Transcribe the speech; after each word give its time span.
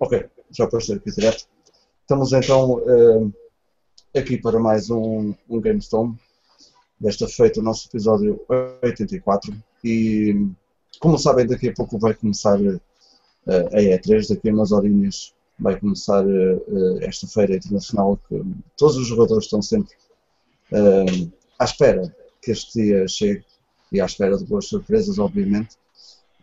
Ok, 0.00 0.28
já 0.50 0.66
posso 0.66 0.92
aqui 0.92 1.10
direto. 1.10 1.46
Estamos 2.00 2.32
então 2.32 2.78
uh, 2.78 3.32
aqui 4.16 4.36
para 4.36 4.58
mais 4.58 4.90
um, 4.90 5.34
um 5.48 5.60
GameStone. 5.60 6.18
Desta 6.98 7.28
feita 7.28 7.60
o 7.60 7.62
nosso 7.62 7.88
episódio 7.88 8.44
84. 8.82 9.54
E 9.84 10.48
como 10.98 11.18
sabem, 11.18 11.46
daqui 11.46 11.68
a 11.68 11.74
pouco 11.74 11.98
vai 11.98 12.14
começar 12.14 12.60
uh, 12.60 12.80
a 13.46 13.78
E3, 13.78 14.28
daqui 14.34 14.48
a 14.48 14.52
umas 14.52 14.72
horinhas 14.72 15.32
vai 15.58 15.78
começar 15.78 16.26
uh, 16.26 16.98
esta 17.02 17.28
feira 17.28 17.56
internacional 17.56 18.18
que 18.28 18.42
todos 18.76 18.96
os 18.96 19.06
jogadores 19.06 19.44
estão 19.44 19.62
sempre 19.62 19.94
à 21.58 21.64
espera 21.64 22.14
que 22.42 22.50
este 22.50 22.82
dia 22.82 23.06
chegue 23.06 23.44
e 23.92 24.00
à 24.00 24.06
espera 24.06 24.36
de 24.36 24.44
boas 24.44 24.66
surpresas, 24.66 25.18
obviamente. 25.18 25.76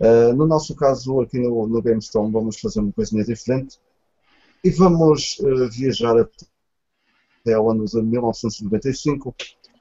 Uh, 0.01 0.33
no 0.33 0.47
nosso 0.47 0.75
caso, 0.75 1.21
aqui 1.21 1.37
no, 1.37 1.67
no 1.67 1.79
GameStone, 1.79 2.31
vamos 2.31 2.59
fazer 2.59 2.79
uma 2.79 2.91
coisinha 2.91 3.23
diferente 3.23 3.79
e 4.63 4.71
vamos 4.71 5.37
uh, 5.39 5.69
viajar 5.69 6.17
até 6.17 7.53
ao 7.53 7.69
ano 7.69 7.85
de 7.85 8.01
1995 8.01 9.35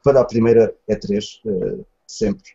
para 0.04 0.20
a 0.20 0.24
primeira 0.26 0.74
E3, 0.86 1.40
uh, 1.46 1.86
sempre. 2.06 2.52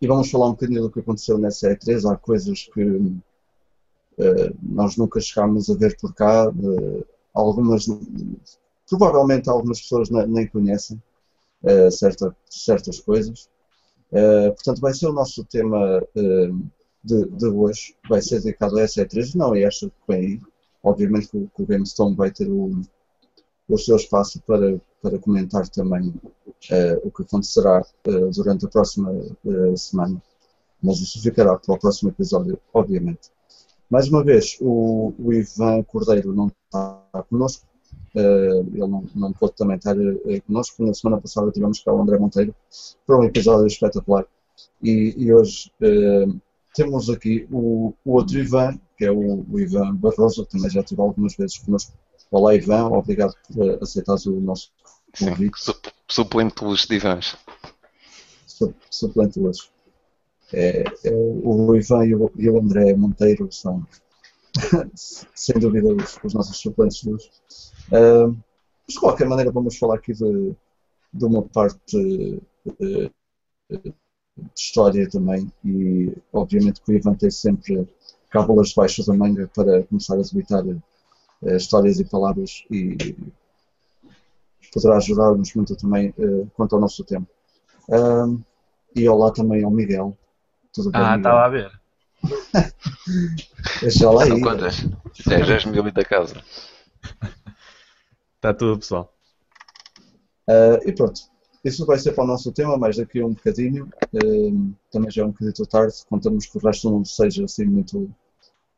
e 0.00 0.06
vamos 0.06 0.30
falar 0.30 0.46
um 0.46 0.52
bocadinho 0.52 0.80
do 0.80 0.90
que 0.90 1.00
aconteceu 1.00 1.36
nessa 1.36 1.68
E3. 1.68 2.10
Há 2.10 2.16
coisas 2.16 2.64
que 2.72 3.12
nós 4.62 4.96
nunca 4.96 5.20
chegámos 5.20 5.68
a 5.68 5.74
ver 5.74 5.98
por 6.00 6.14
cá, 6.14 6.50
algumas, 7.34 7.86
provavelmente 8.88 9.50
algumas 9.50 9.80
pessoas 9.80 10.08
nem 10.08 10.46
conhecem 10.46 11.02
certa, 11.90 12.34
certas 12.48 13.00
coisas. 13.00 13.48
Uh, 14.14 14.54
portanto, 14.54 14.80
vai 14.80 14.94
ser 14.94 15.08
o 15.08 15.12
nosso 15.12 15.44
tema 15.44 15.98
uh, 15.98 16.70
de, 17.02 17.26
de, 17.26 17.46
hoje, 17.46 17.96
vai 18.08 18.22
ser 18.22 18.40
dedicado 18.40 18.78
a 18.78 18.82
essa 18.82 19.04
E3, 19.04 19.34
não 19.34 19.54
é 19.54 19.62
esta 19.62 19.88
que 19.88 19.94
vem 20.08 20.18
aí. 20.18 20.40
Obviamente 20.82 21.28
que 21.28 21.36
o, 21.36 21.50
que 21.54 21.62
o 21.62 21.66
GameStone 21.66 22.14
vai 22.14 22.30
ter 22.30 22.48
o, 22.48 22.80
o 23.68 23.78
seu 23.78 23.96
espaço 23.96 24.40
para, 24.46 24.80
para 25.02 25.18
comentar 25.18 25.68
também 25.68 26.08
uh, 26.10 27.00
o 27.02 27.10
que 27.10 27.22
acontecerá 27.22 27.84
durante 28.34 28.66
a 28.66 28.68
próxima 28.68 29.10
semana. 29.76 30.22
Mas 30.82 31.00
isso 31.00 31.20
ficará 31.20 31.56
para 31.56 31.74
o 31.74 31.78
próximo 31.78 32.10
episódio, 32.10 32.60
obviamente. 32.72 33.30
Mais 33.90 34.08
uma 34.08 34.22
vez, 34.22 34.56
o, 34.60 35.12
o 35.18 35.32
Ivan 35.32 35.82
Cordeiro 35.82 36.32
não 36.32 36.48
está 36.48 37.24
connosco, 37.28 37.66
Uh, 37.66 37.73
ele 38.14 38.86
não, 38.86 39.04
não 39.14 39.32
pôde 39.32 39.54
também 39.56 39.76
estar 39.76 39.96
uh, 39.96 40.42
connosco. 40.46 40.84
Na 40.84 40.94
semana 40.94 41.20
passada 41.20 41.50
tivemos 41.50 41.82
cá 41.82 41.92
o 41.92 42.00
André 42.00 42.18
Monteiro 42.18 42.54
para 43.06 43.18
um 43.18 43.24
episódio 43.24 43.66
espetacular. 43.66 44.24
E, 44.82 45.14
e 45.16 45.32
hoje 45.32 45.70
uh, 45.80 46.40
temos 46.74 47.10
aqui 47.10 47.46
o, 47.50 47.94
o, 48.04 48.12
outro 48.12 48.38
Ivan, 48.38 48.78
que 48.96 49.04
é 49.04 49.10
o, 49.10 49.44
o, 49.48 49.60
Ivan 49.60 49.94
Barroso, 49.96 50.44
que 50.44 50.52
também 50.52 50.70
já 50.70 50.80
estive 50.80 51.00
algumas 51.00 51.34
vezes 51.36 51.58
connosco. 51.58 51.92
Olá 52.30 52.54
Ivan, 52.54 52.88
obrigado 52.88 53.34
por 53.52 53.82
aceitares 53.82 54.26
o 54.26 54.40
nosso 54.40 54.70
convite. 55.18 55.60
Sim, 55.60 55.72
suplente 56.08 56.64
luxo 56.64 56.88
de 56.88 56.96
Ivans. 56.96 57.36
Suplente 58.90 59.38
luxo. 59.38 59.70
É, 60.52 60.84
é, 61.04 61.10
o 61.12 61.74
Ivan 61.74 62.06
e 62.06 62.14
o, 62.14 62.30
e 62.36 62.48
o 62.48 62.58
André 62.60 62.94
Monteiro 62.94 63.48
são, 63.50 63.84
sem 65.34 65.58
dúvida, 65.58 65.88
os, 65.92 66.18
os 66.22 66.34
nossos 66.34 66.56
suplentes 66.58 67.02
luxo. 67.04 67.30
Uh, 67.88 68.36
mas 68.86 68.94
de 68.94 69.00
qualquer 69.00 69.28
maneira 69.28 69.50
vamos 69.50 69.76
falar 69.76 69.96
aqui 69.96 70.12
de, 70.12 70.54
de 71.12 71.24
uma 71.24 71.42
parte 71.42 71.96
uh, 72.66 73.10
de 73.70 73.92
história 74.56 75.08
também 75.08 75.50
e 75.64 76.12
obviamente 76.32 76.80
que 76.80 76.92
o 76.92 76.94
Ivan 76.94 77.14
tem 77.14 77.30
sempre 77.30 77.88
cábulas 78.30 78.72
baixas 78.72 79.06
da 79.06 79.14
manga 79.14 79.48
para 79.54 79.84
começar 79.84 80.14
a 80.14 80.22
debitar 80.22 80.64
uh, 80.64 80.82
histórias 81.56 81.98
e 81.98 82.04
palavras 82.04 82.64
e 82.70 83.16
poderá 84.72 84.96
ajudar-nos 84.96 85.54
muito 85.54 85.76
também 85.76 86.12
uh, 86.18 86.50
quanto 86.54 86.74
ao 86.74 86.80
nosso 86.80 87.04
tempo. 87.04 87.28
E 88.96 89.08
olá 89.08 89.32
também 89.32 89.64
ao 89.64 89.70
Miguel. 89.70 90.16
Tudo 90.72 90.90
bem, 90.90 91.00
ah, 91.00 91.16
estava 91.16 91.44
a 91.44 91.48
ver. 91.48 91.80
Deixa 93.80 94.10
lá 94.10 94.22
aí. 94.24 94.28
São 94.28 94.40
quantas? 94.40 94.86
10 95.26 95.64
mil 95.66 95.92
da 95.92 96.04
casa. 96.04 96.42
Está 98.36 98.52
tudo, 98.52 98.78
pessoal. 98.78 99.14
Uh, 100.48 100.86
e 100.86 100.92
pronto, 100.92 101.20
isso 101.64 101.86
vai 101.86 101.98
ser 101.98 102.12
para 102.12 102.24
o 102.24 102.26
nosso 102.26 102.52
tema, 102.52 102.76
mas 102.76 102.96
daqui 102.96 103.20
a 103.20 103.26
um 103.26 103.32
bocadinho. 103.32 103.88
Uh, 104.12 104.74
também 104.90 105.10
já 105.10 105.22
é 105.22 105.24
um 105.24 105.30
bocadinho 105.30 105.66
tarde, 105.66 105.94
contamos 106.08 106.46
que 106.46 106.58
o 106.58 106.60
resto 106.60 106.90
não 106.90 107.04
seja 107.04 107.44
assim 107.44 107.64
muito. 107.64 108.10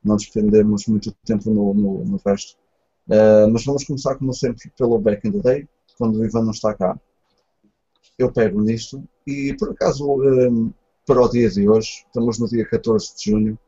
Não 0.05 0.17
despendemos 0.17 0.87
muito 0.87 1.11
tempo 1.25 1.51
no, 1.51 1.75
no, 1.75 2.05
no 2.05 2.21
resto. 2.25 2.57
Uh, 3.09 3.51
mas 3.53 3.65
vamos 3.65 3.85
começar, 3.85 4.15
como 4.17 4.33
sempre, 4.33 4.71
pelo 4.79 4.99
Back 4.99 5.27
in 5.27 5.33
the 5.33 5.41
Day, 5.41 5.69
quando 5.99 6.21
o 6.21 6.25
Ivan 6.25 6.45
não 6.45 6.53
está 6.53 6.75
cá. 6.75 6.99
Eu 8.17 8.33
pego 8.33 8.63
nisto 8.63 9.03
e, 9.27 9.55
por 9.59 9.71
acaso, 9.71 10.07
para 11.07 11.23
o 11.23 11.29
dia 11.29 11.49
de 11.49 11.69
hoje, 11.69 12.05
estamos 12.07 12.39
no 12.39 12.49
dia 12.49 12.67
14 12.67 13.15
de 13.17 13.31
junho 13.31 13.59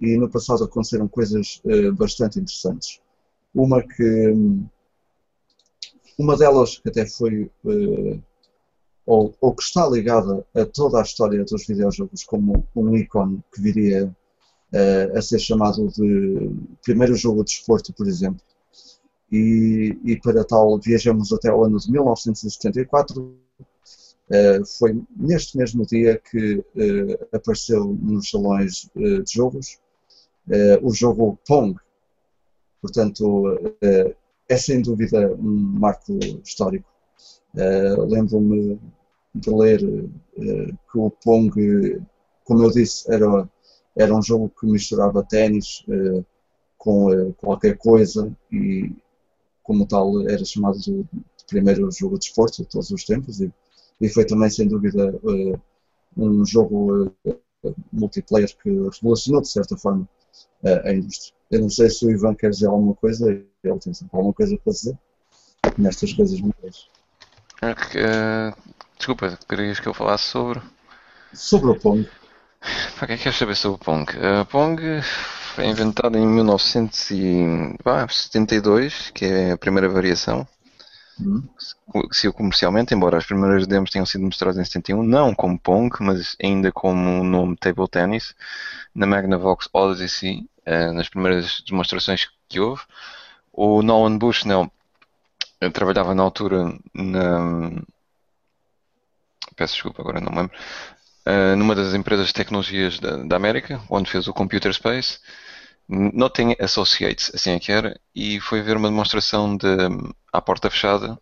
e 0.00 0.16
no 0.16 0.30
passado 0.30 0.64
aconteceram 0.64 1.08
coisas 1.08 1.60
bastante 1.96 2.38
interessantes. 2.38 3.00
Uma 3.54 3.82
que 3.82 4.32
uma 6.18 6.36
delas 6.36 6.78
que 6.78 6.88
até 6.88 7.06
foi, 7.06 7.50
uh, 7.64 8.22
ou, 9.06 9.34
ou, 9.40 9.54
que 9.54 9.62
está 9.62 9.88
ligada 9.88 10.44
a 10.54 10.66
toda 10.66 10.98
a 10.98 11.02
história 11.02 11.44
dos 11.44 11.64
videojogos 11.64 12.24
como 12.24 12.66
um 12.74 12.96
ícone 12.96 13.42
que 13.54 13.62
viria 13.62 14.06
uh, 14.72 15.16
a 15.16 15.22
ser 15.22 15.38
chamado 15.38 15.88
de 15.88 16.50
primeiro 16.82 17.14
jogo 17.14 17.44
de 17.44 17.52
esporte, 17.52 17.92
por 17.92 18.08
exemplo. 18.08 18.42
E, 19.30 19.96
e 20.04 20.20
para 20.20 20.44
tal 20.44 20.78
viajamos 20.78 21.32
até 21.32 21.52
o 21.52 21.64
ano 21.64 21.78
de 21.78 21.90
1974. 21.90 23.47
Eh, 24.30 24.60
foi 24.78 25.00
neste 25.16 25.56
mesmo 25.56 25.86
dia 25.86 26.18
que 26.18 26.62
apareceu 27.32 27.96
nos 28.00 28.30
salões 28.30 28.90
de 28.94 29.24
jogos 29.32 29.78
o 30.82 30.92
jogo 30.94 31.38
Pong. 31.46 31.78
Portanto, 32.80 33.58
é 34.48 34.56
sem 34.56 34.80
dúvida 34.80 35.34
um 35.34 35.78
marco 35.78 36.18
histórico. 36.44 36.88
Lembro-me 37.54 38.78
de 39.34 39.50
ler 39.50 39.80
que 40.36 40.98
o 40.98 41.10
Pong, 41.10 42.00
como 42.44 42.62
eu 42.64 42.70
disse, 42.70 43.12
era, 43.12 43.48
era 43.94 44.14
um 44.14 44.22
jogo 44.22 44.50
que 44.58 44.66
misturava 44.66 45.22
ténis 45.22 45.84
com 46.78 47.32
qualquer 47.34 47.76
coisa 47.76 48.34
e, 48.50 48.90
como 49.62 49.86
tal, 49.86 50.26
era 50.28 50.44
chamado 50.44 50.78
de, 50.78 51.04
primeiro 51.46 51.90
jogo 51.90 52.18
de 52.18 52.26
esporte 52.26 52.62
de 52.62 52.68
todos 52.68 52.90
os 52.90 53.04
tempos 53.04 53.40
e, 53.40 53.52
e 54.00 54.08
foi 54.08 54.24
também, 54.24 54.50
sem 54.50 54.68
dúvida, 54.68 55.14
um 56.16 56.44
jogo 56.44 57.12
multiplayer 57.92 58.48
que 58.62 58.70
revolucionou, 58.70 59.42
de 59.42 59.48
certa 59.48 59.76
forma, 59.76 60.08
a 60.84 60.92
indústria. 60.92 61.34
Eu 61.50 61.62
não 61.62 61.70
sei 61.70 61.88
se 61.88 62.04
o 62.04 62.10
Ivan 62.10 62.34
quer 62.34 62.50
dizer 62.50 62.66
alguma 62.66 62.94
coisa, 62.94 63.30
ele 63.30 63.46
tem 63.80 63.94
sempre 63.94 64.16
alguma 64.16 64.34
coisa 64.34 64.56
para 64.62 64.72
dizer 64.72 64.98
nestas 65.76 66.12
coisas 66.12 66.40
muitas. 66.40 66.88
Uh, 67.62 68.54
desculpa, 68.96 69.36
querias 69.48 69.80
que 69.80 69.88
eu 69.88 69.94
falasse 69.94 70.24
sobre? 70.24 70.60
Sobre 71.32 71.70
o 71.70 71.78
Pong. 71.78 72.06
Para 72.98 73.06
que 73.06 73.14
é 73.14 73.16
que 73.16 73.22
queres 73.24 73.38
saber 73.38 73.56
sobre 73.56 73.76
o 73.76 73.84
Pong? 73.84 74.12
Uh, 74.12 74.44
Pong 74.46 74.80
foi 75.54 75.66
inventado 75.66 76.18
em 76.18 76.26
1972, 76.26 79.10
que 79.10 79.24
é 79.24 79.52
a 79.52 79.58
primeira 79.58 79.88
variação. 79.88 80.46
Uhum. 81.20 81.42
Saiu 82.12 82.32
comercialmente, 82.32 82.94
embora 82.94 83.18
as 83.18 83.26
primeiras 83.26 83.66
demos 83.66 83.90
tenham 83.90 84.06
sido 84.06 84.24
mostradas 84.24 84.58
em 84.58 84.64
71, 84.64 85.02
não 85.02 85.34
como 85.34 85.58
Pong, 85.58 85.90
mas 86.00 86.36
ainda 86.42 86.70
como 86.70 87.20
o 87.20 87.24
nome 87.24 87.56
Table 87.56 87.88
Tennis, 87.88 88.34
na 88.94 89.06
Magnavox 89.06 89.68
Odyssey 89.72 90.48
eh, 90.64 90.92
nas 90.92 91.08
primeiras 91.08 91.62
demonstrações 91.66 92.28
que 92.48 92.60
houve. 92.60 92.82
O 93.52 93.82
Nolan 93.82 94.18
Bushnell 94.18 94.70
trabalhava 95.72 96.14
na 96.14 96.22
altura 96.22 96.78
na. 96.94 97.70
Peço 99.56 99.74
desculpa, 99.74 100.02
agora 100.02 100.20
não 100.20 100.30
me 100.30 100.38
lembro. 100.38 100.56
Uh, 101.26 101.56
numa 101.56 101.74
das 101.74 101.94
empresas 101.94 102.28
de 102.28 102.32
tecnologias 102.34 102.98
da, 102.98 103.16
da, 103.16 103.36
América, 103.36 103.80
onde 103.90 104.10
fez 104.10 104.28
o 104.28 104.32
Computer 104.32 104.72
Space. 104.72 105.18
Nothing 105.88 106.54
Associates, 106.60 107.30
assim 107.34 107.52
é 107.52 107.60
que 107.60 107.72
era, 107.72 107.98
e 108.14 108.40
foi 108.40 108.60
ver 108.62 108.76
uma 108.76 108.88
demonstração 108.88 109.56
de, 109.56 109.66
à 110.32 110.40
porta 110.40 110.70
fechada 110.70 111.18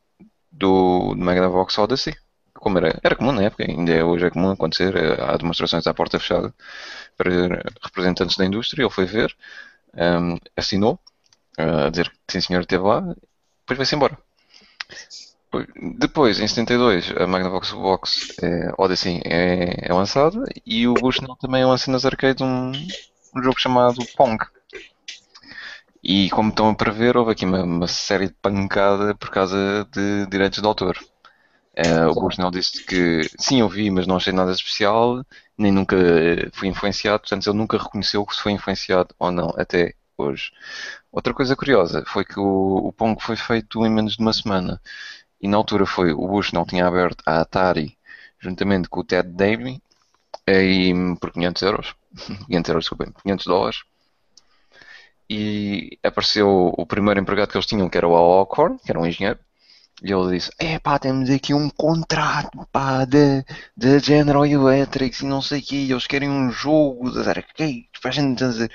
do, 0.51 1.15
do 1.15 1.25
Magnavox 1.25 1.79
Odyssey, 1.79 2.15
como 2.55 2.79
era, 2.79 2.99
era 3.03 3.15
comum 3.15 3.33
na 3.33 3.45
época, 3.45 3.65
ainda 3.65 3.93
é 3.93 4.03
hoje 4.03 4.27
é 4.27 4.31
comum 4.31 4.51
acontecer, 4.51 4.97
eh, 4.97 5.23
há 5.23 5.37
demonstrações 5.37 5.87
à 5.87 5.95
porta 5.95 6.19
fechada 6.19 6.53
para 7.17 7.63
representantes 7.83 8.37
da 8.37 8.45
indústria, 8.45 8.83
ele 8.83 8.91
foi 8.91 9.05
ver, 9.07 9.37
um, 9.95 10.01
ehm, 10.33 10.39
assinou, 10.57 10.99
uh, 11.59 11.87
a 11.87 11.91
dizer 11.91 12.11
que 12.27 12.33
sim 12.33 12.41
senhor 12.41 12.61
esteve 12.61 12.85
lá, 12.85 13.01
depois 13.01 13.77
vai-se 13.77 13.95
embora. 13.95 14.19
Depois, 15.99 16.41
em 16.41 16.47
72, 16.47 17.13
a 17.17 17.27
Magnavox 17.27 17.73
Box 17.73 18.35
é, 18.43 18.73
Odyssey 18.77 19.23
é, 19.25 19.89
é 19.89 19.93
lançada 19.93 20.45
e 20.67 20.87
o 20.87 20.95
Bushnell 20.95 21.37
também 21.37 21.65
lança 21.65 21.91
nas 21.91 22.05
arcades 22.05 22.43
um, 22.43 22.73
um 23.35 23.43
jogo 23.43 23.59
chamado 23.59 24.05
Pong. 24.17 24.45
E 26.09 26.31
como 26.31 26.51
estão 26.51 26.69
a 26.69 26.75
prever, 26.77 27.17
houve 27.17 27.33
aqui 27.33 27.45
uma, 27.45 27.65
uma 27.65 27.89
série 27.89 28.29
de 28.29 28.35
pancada 28.35 29.13
por 29.17 29.29
causa 29.29 29.85
de 29.91 30.25
direitos 30.29 30.61
de 30.61 30.67
autor. 30.67 30.97
Uh, 31.77 32.09
o 32.11 32.15
Bushnell 32.15 32.53
disse 32.53 32.85
que 32.85 33.29
sim, 33.37 33.59
eu 33.59 33.69
vi, 33.69 33.91
mas 33.91 34.07
não 34.07 34.15
achei 34.15 34.33
nada 34.33 34.53
especial, 34.53 35.25
nem 35.59 35.73
nunca 35.73 35.97
fui 36.53 36.69
influenciado, 36.69 37.19
portanto 37.19 37.49
ele 37.49 37.59
nunca 37.59 37.77
reconheceu 37.77 38.25
que 38.25 38.37
se 38.37 38.41
foi 38.41 38.53
influenciado 38.53 39.17
ou 39.19 39.33
não, 39.33 39.53
até 39.59 39.95
hoje. 40.17 40.53
Outra 41.11 41.35
coisa 41.35 41.57
curiosa 41.57 42.05
foi 42.07 42.25
que 42.25 42.39
o, 42.39 42.87
o 42.87 42.93
Pong 42.93 43.21
foi 43.21 43.35
feito 43.35 43.85
em 43.85 43.91
menos 43.91 44.15
de 44.17 44.23
uma 44.23 44.33
semana. 44.33 44.81
E 45.41 45.49
na 45.49 45.57
altura 45.57 45.87
foi 45.87 46.13
o 46.13 46.29
Bushnell 46.29 46.67
tinha 46.67 46.87
aberto 46.87 47.25
a 47.27 47.41
Atari 47.41 47.99
juntamente 48.39 48.89
com 48.89 49.01
o 49.01 49.05
Ted 49.05 49.29
Davey 49.29 49.83
e, 50.47 50.95
por 51.21 51.33
500 51.33 51.63
euros. 51.63 51.95
500 52.47 52.69
euros, 52.69 52.85
desculpem, 52.85 53.13
500 53.25 53.47
dólares 53.47 53.96
e 55.29 55.99
apareceu 56.03 56.73
o 56.77 56.87
primeiro 56.87 57.21
empregado 57.21 57.51
que 57.51 57.57
eles 57.57 57.67
tinham, 57.67 57.89
que 57.89 57.99
era 57.99 58.09
o 58.09 58.15
Alcorn, 58.15 58.79
que 58.79 58.91
era 58.91 59.01
um 59.01 59.07
engenheiro, 59.07 59.39
e 60.03 60.13
ele 60.13 60.37
disse: 60.37 60.51
É 60.59 60.79
pá, 60.79 60.99
temos 60.99 61.31
aqui 61.31 61.55
um 61.55 61.71
contrato 61.71 62.67
pá, 62.71 63.05
de, 63.05 63.45
de 63.77 63.99
General 63.99 64.45
Electric 64.45 65.23
e 65.23 65.27
não 65.27 65.41
sei 65.41 65.61
o 65.61 65.63
que, 65.63 65.91
eles 65.91 66.07
querem 66.07 66.29
um 66.29 66.51
jogo 66.51 67.11
de 67.11 67.29
arcade, 67.29 67.89
para 68.01 68.11
a 68.11 68.15
gente 68.15 68.37
dizer, 68.37 68.71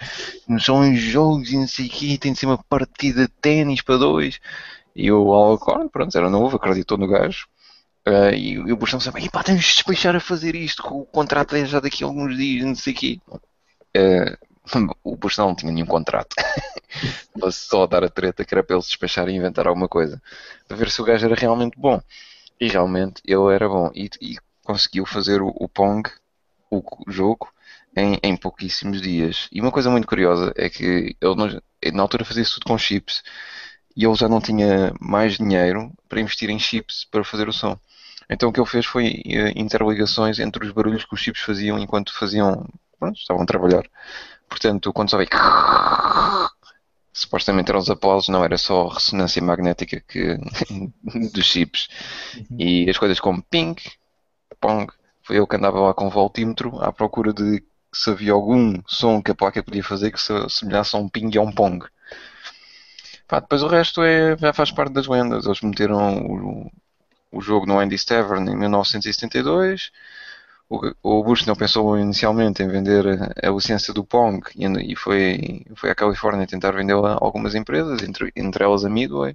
são 0.59 0.95
jogos 0.95 1.51
e 1.51 1.57
não 1.57 1.67
sei 1.67 1.87
o 1.87 1.89
que, 1.89 2.17
tem 2.17 2.33
de 2.33 2.39
ser 2.39 2.47
uma 2.47 2.57
partida 2.57 3.21
de 3.21 3.27
ténis 3.27 3.81
para 3.81 3.97
dois. 3.97 4.39
E 4.95 5.11
o 5.11 5.31
Alcorn, 5.31 5.89
pronto, 5.89 6.17
era 6.17 6.29
novo, 6.29 6.57
acreditou 6.57 6.97
no 6.97 7.07
gajo. 7.07 7.47
Uh, 8.07 8.33
e, 8.33 8.53
e 8.53 8.73
o 8.73 8.75
Bush 8.75 8.93
não 8.93 8.99
e 9.19 9.29
pá, 9.29 9.43
temos 9.43 9.61
de 9.61 9.73
despachar 9.73 10.15
a 10.15 10.19
fazer 10.19 10.55
isto, 10.55 10.81
que 10.81 10.91
o 10.91 11.05
contrato 11.05 11.55
é 11.55 11.65
já 11.65 11.79
daqui 11.79 12.03
a 12.03 12.07
alguns 12.07 12.35
dias, 12.35 12.65
não 12.65 12.75
sei 12.75 12.93
o 12.93 12.95
quê. 12.95 13.19
Uh, 13.95 14.50
o 15.03 15.15
Bush 15.15 15.37
não 15.37 15.55
tinha 15.55 15.71
nenhum 15.71 15.85
contrato. 15.85 16.35
só 17.51 17.87
dar 17.87 18.03
a 18.03 18.09
treta 18.09 18.45
que 18.45 18.53
era 18.53 18.63
para 18.63 18.75
ele 18.75 18.83
se 18.83 18.89
despachar 18.89 19.27
e 19.29 19.33
inventar 19.33 19.67
alguma 19.67 19.87
coisa. 19.87 20.21
Para 20.67 20.77
ver 20.77 20.89
se 20.89 21.01
o 21.01 21.05
gajo 21.05 21.25
era 21.25 21.35
realmente 21.35 21.77
bom. 21.77 22.01
E 22.59 22.67
realmente 22.67 23.21
ele 23.25 23.53
era 23.53 23.67
bom. 23.67 23.91
E, 23.93 24.09
e 24.21 24.37
conseguiu 24.63 25.05
fazer 25.05 25.41
o, 25.41 25.47
o 25.55 25.67
Pong, 25.67 26.09
o 26.69 26.83
jogo, 27.07 27.51
em, 27.95 28.17
em, 28.23 28.37
pouquíssimos 28.37 29.01
dias. 29.01 29.47
E 29.51 29.59
uma 29.59 29.71
coisa 29.71 29.89
muito 29.89 30.07
curiosa 30.07 30.53
é 30.55 30.69
que 30.69 31.15
ele 31.19 31.61
na 31.93 32.01
altura 32.01 32.25
fazia 32.25 32.45
tudo 32.45 32.65
com 32.65 32.77
chips. 32.77 33.23
E 33.95 34.05
ele 34.05 34.15
já 34.15 34.29
não 34.29 34.39
tinha 34.39 34.93
mais 34.99 35.37
dinheiro 35.37 35.91
para 36.07 36.21
investir 36.21 36.49
em 36.49 36.59
chips 36.59 37.05
para 37.09 37.23
fazer 37.23 37.49
o 37.49 37.53
som. 37.53 37.77
Então 38.29 38.49
o 38.49 38.53
que 38.53 38.59
ele 38.59 38.67
fez 38.67 38.85
foi 38.85 39.21
eh, 39.25 39.51
interligações 39.57 40.39
entre 40.39 40.65
os 40.65 40.71
barulhos 40.71 41.03
que 41.03 41.13
os 41.13 41.19
chips 41.19 41.41
faziam 41.41 41.77
enquanto 41.77 42.17
faziam, 42.17 42.65
pronto, 42.97 43.17
estavam 43.17 43.43
a 43.43 43.45
trabalhar. 43.45 43.83
Portanto, 44.51 44.91
quando 44.91 45.09
só 45.09 45.17
veio 45.17 45.29
supostamente 47.13 47.71
eram 47.71 47.79
os 47.79 47.89
aplausos, 47.89 48.27
não 48.27 48.43
era 48.43 48.57
só 48.57 48.89
ressonância 48.89 49.41
magnética 49.41 50.03
que, 50.05 50.37
dos 51.33 51.45
chips. 51.45 51.87
Uhum. 52.35 52.57
E 52.59 52.89
as 52.89 52.97
coisas 52.97 53.17
como 53.21 53.41
ping, 53.43 53.75
pong, 54.59 54.91
foi 55.23 55.39
eu 55.39 55.47
que 55.47 55.55
andava 55.55 55.79
lá 55.79 55.93
com 55.93 56.07
o 56.07 56.09
voltímetro 56.09 56.77
à 56.83 56.91
procura 56.91 57.31
de 57.31 57.63
se 57.93 58.09
havia 58.09 58.33
algum 58.33 58.81
som 58.85 59.21
que 59.21 59.31
a 59.31 59.35
placa 59.35 59.63
podia 59.63 59.83
fazer 59.83 60.11
que 60.11 60.19
se 60.19 60.33
assemelhasse 60.33 60.97
a 60.97 60.99
um 60.99 61.07
ping 61.07 61.29
e 61.33 61.37
a 61.37 61.41
um 61.41 61.51
pong. 61.51 61.85
Pá, 63.29 63.39
depois 63.39 63.63
o 63.63 63.67
resto 63.67 64.03
é, 64.03 64.37
já 64.37 64.51
faz 64.51 64.69
parte 64.69 64.91
das 64.91 65.07
lendas. 65.07 65.45
Eles 65.45 65.61
meteram 65.61 66.25
o, 66.25 66.71
o 67.31 67.41
jogo 67.41 67.65
no 67.65 67.79
Andy's 67.79 68.03
Tavern 68.03 68.51
em 68.51 68.57
1972 68.57 69.91
o, 71.03 71.23
Bush 71.23 71.45
não 71.45 71.55
pensou 71.55 71.97
inicialmente 71.99 72.63
em 72.63 72.67
vender 72.67 73.05
a, 73.43 73.49
licença 73.49 73.93
do 73.93 74.05
Pong 74.05 74.41
e, 74.55 74.95
foi, 74.95 75.65
foi 75.75 75.89
à 75.89 75.95
Califórnia 75.95 76.47
tentar 76.47 76.71
vendê-la 76.71 77.13
a 77.13 77.17
algumas 77.21 77.55
empresas, 77.55 78.01
entre, 78.03 78.31
entre 78.35 78.63
elas 78.63 78.85
a 78.85 78.89
Midway. 78.89 79.33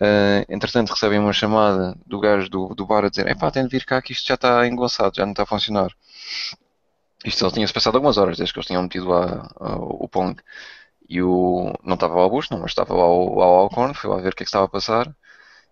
Uh, 0.00 0.42
entretanto, 0.48 0.90
recebem 0.90 1.18
uma 1.18 1.32
chamada 1.32 1.96
do 2.06 2.18
gajo 2.18 2.48
do, 2.48 2.74
do 2.74 2.86
bar 2.86 3.04
a 3.04 3.10
dizer: 3.10 3.28
Epá, 3.28 3.50
tem 3.50 3.64
de 3.64 3.68
vir 3.68 3.84
cá 3.84 4.00
que 4.02 4.12
isto 4.12 4.26
já 4.26 4.34
está 4.34 4.66
engoçado, 4.66 5.14
já 5.16 5.24
não 5.24 5.32
está 5.32 5.42
a 5.44 5.46
funcionar. 5.46 5.90
Isto 7.24 7.40
só 7.40 7.50
tinha-se 7.50 7.72
passado 7.72 7.96
algumas 7.96 8.16
horas 8.18 8.38
desde 8.38 8.52
que 8.52 8.58
eles 8.58 8.66
tinham 8.66 8.82
metido 8.82 9.08
lá 9.08 9.48
o 9.78 10.08
Pong. 10.08 10.40
E 11.08 11.22
o, 11.22 11.72
não 11.84 11.94
estava 11.94 12.14
lá 12.14 12.26
o 12.26 12.30
Bush, 12.30 12.50
não, 12.50 12.60
mas 12.60 12.70
estava 12.72 12.94
lá 12.94 13.06
o, 13.06 13.36
o 13.36 13.42
Alcorn, 13.42 13.94
foi 13.94 14.10
lá 14.10 14.16
ver 14.16 14.32
o 14.32 14.36
que 14.36 14.42
é 14.42 14.46
que 14.46 14.48
estava 14.48 14.64
a 14.64 14.68
passar. 14.68 15.14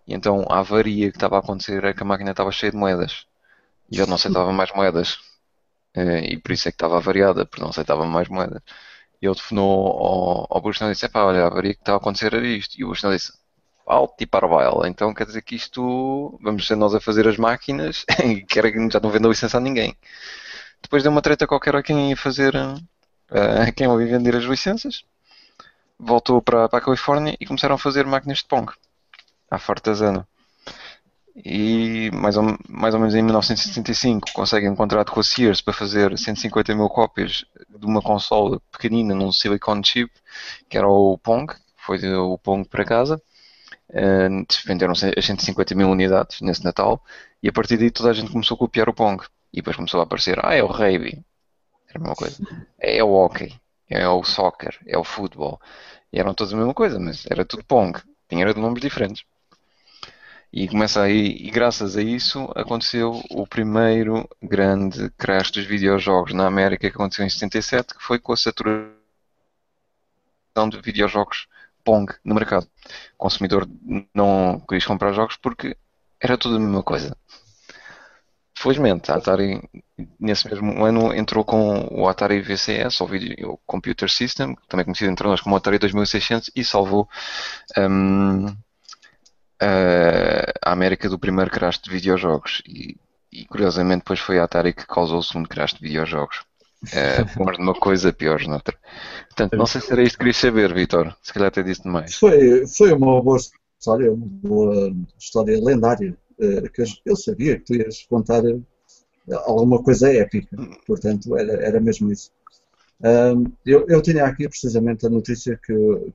E 0.07 0.15
então 0.15 0.45
a 0.51 0.61
avaria 0.61 1.11
que 1.11 1.17
estava 1.17 1.37
a 1.37 1.41
acontecer 1.41 1.85
é 1.85 1.95
que 1.95 2.03
a 2.03 2.07
máquina 2.07 2.33
estava 2.33 2.53
cheia 2.53 2.73
de 2.73 2.79
moedas 2.79 3.27
eu 3.91 4.07
não 4.07 4.17
aceitava 4.17 4.53
mais 4.53 4.71
moedas. 4.73 5.19
Eh, 5.95 6.35
e 6.35 6.39
por 6.39 6.53
isso 6.53 6.69
é 6.69 6.73
que 6.73 6.77
estava 6.77 7.01
variada, 7.01 7.47
porque 7.47 7.63
não 7.63 7.71
aceitava 7.71 8.05
mais 8.07 8.29
moedas. 8.29 8.63
E 9.23 9.27
ele 9.27 9.35
telefonou 9.35 10.47
ao, 10.51 10.63
ao 10.65 10.71
e 10.71 10.93
disse: 10.93 11.09
pá, 11.09 11.25
olha, 11.25 11.45
a 11.45 11.47
avaria 11.49 11.75
que 11.75 11.81
está 11.81 11.95
a 11.95 11.97
acontecer 11.97 12.35
era 12.35 12.47
isto. 12.47 12.79
E 12.79 12.85
o 12.85 12.89
Bushnell 12.89 13.13
disse: 13.15 13.33
alto 13.87 14.23
e 14.23 14.27
parvail. 14.27 14.85
Então 14.87 15.15
quer 15.15 15.27
dizer 15.27 15.43
que 15.43 15.57
isto, 15.57 16.39
vamos 16.43 16.67
ser 16.67 16.77
nós 16.77 16.95
a 16.95 17.01
fazer 17.01 17.27
as 17.29 17.37
máquinas 17.39 18.05
e 18.25 18.43
que 18.43 18.61
já 18.91 19.01
não 19.01 19.11
vende 19.11 19.27
a 19.27 19.31
licença 19.31 19.59
a 19.59 19.61
ninguém. 19.61 19.97
Depois 20.83 21.03
deu 21.03 21.13
uma 21.13 21.23
treta 21.23 21.47
qualquer 21.47 21.77
a 21.77 21.83
quem 21.83 22.11
ia 22.11 22.17
fazer, 22.17 22.55
eh, 22.55 23.63
a 23.69 23.73
quem 23.73 23.89
ia 23.89 23.97
vender 24.07 24.37
as 24.37 24.45
licenças. 24.45 25.05
Voltou 25.99 26.41
para, 26.43 26.69
para 26.69 26.79
a 26.79 26.83
Califórnia 26.83 27.37
e 27.41 27.47
começaram 27.47 27.75
a 27.75 27.79
fazer 27.79 28.07
máquinas 28.07 28.39
de 28.39 28.47
Pong. 28.47 28.73
À 29.51 29.59
fartazana 29.59 30.27
e 31.45 32.11
mais 32.13 32.37
ou, 32.37 32.57
mais 32.69 32.95
ou 32.95 33.01
menos 33.01 33.15
em 33.15 33.23
1975 33.23 34.33
conseguem 34.33 34.71
um 34.71 34.77
contrato 34.77 35.13
com 35.13 35.21
a 35.21 35.23
Sears 35.23 35.61
para 35.61 35.73
fazer 35.73 36.17
150 36.19 36.75
mil 36.75 36.89
cópias 36.89 37.45
de 37.69 37.87
uma 37.87 38.03
consola 38.03 38.61
pequenina 38.73 39.15
num 39.15 39.33
silicone 39.33 39.85
chip 39.85 40.11
que 40.69 40.77
era 40.77 40.89
o 40.89 41.17
Pong, 41.19 41.53
foi 41.77 42.05
o 42.15 42.39
Pong 42.39 42.69
para 42.69 42.85
casa. 42.85 43.21
Uh, 43.91 44.45
venderam 44.67 44.93
as 44.93 45.01
150 45.01 45.75
mil 45.75 45.89
unidades 45.89 46.43
nesse 46.43 46.63
Natal. 46.63 47.03
E 47.43 47.49
a 47.49 47.53
partir 47.53 47.79
daí 47.79 47.91
toda 47.91 48.11
a 48.11 48.13
gente 48.13 48.31
começou 48.31 48.55
a 48.55 48.59
copiar 48.59 48.89
o 48.89 48.95
Pong. 48.95 49.25
E 49.53 49.57
depois 49.57 49.77
começou 49.77 50.01
a 50.01 50.03
aparecer, 50.03 50.39
ah 50.45 50.55
é 50.55 50.63
o 50.63 50.67
rugby, 50.67 51.25
era 51.89 51.99
a 51.99 52.01
mesma 52.01 52.15
coisa, 52.15 52.37
é 52.79 53.03
o 53.03 53.13
hockey, 53.13 53.55
é 53.89 54.07
o 54.07 54.23
soccer, 54.23 54.79
é 54.87 54.99
o 54.99 55.05
futebol. 55.05 55.59
E 56.13 56.21
eram 56.21 56.35
todas 56.35 56.53
a 56.53 56.57
mesma 56.57 56.75
coisa, 56.75 56.99
mas 56.99 57.25
era 57.31 57.47
tudo 57.47 57.65
Pong, 57.65 57.99
tinha 58.29 58.53
de 58.53 58.61
nomes 58.61 58.83
diferentes. 58.83 59.25
E 60.53 60.67
começa 60.67 61.03
aí, 61.03 61.37
e 61.41 61.51
graças 61.51 61.97
a 61.97 62.03
isso 62.03 62.51
aconteceu 62.57 63.23
o 63.31 63.47
primeiro 63.47 64.29
grande 64.43 65.11
crash 65.11 65.51
dos 65.51 65.67
videojogos 65.67 66.33
na 66.33 66.47
América 66.47 66.89
que 66.89 66.97
aconteceu 66.97 67.25
em 67.27 67.29
77, 67.31 67.95
que 67.95 68.03
foi 68.03 68.19
com 68.19 68.33
a 68.33 68.37
saturação 68.37 68.89
de 70.71 70.81
videojogos 70.81 71.47
Pong 71.85 72.13
no 72.25 72.35
mercado. 72.35 72.67
O 73.15 73.19
consumidor 73.19 73.69
não 74.15 74.61
quis 74.69 74.85
comprar 74.87 75.13
jogos 75.13 75.37
porque 75.37 75.77
era 76.21 76.39
tudo 76.39 76.57
a 76.57 76.61
mesma 76.61 76.83
coisa. 76.83 77.17
Felizmente, 78.55 79.13
a 79.13 79.17
Atari, 79.17 79.63
nesse 80.19 80.49
mesmo 80.49 80.85
ano, 80.85 81.15
entrou 81.15 81.45
com 81.45 81.87
o 81.93 82.09
Atari 82.09 82.41
VCS, 82.41 83.01
ou 83.01 83.07
Video 83.07 83.61
Computer 83.65 84.11
System, 84.11 84.57
também 84.69 84.85
conhecido 84.85 85.13
entre 85.13 85.29
nós 85.29 85.41
como 85.41 85.55
Atari 85.55 85.79
2600, 85.79 86.51
e 86.57 86.65
salvou 86.65 87.09
um, 87.79 88.47
uh, 89.63 90.53
a 90.63 90.73
América 90.73 91.09
do 91.09 91.19
primeiro 91.19 91.51
crash 91.51 91.81
de 91.81 91.91
videojogos. 91.91 92.63
E, 92.67 92.97
e, 93.33 93.45
curiosamente 93.47 94.01
depois 94.01 94.21
foi 94.21 94.39
a 94.39 94.45
Atari 94.45 94.73
que 94.73 94.87
causou 94.87 95.19
o 95.19 95.23
segundo 95.23 95.49
crash 95.49 95.75
de 95.75 95.81
videojogos. 95.81 96.45
Uh, 96.85 97.27
mas 97.45 97.59
numa 97.59 97.75
coisa, 97.75 98.13
pior 98.13 98.41
noutra. 98.47 98.77
Portanto, 99.29 99.57
não 99.57 99.67
sei 99.67 99.81
se 99.81 99.93
era 99.93 100.03
isto 100.03 100.15
que 100.15 100.19
querias 100.19 100.37
saber, 100.37 100.75
Vitor. 100.75 101.15
Se 101.23 101.33
calhar 101.33 101.49
até 101.49 101.63
disse 101.63 101.83
demais. 101.83 102.15
Foi, 102.15 102.67
foi 102.67 102.93
uma 102.93 103.23
boa 103.23 103.39
história, 103.79 104.13
uma 104.13 104.27
boa 104.27 104.93
história 105.19 105.59
lendária. 105.63 106.17
Uh, 106.39 106.71
que 106.71 106.85
eu 107.05 107.17
sabia 107.17 107.59
que 107.59 107.65
tu 107.65 107.75
ias 107.75 108.07
contar 108.09 108.43
alguma 109.45 109.83
coisa 109.83 110.13
épica. 110.13 110.57
Portanto, 110.87 111.37
era, 111.37 111.53
era 111.65 111.81
mesmo 111.81 112.13
isso. 112.13 112.31
Um, 113.01 113.53
eu, 113.65 113.87
eu 113.89 114.03
tinha 114.03 114.25
aqui 114.25 114.49
precisamente 114.49 115.07
a 115.07 115.11
notícia 115.11 115.59
que, 115.65 115.73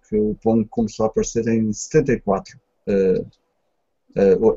que 0.10 0.18
o 0.18 0.36
Pong 0.44 0.68
começou 0.70 1.06
a 1.06 1.08
aparecer 1.08 1.48
em 1.48 1.72
74 1.72 2.58
uh, 2.58 2.60
uh, 2.60 2.63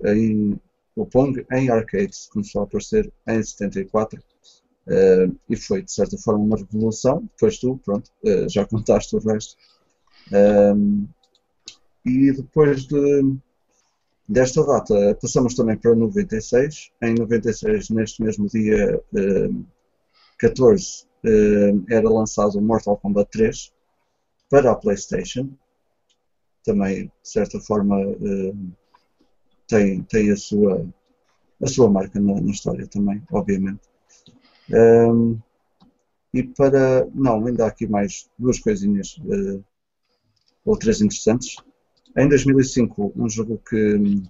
em, 0.04 0.60
o 0.94 1.06
Pong 1.06 1.44
em 1.52 1.70
arcades 1.70 2.28
começou 2.28 2.62
a 2.62 2.64
aparecer 2.64 3.12
em 3.28 3.42
74 3.42 4.18
uh, 4.18 5.36
e 5.48 5.56
foi 5.56 5.82
de 5.82 5.92
certa 5.92 6.16
forma 6.18 6.44
uma 6.44 6.56
revolução. 6.56 7.28
Depois 7.32 7.58
tu, 7.58 7.80
pronto, 7.84 8.10
já 8.48 8.64
contaste 8.66 9.14
o 9.14 9.18
resto. 9.18 9.56
Um, 10.32 11.06
e 12.04 12.32
depois 12.32 12.86
de, 12.86 13.36
desta 14.28 14.64
data 14.64 15.18
passamos 15.20 15.54
também 15.54 15.76
para 15.76 15.94
96. 15.94 16.92
Em 17.02 17.14
96, 17.14 17.90
neste 17.90 18.22
mesmo 18.22 18.48
dia 18.48 19.02
14, 20.38 21.06
era 21.90 22.08
lançado 22.08 22.60
Mortal 22.60 22.96
Kombat 22.96 23.30
3 23.30 23.72
para 24.48 24.70
a 24.70 24.76
PlayStation 24.76 25.50
também, 26.66 27.06
de 27.06 27.12
certa 27.22 27.60
forma, 27.60 27.96
eh, 28.00 28.52
tem, 29.68 30.02
tem 30.02 30.30
a, 30.32 30.36
sua, 30.36 30.86
a 31.62 31.66
sua 31.66 31.88
marca 31.88 32.20
na, 32.20 32.40
na 32.40 32.50
história 32.50 32.86
também, 32.88 33.22
obviamente. 33.30 33.80
Um, 34.70 35.38
e 36.34 36.42
para. 36.42 37.06
Não, 37.14 37.46
ainda 37.46 37.64
há 37.64 37.68
aqui 37.68 37.86
mais 37.86 38.28
duas 38.38 38.58
coisinhas. 38.58 39.16
Uh, 39.18 39.64
ou 40.64 40.76
três 40.76 41.00
interessantes. 41.00 41.56
Em 42.18 42.28
2005, 42.28 43.12
um 43.14 43.28
jogo 43.28 43.62
que, 43.68 44.22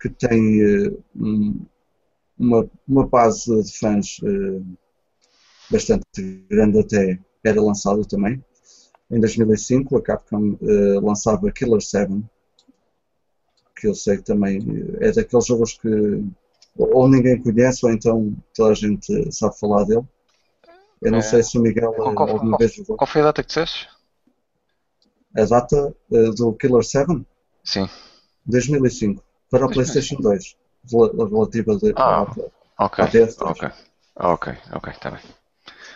que 0.00 0.08
tem 0.10 0.88
uh, 0.88 1.04
um, 1.14 1.64
uma, 2.36 2.68
uma 2.86 3.06
base 3.06 3.62
de 3.62 3.78
fãs 3.78 4.18
uh, 4.18 4.66
bastante 5.70 6.04
grande 6.50 6.80
até 6.80 7.18
era 7.44 7.62
lançado 7.62 8.04
também. 8.04 8.42
Em 9.10 9.20
2005, 9.20 9.96
a 9.96 10.02
Capcom 10.02 10.56
uh, 10.60 11.00
lançava 11.04 11.50
Killer 11.52 11.80
7, 11.80 12.24
que 13.76 13.86
eu 13.86 13.94
sei 13.94 14.16
que 14.16 14.24
também 14.24 14.60
é 15.00 15.12
daqueles 15.12 15.46
jogos 15.46 15.74
que 15.74 16.24
ou 16.76 17.08
ninguém 17.08 17.40
conhece 17.40 17.86
ou 17.86 17.92
então 17.92 18.34
toda 18.54 18.72
a 18.72 18.74
gente 18.74 19.32
sabe 19.32 19.58
falar 19.58 19.84
dele. 19.84 20.04
Eu 21.00 21.12
não 21.12 21.18
é. 21.18 21.22
sei 21.22 21.42
se 21.42 21.58
o 21.58 21.60
Miguel 21.60 21.92
qual, 21.92 22.14
qual, 22.14 22.28
alguma 22.30 22.52
qual, 22.52 22.58
vez 22.58 22.74
jogou. 22.74 22.96
Qual 22.96 23.06
foi 23.06 23.20
a 23.20 23.24
data 23.24 23.42
que 23.42 23.48
disseste? 23.48 23.88
A 25.36 25.44
data 25.44 25.94
uh, 26.10 26.34
do 26.34 26.52
Killer 26.54 26.82
7? 26.82 27.24
Sim. 27.62 27.88
2005. 28.46 29.22
Para 29.50 29.66
o 29.66 29.70
PlayStation 29.70 30.16
2. 30.16 30.56
Relativa 31.30 31.76
de, 31.76 31.92
ah, 31.96 32.18
à, 32.18 32.22
ok. 32.22 33.04
À 33.04 33.10
ok. 33.50 33.70
Ok, 34.16 34.52
ok, 34.72 34.92
está 34.92 35.10
bem. 35.10 35.20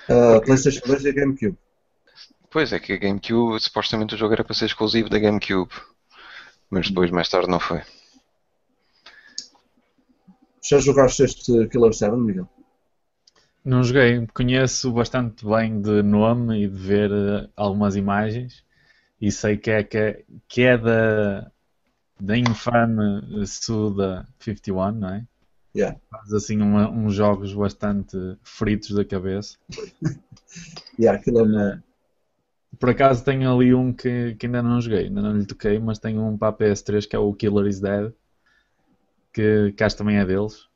Uh, 0.09 0.41
PlayStation 0.43 0.87
2 0.87 1.05
e 1.05 1.13
GameCube. 1.13 1.59
Pois 2.51 2.73
é 2.73 2.81
que 2.81 2.93
a 2.93 2.97
GameCube, 2.97 3.61
supostamente 3.61 4.15
o 4.15 4.19
jogo 4.19 4.33
era 4.33 4.45
para 4.45 4.55
ser 4.55 4.67
exclusivo 4.67 5.09
da 5.09 5.19
GameCube. 5.19 5.73
Mas 6.71 6.89
depois, 6.89 7.11
mais 7.11 7.29
tarde, 7.29 7.49
não 7.49 7.61
foi. 7.61 7.83
Já 10.63 10.79
jogaste 10.79 11.23
este 11.23 11.69
Killer 11.69 11.93
7, 11.93 12.17
Miguel? 12.17 12.49
Não 13.65 13.83
joguei, 13.83 14.27
conheço 14.33 14.93
bastante 14.93 15.45
bem 15.45 15.81
de 15.81 16.03
nome 16.03 16.65
e 16.65 16.69
de 16.69 16.77
ver 16.77 17.11
uh, 17.11 17.51
algumas 17.57 17.97
imagens 17.97 18.65
e 19.21 19.31
sei 19.31 19.57
que 19.57 19.71
é, 19.71 19.83
que 19.83 19.99
é, 19.99 20.25
que 20.49 20.63
é 20.63 20.79
da, 20.79 21.51
da 22.19 22.37
infame 22.37 23.47
Suda 23.47 24.27
51, 24.39 24.93
não 24.93 25.09
é? 25.09 25.27
Yeah. 25.77 25.99
Faz 26.11 26.33
assim 26.33 26.61
uma, 26.61 26.89
uns 26.91 27.15
jogos 27.15 27.53
bastante 27.53 28.17
fritos 28.43 28.91
da 28.91 29.05
cabeça. 29.05 29.59
yeah, 30.99 31.19
aquilo 31.19 31.41
é 31.41 31.43
uma... 31.43 31.85
Por 32.79 32.91
acaso 32.91 33.25
tenho 33.25 33.53
ali 33.53 33.75
um 33.75 33.93
que, 33.93 34.35
que 34.35 34.47
ainda 34.47 34.63
não 34.63 34.81
joguei, 34.81 35.07
ainda 35.07 35.23
não 35.23 35.37
lhe 35.37 35.47
toquei, 35.47 35.79
mas 35.79 35.99
tenho 35.99 36.23
um 36.23 36.37
para 36.37 36.49
a 36.49 36.53
PS3 36.53 37.07
que 37.07 37.17
é 37.17 37.19
o 37.19 37.33
Killer 37.33 37.67
is 37.67 37.81
Dead, 37.81 38.13
que, 39.33 39.73
que 39.77 39.85
acho 39.85 39.97
também 39.97 40.19
é 40.19 40.25
deles. 40.25 40.69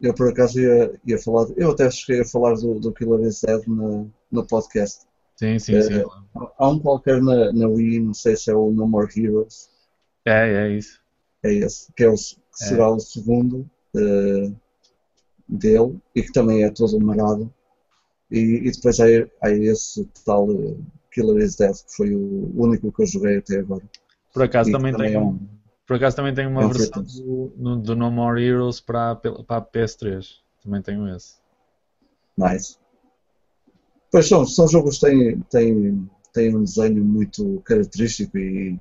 Eu 0.00 0.14
por 0.14 0.30
acaso 0.30 0.58
ia, 0.58 0.98
ia 1.04 1.18
falar, 1.18 1.46
eu 1.56 1.72
até 1.72 1.90
cheguei 1.90 2.22
a 2.22 2.24
falar 2.24 2.54
do, 2.54 2.78
do 2.80 2.92
Killer 2.92 3.20
is 3.26 3.40
Dead 3.42 3.66
no, 3.66 4.10
no 4.30 4.46
podcast. 4.46 5.06
Sim, 5.36 5.58
sim, 5.58 5.74
é, 5.74 5.82
sim. 5.82 6.04
Há 6.58 6.68
um 6.68 6.78
qualquer 6.78 7.20
na, 7.22 7.52
na 7.52 7.66
Wii, 7.66 8.00
não 8.00 8.14
sei 8.14 8.36
se 8.36 8.50
é 8.50 8.54
o 8.54 8.70
No 8.70 8.86
More 8.86 9.10
Heroes. 9.16 9.70
É, 10.26 10.52
é 10.52 10.76
isso. 10.76 11.00
É 11.42 11.52
esse, 11.54 11.90
que, 11.94 12.04
é 12.04 12.08
o, 12.10 12.14
que 12.14 12.38
será 12.52 12.84
é. 12.84 12.88
o 12.88 13.00
segundo 13.00 13.70
uh, 13.96 14.54
dele 15.48 15.98
e 16.14 16.22
que 16.22 16.32
também 16.32 16.62
é 16.62 16.70
todo 16.70 17.00
marado. 17.00 17.52
E, 18.30 18.68
e 18.68 18.70
depois 18.70 19.00
há, 19.00 19.06
há 19.40 19.50
esse 19.50 20.06
tal 20.24 20.48
uh, 20.48 20.78
Killer 21.12 21.42
is 21.42 21.56
Dead, 21.56 21.74
que 21.74 21.96
foi 21.96 22.14
o 22.14 22.52
único 22.54 22.92
que 22.92 23.02
eu 23.02 23.06
joguei 23.06 23.38
até 23.38 23.58
agora. 23.58 23.82
Por 24.32 24.42
acaso 24.42 24.70
também, 24.70 24.92
também 24.92 25.14
é 25.14 25.20
um, 25.20 25.38
por 25.86 25.96
acaso 25.96 26.14
também 26.14 26.32
tem 26.32 26.46
uma 26.46 26.62
é 26.62 26.66
um 26.66 26.68
versão 26.68 27.02
do, 27.02 27.76
do, 27.78 27.96
No 27.96 28.10
More 28.12 28.40
Heroes 28.40 28.80
para, 28.80 29.16
para 29.16 29.56
a 29.56 29.60
PS3. 29.60 30.24
Também 30.62 30.82
tenho 30.82 31.08
esse. 31.14 31.34
Nice. 32.38 32.78
Pois 34.10 34.28
são, 34.28 34.46
são 34.46 34.68
jogos 34.68 34.98
que 34.98 35.06
têm, 35.06 35.40
têm, 35.50 36.10
têm 36.32 36.56
um 36.56 36.62
desenho 36.62 37.04
muito 37.04 37.60
característico 37.64 38.38
e, 38.38 38.78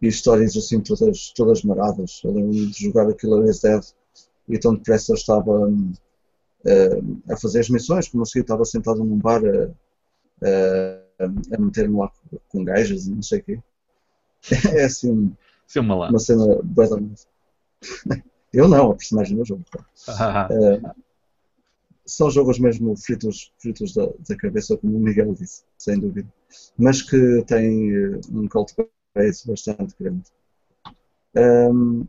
e 0.00 0.06
histórias 0.06 0.56
assim 0.56 0.80
todas, 0.80 1.32
todas 1.34 1.62
maradas. 1.62 2.20
Eu 2.22 2.32
lembro 2.32 2.52
de 2.52 2.84
jogar 2.84 3.08
aquilo 3.08 3.42
Killer 3.42 3.60
Dead 3.60 3.84
e 4.48 4.58
tão 4.58 4.74
depressa 4.74 5.14
estava 5.14 5.50
um, 5.50 5.92
a 7.28 7.36
fazer 7.36 7.60
as 7.60 7.70
missões, 7.70 8.08
como 8.08 8.22
assim 8.22 8.40
estava 8.40 8.64
sentado 8.64 9.02
num 9.02 9.18
bar 9.18 9.42
a, 9.44 10.46
a, 10.46 11.02
a 11.24 11.58
meter-me 11.58 11.96
lá 11.98 12.10
com 12.48 12.64
gajas 12.64 13.06
e 13.06 13.10
não 13.10 13.22
sei 13.22 13.40
o 13.40 13.42
quê. 13.42 13.62
É 14.74 14.84
assim 14.84 15.36
Sim, 15.66 15.80
uma, 15.80 16.08
uma 16.08 16.18
cena 16.18 16.44
bem 16.64 17.14
Eu 18.52 18.66
não, 18.66 18.90
a 18.90 18.96
personagem 18.96 19.36
do 19.36 19.44
jogo. 19.44 19.64
Uh, 20.08 20.90
são 22.04 22.28
jogos 22.30 22.58
mesmo 22.58 22.96
fritos, 22.96 23.52
fritos 23.58 23.94
da, 23.94 24.06
da, 24.28 24.36
cabeça, 24.36 24.76
como 24.76 24.96
o 24.96 25.00
Miguel 25.00 25.32
disse, 25.34 25.62
sem 25.78 25.98
dúvida. 25.98 26.28
Mas 26.76 27.02
que 27.02 27.44
têm 27.44 27.94
eh, 27.94 28.20
um 28.32 28.48
cult 28.48 28.74
base 29.14 29.46
bastante 29.46 29.94
grande. 29.98 30.24
Um, 31.36 32.04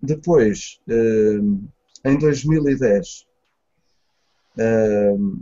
depois, 0.00 0.80
um, 0.88 1.68
em 2.04 2.18
2010, 2.18 3.26
um, 4.58 5.40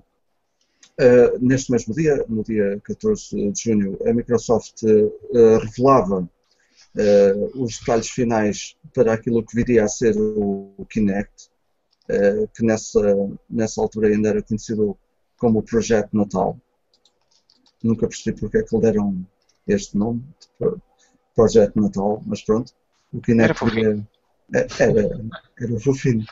uh, 1.00 1.38
neste 1.40 1.70
mesmo 1.70 1.94
dia, 1.94 2.24
no 2.28 2.42
dia 2.42 2.80
14 2.84 3.52
de 3.52 3.62
junho, 3.62 3.98
a 4.06 4.12
Microsoft 4.12 4.82
uh, 4.82 5.58
revelava 5.58 6.20
uh, 6.22 7.62
os 7.62 7.78
detalhes 7.78 8.08
finais 8.08 8.76
para 8.94 9.12
aquilo 9.12 9.44
que 9.44 9.54
viria 9.54 9.84
a 9.84 9.88
ser 9.88 10.16
o, 10.16 10.72
o 10.76 10.86
Kinect, 10.86 11.50
que 12.54 12.64
nessa, 12.64 13.00
nessa 13.50 13.80
altura 13.80 14.06
ainda 14.06 14.28
era 14.28 14.40
conhecido 14.40 14.96
como 15.36 15.58
o 15.58 15.62
Projeto 15.62 16.16
Natal. 16.16 16.56
Nunca 17.82 18.06
percebi 18.06 18.38
porque 18.38 18.58
é 18.58 18.62
que 18.62 18.76
lhe 18.76 18.80
deram 18.80 19.26
este 19.66 19.98
nome, 19.98 20.22
Projeto 21.34 21.80
Natal, 21.80 22.22
mas 22.24 22.42
pronto. 22.42 22.72
O 23.12 23.20
Kinect 23.20 23.60
era. 23.76 24.06
Era, 24.54 24.68
era, 24.78 25.24
era 25.58 25.80
fofinho. 25.80 26.24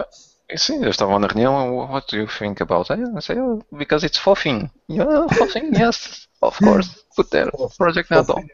Sim, 0.57 0.77
eles 0.77 0.91
estavam 0.91 1.19
na 1.19 1.27
reunião. 1.27 1.77
What 1.77 2.07
do 2.11 2.23
you 2.23 2.29
think 2.29 2.63
about 2.63 2.93
it? 2.93 3.03
I 3.17 3.21
say, 3.21 3.41
oh, 3.41 3.63
because 3.73 4.05
it's 4.07 4.19
fofinho. 4.19 4.71
Yeah, 4.89 5.27
fofinho, 5.29 5.73
yes, 5.73 6.29
of 6.43 6.59
course. 6.59 7.05
Put 7.17 7.31
there, 7.31 7.51
Project 7.79 8.11
Natal. 8.11 8.45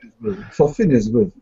Fofinho 0.52 0.96
is 0.96 1.08
good. 1.08 1.32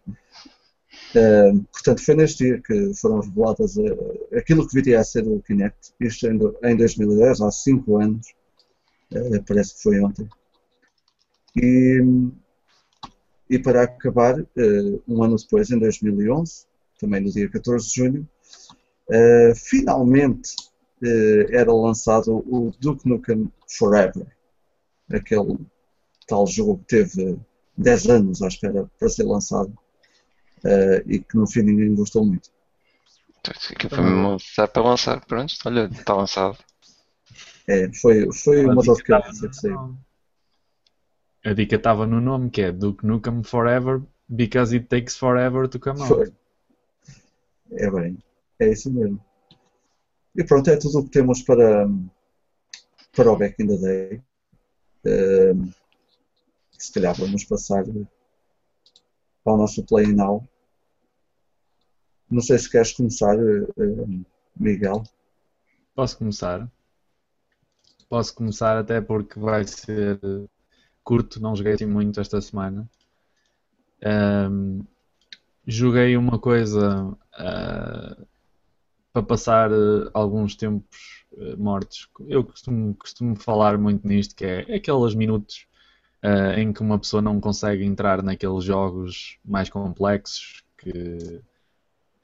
Uh, 1.15 1.65
portanto, 1.73 2.05
foi 2.05 2.15
neste 2.15 2.45
dia 2.45 2.61
que 2.61 2.95
foram 2.95 3.21
reveladas 3.21 3.77
uh, 3.77 4.37
aquilo 4.37 4.67
que 4.67 4.75
viria 4.75 5.01
a 5.01 5.05
ser 5.05 5.27
o 5.27 5.41
Kinect, 5.41 5.93
isto 6.01 6.27
em, 6.27 6.39
em 6.65 6.77
2010, 6.77 7.41
há 7.41 7.51
5 7.51 7.97
anos, 7.97 8.27
uh, 9.13 9.43
parece 9.47 9.75
que 9.75 9.83
foi 9.83 10.01
ontem. 10.01 10.29
E, 11.57 12.03
e 13.49 13.59
para 13.59 13.85
acabar, 13.85 14.37
um 15.09 15.23
ano 15.23 15.37
depois, 15.37 15.71
em 15.71 15.79
2011, 15.79 16.67
também 17.01 17.23
no 17.23 17.31
dia 17.31 17.49
14 17.49 17.89
de 17.89 17.95
junho, 17.95 18.29
finalmente 19.57 20.55
era 21.51 21.73
lançado 21.73 22.39
o 22.47 22.73
Duke 22.81 23.09
Nukem 23.09 23.51
Forever, 23.79 24.27
aquele 25.13 25.59
tal 26.27 26.47
jogo 26.47 26.79
que 26.79 26.97
teve 26.97 27.39
10 27.77 28.09
anos 28.09 28.43
à 28.43 28.49
espera 28.49 28.89
para 28.99 29.09
ser 29.09 29.25
lançado 29.25 29.73
uh, 30.65 31.03
e 31.11 31.21
que 31.21 31.37
no 31.37 31.47
fim 31.47 31.63
ninguém 31.63 31.95
gostou 31.95 32.25
muito. 32.25 32.51
Aquilo 33.71 33.95
foi 33.95 34.05
mesmo 34.05 34.31
lançar 34.33 34.69
para 34.69 34.83
lançar, 34.83 35.25
pronto, 35.25 35.55
olha, 35.65 35.89
está 35.91 36.15
lançado. 36.15 36.59
É, 37.67 37.91
foi, 37.93 38.31
foi 38.33 38.67
uma 38.67 38.83
dor 38.83 38.97
de 38.97 39.05
cabeça 39.05 39.49
que 39.49 39.57
saiu. 39.57 39.97
A 41.45 41.53
dica 41.53 41.77
estava 41.77 42.07
no 42.07 42.21
nome, 42.21 42.51
que 42.51 42.63
é 42.63 42.73
Duke 42.73 43.07
Nukem 43.07 43.43
Forever, 43.43 44.03
because 44.29 44.75
it 44.75 44.87
takes 44.89 45.17
forever 45.17 45.69
to 45.69 45.79
come 45.79 46.01
out. 46.03 46.09
Foi. 46.09 46.33
É 47.73 47.91
bem, 47.91 48.19
é 48.61 48.73
isso 48.73 48.93
mesmo. 48.93 49.21
E 50.37 50.45
pronto, 50.45 50.71
é 50.71 50.77
tudo 50.77 50.99
o 50.99 51.05
que 51.05 51.11
temos 51.11 51.43
para, 51.43 51.89
para 53.15 53.33
o 53.33 53.37
Back 53.37 53.63
in 53.63 53.67
the 53.67 53.77
Day. 53.77 54.23
Uh, 55.05 55.73
se 56.79 56.93
calhar 56.93 57.15
vamos 57.17 57.45
passar 57.45 57.85
ao 59.45 59.57
nosso 59.57 59.85
Play 59.85 60.13
Now. 60.13 60.47
Não 62.31 62.41
sei 62.41 62.59
se 62.59 62.71
queres 62.71 62.93
começar, 62.93 63.37
uh, 63.37 64.25
Miguel. 64.57 65.03
Posso 65.95 66.19
começar? 66.19 66.71
Posso 68.09 68.35
começar 68.35 68.79
até 68.79 69.01
porque 69.01 69.39
vai 69.39 69.67
ser 69.67 70.21
curto, 71.03 71.41
não 71.41 71.57
joguei 71.57 71.73
assim 71.73 71.87
muito 71.87 72.21
esta 72.21 72.41
semana. 72.41 72.89
Um, 74.51 74.85
joguei 75.67 76.17
uma 76.17 76.39
coisa 76.39 77.07
uh, 77.07 78.27
para 79.19 79.23
passar 79.23 79.73
uh, 79.73 80.11
alguns 80.15 80.55
tempos 80.55 81.25
uh, 81.33 81.57
mortos. 81.59 82.09
Eu 82.27 82.45
costumo, 82.45 82.95
costumo 82.95 83.37
falar 83.37 83.77
muito 83.77 84.07
nisto, 84.07 84.35
que 84.35 84.45
é, 84.45 84.61
aqueles 84.77 85.15
minutos 85.15 85.67
uh, 86.23 86.59
em 86.59 86.73
que 86.73 86.81
uma 86.81 86.99
pessoa 86.99 87.21
não 87.21 87.41
consegue 87.41 87.85
entrar 87.85 88.23
naqueles 88.23 88.65
jogos 88.65 89.39
mais 89.45 89.69
complexos 89.69 90.63
que, 90.77 91.41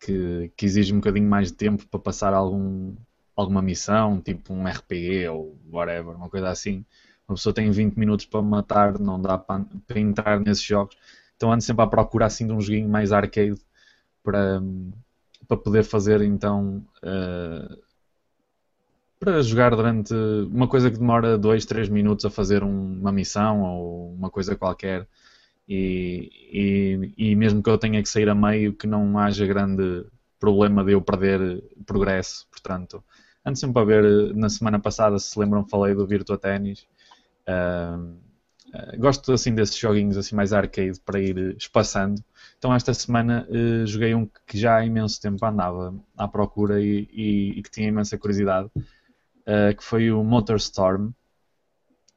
que, 0.00 0.52
que 0.56 0.66
exigem 0.66 0.94
um 0.94 1.00
bocadinho 1.00 1.28
mais 1.28 1.48
de 1.48 1.54
tempo 1.54 1.86
para 1.88 2.00
passar 2.00 2.32
algum, 2.32 2.94
alguma 3.34 3.62
missão, 3.62 4.20
tipo 4.20 4.52
um 4.54 4.64
RPG 4.66 5.28
ou 5.28 5.58
whatever, 5.70 6.14
uma 6.16 6.30
coisa 6.30 6.48
assim, 6.48 6.84
uma 7.26 7.34
pessoa 7.34 7.52
tem 7.52 7.70
20 7.70 7.96
minutos 7.96 8.26
para 8.26 8.40
matar, 8.42 8.98
não 8.98 9.20
dá 9.20 9.36
para, 9.36 9.64
para 9.86 9.98
entrar 9.98 10.40
nesses 10.40 10.64
jogos. 10.64 10.96
Então 11.36 11.52
ando 11.52 11.62
sempre 11.62 11.82
à 11.84 11.86
procura 11.88 12.26
assim 12.26 12.46
de 12.46 12.52
um 12.52 12.60
joguinho 12.60 12.88
mais 12.88 13.10
arcade 13.10 13.60
para, 14.22 14.62
para 15.46 15.56
poder 15.56 15.84
fazer 15.84 16.22
então 16.22 16.84
uh, 17.02 17.84
para 19.18 19.42
jogar 19.42 19.74
durante 19.74 20.14
uma 20.14 20.68
coisa 20.68 20.90
que 20.90 20.98
demora 20.98 21.38
2, 21.38 21.64
3 21.64 21.88
minutos 21.88 22.24
a 22.24 22.30
fazer 22.30 22.62
um, 22.62 22.98
uma 23.00 23.12
missão 23.12 23.62
ou 23.62 24.12
uma 24.12 24.30
coisa 24.30 24.54
qualquer. 24.54 25.08
E, 25.66 26.30
e, 27.16 27.30
e, 27.30 27.36
mesmo 27.36 27.62
que 27.62 27.70
eu 27.70 27.78
tenha 27.78 28.02
que 28.02 28.08
sair 28.08 28.28
a 28.28 28.34
meio 28.34 28.74
que 28.74 28.86
não 28.86 29.18
haja 29.18 29.46
grande 29.46 30.04
problema 30.38 30.84
de 30.84 30.92
eu 30.92 31.00
perder 31.00 31.64
progresso, 31.86 32.46
portanto 32.50 33.02
ando 33.44 33.58
sempre 33.58 33.80
a 33.80 33.84
ver, 33.84 34.34
na 34.34 34.48
semana 34.48 34.80
passada 34.80 35.18
se 35.18 35.38
lembram 35.38 35.66
falei 35.66 35.94
do 35.94 36.06
Virtua 36.06 36.38
Tennis. 36.38 36.86
Uh, 37.46 38.16
gosto 38.98 39.32
assim 39.32 39.54
desses 39.54 39.76
joguinhos 39.76 40.16
assim 40.16 40.34
mais 40.34 40.52
arcade 40.52 40.98
para 41.00 41.20
ir 41.20 41.54
espaçando 41.56 42.22
então 42.64 42.75
esta 42.75 42.94
semana 42.94 43.47
uh, 43.50 43.87
joguei 43.87 44.14
um 44.14 44.26
que 44.47 44.56
já 44.56 44.76
há 44.76 44.87
imenso 44.87 45.21
tempo 45.21 45.44
andava 45.44 45.94
à 46.16 46.26
procura 46.26 46.80
e, 46.80 47.06
e, 47.12 47.59
e 47.59 47.62
que 47.62 47.71
tinha 47.71 47.88
imensa 47.88 48.16
curiosidade 48.16 48.71
uh, 48.75 49.76
que 49.76 49.85
foi 49.85 50.11
o 50.11 50.25
Motor 50.25 50.56
Storm 50.56 51.11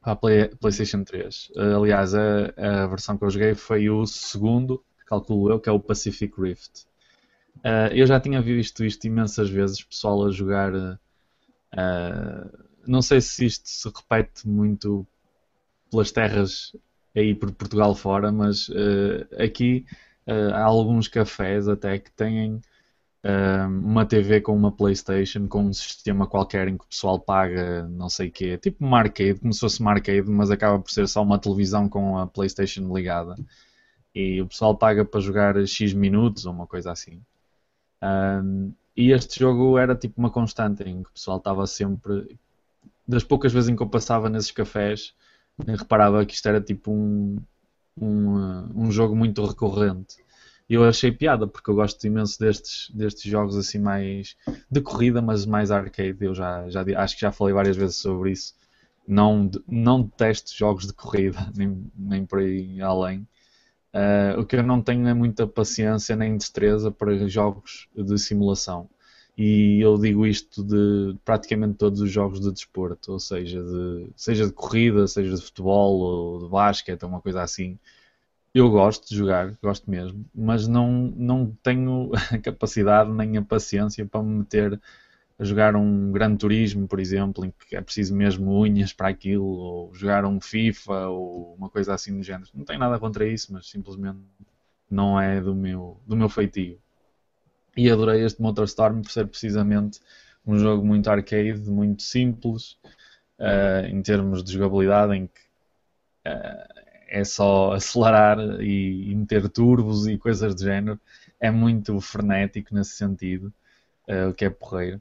para 0.02 0.14
a 0.14 0.16
Play, 0.16 0.48
PlayStation 0.56 1.04
3. 1.04 1.50
Uh, 1.50 1.60
eh, 1.60 1.74
aliás, 1.74 2.16
a, 2.16 2.54
a, 2.56 2.88
versão 2.88 3.18
que 3.18 3.26
eu 3.26 3.30
joguei 3.30 3.56
foi 3.56 3.90
o 3.90 4.06
segundo, 4.06 4.82
calculo 5.06 5.52
eu, 5.52 5.60
que 5.60 5.68
é 5.68 5.72
o 5.74 5.82
Pacific 5.82 6.34
Rift. 6.40 6.88
Eu 7.92 8.08
já 8.08 8.18
tinha 8.18 8.42
visto 8.42 8.86
isto 8.86 9.06
imensas 9.06 9.50
vezes, 9.50 9.84
pessoal 9.84 10.26
a 10.26 10.32
jogar. 10.32 10.72
não 12.88 13.02
sei 13.02 13.20
se 13.20 13.46
isto 13.46 13.68
se 13.68 13.90
repete 13.90 14.48
muito 14.48 15.06
pelas 15.92 16.10
terras 16.10 16.74
aí 17.14 17.36
por 17.36 17.52
Portugal 17.52 17.94
fora, 17.94 18.32
mas 18.32 18.70
aqui 19.38 19.86
há 20.54 20.64
alguns 20.64 21.08
cafés 21.08 21.68
até 21.68 21.98
que 22.00 22.12
têm 22.12 22.62
uma 23.84 24.06
TV 24.06 24.40
com 24.42 24.56
uma 24.56 24.72
Playstation, 24.72 25.48
com 25.48 25.66
um 25.66 25.74
sistema 25.74 26.28
qualquer 26.28 26.68
em 26.68 26.78
que 26.78 26.86
o 26.86 26.88
pessoal 26.88 27.20
paga 27.20 27.88
não 27.90 28.10
sei 28.10 28.30
o 28.30 28.32
quê, 28.32 28.58
tipo 28.58 28.86
uma 28.86 29.00
arcade, 29.00 29.40
como 29.40 29.54
se 29.54 29.60
fosse 29.60 29.82
uma 29.82 29.92
arcade, 29.92 30.30
mas 30.30 30.50
acaba 30.50 30.80
por 30.80 30.92
ser 30.92 31.08
só 31.08 31.22
uma 31.24 31.40
televisão 31.40 31.90
com 31.90 32.18
a 32.18 32.28
Playstation 32.28 32.94
ligada. 32.96 33.36
E 34.16 34.42
o 34.42 34.48
pessoal 34.48 34.76
paga 34.76 35.06
para 35.06 35.20
jogar 35.20 35.56
X 35.68 35.94
minutos 35.94 36.46
ou 36.46 36.54
uma 36.54 36.66
coisa 36.66 36.92
assim. 36.92 37.22
Um, 38.02 38.74
e 38.96 39.12
este 39.12 39.40
jogo 39.40 39.78
era 39.78 39.96
tipo 39.96 40.20
uma 40.20 40.32
constante 40.32 40.84
em 40.84 41.04
que 41.04 41.10
o 41.10 41.14
pessoal 41.14 41.38
estava 41.38 41.68
sempre. 41.68 42.38
Das 43.08 43.24
poucas 43.24 43.54
vezes 43.54 43.70
em 43.70 43.76
que 43.76 43.84
eu 43.84 43.90
passava 43.90 44.30
nesses 44.30 44.52
cafés, 44.52 45.14
reparava 45.66 46.26
que 46.26 46.34
isto 46.34 46.48
era 46.48 46.60
tipo 46.60 46.92
um, 46.92 47.38
um, 48.00 48.86
um 48.86 48.92
jogo 48.92 49.16
muito 49.16 49.46
recorrente 49.46 50.18
eu 50.70 50.84
achei 50.84 51.12
piada, 51.12 51.48
porque 51.48 51.70
eu 51.70 51.76
gosto 51.76 52.06
imenso 52.06 52.38
destes, 52.40 52.92
destes 52.94 53.24
jogos 53.24 53.56
assim 53.56 53.80
mais 53.80 54.36
de 54.70 54.82
corrida, 54.82 55.22
mas 55.22 55.46
mais 55.46 55.72
arcade. 55.72 56.18
Eu 56.20 56.36
já, 56.36 56.68
já 56.70 56.84
acho 56.98 57.16
que 57.16 57.22
já 57.22 57.32
falei 57.32 57.54
várias 57.54 57.78
vezes 57.78 57.96
sobre 57.98 58.32
isso. 58.32 58.54
Não, 59.08 59.50
não 59.68 60.04
detesto 60.04 60.54
jogos 60.54 60.86
de 60.86 60.94
corrida, 60.94 61.40
nem, 61.56 61.90
nem 61.96 62.26
por 62.26 62.40
aí 62.40 62.82
além. 62.82 63.26
Uh, 63.94 64.42
o 64.42 64.46
que 64.46 64.58
eu 64.58 64.64
não 64.64 64.82
tenho 64.82 65.08
é 65.08 65.14
muita 65.14 65.48
paciência 65.48 66.16
nem 66.16 66.36
destreza 66.38 66.92
para 66.92 67.28
jogos 67.30 67.88
de 67.96 68.18
simulação. 68.18 68.90
E 69.38 69.80
eu 69.82 69.98
digo 70.00 70.26
isto 70.26 70.64
de 70.64 71.16
praticamente 71.24 71.76
todos 71.78 72.02
os 72.02 72.12
jogos 72.12 72.40
de 72.42 72.52
desporto, 72.52 73.12
ou 73.14 73.20
seja, 73.20 73.64
de, 73.64 74.10
seja 74.16 74.48
de 74.48 74.54
corrida, 74.54 75.08
seja 75.08 75.36
de 75.36 75.42
futebol 75.42 76.00
ou 76.00 76.40
de 76.44 76.50
basquete, 76.50 77.04
uma 77.06 77.22
coisa 77.22 77.44
assim 77.44 77.78
eu 78.54 78.70
gosto 78.72 79.08
de 79.10 79.16
jogar, 79.16 79.58
gosto 79.62 79.90
mesmo, 79.90 80.26
mas 80.34 80.68
não, 80.68 80.92
não 81.16 81.52
tenho 81.64 82.12
a 82.32 82.38
capacidade 82.40 83.12
nem 83.12 83.38
a 83.38 83.42
paciência 83.42 84.06
para 84.06 84.24
me 84.24 84.40
meter 84.40 84.82
a 85.40 85.44
jogar 85.44 85.76
um 85.76 86.12
Gran 86.12 86.36
Turismo, 86.36 86.88
por 86.88 87.00
exemplo, 87.00 87.46
em 87.46 87.52
que 87.70 87.76
é 87.76 87.82
preciso 87.82 88.16
mesmo 88.16 88.60
unhas 88.60 88.94
para 88.94 89.10
aquilo, 89.10 89.46
ou 89.46 89.94
jogar 89.94 90.26
um 90.26 90.42
FIFA 90.42 91.08
ou 91.10 91.56
uma 91.56 91.70
coisa 91.70 91.94
assim 91.94 92.18
do 92.18 92.24
género. 92.24 92.50
Não 92.56 92.66
tenho 92.66 92.80
nada 92.80 93.00
contra 93.00 93.28
isso, 93.28 93.54
mas 93.54 93.70
simplesmente 93.70 94.20
não 94.90 95.20
é 95.20 95.42
do 95.42 95.54
meu, 95.56 96.02
do 96.08 96.16
meu 96.16 96.30
feitio. 96.30 96.80
E 97.78 97.92
adorei 97.92 98.26
este 98.26 98.42
MotorStorm 98.42 99.04
por 99.04 99.12
ser 99.12 99.28
precisamente 99.28 100.00
um 100.46 100.58
jogo 100.58 100.84
muito 100.84 101.08
arcade, 101.12 101.70
muito 101.70 102.02
simples, 102.02 102.76
uh, 103.38 103.86
em 103.88 104.02
termos 104.02 104.44
de 104.44 104.54
jogabilidade, 104.54 105.16
em 105.16 105.28
que 105.28 105.42
uh, 106.28 106.84
é 107.08 107.24
só 107.24 107.74
acelerar 107.74 108.40
e, 108.62 109.12
e, 109.12 109.16
meter 109.16 109.48
turbos 109.48 110.08
e 110.08 110.18
coisas 110.18 110.56
do 110.56 110.64
género. 110.64 111.00
É 111.40 111.52
muito 111.52 112.02
frenético 112.02 112.74
nesse 112.74 112.94
sentido, 112.94 113.54
uh, 114.08 114.30
o 114.30 114.34
que 114.34 114.46
é 114.46 114.50
porreiro. 114.50 115.00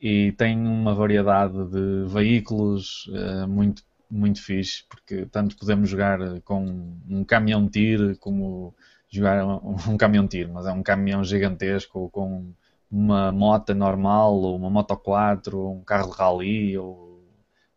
E 0.00 0.32
tem 0.32 0.58
uma 0.58 0.94
variedade 0.94 1.66
de 1.70 2.06
veículos 2.06 3.10
muito, 3.48 3.82
muito 4.10 4.42
fixe, 4.42 4.84
porque 4.88 5.24
tanto 5.26 5.56
podemos 5.56 5.88
jogar 5.88 6.18
com 6.42 6.98
um 7.08 7.24
caminhão 7.24 7.66
tiro 7.66 8.14
como 8.18 8.74
jogar 9.16 9.44
um, 9.44 9.76
um 9.88 9.96
caminhão 9.96 10.26
tiro, 10.26 10.52
mas 10.52 10.66
é 10.66 10.72
um 10.72 10.82
caminhão 10.82 11.24
gigantesco 11.24 12.08
com 12.10 12.52
uma 12.90 13.32
moto 13.32 13.74
normal, 13.74 14.34
ou 14.34 14.56
uma 14.56 14.70
moto 14.70 14.96
4, 14.96 15.58
ou 15.58 15.74
um 15.76 15.82
carro 15.82 16.10
de 16.10 16.16
rally, 16.16 16.78
ou 16.78 17.20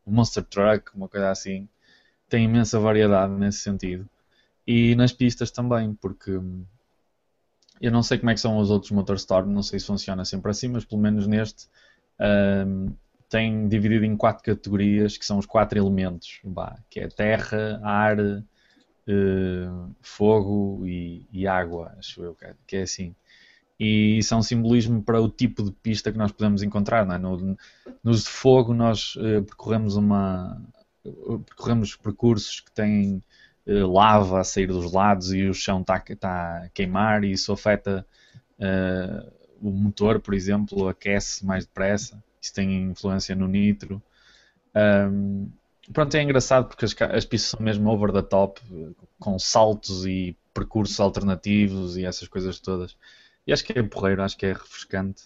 um 0.06 0.12
monster 0.12 0.43
truck, 0.43 0.95
uma 0.95 1.08
coisa 1.10 1.30
assim 1.32 1.67
tem 2.30 2.45
imensa 2.45 2.80
variedade 2.80 3.34
nesse 3.34 3.60
sentido. 3.60 4.08
E 4.65 4.95
nas 4.95 5.12
pistas 5.12 5.49
também, 5.49 5.93
porque 5.95 6.39
eu 7.82 7.91
não 7.91 8.04
sei 8.04 8.19
como 8.19 8.30
é 8.30 8.36
que 8.36 8.39
são 8.39 8.58
os 8.60 8.69
outros 8.69 8.91
Motorstorm, 8.91 9.49
não 9.49 9.63
sei 9.63 9.80
se 9.80 9.88
funciona 9.88 10.23
sempre 10.23 10.52
assim, 10.52 10.67
mas 10.67 10.86
pelo 10.86 11.02
menos 11.02 11.25
neste 11.25 11.67
um, 12.67 12.93
tem 13.28 13.67
dividido 13.67 14.06
em 14.06 14.15
quatro 14.15 14.43
categorias, 14.43 15.17
que 15.17 15.25
são 15.25 15.39
os 15.39 15.45
quatro 15.45 15.80
elementos, 15.80 16.39
bah, 16.43 16.78
que 16.89 16.99
é 16.99 17.08
terra, 17.08 17.80
ar, 17.84 18.17
uh, 19.10 19.95
fogo 20.02 20.86
e, 20.86 21.26
e, 21.32 21.48
água, 21.48 21.93
acho 21.98 22.24
eu 22.24 22.38
que 22.67 22.76
é 22.76 22.82
assim. 22.84 23.15
E 23.80 24.17
isso 24.19 24.34
é 24.34 24.38
um 24.38 24.43
simbolismo 24.43 25.02
para 25.02 25.22
o 25.22 25.30
tipo 25.30 25.63
de 25.63 25.72
pista 25.72 26.12
que 26.12 26.17
nós 26.17 26.32
podemos 26.32 26.62
encontrar. 26.62 27.10
É? 27.10 27.17
no, 27.17 27.58
nos 28.04 28.24
de 28.24 28.30
fogo 28.30 28.74
nós 28.74 29.15
uh, 29.15 29.43
percorremos 29.43 29.95
uma, 29.95 30.62
percorremos 31.45 31.95
percursos 31.95 32.60
que 32.60 32.72
têm 32.72 33.24
uh, 33.65 33.91
lava 33.91 34.41
a 34.41 34.43
sair 34.43 34.67
dos 34.67 34.91
lados 34.91 35.34
e 35.34 35.48
o 35.48 35.54
chão 35.54 35.82
está 35.82 36.00
tá 36.19 36.63
a 36.65 36.69
queimar 36.69 37.24
e 37.24 37.32
isso 37.32 37.52
afeta 37.52 38.06
o 39.62 39.72
motor, 39.72 40.19
por 40.19 40.34
exemplo, 40.34 40.89
aquece 40.89 41.45
mais 41.45 41.65
depressa. 41.65 42.22
Isso 42.41 42.54
tem 42.54 42.84
influência 42.84 43.34
no 43.36 43.48
nitro. 43.48 44.02
Um, 44.76 45.50
pronto, 45.93 46.15
é 46.15 46.23
engraçado 46.23 46.67
porque 46.67 46.86
as, 46.86 46.95
as 47.02 47.25
pistas 47.25 47.52
são 47.52 47.62
mesmo 47.62 47.89
over 47.89 48.12
the 48.12 48.21
top, 48.21 48.62
com 49.19 49.38
saltos 49.39 50.06
e 50.06 50.36
percursos 50.54 50.99
alternativos 50.99 51.97
e 51.97 52.06
essas 52.06 52.28
coisas 52.28 52.60
todas. 52.60 52.95
E 53.45 53.54
acho 53.54 53.63
que 53.63 53.78
é 53.78 53.84
porreiro, 53.84 54.21
acho 54.21 54.38
que 54.38 54.45
é 54.45 54.54
refrescante 54.54 55.23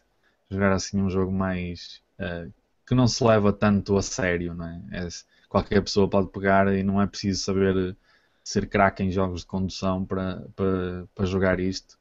jogar 0.50 0.72
assim 0.72 1.02
um 1.02 1.10
jogo 1.10 1.32
mais 1.32 2.02
uh, 2.20 2.52
que 2.88 2.96
não 2.96 3.08
se 3.08 3.24
leva 3.24 3.52
tanto 3.52 3.98
a 3.98 4.02
sério, 4.02 4.54
não 4.54 4.68
é? 4.68 4.82
é 4.92 5.08
qualquer 5.50 5.82
pessoa 5.82 6.10
pode 6.10 6.30
pegar 6.30 6.74
e 6.74 6.84
não 6.84 7.02
é 7.02 7.08
preciso 7.08 7.44
saber 7.44 7.96
ser 8.44 8.68
craque 8.68 9.04
em 9.04 9.12
jogos 9.12 9.42
de 9.42 9.48
condução 9.48 10.06
para, 10.06 10.46
para, 10.56 11.06
para 11.14 11.26
jogar 11.26 11.60
isto. 11.60 11.98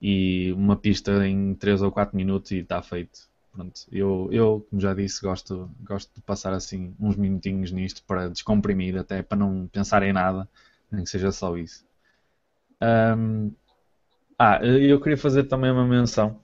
E 0.00 0.52
uma 0.52 0.76
pista 0.76 1.26
em 1.26 1.54
3 1.54 1.82
ou 1.82 1.92
4 1.92 2.16
minutos 2.16 2.50
e 2.52 2.58
está 2.58 2.82
feito. 2.82 3.29
Pronto, 3.60 3.82
eu, 3.92 4.28
eu, 4.32 4.66
como 4.70 4.80
já 4.80 4.94
disse, 4.94 5.20
gosto, 5.20 5.70
gosto 5.82 6.10
de 6.14 6.22
passar 6.22 6.54
assim 6.54 6.94
uns 6.98 7.14
minutinhos 7.14 7.70
nisto 7.70 8.02
para 8.06 8.30
descomprimir, 8.30 8.96
até 8.96 9.22
para 9.22 9.36
não 9.36 9.66
pensar 9.66 10.02
em 10.02 10.14
nada, 10.14 10.48
nem 10.90 11.04
que 11.04 11.10
seja 11.10 11.30
só 11.30 11.54
isso. 11.58 11.84
Um, 12.80 13.52
ah, 14.38 14.64
eu 14.64 14.98
queria 14.98 15.18
fazer 15.18 15.44
também 15.44 15.70
uma 15.70 15.86
menção. 15.86 16.40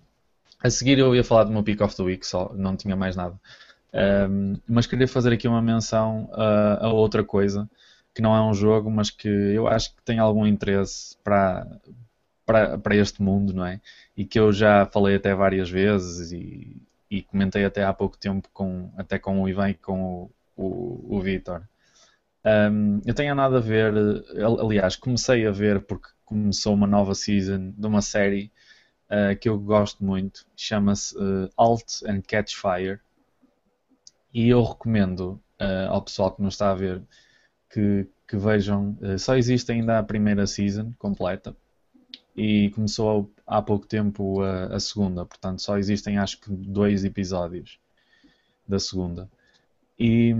A 0.62 0.68
seguir 0.68 0.98
eu 0.98 1.14
ia 1.14 1.24
falar 1.24 1.44
do 1.44 1.52
meu 1.52 1.62
Pick 1.62 1.80
of 1.80 1.96
the 1.96 2.02
Week, 2.02 2.26
só 2.26 2.52
não 2.54 2.76
tinha 2.76 2.94
mais 2.94 3.16
nada. 3.16 3.40
Um, 4.28 4.60
mas 4.68 4.86
queria 4.86 5.08
fazer 5.08 5.32
aqui 5.32 5.48
uma 5.48 5.62
menção 5.62 6.28
a, 6.34 6.86
a, 6.86 6.92
outra 6.92 7.24
coisa, 7.24 7.66
que 8.14 8.20
não 8.20 8.36
é 8.36 8.42
um 8.42 8.52
jogo, 8.52 8.90
mas 8.90 9.08
que 9.08 9.26
eu 9.26 9.66
acho 9.66 9.96
que 9.96 10.02
tem 10.02 10.18
algum 10.18 10.46
interesse 10.46 11.16
para, 11.24 11.66
para, 12.44 12.76
para 12.76 12.94
este 12.94 13.22
mundo, 13.22 13.54
não 13.54 13.64
é? 13.64 13.80
E 14.14 14.26
que 14.26 14.38
eu 14.38 14.52
já 14.52 14.84
falei 14.84 15.16
até 15.16 15.34
várias 15.34 15.70
vezes 15.70 16.30
e, 16.32 16.85
e 17.10 17.22
comentei 17.22 17.64
até 17.64 17.84
há 17.84 17.92
pouco 17.92 18.16
tempo 18.18 18.48
com, 18.52 18.92
até 18.96 19.18
com 19.18 19.42
o 19.42 19.48
Ivan 19.48 19.70
e 19.70 19.74
com 19.74 20.00
o, 20.02 20.30
o, 20.56 21.16
o 21.16 21.20
Vitor. 21.20 21.62
Um, 22.44 23.00
eu 23.04 23.14
tenho 23.14 23.34
nada 23.34 23.58
a 23.58 23.60
ver, 23.60 23.92
aliás, 24.60 24.96
comecei 24.96 25.46
a 25.46 25.50
ver 25.50 25.82
porque 25.82 26.08
começou 26.24 26.74
uma 26.74 26.86
nova 26.86 27.14
season 27.14 27.72
de 27.76 27.86
uma 27.86 28.02
série 28.02 28.52
uh, 29.10 29.36
que 29.38 29.48
eu 29.48 29.58
gosto 29.58 30.04
muito, 30.04 30.46
chama-se 30.56 31.16
uh, 31.16 31.50
Alt 31.56 32.02
and 32.06 32.22
Catch 32.22 32.54
Fire 32.54 33.00
e 34.32 34.48
eu 34.48 34.62
recomendo 34.62 35.40
uh, 35.60 35.90
ao 35.90 36.02
pessoal 36.02 36.32
que 36.32 36.42
nos 36.42 36.54
está 36.54 36.70
a 36.70 36.74
ver 36.74 37.02
que, 37.70 38.06
que 38.28 38.36
vejam. 38.36 38.96
Só 39.18 39.36
existe 39.36 39.72
ainda 39.72 39.98
a 39.98 40.02
primeira 40.02 40.46
season 40.46 40.92
completa 40.98 41.56
e 42.36 42.70
começou 42.70 43.32
há 43.46 43.62
pouco 43.62 43.86
tempo 43.86 44.42
a, 44.42 44.66
a, 44.66 44.80
segunda, 44.80 45.24
portanto 45.24 45.62
só 45.62 45.78
existem 45.78 46.18
acho 46.18 46.40
que 46.40 46.50
dois 46.50 47.04
episódios 47.04 47.78
da 48.68 48.78
segunda. 48.78 49.30
E, 49.98 50.34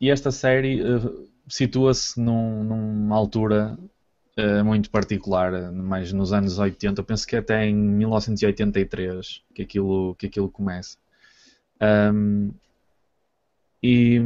e 0.00 0.10
esta 0.10 0.30
série 0.30 0.82
uh, 0.82 1.28
situa-se 1.46 2.18
num, 2.18 2.64
numa 2.64 3.16
altura 3.16 3.78
uh, 4.38 4.64
muito 4.64 4.90
particular, 4.90 5.70
mais 5.72 6.12
nos 6.12 6.32
anos 6.32 6.58
80, 6.58 7.00
eu 7.00 7.04
penso 7.04 7.26
que 7.26 7.36
até 7.36 7.66
em 7.66 7.74
1983 7.74 9.42
que 9.54 9.62
aquilo, 9.62 10.14
que 10.14 10.26
aquilo 10.26 10.48
começa. 10.48 10.96
Um, 11.82 12.52
e, 13.82 14.20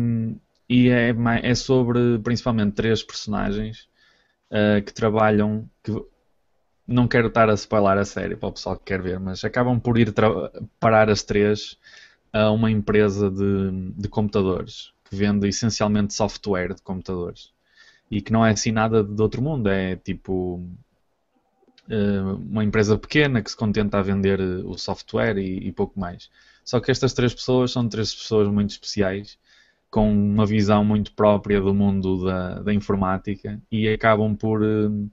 e 0.68 0.88
é, 0.90 1.14
é, 1.42 1.54
sobre 1.54 2.18
principalmente 2.18 2.74
três 2.74 3.02
personagens 3.02 3.88
uh, 4.50 4.82
que 4.84 4.92
trabalham. 4.92 5.68
Que, 5.82 5.92
não 6.86 7.08
quero 7.08 7.28
estar 7.28 7.50
a 7.50 7.54
spoiler 7.54 7.98
a 7.98 8.04
série 8.04 8.36
para 8.36 8.48
o 8.48 8.52
pessoal 8.52 8.76
que 8.76 8.84
quer 8.84 9.02
ver, 9.02 9.18
mas 9.18 9.44
acabam 9.44 9.80
por 9.80 9.98
ir 9.98 10.14
parar 10.78 11.10
as 11.10 11.22
três 11.22 11.76
a 12.32 12.50
uma 12.50 12.70
empresa 12.70 13.30
de, 13.30 13.92
de 13.96 14.08
computadores 14.08 14.92
que 15.04 15.16
vende 15.16 15.48
essencialmente 15.48 16.14
software 16.14 16.74
de 16.74 16.82
computadores 16.82 17.52
e 18.10 18.20
que 18.20 18.32
não 18.32 18.44
é 18.44 18.50
assim 18.50 18.72
nada 18.72 19.02
de 19.02 19.20
outro 19.20 19.42
mundo, 19.42 19.68
é 19.68 19.96
tipo 19.96 20.60
uh, 21.88 22.34
uma 22.36 22.64
empresa 22.64 22.96
pequena 22.98 23.42
que 23.42 23.50
se 23.50 23.56
contenta 23.56 23.98
a 23.98 24.02
vender 24.02 24.40
o 24.40 24.76
software 24.78 25.38
e, 25.38 25.68
e 25.68 25.72
pouco 25.72 25.98
mais. 25.98 26.30
Só 26.64 26.80
que 26.80 26.90
estas 26.90 27.12
três 27.12 27.34
pessoas 27.34 27.72
são 27.72 27.88
três 27.88 28.14
pessoas 28.14 28.48
muito 28.48 28.70
especiais 28.70 29.38
com 29.90 30.12
uma 30.12 30.44
visão 30.44 30.84
muito 30.84 31.12
própria 31.12 31.60
do 31.60 31.72
mundo 31.72 32.24
da, 32.24 32.60
da 32.60 32.74
informática 32.74 33.60
e 33.70 33.88
acabam 33.88 34.34
por 34.36 34.62
uh, 34.62 35.10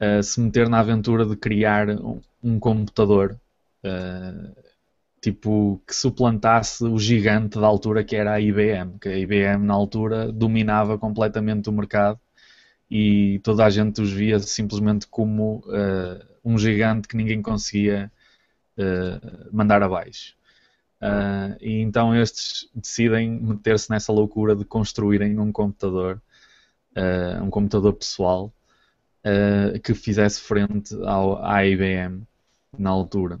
uh, 0.00 0.22
se 0.22 0.40
meter 0.40 0.68
na 0.68 0.80
aventura 0.80 1.24
de 1.24 1.36
criar 1.36 1.88
um, 1.90 2.20
um 2.42 2.58
computador 2.58 3.38
uh, 3.84 4.56
tipo 5.20 5.80
que 5.86 5.94
suplantasse 5.94 6.84
o 6.84 6.98
gigante 6.98 7.58
da 7.60 7.66
altura 7.66 8.02
que 8.02 8.16
era 8.16 8.32
a 8.32 8.40
IBM, 8.40 8.98
que 8.98 9.08
a 9.08 9.18
IBM 9.18 9.64
na 9.64 9.74
altura 9.74 10.32
dominava 10.32 10.98
completamente 10.98 11.68
o 11.68 11.72
mercado 11.72 12.18
e 12.90 13.38
toda 13.44 13.64
a 13.64 13.70
gente 13.70 14.00
os 14.00 14.10
via 14.10 14.38
simplesmente 14.40 15.06
como 15.06 15.62
um 16.44 16.58
gigante 16.58 17.06
que 17.06 17.16
ninguém 17.16 17.42
conseguia 17.42 18.10
mandar 19.52 19.82
abaixo. 19.82 20.34
Uh, 21.00 21.56
e 21.62 21.80
então 21.80 22.14
estes 22.14 22.68
decidem 22.74 23.30
meter-se 23.30 23.90
nessa 23.90 24.12
loucura 24.12 24.54
de 24.54 24.66
construírem 24.66 25.38
um 25.38 25.50
computador, 25.50 26.20
uh, 26.94 27.42
um 27.42 27.48
computador 27.48 27.94
pessoal, 27.94 28.52
uh, 29.24 29.78
que 29.80 29.94
fizesse 29.94 30.40
frente 30.40 30.94
ao, 31.04 31.44
à 31.44 31.64
IBM 31.66 32.22
na 32.78 32.90
altura. 32.90 33.40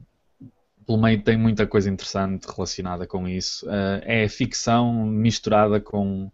Pelo 0.86 1.00
meio 1.00 1.22
tem 1.22 1.36
muita 1.36 1.66
coisa 1.66 1.88
interessante 1.88 2.46
relacionada 2.46 3.06
com 3.06 3.28
isso. 3.28 3.64
é 4.02 4.26
ficção 4.28 5.06
misturada 5.06 5.80
com, 5.80 6.32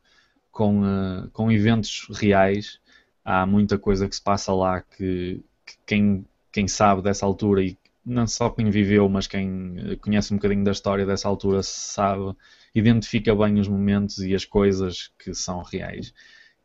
com, 0.50 1.28
com 1.32 1.52
eventos 1.52 2.06
reais. 2.18 2.80
Há 3.22 3.44
muita 3.44 3.78
coisa 3.78 4.08
que 4.08 4.16
se 4.16 4.22
passa 4.22 4.54
lá 4.54 4.80
que, 4.80 5.44
que 5.66 5.74
quem, 5.84 6.24
quem 6.50 6.66
sabe 6.66 7.02
dessa 7.02 7.26
altura 7.26 7.62
e 7.62 7.76
não 8.06 8.26
só 8.26 8.48
quem 8.48 8.70
viveu, 8.70 9.08
mas 9.08 9.26
quem 9.26 9.98
conhece 10.00 10.32
um 10.32 10.36
bocadinho 10.36 10.64
da 10.64 10.70
história 10.70 11.04
dessa 11.04 11.28
altura 11.28 11.60
sabe, 11.62 12.34
identifica 12.72 13.34
bem 13.34 13.58
os 13.58 13.66
momentos 13.66 14.18
e 14.20 14.32
as 14.32 14.44
coisas 14.44 15.10
que 15.18 15.34
são 15.34 15.60
reais. 15.62 16.14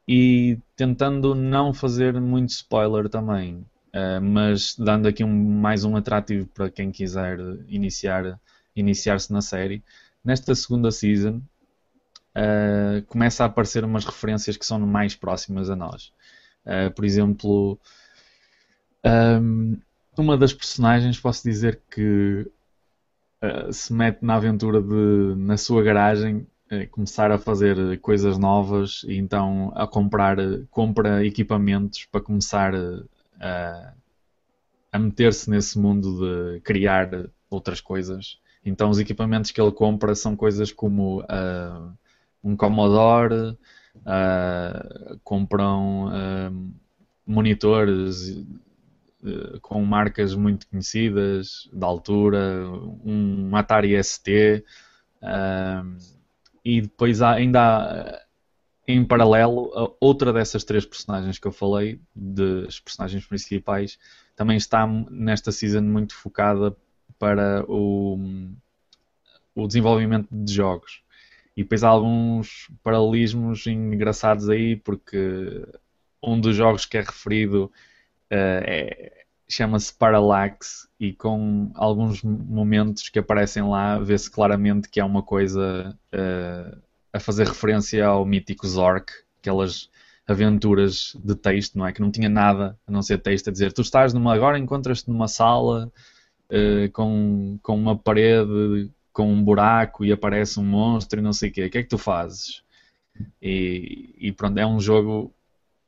E 0.08 0.58
tentando 0.76 1.36
não 1.36 1.74
fazer 1.74 2.20
muito 2.20 2.50
spoiler 2.50 3.08
também, 3.08 3.66
uh, 3.94 4.22
mas 4.22 4.76
dando 4.78 5.08
aqui 5.08 5.24
um, 5.24 5.60
mais 5.60 5.84
um 5.84 5.96
atrativo 5.96 6.48
para 6.48 6.70
quem 6.70 6.92
quiser 6.92 7.40
iniciar 7.68 8.40
iniciar-se 8.76 9.32
na 9.32 9.42
série. 9.42 9.84
Nesta 10.24 10.56
segunda 10.56 10.92
season 10.92 11.42
uh, 12.36 13.02
começa 13.08 13.44
a 13.44 13.48
aparecer 13.48 13.84
umas 13.84 14.06
referências 14.06 14.58
que 14.58 14.66
são 14.66 14.80
mais 14.80 15.16
próximas 15.16 15.70
a 15.70 15.76
nós. 15.76 16.12
Uh, 16.66 16.92
por 16.94 17.06
exemplo, 17.06 17.80
um, 19.04 19.78
uma 20.18 20.38
das 20.38 20.54
personagens 20.54 21.20
posso 21.20 21.44
dizer 21.44 21.82
que 21.90 22.48
uh, 23.44 23.74
se 23.74 23.92
mete 23.94 24.24
na 24.24 24.36
aventura 24.36 24.82
de, 24.82 25.36
na 25.36 25.58
sua 25.58 25.82
garagem, 25.84 26.46
começar 26.92 27.32
a 27.32 27.38
fazer 27.38 28.00
coisas 28.00 28.38
novas 28.38 29.04
e 29.08 29.18
então 29.18 29.72
a 29.76 29.86
comprar, 29.88 30.38
compra 30.70 31.26
equipamentos 31.26 32.06
para 32.06 32.22
começar 32.22 32.74
a, 33.40 33.94
a 34.92 35.00
meter-se 35.00 35.50
nesse 35.50 35.78
mundo 35.78 36.20
de 36.20 36.60
criar 36.62 37.10
outras 37.50 37.82
coisas. 37.82 38.40
Então 38.64 38.90
os 38.90 39.00
equipamentos 39.00 39.52
que 39.52 39.60
ele 39.60 39.72
compra 39.72 40.16
são 40.16 40.36
coisas 40.36 40.72
como 40.72 41.22
uh, 41.22 41.94
um 42.44 42.56
Commodore, 42.56 43.58
uh, 43.98 45.20
compram 45.24 46.08
uh, 46.08 46.74
monitores 47.26 48.44
eh, 49.24 49.60
com 49.62 49.86
marcas 49.86 50.34
muito 50.34 50.68
conhecidas 50.68 51.70
da 51.72 51.86
altura, 51.86 52.68
um 53.06 53.56
Atari 53.56 54.04
ST, 54.04 54.64
uh, 55.22 56.21
e 56.64 56.82
depois 56.82 57.22
há, 57.22 57.34
ainda 57.34 57.60
há 57.60 58.22
em 58.88 59.04
paralelo 59.06 59.72
outra 60.00 60.34
dessas 60.34 60.64
três 60.64 60.86
personagens 60.86 61.38
que 61.40 61.48
eu 61.48 61.52
falei, 61.52 62.00
das 62.16 62.80
personagens 62.80 63.26
principais, 63.26 63.98
também 64.36 64.58
está 64.58 64.88
nesta 65.10 65.52
season 65.52 65.82
muito 65.82 66.16
focada 66.16 66.76
para 67.18 67.64
o, 67.68 68.18
o 69.56 69.68
desenvolvimento 69.68 70.28
de 70.32 70.54
jogos. 70.54 71.04
E 71.56 71.64
depois 71.64 71.84
há 71.84 71.90
alguns 71.90 72.70
paralelismos 72.84 73.68
engraçados 73.68 74.50
aí, 74.50 74.76
porque 74.76 75.66
um 76.24 76.40
dos 76.40 76.56
jogos 76.56 76.86
que 76.86 76.98
é 76.98 77.02
referido 77.02 77.72
Uh, 78.32 78.64
é, 78.64 79.21
chama-se 79.54 79.94
Parallax 79.94 80.88
e 81.00 81.14
com 81.14 81.72
alguns 81.76 82.24
momentos 82.24 83.10
que 83.10 83.20
aparecem 83.20 83.64
lá 83.64 84.00
vê-se 84.00 84.30
claramente 84.30 84.90
que 84.90 85.00
é 85.00 85.04
uma 85.04 85.24
coisa 85.24 85.98
uh, 86.14 86.82
a 87.14 87.20
fazer 87.20 87.48
referência 87.48 88.06
ao 88.06 88.26
mítico 88.26 88.68
Zork, 88.68 89.12
aquelas 89.40 89.90
aventuras 90.28 91.18
de 91.24 91.36
texto, 91.36 91.78
não 91.78 91.86
é? 91.86 91.92
Que 91.92 92.02
não 92.02 92.12
tinha 92.12 92.30
nada 92.30 92.78
a 92.88 92.92
não 92.92 93.02
ser 93.02 93.18
texto 93.18 93.50
a 93.50 93.52
dizer 93.52 93.74
tu 93.74 93.82
estás 93.82 94.14
numa, 94.14 94.34
agora 94.34 94.58
encontras-te 94.58 95.10
numa 95.10 95.28
sala 95.28 95.92
uh, 96.50 96.92
com, 96.94 97.60
com 97.62 97.76
uma 97.76 97.98
parede 97.98 98.92
com 99.14 99.32
um 99.32 99.44
buraco 99.44 100.06
e 100.06 100.12
aparece 100.12 100.60
um 100.60 100.64
monstro 100.64 101.20
e 101.20 101.24
não 101.24 101.34
sei 101.34 101.50
o 101.50 101.52
quê, 101.52 101.66
o 101.66 101.70
que 101.70 101.78
é 101.80 101.84
que 101.84 101.90
tu 101.90 101.98
fazes? 101.98 102.64
E, 103.42 104.16
e 104.18 104.32
pronto, 104.32 104.58
é 104.58 104.66
um 104.66 104.80
jogo 104.80 105.34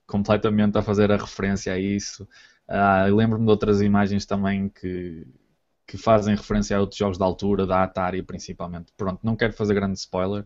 completamente 0.06 0.78
a 0.78 0.82
fazer 0.82 1.12
a 1.12 1.18
referência 1.18 1.74
a 1.74 1.80
isso. 1.80 2.28
Uh, 2.74 3.14
Lembro-me 3.16 3.46
de 3.46 3.52
outras 3.52 3.82
imagens 3.82 4.26
também 4.26 4.68
que, 4.68 5.28
que 5.86 5.96
fazem 5.96 6.36
referência 6.36 6.76
a 6.76 6.80
outros 6.82 6.98
jogos 6.98 7.20
da 7.20 7.26
altura, 7.26 7.68
da 7.68 7.84
Atari 7.84 8.24
principalmente. 8.24 8.92
Pronto, 8.98 9.20
não 9.24 9.36
quero 9.36 9.54
fazer 9.54 9.76
grande 9.76 10.00
spoiler 10.00 10.44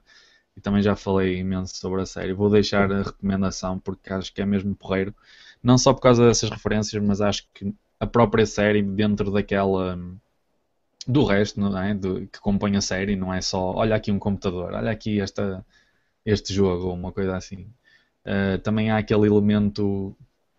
e 0.55 0.59
também 0.61 0.81
já 0.81 0.93
falei 0.95 1.37
imenso 1.39 1.77
sobre 1.77 2.01
a 2.01 2.05
série. 2.05 2.33
Vou 2.33 2.49
deixar 2.49 2.91
a 2.91 3.03
recomendação 3.03 3.79
porque 3.79 4.11
acho 4.11 4.33
que 4.33 4.41
é 4.41 4.45
mesmo 4.45 4.75
porreiro. 4.75 5.15
Não 5.63 5.77
só 5.77 5.93
por 5.93 6.01
causa 6.01 6.27
dessas 6.27 6.49
referências, 6.49 7.01
mas 7.01 7.21
acho 7.21 7.47
que 7.53 7.73
a 7.99 8.05
própria 8.07 8.45
série, 8.45 8.81
dentro 8.83 9.31
daquela. 9.31 9.97
do 11.07 11.23
resto, 11.23 11.59
não 11.59 11.77
é? 11.81 11.93
Do, 11.93 12.27
que 12.27 12.39
compõe 12.41 12.75
a 12.75 12.81
série, 12.81 13.15
não 13.15 13.33
é 13.33 13.41
só 13.41 13.73
olha 13.75 13.95
aqui 13.95 14.11
um 14.11 14.19
computador, 14.19 14.73
olha 14.73 14.91
aqui 14.91 15.21
esta, 15.21 15.65
este 16.25 16.53
jogo, 16.53 16.87
ou 16.87 16.93
uma 16.93 17.11
coisa 17.11 17.37
assim. 17.37 17.71
Uh, 18.25 18.59
também 18.63 18.91
há 18.91 18.97
aquele 18.97 19.27
elemento 19.27 20.15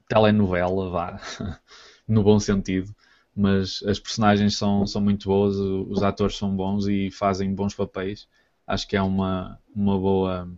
telenovela, 0.08 0.90
vá, 0.90 1.20
no 2.08 2.22
bom 2.22 2.40
sentido, 2.40 2.94
mas 3.36 3.82
as 3.84 4.00
personagens 4.00 4.56
são, 4.56 4.86
são 4.86 5.00
muito 5.00 5.28
boas, 5.28 5.56
os 5.56 6.02
atores 6.02 6.36
são 6.36 6.56
bons 6.56 6.88
e 6.88 7.10
fazem 7.10 7.54
bons 7.54 7.74
papéis. 7.74 8.26
Acho 8.66 8.88
que 8.88 8.96
é 8.96 9.02
uma, 9.02 9.60
uma, 9.74 9.98
boa, 9.98 10.50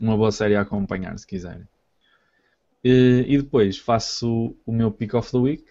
uma 0.00 0.16
boa 0.16 0.32
série 0.32 0.56
a 0.56 0.62
acompanhar, 0.62 1.18
se 1.18 1.26
quiserem. 1.26 1.68
E, 2.82 3.24
e 3.28 3.38
depois 3.38 3.78
faço 3.78 4.56
o 4.64 4.72
meu 4.72 4.90
Pick 4.90 5.14
of 5.14 5.30
the 5.30 5.38
Week, 5.38 5.64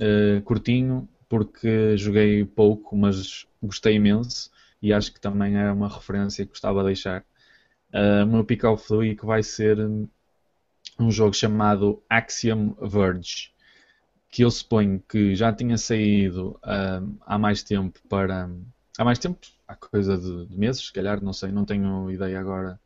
uh, 0.00 0.42
curtinho, 0.42 1.08
porque 1.28 1.96
joguei 1.96 2.44
pouco, 2.44 2.96
mas 2.96 3.46
gostei 3.62 3.94
imenso 3.94 4.50
e 4.82 4.92
acho 4.92 5.12
que 5.12 5.20
também 5.20 5.56
é 5.56 5.70
uma 5.70 5.88
referência 5.88 6.44
que 6.44 6.50
gostava 6.50 6.80
de 6.80 6.86
deixar. 6.86 7.24
Uh, 7.92 8.24
o 8.24 8.26
meu 8.26 8.44
Pick 8.44 8.64
of 8.64 8.86
the 8.88 8.94
Week 8.94 9.24
vai 9.24 9.42
ser 9.42 9.78
um 11.00 11.10
jogo 11.10 11.34
chamado 11.34 12.02
Axiom 12.08 12.74
Verge, 12.80 13.50
que 14.30 14.42
eu 14.42 14.50
suponho 14.50 15.02
que 15.08 15.34
já 15.34 15.52
tinha 15.52 15.76
saído 15.76 16.58
uh, 16.64 17.18
há 17.26 17.38
mais 17.38 17.62
tempo 17.62 17.98
para. 18.08 18.48
Há 18.98 19.04
mais 19.04 19.18
tempo? 19.18 19.38
Há 19.66 19.74
coisa 19.74 20.16
de, 20.16 20.46
de, 20.46 20.58
meses, 20.58 20.86
se 20.86 20.92
calhar, 20.92 21.22
não 21.22 21.32
sei, 21.32 21.50
não 21.50 21.64
tenho 21.64 22.10
ideia 22.10 22.38
agora 22.38 22.78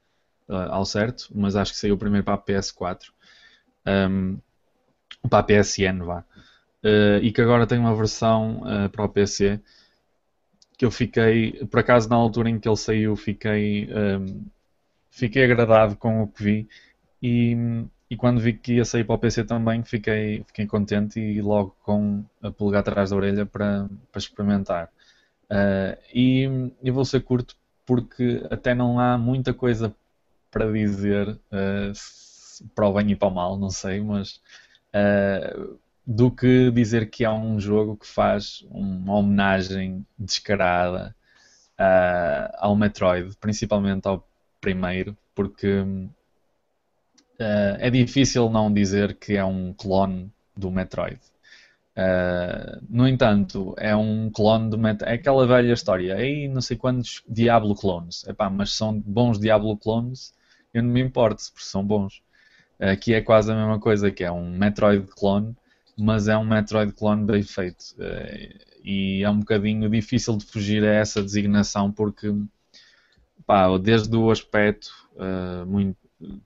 uh, 0.49 0.71
ao 0.71 0.85
certo, 0.85 1.29
mas 1.35 1.57
acho 1.57 1.73
que 1.73 1.79
saiu 1.79 1.99
primeiro 1.99 2.25
para 2.25 2.35
a 2.35 2.39
PS4. 2.39 3.11
Um, 3.87 4.39
para 5.29 5.39
a 5.39 5.43
PSN, 5.43 6.05
vá. 6.05 6.25
Uh, 6.83 7.19
e 7.23 7.33
que 7.33 7.41
agora 7.41 7.67
tem 7.67 7.79
uma 7.79 7.95
versão 7.95 8.63
uh, 8.63 8.89
para 8.91 9.05
o 9.05 9.09
PC 9.09 9.61
que 10.77 10.85
eu 10.85 10.91
fiquei, 10.91 11.53
por 11.71 11.81
acaso 11.81 12.09
na 12.09 12.17
altura 12.17 12.51
em 12.51 12.59
que 12.59 12.69
ele 12.69 12.77
saiu, 12.77 13.17
fiquei, 13.17 13.89
um, 13.93 14.45
fiquei 15.11 15.45
agradado 15.45 15.97
com 15.97 16.23
o 16.23 16.29
que 16.29 16.43
vi 16.43 16.69
e, 17.23 17.57
e 18.11 18.17
quando 18.17 18.41
vi 18.41 18.53
que 18.53 18.75
ia 18.75 18.85
sair 18.85 19.05
para 19.05 19.15
o 19.15 19.19
PC 19.19 19.45
também 19.45 19.83
fiquei, 19.83 20.45
fiquei 20.47 20.67
contente 20.67 21.19
e 21.19 21.41
logo 21.41 21.77
com 21.83 22.25
a 22.43 22.51
pulgar 22.51 22.81
atrás 22.81 23.11
da 23.11 23.17
orelha 23.17 23.47
para, 23.47 23.89
para 24.13 24.19
experimentar. 24.19 24.91
Uh, 25.45 25.97
e 26.13 26.91
vou 26.91 27.05
ser 27.05 27.21
curto 27.21 27.57
porque 27.87 28.47
até 28.51 28.75
não 28.75 28.99
há 28.99 29.19
muita 29.19 29.53
coisa 29.53 29.95
para 30.51 30.71
dizer 30.71 31.29
uh, 31.29 31.93
para 32.75 32.89
o 32.89 32.93
bem 32.93 33.11
e 33.13 33.17
para 33.17 33.29
o 33.29 33.31
mal, 33.31 33.59
não 33.59 33.71
sei, 33.71 34.01
mas 34.01 34.41
uh, 34.95 35.79
do 36.07 36.31
que 36.31 36.71
dizer 36.71 37.11
que 37.11 37.25
é 37.25 37.31
um 37.31 37.59
jogo 37.59 37.97
que 37.97 38.07
faz 38.07 38.65
uma 38.71 39.15
homenagem 39.15 40.07
descarada 40.19 41.15
ao 42.59 42.77
Metroid, 42.77 43.37
principalmente 43.41 44.07
ao 44.07 44.25
primeiro, 44.61 45.17
porque 45.35 45.85
uh, 47.41 47.77
é 47.79 47.91
difícil 47.91 48.49
não 48.51 48.73
dizer 48.73 49.17
que 49.17 49.37
é 49.37 49.45
um 49.45 49.73
clone 49.73 50.31
do 50.57 50.71
Metroid. 50.71 51.21
Uh, 51.97 52.83
no 52.89 53.07
entanto, 53.07 53.75
é 53.79 53.95
um 53.95 54.31
clone 54.31 54.71
do 54.71 54.79
Metroid. 54.79 55.13
É 55.13 55.17
aquela 55.17 55.47
velha 55.47 55.73
história. 55.73 56.17
Aí 56.17 56.49
não 56.49 56.61
sei 56.61 56.77
quantos 56.77 57.23
Diablo 57.29 57.75
clones. 57.75 58.27
Epá, 58.27 58.51
mas 58.51 58.73
são 58.73 58.99
bons 59.01 59.39
Diablo 59.39 59.77
clones. 59.77 60.35
Eu 60.73 60.83
não 60.83 60.91
me 60.91 61.01
importo, 61.01 61.43
porque 61.53 61.67
são 61.67 61.85
bons. 61.85 62.23
Aqui 62.81 63.15
é 63.15 63.21
quase 63.21 63.53
a 63.53 63.55
mesma 63.55 63.79
coisa, 63.79 64.11
que 64.11 64.25
é 64.25 64.33
um 64.33 64.51
Metroid 64.51 65.07
clone 65.07 65.55
mas 65.97 66.29
é 66.29 66.37
um 66.37 66.45
Metroid 66.45 66.93
clone 66.93 67.25
bem 67.25 67.43
feito. 67.43 67.85
Eh, 67.99 68.59
e 68.83 69.23
é 69.23 69.31
um 69.31 69.39
bocadinho 69.41 69.89
difícil 69.89 70.37
de 70.37 70.45
fugir 70.45 70.85
a 70.85 70.93
essa 70.93 71.23
designação 71.23 71.91
porque 71.91 72.35
pá, 73.47 73.77
desde 73.79 74.15
o 74.17 74.31
aspecto 74.31 74.91
uh, 75.15 75.65
muito 75.67 75.97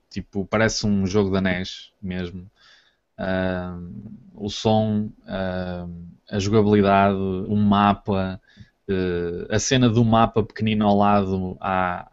tipo 0.09 0.45
parece 0.45 0.85
um 0.85 1.05
jogo 1.05 1.31
da 1.31 1.41
NES 1.41 1.91
mesmo 2.01 2.49
uh, 3.19 4.13
o 4.35 4.49
som 4.49 5.11
uh, 5.23 5.89
a 6.29 6.39
jogabilidade 6.39 7.15
um 7.15 7.61
mapa 7.61 8.39
a 9.51 9.59
cena 9.59 9.87
do 9.87 10.03
mapa 10.03 10.41
pequenino 10.41 10.87
ao 10.87 10.97
lado 10.97 11.55
à, 11.61 12.09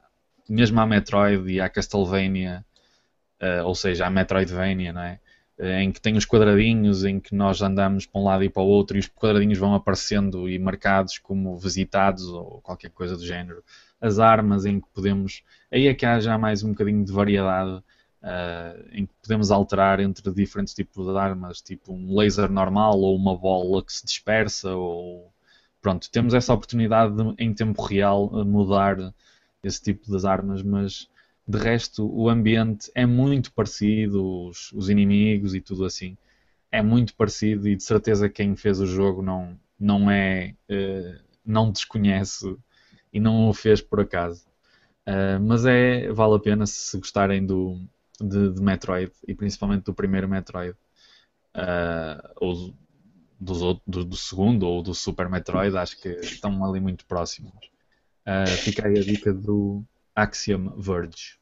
mesmo 0.47 0.79
à 0.79 0.87
Metroid 0.87 1.51
e 1.51 1.59
à 1.59 1.71
Castlevania 1.71 2.63
ou 3.65 3.75
seja, 3.75 4.07
à 4.07 4.11
Metroidvania 4.11 4.93
não 4.93 5.01
é? 5.01 5.19
Eh, 5.59 5.83
em 5.83 5.91
que 5.91 6.01
tem 6.01 6.17
os 6.17 6.27
quadradinhos 6.27 7.05
em 7.05 7.19
que 7.19 7.35
nós 7.35 7.63
andamos 7.63 8.05
para 8.05 8.21
um 8.21 8.25
lado 8.25 8.45
e 8.45 8.51
para 8.51 8.63
o 8.63 8.67
outro 8.67 8.97
e 8.97 9.01
os 9.01 9.09
quadradinhos 9.09 9.59
vão 9.59 9.75
aparecendo 9.75 10.49
e 10.49 10.59
marcados 10.59 11.19
como 11.19 11.57
visitados 11.57 12.25
ou 12.25 12.61
qualquer 12.61 12.91
coisa 12.91 13.17
do 13.17 13.25
género. 13.25 13.63
As 14.01 14.19
armas 14.19 14.67
em 14.67 14.81
que 14.81 14.87
podemos. 14.93 15.43
Aí 15.77 15.89
é 15.89 15.95
que 15.95 16.07
há 16.07 16.19
já 16.19 16.39
mais 16.39 16.63
um 16.63 16.71
bocadinho 16.71 17.05
de 17.05 17.13
variedade 17.13 17.71
uh, 18.23 18.89
em 18.93 19.05
que 19.05 19.13
podemos 19.21 19.51
alterar 19.51 20.01
entre 20.01 20.33
diferentes 20.33 20.73
tipos 20.73 21.05
de 21.07 21.19
armas, 21.19 21.61
tipo 21.61 21.93
um 21.93 22.17
laser 22.17 22.51
normal 22.51 22.99
ou 22.99 23.15
uma 23.15 23.37
bola 23.37 23.85
que 23.85 23.93
se 23.93 24.07
dispersa 24.07 24.75
ou. 24.75 25.31
Pronto, 25.83 26.11
temos 26.11 26.33
essa 26.33 26.55
oportunidade 26.55 27.15
de, 27.15 27.35
em 27.39 27.53
tempo 27.53 27.83
real 27.83 28.31
mudar 28.47 28.97
esse 29.63 29.83
tipo 29.83 30.11
de 30.11 30.27
armas, 30.27 30.63
mas 30.63 31.11
de 31.47 31.59
resto, 31.59 32.11
o 32.11 32.31
ambiente 32.31 32.91
é 32.95 33.05
muito 33.05 33.53
parecido, 33.53 34.47
os, 34.47 34.73
os, 34.73 34.89
inimigos 34.89 35.55
e 35.55 35.61
tudo 35.61 35.85
assim. 35.85 36.17
É 36.73 36.81
muito 36.81 37.15
parecido 37.15 37.69
e 37.69 37.77
de 37.77 37.83
certeza 37.83 38.31
quem 38.31 38.57
fez 38.57 38.81
o 38.81 38.87
jogo 38.87 39.21
não, 39.21 39.61
não 39.79 40.11
é. 40.11 40.55
Uh, 40.71 41.21
não 41.45 41.71
desconhece 41.71 42.57
e 43.13 43.21
não 43.21 43.51
o 43.51 43.53
fez 43.53 43.83
por 43.83 44.01
acaso. 44.01 44.46
Uh, 45.07 45.41
mas 45.41 45.65
é, 45.65 46.11
vale 46.13 46.35
a 46.35 46.41
pena 46.41 46.67
se 46.67 46.99
gostarem 46.99 47.45
do, 47.47 47.81
de, 48.21 48.53
de 48.53 48.61
Metroid 48.61 49.13
e 49.27 49.35
principalmente 49.35 49.85
do 49.85 49.95
primeiro 49.95 50.29
Metroid. 50.29 50.77
Uh, 51.55 52.33
ou 52.37 52.75
do, 53.41 53.81
do, 53.87 54.05
do, 54.05 54.17
segundo 54.17 54.67
ou 54.67 54.83
do 54.83 54.95
Super 54.95 55.29
Metroid, 55.29 55.77
acho 55.77 56.01
que 56.01 56.09
estão 56.09 56.65
ali 56.65 56.81
muito 56.81 57.07
próximos. 57.07 57.53
Uh, 58.27 58.49
fica 58.63 58.89
aí 58.89 58.99
a 58.99 59.03
dica 59.03 59.33
do, 59.33 59.85
Axiom 60.17 60.71
Verge. 60.79 61.39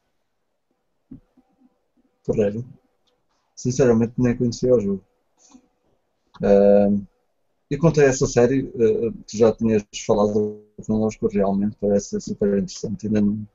Porreiro. 2.25 2.65
Sinceramente 3.55 4.13
nem 4.17 4.35
conhecia 4.35 4.75
o 4.75 4.81
jogo. 4.81 5.05
Uh, 6.41 7.01
e 7.71 7.77
quanto 7.77 8.01
a 8.01 8.03
essa 8.03 8.27
série, 8.27 8.63
uh, 8.63 9.11
tu 9.25 9.37
já 9.37 9.53
tinhas 9.53 9.85
falado 10.05 10.61
connosco 10.85 11.27
realmente, 11.27 11.77
parece 11.79 12.19
super 12.19 12.49
interessante. 12.49 13.07
Ainda 13.07 13.21
não, 13.21 13.47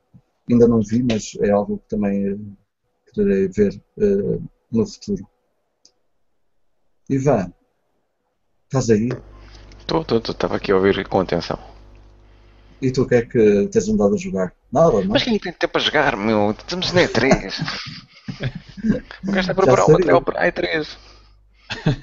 ainda 0.53 0.67
não 0.67 0.81
vi, 0.81 1.03
mas 1.03 1.33
é 1.41 1.51
algo 1.51 1.77
que 1.79 1.89
também 1.89 2.33
uh, 2.33 2.57
quererei 3.13 3.47
ver 3.47 3.81
uh, 3.97 4.43
no 4.71 4.85
futuro. 4.85 5.27
Ivan, 7.09 7.51
estás 8.65 8.89
aí? 8.89 9.09
Estou, 9.79 10.01
estou, 10.01 10.17
estava 10.19 10.55
aqui 10.55 10.71
a 10.71 10.75
ouvir 10.75 11.07
com 11.07 11.19
atenção. 11.19 11.59
E 12.81 12.91
tu 12.91 13.03
o 13.03 13.07
que 13.07 13.15
é 13.15 13.21
que 13.21 13.67
tens 13.67 13.87
andado 13.89 14.15
a 14.15 14.17
jogar? 14.17 14.53
Nada, 14.71 15.01
não? 15.01 15.05
Mas 15.05 15.23
quem 15.23 15.37
tem 15.37 15.53
tempo 15.53 15.77
a 15.77 15.81
jogar, 15.81 16.15
meu? 16.17 16.51
Estamos 16.51 16.91
na 16.93 17.01
E3. 17.03 17.53
o 19.27 19.31
gajo 19.31 19.39
está 19.39 19.51
a 19.51 19.55
preparar 19.55 19.85
o 19.85 19.91
material 19.91 20.21
para 20.21 20.41
a 20.41 20.51
E3. 20.51 20.97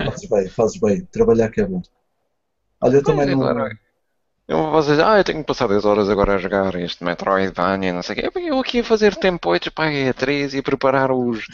Fazes 0.05 0.29
bem, 0.29 0.49
fazes 0.49 0.81
bem. 0.81 1.05
Trabalhar 1.07 1.51
que 1.51 1.61
é 1.61 1.67
bom. 1.67 1.83
Olha, 2.81 2.97
eu 2.97 3.03
também 3.03 3.35
não... 3.35 3.43
Eu 4.49 4.71
vou 4.71 4.81
dizer, 4.81 5.05
ah, 5.05 5.19
eu 5.19 5.25
tenho 5.25 5.41
que 5.41 5.47
passar 5.47 5.69
10 5.69 5.85
horas 5.85 6.09
agora 6.09 6.35
a 6.35 6.39
jogar 6.39 6.75
este 6.77 7.05
Metroidvania, 7.05 7.93
não 7.93 8.03
sei 8.03 8.15
o 8.15 8.33
quê. 8.33 8.41
Eu 8.41 8.59
aqui 8.59 8.81
a 8.81 8.85
fazer 8.85 9.15
tempo 9.15 9.51
para 9.75 9.89
a 9.89 9.93
E3 9.93 10.55
e 10.55 10.59
a 10.59 10.63
preparar 10.63 11.13
os, 11.13 11.47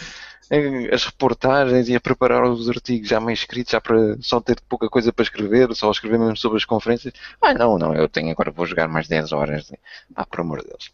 as 0.93 1.05
reportagens 1.05 1.89
e 1.89 1.97
a 1.97 2.01
preparar 2.01 2.45
os 2.45 2.69
artigos 2.69 3.09
já 3.09 3.19
meio 3.19 3.35
escritos, 3.35 3.73
já 3.73 3.81
para 3.81 4.17
só 4.21 4.41
ter 4.41 4.61
pouca 4.69 4.89
coisa 4.89 5.13
para 5.13 5.25
escrever, 5.25 5.75
só 5.75 5.91
escrever 5.91 6.21
mesmo 6.21 6.37
sobre 6.37 6.57
as 6.57 6.65
conferências. 6.65 7.13
Ah, 7.43 7.53
não, 7.53 7.77
não, 7.79 7.97
eu 7.97 8.09
tenho 8.09 8.31
agora, 8.31 8.53
vou 8.53 8.65
jogar 8.65 8.87
mais 8.87 9.09
10 9.09 9.33
horas. 9.33 9.73
Ah, 10.15 10.25
por 10.25 10.43
amor 10.43 10.63
de 10.63 10.69
Deus. 10.69 10.93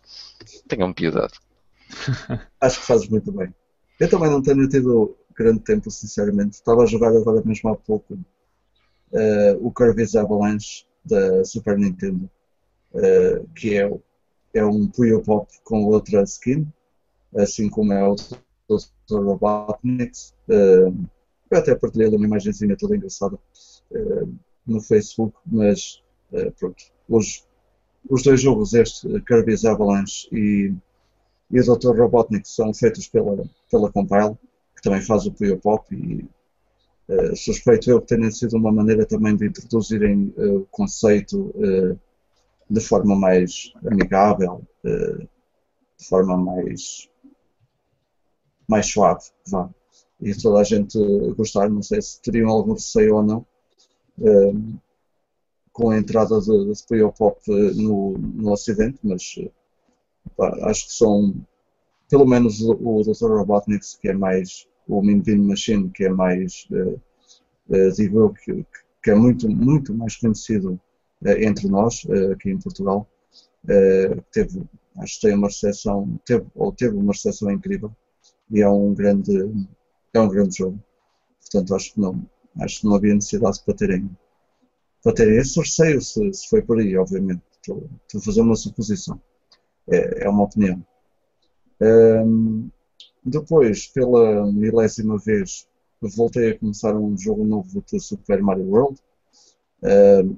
Tenham 0.67 0.95
piedade. 0.95 1.35
Acho 2.63 2.81
que 2.81 2.87
fazes 2.87 3.09
muito 3.11 3.31
bem. 3.31 3.55
Eu 3.99 4.09
também 4.09 4.31
não 4.31 4.43
tenho 4.43 4.67
tido 4.71 5.15
grande 5.37 5.61
tempo, 5.61 5.91
sinceramente. 5.91 6.55
Estava 6.55 6.83
a 6.83 6.87
jogar 6.87 7.09
agora 7.09 7.43
mesmo 7.45 7.69
há 7.69 7.77
pouco 7.77 8.15
uh, 8.15 9.59
o 9.61 9.71
Kirby's 9.71 10.17
Avalanche 10.17 10.89
da 11.05 11.45
Super 11.45 11.79
Nintendo, 11.79 12.29
uh, 12.95 13.49
que 13.55 13.77
é, 13.77 13.91
é 14.55 14.65
um 14.65 14.87
Puyo 14.87 15.23
Pop 15.23 15.51
com 15.65 15.85
outra 15.85 16.23
skin, 16.23 16.67
assim 17.37 17.69
como 17.69 17.93
é 17.93 18.07
outro 18.07 18.39
Dr. 18.69 19.25
Robotniks. 19.25 20.35
Uh, 20.49 20.95
eu 21.51 21.59
até 21.59 21.75
partilhei 21.75 22.09
uma 22.09 22.27
imagenzinha 22.27 22.77
toda 22.77 22.97
engraçada 22.97 23.37
uh, 23.91 24.35
no 24.67 24.81
Facebook, 24.81 25.37
mas 25.47 26.03
pronto. 26.59 26.85
Os, 27.09 27.45
os 28.09 28.23
dois 28.23 28.41
jogos, 28.41 28.73
este 28.73 29.21
Kirby's 29.23 29.65
Avalanche 29.65 30.29
e, 30.31 30.73
e 31.51 31.61
o 31.61 31.77
Dr. 31.77 31.99
Robotnik, 31.99 32.49
são 32.49 32.73
feitos 32.73 33.09
pela, 33.09 33.45
pela 33.69 33.91
Compile, 33.91 34.39
que 34.77 34.83
também 34.83 35.01
faz 35.01 35.27
o 35.27 35.33
Puyo 35.33 35.59
Pop 35.59 35.93
e 35.93 36.25
suspeito 37.37 37.90
eu 37.90 38.01
que 38.01 38.14
tenha 38.14 38.31
sido 38.31 38.57
uma 38.57 38.73
maneira 38.73 39.05
também 39.07 39.37
de 39.37 39.46
introduzirem 39.46 40.33
o 40.37 40.66
conceito 40.70 41.53
de 42.68 42.81
forma 42.81 43.16
mais 43.16 43.73
amigável, 43.85 44.62
de 44.85 46.09
forma 46.09 46.37
mais 46.37 47.09
mais 48.68 48.87
suave, 48.87 49.25
vá. 49.49 49.68
E 50.20 50.35
toda 50.35 50.61
a 50.61 50.64
gente 50.64 50.99
gostar, 51.37 51.68
não 51.68 51.83
sei 51.83 52.01
se 52.01 52.20
teriam 52.23 52.49
algum 52.49 52.75
receio 52.75 53.16
ou 53.16 53.23
não, 53.23 53.46
com 55.73 55.90
a 55.90 55.99
entrada 55.99 56.40
de, 56.40 56.73
de 56.73 57.12
Pop 57.16 57.40
eh, 57.49 57.73
no, 57.75 58.12
no 58.18 58.53
Ocidente, 58.53 58.99
mas 59.03 59.35
pá, 60.37 60.55
acho 60.68 60.87
que 60.87 60.92
são, 60.92 61.35
pelo 62.09 62.27
menos 62.27 62.61
o, 62.61 62.73
o 62.73 63.03
Dr. 63.03 63.31
Robotnik, 63.38 63.85
que 64.01 64.09
é 64.09 64.12
mais, 64.12 64.68
o 64.90 65.03
Minvin 65.03 65.38
Machine, 65.38 65.88
que 65.90 66.05
é 66.05 66.11
mais, 66.11 66.66
uh, 66.72 67.00
uh, 67.68 68.35
que, 68.35 68.66
que, 69.03 69.11
é 69.11 69.14
muito, 69.14 69.48
muito 69.48 69.94
mais 69.94 70.16
conhecido 70.16 70.81
uh, 71.22 71.29
entre 71.29 71.68
nós, 71.68 72.07
aqui 72.33 72.50
em 72.50 72.59
Portugal, 72.59 73.09
teve, 74.33 74.62
acho 74.96 75.20
que 75.20 75.26
tem 75.26 75.37
uma 75.37 75.48
recepção, 75.48 76.18
teve, 76.24 76.46
ou 76.55 76.72
teve 76.72 76.96
uma 76.96 77.12
recepção 77.12 77.50
incrível 77.50 77.94
e 78.50 78.61
é 78.62 78.68
um 78.68 78.92
grande, 78.94 79.33
é 80.12 80.20
um 80.20 80.29
grande 80.29 80.57
jogo. 80.57 80.83
Portanto, 81.40 81.74
acho 81.74 81.92
que 81.92 82.00
não, 82.00 82.26
acho 82.61 82.81
que 82.81 82.87
não 82.87 82.94
havia 82.94 83.14
necessidade 83.14 83.61
para 83.64 83.74
terem, 83.74 84.11
para 85.03 85.14
terem 85.14 85.37
esse 85.37 85.61
receio, 85.61 86.00
se, 86.00 86.33
se 86.33 86.48
foi 86.48 86.62
por 86.62 86.79
aí, 86.79 86.96
obviamente. 86.96 87.42
Estou, 87.57 87.88
estou 88.07 88.20
a 88.20 88.24
fazer 88.24 88.40
uma 88.40 88.57
suposição. 88.57 89.20
É, 89.88 90.24
é 90.24 90.29
uma 90.29 90.44
opinião. 90.44 90.85
Um, 91.81 92.70
depois, 93.25 93.87
pela 93.87 94.51
milésima 94.51 95.19
vez, 95.19 95.67
voltei 96.01 96.51
a 96.51 96.59
começar 96.59 96.97
um 96.97 97.17
jogo 97.17 97.45
novo 97.45 97.83
de 97.91 98.01
Super 98.01 98.43
Mario 98.43 98.65
World. 98.65 98.99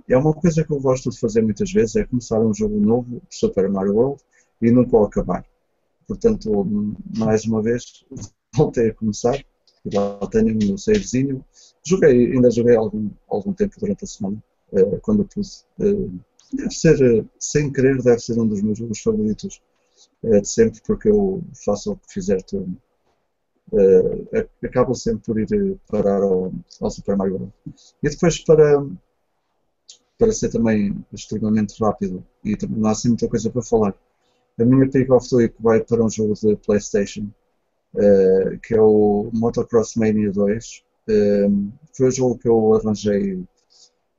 É 0.08 0.16
uma 0.16 0.34
coisa 0.34 0.64
que 0.64 0.72
eu 0.72 0.80
gosto 0.80 1.10
de 1.10 1.18
fazer 1.18 1.42
muitas 1.42 1.72
vezes, 1.72 1.96
é 1.96 2.04
começar 2.04 2.40
um 2.40 2.54
jogo 2.54 2.78
novo 2.80 3.20
de 3.28 3.36
Super 3.36 3.68
Mario 3.68 3.94
World 3.94 4.22
e 4.60 4.70
nunca 4.70 4.96
o 4.96 5.04
acabar. 5.04 5.44
Portanto, 6.06 6.66
mais 7.16 7.44
uma 7.44 7.62
vez, 7.62 8.04
voltei 8.54 8.90
a 8.90 8.94
começar. 8.94 9.42
E 9.84 9.96
lá 9.96 10.18
tenho 10.30 10.54
o 10.54 10.58
meu 10.58 10.78
savezinho. 10.78 11.44
Joguei, 11.84 12.32
ainda 12.32 12.50
joguei 12.50 12.76
algum, 12.76 13.10
algum 13.28 13.52
tempo 13.52 13.74
durante 13.80 14.04
a 14.04 14.06
semana, 14.06 14.42
uh, 14.72 15.00
quando 15.00 15.24
pus. 15.24 15.66
Uh, 15.78 16.12
deve 16.52 16.70
ser, 16.70 17.26
sem 17.38 17.72
querer, 17.72 18.00
deve 18.00 18.20
ser 18.20 18.38
um 18.38 18.46
dos 18.46 18.62
meus 18.62 18.78
jogos 18.78 19.00
favoritos 19.00 19.60
de 20.22 20.48
sempre, 20.48 20.80
porque 20.86 21.08
eu 21.08 21.42
faço 21.64 21.92
o 21.92 21.96
que 21.96 22.12
fizer 22.12 22.42
turno 22.42 22.76
uh, 23.72 24.48
acabam 24.64 24.94
sempre 24.94 25.22
por 25.24 25.38
ir 25.38 25.78
parar 25.88 26.22
ao, 26.22 26.52
ao 26.80 26.90
Super 26.90 27.16
Mario 27.16 27.34
World. 27.34 27.52
E 28.02 28.08
depois 28.08 28.38
para, 28.44 28.86
para 30.18 30.32
ser 30.32 30.50
também 30.50 31.04
extremamente 31.12 31.82
rápido 31.82 32.24
e 32.44 32.56
não 32.68 32.88
há 32.88 32.92
assim 32.92 33.08
muita 33.08 33.28
coisa 33.28 33.50
para 33.50 33.62
falar. 33.62 33.94
A 34.60 34.64
minha 34.64 34.88
pick 34.88 35.10
of 35.10 35.28
the 35.28 35.36
week 35.36 35.54
vai 35.60 35.80
para 35.82 36.04
um 36.04 36.10
jogo 36.10 36.34
de 36.34 36.56
Playstation 36.56 37.26
uh, 37.94 38.58
que 38.62 38.74
é 38.74 38.80
o 38.80 39.30
Motocross 39.32 39.96
Mania 39.96 40.30
2. 40.30 40.84
Um, 41.08 41.12
eh, 41.12 41.48
foi 41.96 42.08
o 42.08 42.10
jogo 42.12 42.38
que 42.38 42.48
eu 42.48 42.74
arranjei 42.74 43.42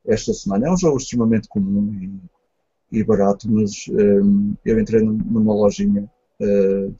esta 0.05 0.33
semana. 0.33 0.67
É 0.67 0.71
um 0.71 0.77
jogo 0.77 0.97
extremamente 0.97 1.47
comum 1.47 1.93
e, 1.93 2.19
e 2.93 3.03
barato, 3.03 3.51
mas 3.51 3.87
um, 3.89 4.53
eu 4.63 4.79
entrei 4.79 5.01
numa 5.01 5.53
lojinha 5.53 6.03
uh, 6.39 6.95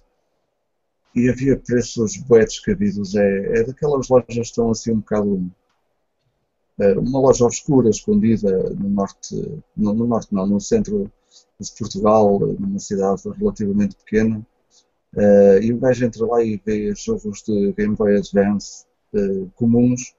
e 1.16 1.30
havia 1.30 1.56
preços 1.56 2.18
bué 2.18 2.44
descabidos. 2.44 3.14
É, 3.16 3.60
é 3.60 3.64
daquelas 3.64 4.10
lojas 4.10 4.34
que 4.34 4.40
estão 4.40 4.72
assim 4.72 4.92
um 4.92 5.00
bocado. 5.00 5.52
É, 6.80 6.98
uma 6.98 7.20
loja 7.20 7.46
obscura, 7.46 7.88
escondida 7.88 8.72
no 8.72 8.90
norte, 8.90 9.36
no, 9.78 9.94
no, 9.94 10.08
norte 10.08 10.34
não, 10.34 10.48
no 10.48 10.60
centro 10.60 11.12
de 11.60 11.72
Portugal, 11.78 12.40
numa 12.40 12.80
cidade 12.80 13.22
relativamente 13.38 13.96
pequena. 13.96 14.44
Uh, 15.16 15.62
e 15.62 15.72
o 15.72 15.78
gajo 15.78 16.04
entra 16.04 16.26
lá 16.26 16.44
e 16.44 16.60
vê 16.66 16.92
jogos 16.96 17.44
de 17.44 17.72
Game 17.74 17.96
Boy 17.96 18.18
Advance 18.18 18.86
uh, 19.14 19.48
comuns, 19.54 20.16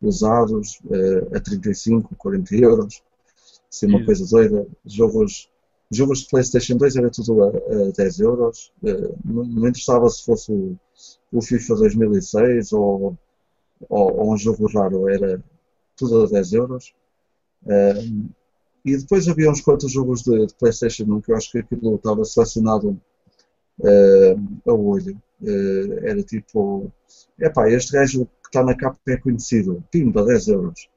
usados, 0.00 0.80
uh, 0.86 1.36
a 1.36 1.40
35, 1.40 2.16
40 2.16 2.56
euros, 2.56 3.02
assim 3.70 3.86
uma 3.86 4.04
coisa 4.04 4.26
doida. 4.26 4.66
Jogos 4.84 5.50
jogos 5.90 6.20
de 6.20 6.28
PlayStation 6.28 6.76
2 6.76 6.96
era 6.96 7.10
tudo 7.10 7.44
a, 7.44 7.48
a 7.48 7.90
10 7.96 8.20
euros. 8.20 8.72
Uh, 8.82 9.16
não, 9.24 9.44
não, 9.44 9.68
interessava 9.68 10.08
se 10.08 10.24
fosse 10.24 10.52
o, 10.52 10.78
o 11.32 11.42
FIFA 11.42 11.74
2006 11.76 12.72
ou, 12.72 13.18
ou, 13.88 14.16
ou, 14.18 14.32
um 14.32 14.38
jogo 14.38 14.66
raro, 14.68 15.08
era 15.08 15.42
tudo 15.96 16.24
a 16.24 16.28
10 16.28 16.52
euros. 16.52 16.94
Uh, 17.64 18.30
e 18.84 18.96
depois 18.96 19.28
havia 19.28 19.50
uns 19.50 19.60
quantos 19.60 19.92
jogos 19.92 20.22
de, 20.22 20.46
de, 20.46 20.54
PlayStation 20.54 21.04
1 21.04 21.20
que 21.20 21.32
eu 21.32 21.36
acho 21.36 21.50
que 21.50 21.58
aquilo 21.58 21.96
estava 21.96 22.24
selecionado 22.24 23.00
uh, 23.80 24.70
a 24.70 24.72
olho. 24.72 25.20
era 26.02 26.22
tipo: 26.22 26.90
epá, 27.38 27.68
este 27.68 27.92
gajo 27.92 28.26
que 28.26 28.48
está 28.48 28.62
na 28.62 28.76
capa 28.76 28.98
é 29.08 29.16
conhecido, 29.16 29.84
pimba, 29.90 30.24
10 30.24 30.48
euros. 30.48 30.88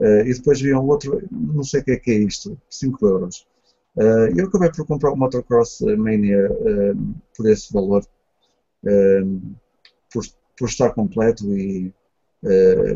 E 0.00 0.32
depois 0.32 0.60
havia 0.60 0.78
um 0.78 0.86
outro, 0.86 1.20
não 1.30 1.64
sei 1.64 1.80
o 1.80 1.84
que 1.84 1.90
é 1.92 1.96
que 1.96 2.10
é 2.10 2.18
isto, 2.18 2.60
5 2.70 3.06
euros. 3.06 3.46
Uh, 3.98 4.30
eu 4.38 4.46
acabei 4.46 4.70
por 4.70 4.86
comprar 4.86 5.10
o 5.10 5.16
Motocross 5.16 5.80
Mania 5.80 6.48
uh, 6.52 7.14
por 7.36 7.50
esse 7.50 7.72
valor, 7.72 8.04
uh, 8.84 9.40
por, 10.12 10.24
por, 10.56 10.68
estar 10.68 10.90
completo 10.90 11.52
e, 11.58 11.92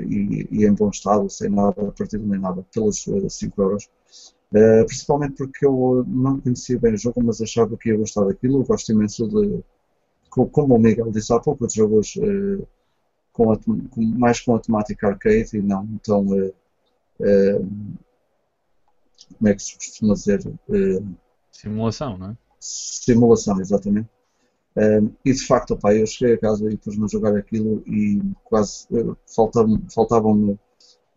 e, 0.09 0.49
e, 0.49 0.65
em 0.65 0.73
bom 0.73 0.91
estado, 0.91 1.29
sem 1.29 1.51
nada 1.51 1.91
partido 1.91 2.25
nem 2.25 2.39
nada, 2.39 2.65
pelos 2.73 3.05
5 3.29 3.63
euros. 3.63 3.91
principalmente 4.87 5.35
porque 5.39 5.67
eu 5.67 6.05
não 6.07 6.41
conhecia 6.41 6.79
bem 6.79 6.95
o 6.95 6.99
jogo, 6.99 7.21
mas 7.25 7.41
achava 7.41 7.77
que 7.77 7.89
ia 7.89 7.97
gostar 7.97 8.25
daquilo. 8.25 8.61
Eu 8.61 8.65
gosto 8.65 8.93
imenso 8.93 9.27
de, 9.27 9.61
como 10.31 10.77
o 10.77 10.79
Miguel 10.79 11.11
disse 11.11 11.33
há 11.33 11.41
pouco, 11.41 11.67
de 11.67 11.75
jogos 11.75 12.17
com 13.33 13.53
a, 13.53 13.59
mais 13.97 14.39
com 14.41 14.55
a 14.55 14.61
temática 14.61 15.09
arcade 15.09 15.57
e 15.57 15.63
não 15.63 15.85
tão 16.05 16.27
como 19.39 19.49
é 19.49 19.55
que 19.55 19.63
se 19.63 19.77
costuma 19.77 20.15
dizer? 20.15 20.47
Uh, 20.69 21.15
simulação, 21.51 22.19
não 22.19 22.31
é? 22.31 22.37
Simulação, 22.59 23.61
exatamente. 23.61 24.09
Um, 24.77 25.13
e 25.25 25.33
de 25.33 25.47
facto, 25.47 25.73
opa, 25.75 25.95
eu 25.95 26.07
cheguei 26.07 26.35
a 26.35 26.39
casa 26.39 26.71
e 26.71 26.77
pus-me 26.77 27.05
a 27.05 27.09
jogar 27.09 27.37
aquilo 27.37 27.83
e 27.87 28.23
quase 28.45 28.87
faltavam-me 29.27 30.59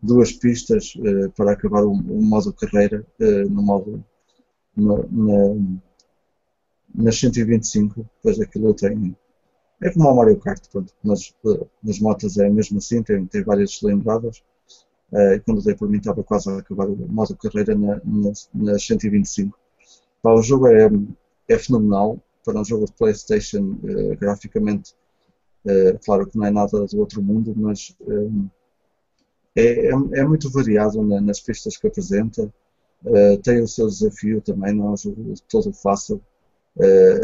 duas 0.02 0.32
pistas 0.32 0.92
para 1.34 1.52
acabar 1.52 1.82
o, 1.82 1.92
o 1.92 2.22
modo 2.22 2.52
carreira 2.52 3.04
no 3.48 3.62
modo 3.62 4.04
na, 4.76 4.96
na, 5.10 5.78
nas 6.94 7.18
125, 7.18 8.06
pois 8.22 8.38
aquilo 8.38 8.74
tem 8.74 9.16
é 9.82 9.90
como 9.90 10.08
o 10.08 10.16
Mario 10.16 10.38
Kart, 10.38 10.62
pronto, 10.70 10.92
mas 11.02 11.34
nas 11.82 11.98
motas 11.98 12.38
é 12.38 12.48
mesmo 12.48 12.78
assim, 12.78 13.02
tem, 13.02 13.26
tem 13.26 13.42
várias 13.42 13.76
cilindradas 13.76 14.42
Uh, 15.12 15.40
quando 15.44 15.62
dei 15.62 15.74
por 15.74 15.88
mim 15.88 15.98
estava 15.98 16.22
quase 16.24 16.50
a 16.50 16.58
acabar 16.58 16.88
o 16.88 16.96
modo 17.08 17.36
carreira 17.36 17.76
na, 17.76 18.00
na, 18.04 18.32
nas 18.52 18.86
125. 18.86 19.56
Pá, 20.20 20.32
o 20.32 20.42
jogo 20.42 20.66
é, 20.66 20.90
é 21.48 21.58
fenomenal 21.58 22.18
para 22.44 22.60
um 22.60 22.64
jogo 22.64 22.86
de 22.86 22.92
Playstation, 22.92 23.78
uh, 23.84 24.16
graficamente, 24.18 24.94
uh, 25.64 25.98
claro 26.04 26.26
que 26.26 26.36
não 26.36 26.46
é 26.46 26.50
nada 26.50 26.84
do 26.86 26.98
outro 26.98 27.22
mundo, 27.22 27.54
mas 27.56 27.96
é, 29.56 29.88
é, 29.88 29.90
é, 29.90 30.24
muito 30.24 30.50
variado 30.50 31.02
na, 31.02 31.20
nas 31.20 31.40
pistas 31.40 31.76
que 31.76 31.86
apresenta, 31.86 32.52
tem 33.44 33.60
o 33.62 33.68
seu 33.68 33.86
desafio 33.86 34.40
também, 34.40 34.74
não 34.74 34.88
é 34.88 34.90
um 34.90 34.96
jogo 34.96 35.34
todo 35.48 35.72
fácil, 35.72 36.20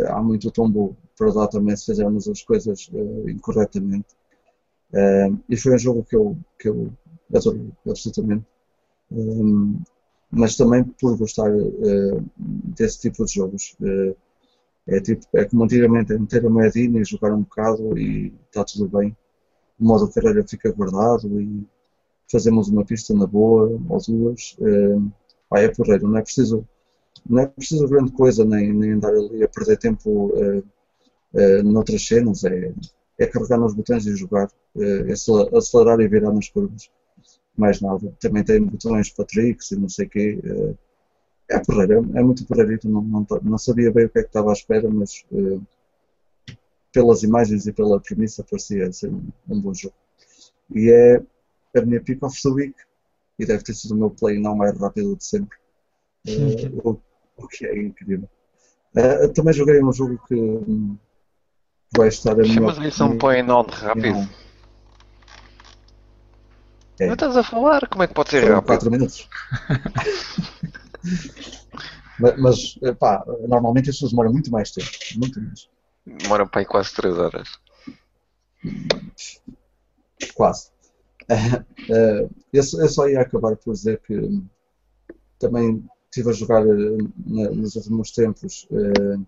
há 0.08 0.22
muito 0.22 0.50
tombo 0.50 0.96
para 1.18 1.32
dar 1.32 1.48
também 1.48 1.74
se 1.76 1.86
fizermos 1.86 2.28
as 2.28 2.42
coisas 2.42 2.88
incorretamente. 3.26 4.14
e 5.48 5.56
foi 5.56 5.74
um 5.74 5.78
jogo 5.78 6.04
que 6.04 6.14
eu, 6.14 6.36
que 6.58 6.68
eu 6.68 6.92
absolutamente. 7.34 8.44
Um, 9.10 9.80
mas 10.30 10.56
também 10.56 10.82
por 10.82 11.16
gostar 11.16 11.54
uh, 11.54 12.24
desse 12.38 13.00
tipo 13.00 13.24
de 13.24 13.34
jogos. 13.34 13.76
Uh, 13.80 14.16
é, 14.86 15.00
tipo, 15.00 15.26
é 15.34 15.44
como 15.44 15.64
antigamente, 15.64 16.12
é 16.12 16.18
meter 16.18 16.44
a 16.44 16.50
moedinha 16.50 17.00
e 17.00 17.04
jogar 17.04 17.32
um 17.32 17.42
bocado 17.42 17.96
e 17.98 18.32
está 18.46 18.64
tudo 18.64 18.88
bem. 18.88 19.16
O 19.78 19.84
modo 19.84 20.10
carreira 20.10 20.44
fica 20.46 20.72
guardado 20.72 21.40
e 21.40 21.64
fazemos 22.30 22.68
uma 22.68 22.84
pista 22.84 23.14
na 23.14 23.26
boa 23.26 23.78
ou 23.88 24.00
duas. 24.08 24.56
Uh, 24.58 25.12
é 25.54 25.68
porreiro, 25.68 26.08
não 26.08 26.16
é 26.18 26.22
preciso, 26.22 26.66
não 27.28 27.42
é 27.42 27.46
preciso 27.46 27.86
grande 27.86 28.10
coisa 28.12 28.42
nem, 28.44 28.72
nem 28.72 28.92
andar 28.92 29.10
ali 29.10 29.44
a 29.44 29.48
perder 29.48 29.76
tempo 29.76 30.32
uh, 30.34 30.64
uh, 31.34 31.62
noutras 31.62 32.06
cenas. 32.06 32.42
É, 32.44 32.72
é 33.18 33.26
carregar 33.26 33.58
nos 33.58 33.74
botões 33.74 34.06
e 34.06 34.16
jogar, 34.16 34.48
uh, 34.74 35.58
acelerar 35.58 36.00
e 36.00 36.08
virar 36.08 36.32
nas 36.32 36.48
curvas 36.48 36.90
mais 37.56 37.80
nada. 37.80 38.12
Também 38.20 38.44
tem 38.44 38.62
botões 38.62 39.10
para 39.10 39.24
tricks 39.24 39.70
e 39.70 39.76
não 39.76 39.88
sei 39.88 40.06
o 40.06 40.10
quê. 40.10 40.40
Eh, 40.44 40.74
é 41.52 41.58
porreiro, 41.58 42.10
é 42.14 42.22
muito 42.22 42.46
porreirito, 42.46 42.88
não, 42.88 43.02
não, 43.02 43.26
não, 43.42 43.58
sabia 43.58 43.92
bem 43.92 44.06
o 44.06 44.08
que 44.08 44.20
é 44.20 44.22
que 44.22 44.28
estava 44.28 44.50
à 44.50 44.52
espera, 44.52 44.88
mas 44.88 45.24
uh, 45.32 45.62
pelas 46.92 47.22
imagens 47.22 47.66
e 47.66 47.72
pela 47.72 48.00
premissa 48.00 48.44
parecia 48.48 48.90
ser 48.92 49.10
um, 49.10 49.28
um, 49.48 49.60
bom 49.60 49.74
jogo. 49.74 49.94
E 50.74 50.90
é 50.90 51.22
a 51.78 51.84
minha 51.84 52.00
pick 52.00 52.22
of 52.22 52.40
the 52.40 52.48
week, 52.48 52.74
e 53.38 53.44
deve 53.44 53.62
ter 53.62 53.74
sido 53.74 53.92
o 53.94 53.98
meu 53.98 54.10
play 54.10 54.38
não 54.38 54.56
mais 54.56 54.78
rápido 54.78 55.16
de 55.16 55.24
sempre, 55.24 55.58
uh, 56.28 56.88
o, 56.88 56.98
o, 57.36 57.48
que 57.48 57.66
é 57.66 57.82
incrível. 57.82 58.28
Uh, 58.96 59.28
também 59.32 59.52
joguei 59.52 59.82
um 59.82 59.92
jogo 59.92 60.18
que 60.26 60.34
um, 60.34 60.96
vai 61.94 62.08
estar 62.08 62.32
a 62.32 62.42
minha. 62.42 62.60
Mas 62.60 62.78
isso 62.78 63.02
é 63.02 63.06
um 63.06 63.18
play 63.18 63.42
não 63.42 63.62
rápido. 63.62 64.14
Não. 64.14 64.28
É. 66.98 67.06
Não 67.06 67.14
estás 67.14 67.36
a 67.36 67.42
falar? 67.42 67.88
Como 67.88 68.02
é 68.02 68.06
que 68.06 68.14
pode 68.14 68.30
ser 68.30 68.44
rápido? 68.44 68.66
4 68.66 68.90
minutos. 68.90 69.28
mas, 72.18 72.38
mas, 72.38 72.74
pá, 72.98 73.24
normalmente 73.48 73.90
as 73.90 73.96
pessoas 73.96 74.12
demoram 74.12 74.32
muito 74.32 74.50
mais 74.50 74.70
tempo. 74.70 74.90
Muito 75.16 75.40
mais. 75.40 75.68
Demoram 76.06 76.46
para 76.46 76.60
aí 76.60 76.66
quase 76.66 76.94
3 76.94 77.18
horas. 77.18 77.48
Quase. 80.34 80.70
Uh, 81.88 82.30
eu, 82.52 82.62
só 82.62 83.08
ia 83.08 83.20
acabar 83.20 83.56
por 83.56 83.72
dizer 83.72 84.00
que 84.02 84.42
também 85.38 85.84
estive 86.04 86.30
a 86.30 86.32
jogar 86.32 86.64
uh, 86.64 86.98
nos 87.26 87.74
últimos 87.74 88.12
tempos 88.12 88.68
uh, 88.70 89.18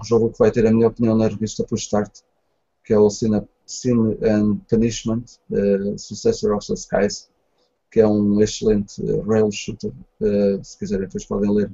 um 0.00 0.04
jogo 0.04 0.32
que 0.32 0.38
vai 0.38 0.50
ter 0.50 0.66
a 0.66 0.70
minha 0.70 0.88
opinião 0.88 1.16
na 1.16 1.28
revista 1.28 1.64
por 1.64 1.76
Start, 1.78 2.20
que 2.84 2.92
é 2.92 2.98
o 2.98 3.08
Cine 3.08 3.46
Sin 3.66 4.16
and 4.22 4.60
Punishment, 4.70 5.38
uh, 5.50 5.98
Successor 5.98 6.54
of 6.54 6.66
the 6.66 6.74
Skies, 6.74 7.28
que 7.90 8.00
é 8.00 8.06
um 8.06 8.40
excelente 8.40 9.02
uh, 9.02 9.22
rail 9.22 9.50
shooter. 9.50 9.92
Uh, 10.20 10.62
se 10.62 10.78
quiserem, 10.78 11.06
depois 11.06 11.24
podem 11.24 11.50
ler 11.50 11.70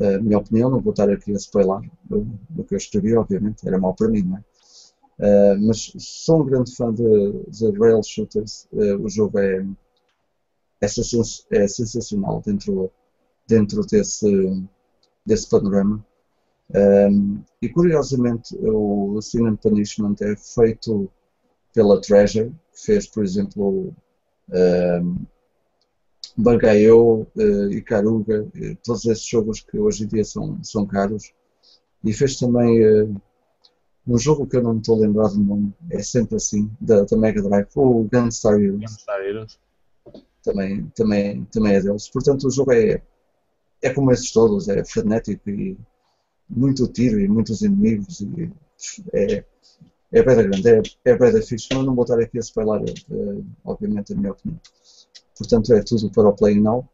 a 0.00 0.18
minha 0.20 0.38
opinião, 0.38 0.68
não 0.70 0.80
vou 0.80 0.90
estar 0.90 1.08
aqui 1.08 1.30
a 1.32 1.36
spoiler 1.36 1.88
do, 2.04 2.64
que 2.64 2.74
eu 2.74 2.78
escrevi, 2.78 3.16
obviamente, 3.16 3.66
era 3.66 3.78
mal 3.78 3.94
para 3.94 4.08
mim, 4.08 4.22
não 4.22 4.38
é? 4.38 4.44
Uh, 5.18 5.56
mas 5.60 5.92
sou 5.98 6.42
um 6.42 6.44
grande 6.44 6.74
fã 6.74 6.92
de, 6.92 7.32
de 7.48 7.78
rail 7.78 8.02
shooters. 8.02 8.66
Uh, 8.72 8.96
o 9.00 9.08
jogo 9.08 9.38
é, 9.38 9.64
é, 10.80 10.86
é, 10.86 11.68
sensacional 11.68 12.42
dentro, 12.44 12.90
dentro 13.46 13.86
desse, 13.86 14.66
desse 15.24 15.48
panorama. 15.48 16.04
Um, 16.72 17.42
e 17.60 17.68
curiosamente, 17.68 18.56
o 18.58 19.20
Sin 19.20 19.46
and 19.46 19.56
Punishment 19.56 20.16
é 20.20 20.34
feito 20.36 21.10
pela 21.74 22.00
Treasure, 22.00 22.50
que 22.72 22.86
fez, 22.86 23.06
por 23.06 23.24
exemplo, 23.24 23.94
um, 24.50 25.26
uh, 26.38 27.72
Icaruga, 27.72 28.46
todos 28.84 29.04
esses 29.04 29.26
jogos 29.26 29.60
que 29.60 29.78
hoje 29.78 30.04
em 30.04 30.06
dia 30.06 30.24
são, 30.24 30.62
são 30.62 30.86
caros. 30.86 31.32
E 32.02 32.12
fez 32.12 32.38
também 32.38 32.84
uh, 32.84 33.22
um 34.06 34.18
jogo 34.18 34.46
que 34.46 34.56
eu 34.56 34.62
não 34.62 34.74
me 34.74 34.80
estou 34.80 34.96
a 34.96 35.00
lembrar 35.00 35.28
do 35.28 35.40
nome, 35.40 35.74
é 35.90 36.02
sempre 36.02 36.36
assim, 36.36 36.70
da, 36.80 37.04
da 37.04 37.16
Mega 37.16 37.42
Drive, 37.42 37.68
o 37.74 38.04
Gunstar 38.04 38.60
Heroes. 38.60 38.80
Gunstar 38.80 39.20
Heroes. 39.20 39.58
Também, 40.42 40.92
também, 40.94 41.44
também 41.46 41.74
é 41.74 41.80
deles. 41.80 42.08
Portanto, 42.08 42.46
o 42.46 42.50
jogo 42.50 42.72
é, 42.72 43.00
é 43.80 43.90
como 43.90 44.12
esses 44.12 44.30
todos, 44.30 44.68
é 44.68 44.84
frenético 44.84 45.48
e 45.48 45.78
muito 46.48 46.86
tiro 46.88 47.20
e 47.20 47.28
muitos 47.28 47.62
inimigos 47.62 48.20
e 48.20 48.50
é, 49.12 49.44
é 50.12 50.22
bem 50.22 50.36
grande, 50.36 50.68
é, 50.68 50.82
é 51.04 51.16
bem 51.16 51.42
fixe, 51.42 51.68
mas 51.72 51.84
não 51.84 51.94
vou 51.94 52.04
estar 52.04 52.20
aqui 52.20 52.38
a 52.38 52.40
spoiler, 52.40 52.94
uh, 53.10 53.44
obviamente, 53.64 54.12
a 54.12 54.16
minha 54.16 54.32
opinião. 54.32 54.60
Portanto, 55.36 55.72
é 55.74 55.82
tudo 55.82 56.10
para 56.10 56.28
o 56.28 56.32
Play 56.32 56.60
Now. 56.60 56.88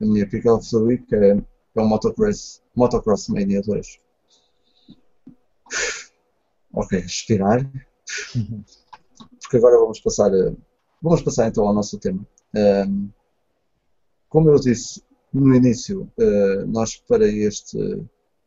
A 0.00 0.04
minha 0.04 0.28
pick 0.28 0.46
of 0.46 0.68
the 0.70 0.76
week 0.76 1.14
é, 1.14 1.32
é 1.32 1.80
o 1.80 1.84
Motocross, 1.84 2.62
Motocross 2.76 3.28
Mania 3.28 3.60
2. 3.62 4.00
Ok, 6.72 6.98
respirar. 7.00 7.68
Porque 9.42 9.56
agora 9.56 9.78
vamos 9.78 10.00
passar, 10.00 10.32
a, 10.32 10.52
vamos 11.02 11.22
passar 11.22 11.48
então 11.48 11.66
ao 11.66 11.74
nosso 11.74 11.98
tema. 11.98 12.24
Um, 12.54 13.10
como 14.28 14.48
eu 14.48 14.60
disse 14.60 15.02
no 15.32 15.54
início, 15.54 16.10
uh, 16.18 16.66
nós 16.66 16.96
para 16.96 17.26
este. 17.26 17.76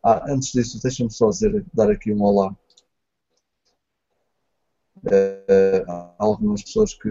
Ah, 0.06 0.22
antes 0.28 0.52
disso, 0.52 0.78
deixa-me 0.82 1.10
só 1.10 1.30
dizer, 1.30 1.64
dar 1.72 1.90
aqui 1.90 2.12
um 2.12 2.22
olá 2.22 2.54
uh, 5.04 5.90
há 5.90 6.14
algumas 6.18 6.62
pessoas 6.62 6.92
que, 6.92 7.08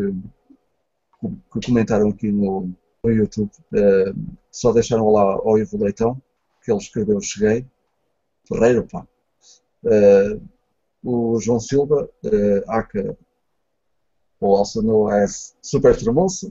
que 1.19 1.65
comentaram 1.65 2.09
aqui 2.09 2.31
no, 2.31 2.71
no 3.03 3.11
YouTube, 3.11 3.49
uh, 3.73 4.37
só 4.51 4.71
deixaram 4.71 5.05
olá 5.05 5.23
ao 5.23 5.57
Ivo 5.57 5.83
Leitão, 5.83 6.21
que 6.63 6.71
ele 6.71 6.79
escreveu 6.79 7.19
Cheguei, 7.19 7.65
Ferreira, 8.47 8.83
pá. 8.83 9.07
Uh, 9.83 10.39
o 11.03 11.39
João 11.41 11.59
Silva, 11.59 12.07
uh, 12.23 12.71
Aka, 12.71 13.17
ou 14.39 14.55
also 14.55 15.07
as 15.07 15.57
Super 15.63 15.97
Tremoso, 15.97 16.49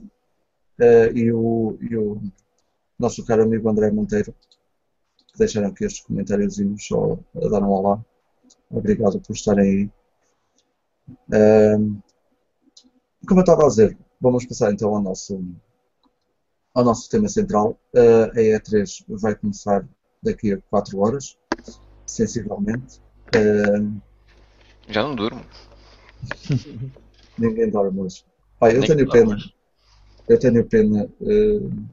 uh, 0.77 1.17
e, 1.17 1.31
o, 1.31 1.77
e 1.79 1.95
o 1.95 2.21
nosso 2.99 3.25
caro 3.25 3.43
amigo 3.43 3.69
André 3.69 3.89
Monteiro, 3.91 4.35
que 5.33 5.39
deixaram 5.39 5.67
aqui 5.67 5.83
estes 5.83 6.05
comentários 6.05 6.57
só 6.79 7.17
a 7.35 7.49
dar 7.49 7.63
um 7.63 7.69
olá. 7.69 8.03
Obrigado 8.69 9.19
por 9.19 9.33
estarem 9.33 9.65
aí. 9.65 9.89
Uh, 11.29 12.01
como 13.27 13.39
eu 13.39 13.43
estava 13.43 13.65
a 13.65 13.67
dizer, 13.67 13.97
vamos 14.21 14.45
passar 14.45 14.71
então 14.71 14.95
ao 14.95 15.01
nosso, 15.01 15.43
ao 16.73 16.83
nosso 16.83 17.09
tema 17.09 17.27
central. 17.27 17.79
Uh, 17.93 18.31
a 18.31 18.59
E3 18.59 19.03
vai 19.09 19.35
começar 19.35 19.87
daqui 20.21 20.53
a 20.53 20.61
4 20.69 20.99
horas, 20.99 21.37
sensivelmente. 22.05 23.01
Uh, 23.35 24.01
já 24.87 25.03
não 25.03 25.15
durmo. 25.15 25.43
Ninguém 27.37 27.69
dorme 27.69 28.01
hoje. 28.01 28.23
Pai, 28.59 28.77
eu 28.77 28.85
tenho 28.85 29.09
pena. 29.09 29.37
Eu 30.27 30.39
tenho 30.39 30.65
pena 30.65 31.05
uh, 31.19 31.85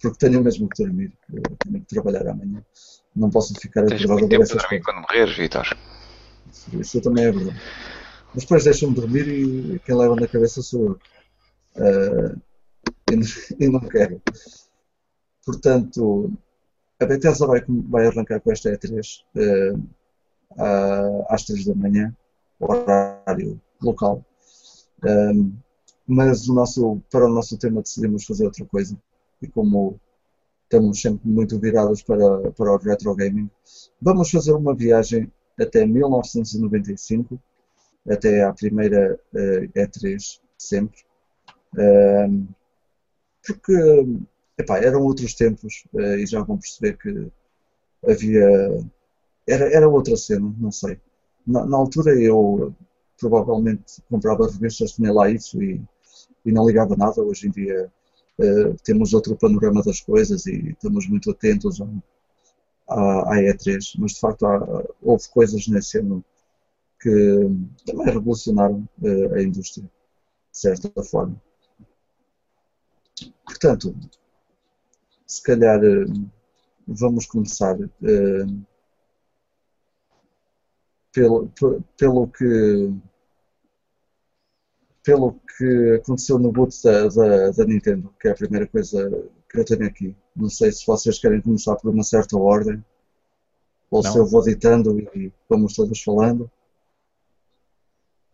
porque 0.00 0.18
tenho 0.18 0.42
mesmo 0.42 0.68
que 0.68 0.84
dormir. 0.84 1.12
Tenho 1.64 1.80
que 1.80 1.86
trabalhar 1.86 2.28
amanhã. 2.28 2.64
Não 3.14 3.30
posso 3.30 3.54
ficar 3.60 3.82
a 3.82 3.86
trabalhar 3.86 4.40
a 4.40 4.42
essas 4.42 4.64
coisas. 4.64 4.84
quando 4.84 5.00
morreres, 5.00 5.36
Vitor. 5.36 5.66
Isso 6.72 7.00
também 7.00 7.24
é 7.24 7.32
verdade. 7.32 7.60
Mas 8.34 8.44
depois 8.44 8.64
deixam-me 8.64 8.94
dormir 8.94 9.28
e 9.28 9.78
quem 9.80 9.96
leva 9.96 10.14
na 10.16 10.28
cabeça 10.28 10.62
sou 10.62 10.84
eu. 10.84 11.00
Uh, 11.76 12.40
e, 13.60 13.68
não 13.68 13.80
quero. 13.80 14.20
Portanto, 15.44 16.32
a 17.00 17.06
Bethesda 17.06 17.46
vai, 17.46 17.64
vai 17.66 18.06
arrancar 18.06 18.40
com 18.40 18.52
esta 18.52 18.70
E3. 18.70 19.22
Uh, 19.34 21.26
às 21.28 21.44
três 21.44 21.64
da 21.64 21.74
manhã, 21.74 22.14
horário 22.58 23.60
local. 23.82 24.24
Um, 25.04 25.52
mas 26.06 26.48
o 26.48 26.54
nosso, 26.54 27.00
para 27.10 27.26
o 27.26 27.32
nosso 27.32 27.58
tema 27.58 27.82
decidimos 27.82 28.24
fazer 28.24 28.44
outra 28.44 28.64
coisa. 28.64 28.96
E 29.46 29.48
como 29.48 30.00
estamos 30.64 31.00
sempre 31.00 31.28
muito 31.28 31.58
virados 31.60 32.02
para, 32.02 32.50
para 32.50 32.72
o 32.72 32.76
retro 32.76 33.14
gaming, 33.14 33.48
vamos 34.00 34.30
fazer 34.30 34.52
uma 34.52 34.74
viagem 34.74 35.32
até 35.58 35.86
1995, 35.86 37.40
até 38.08 38.42
à 38.42 38.52
primeira 38.52 39.18
uh, 39.32 39.78
E3, 39.78 40.40
sempre. 40.58 40.98
Um, 41.78 42.46
porque 43.46 43.72
epá, 44.58 44.78
eram 44.78 45.02
outros 45.02 45.34
tempos 45.34 45.84
uh, 45.92 46.16
e 46.16 46.26
já 46.26 46.42
vão 46.42 46.58
perceber 46.58 46.96
que 46.98 47.30
havia 48.04 48.48
era, 49.46 49.72
era 49.72 49.88
outra 49.88 50.16
cena, 50.16 50.52
não 50.58 50.72
sei. 50.72 50.98
Na, 51.46 51.64
na, 51.64 51.76
altura 51.76 52.20
eu 52.20 52.74
provavelmente 53.18 54.02
comprava 54.10 54.50
revistas, 54.50 54.92
tinha 54.92 55.12
lá 55.12 55.30
isso 55.30 55.62
e, 55.62 55.80
e 56.44 56.50
não 56.50 56.66
ligava 56.66 56.96
nada. 56.96 57.22
Hoje 57.22 57.46
em 57.46 57.50
dia 57.52 57.86
uh, 57.86 57.90
temos 58.84 59.14
outro 59.14 59.36
panorama 59.36 59.82
das 59.82 60.00
coisas 60.00 60.46
e 60.46 60.70
estamos 60.70 61.08
muito 61.08 61.30
atentos 61.30 61.80
à, 62.88 63.32
à 63.32 63.36
E3, 63.36 63.94
mas 63.98 64.12
de 64.12 64.20
facto 64.20 64.46
há, 64.46 64.84
houve 65.02 65.28
coisas 65.30 65.66
nesse 65.68 65.98
ano 65.98 66.24
que 67.00 67.38
também 67.84 68.06
revolucionaram 68.06 68.88
uh, 69.02 69.34
a 69.34 69.42
indústria, 69.42 69.84
de 69.84 70.58
certa 70.58 71.02
forma. 71.02 71.40
Portanto, 73.44 73.94
se 75.26 75.42
calhar 75.42 75.80
uh, 75.82 76.30
vamos 76.86 77.26
começar 77.26 77.76
pelo, 81.12 81.50
pelo 81.96 82.28
que 82.28 82.92
pelo 85.06 85.40
que 85.56 86.00
aconteceu 86.02 86.36
no 86.36 86.50
boot 86.50 86.74
da, 86.82 87.06
da, 87.06 87.50
da, 87.52 87.64
Nintendo, 87.64 88.12
que 88.20 88.26
é 88.26 88.32
a 88.32 88.34
primeira 88.34 88.66
coisa 88.66 89.08
que 89.48 89.60
eu 89.60 89.64
tenho 89.64 89.86
aqui. 89.86 90.16
Não 90.34 90.50
sei 90.50 90.72
se 90.72 90.84
vocês 90.84 91.20
querem 91.20 91.40
começar 91.40 91.76
por 91.76 91.94
uma 91.94 92.02
certa 92.02 92.36
ordem 92.36 92.84
ou 93.88 94.02
Não. 94.02 94.12
se 94.12 94.18
eu 94.18 94.26
vou 94.26 94.42
ditando 94.42 94.98
e 94.98 95.32
vamos 95.48 95.74
todos 95.74 96.02
falando. 96.02 96.50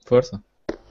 Força. 0.07 0.43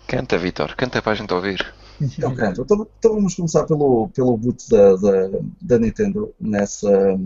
Canta, 0.07 0.37
Vitor, 0.37 0.75
canta 0.75 1.01
para 1.01 1.13
a 1.13 1.15
gente 1.15 1.33
ouvir. 1.33 1.73
Eu 2.19 2.35
canto. 2.35 2.61
Então, 2.61 2.87
então 2.99 3.15
vamos 3.15 3.33
começar 3.33 3.65
pelo, 3.65 4.07
pelo 4.09 4.37
boot 4.37 4.69
da, 4.69 4.95
da, 4.97 5.29
da 5.61 5.79
Nintendo 5.79 6.31
nessa 6.39 7.19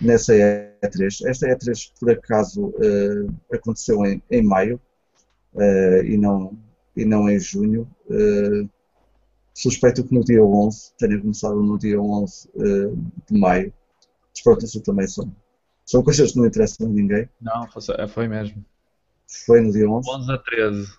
nessa 0.00 0.32
E3. 0.34 1.26
Esta 1.28 1.46
E3, 1.46 1.92
por 2.00 2.10
acaso, 2.10 2.66
uh, 2.66 3.34
aconteceu 3.52 4.04
em, 4.04 4.20
em 4.30 4.42
maio 4.42 4.80
uh, 5.54 6.04
e, 6.04 6.16
não, 6.18 6.56
e 6.96 7.04
não 7.04 7.28
em 7.28 7.38
junho. 7.38 7.88
Uh, 8.06 8.68
suspeito 9.54 10.04
que 10.04 10.14
no 10.14 10.24
dia 10.24 10.44
11, 10.44 10.92
tenha 10.98 11.20
começado 11.20 11.62
no 11.62 11.78
dia 11.78 12.00
11 12.00 12.48
de 13.30 13.38
maio. 13.38 13.72
Mas 14.30 14.42
pronto, 14.42 14.64
isso 14.64 14.80
também 14.82 15.06
são, 15.06 15.34
são 15.84 16.02
coisas 16.02 16.32
que 16.32 16.38
não 16.38 16.46
interessam 16.46 16.86
a 16.86 16.90
ninguém. 16.90 17.28
Não, 17.40 17.66
foi, 17.68 17.82
foi 18.08 18.28
mesmo. 18.28 18.64
Foi 19.46 19.60
no 19.60 19.72
dia 19.72 19.88
11? 19.88 20.10
11 20.10 20.32
a 20.32 20.38
13. 20.38 20.92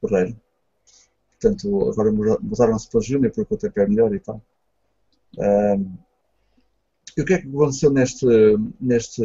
Correto. 0.00 0.36
Portanto, 1.40 1.90
agora 1.90 2.12
mudaram-se 2.12 2.90
para 2.90 3.00
junho 3.00 3.32
porque 3.32 3.54
o 3.54 3.56
tempo 3.56 3.80
é 3.80 3.86
melhor 3.88 4.14
e 4.14 4.20
tal. 4.20 4.42
Um, 5.38 5.96
e 7.16 7.22
o 7.22 7.24
que 7.24 7.34
é 7.34 7.38
que 7.38 7.48
aconteceu 7.48 7.90
neste, 7.90 8.26
neste 8.80 9.22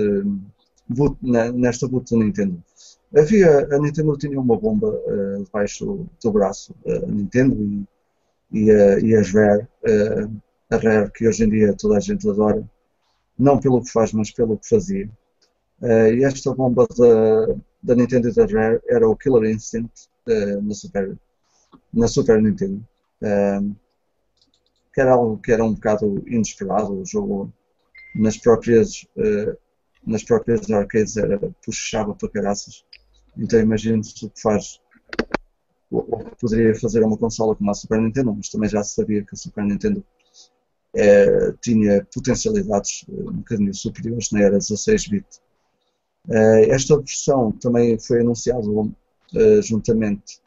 boot, 0.88 1.18
nesta 1.22 1.88
boot 1.88 2.10
da 2.12 2.24
Nintendo? 2.24 2.64
Havia, 3.16 3.68
a 3.74 3.80
Nintendo 3.80 4.18
tinha 4.18 4.40
uma 4.40 4.58
bomba 4.58 4.90
uh, 4.90 5.44
debaixo 5.44 6.06
do 6.22 6.32
braço, 6.32 6.76
uh, 6.86 7.06
a 7.06 7.08
Nintendo 7.08 7.56
e, 7.64 7.88
e, 8.52 8.72
uh, 8.72 9.00
e 9.00 9.16
as 9.16 9.32
Rare, 9.32 9.64
uh, 9.64 10.42
a 10.70 10.76
Rare 10.78 11.12
que 11.12 11.28
hoje 11.28 11.46
em 11.46 11.50
dia 11.50 11.74
toda 11.74 11.98
a 11.98 12.00
gente 12.02 12.30
adora, 12.30 12.62
não 13.40 13.58
pelo 13.60 13.82
que 13.82 13.92
faz, 13.92 14.12
mas 14.12 14.32
pelo 14.32 14.58
que 14.58 14.68
fazia. 14.68 15.10
e 15.82 16.24
esta 16.24 16.54
bomba 16.54 16.88
da, 16.98 17.56
da 17.84 17.96
Nintendo 17.96 18.30
e 18.30 18.34
da 18.34 18.46
Rare 18.46 18.82
era 18.90 19.08
o 19.08 19.16
Killer 19.16 19.50
Instinct 19.50 20.10
na, 20.62 20.74
Super, 20.74 21.18
na 21.94 22.08
Super 22.08 22.42
Nintendo. 22.42 22.82
que 24.94 25.02
era 25.02 25.14
algo 25.14 25.38
que 25.38 25.52
era 25.52 25.64
um 25.64 25.74
bocado 25.74 26.24
inesperado, 26.28 27.02
o 27.02 27.06
jogo 27.06 27.52
nas 28.16 28.38
próprias, 28.38 29.06
uh, 29.18 29.58
nas 30.06 30.24
próprias 30.24 30.70
arcades 30.72 31.18
era 31.18 31.40
puxava 31.64 32.16
para 32.16 32.30
caraças. 32.30 32.86
Então 33.38 33.60
imagino-se 33.60 34.26
o 34.26 34.30
que 34.30 34.42
faz 34.42 34.80
ou 35.92 36.04
que 36.04 36.36
poderia 36.40 36.76
fazer 36.76 37.04
uma 37.04 37.18
consola 37.18 37.56
como 37.56 37.70
a 37.72 37.74
Super 37.74 38.02
Nintendo, 38.02 38.34
mas 38.34 38.50
também 38.50 38.70
já 38.70 38.84
se 38.84 38.96
sabia 38.96 39.24
que 39.24 39.34
a 39.34 39.38
Super 39.38 39.64
Nintendo 39.64 40.04
é, 40.94 41.52
tinha 41.62 42.06
potencialidades 42.14 43.06
um 43.08 43.38
bocadinho 43.38 43.74
superiores 43.74 44.32
na 44.32 44.42
era 44.42 44.58
16-bit. 44.58 45.26
esta 46.70 46.98
versão 46.98 47.52
também 47.52 48.00
foi 48.00 48.22
anunciada 48.22 48.66
juntamente, 49.62 50.42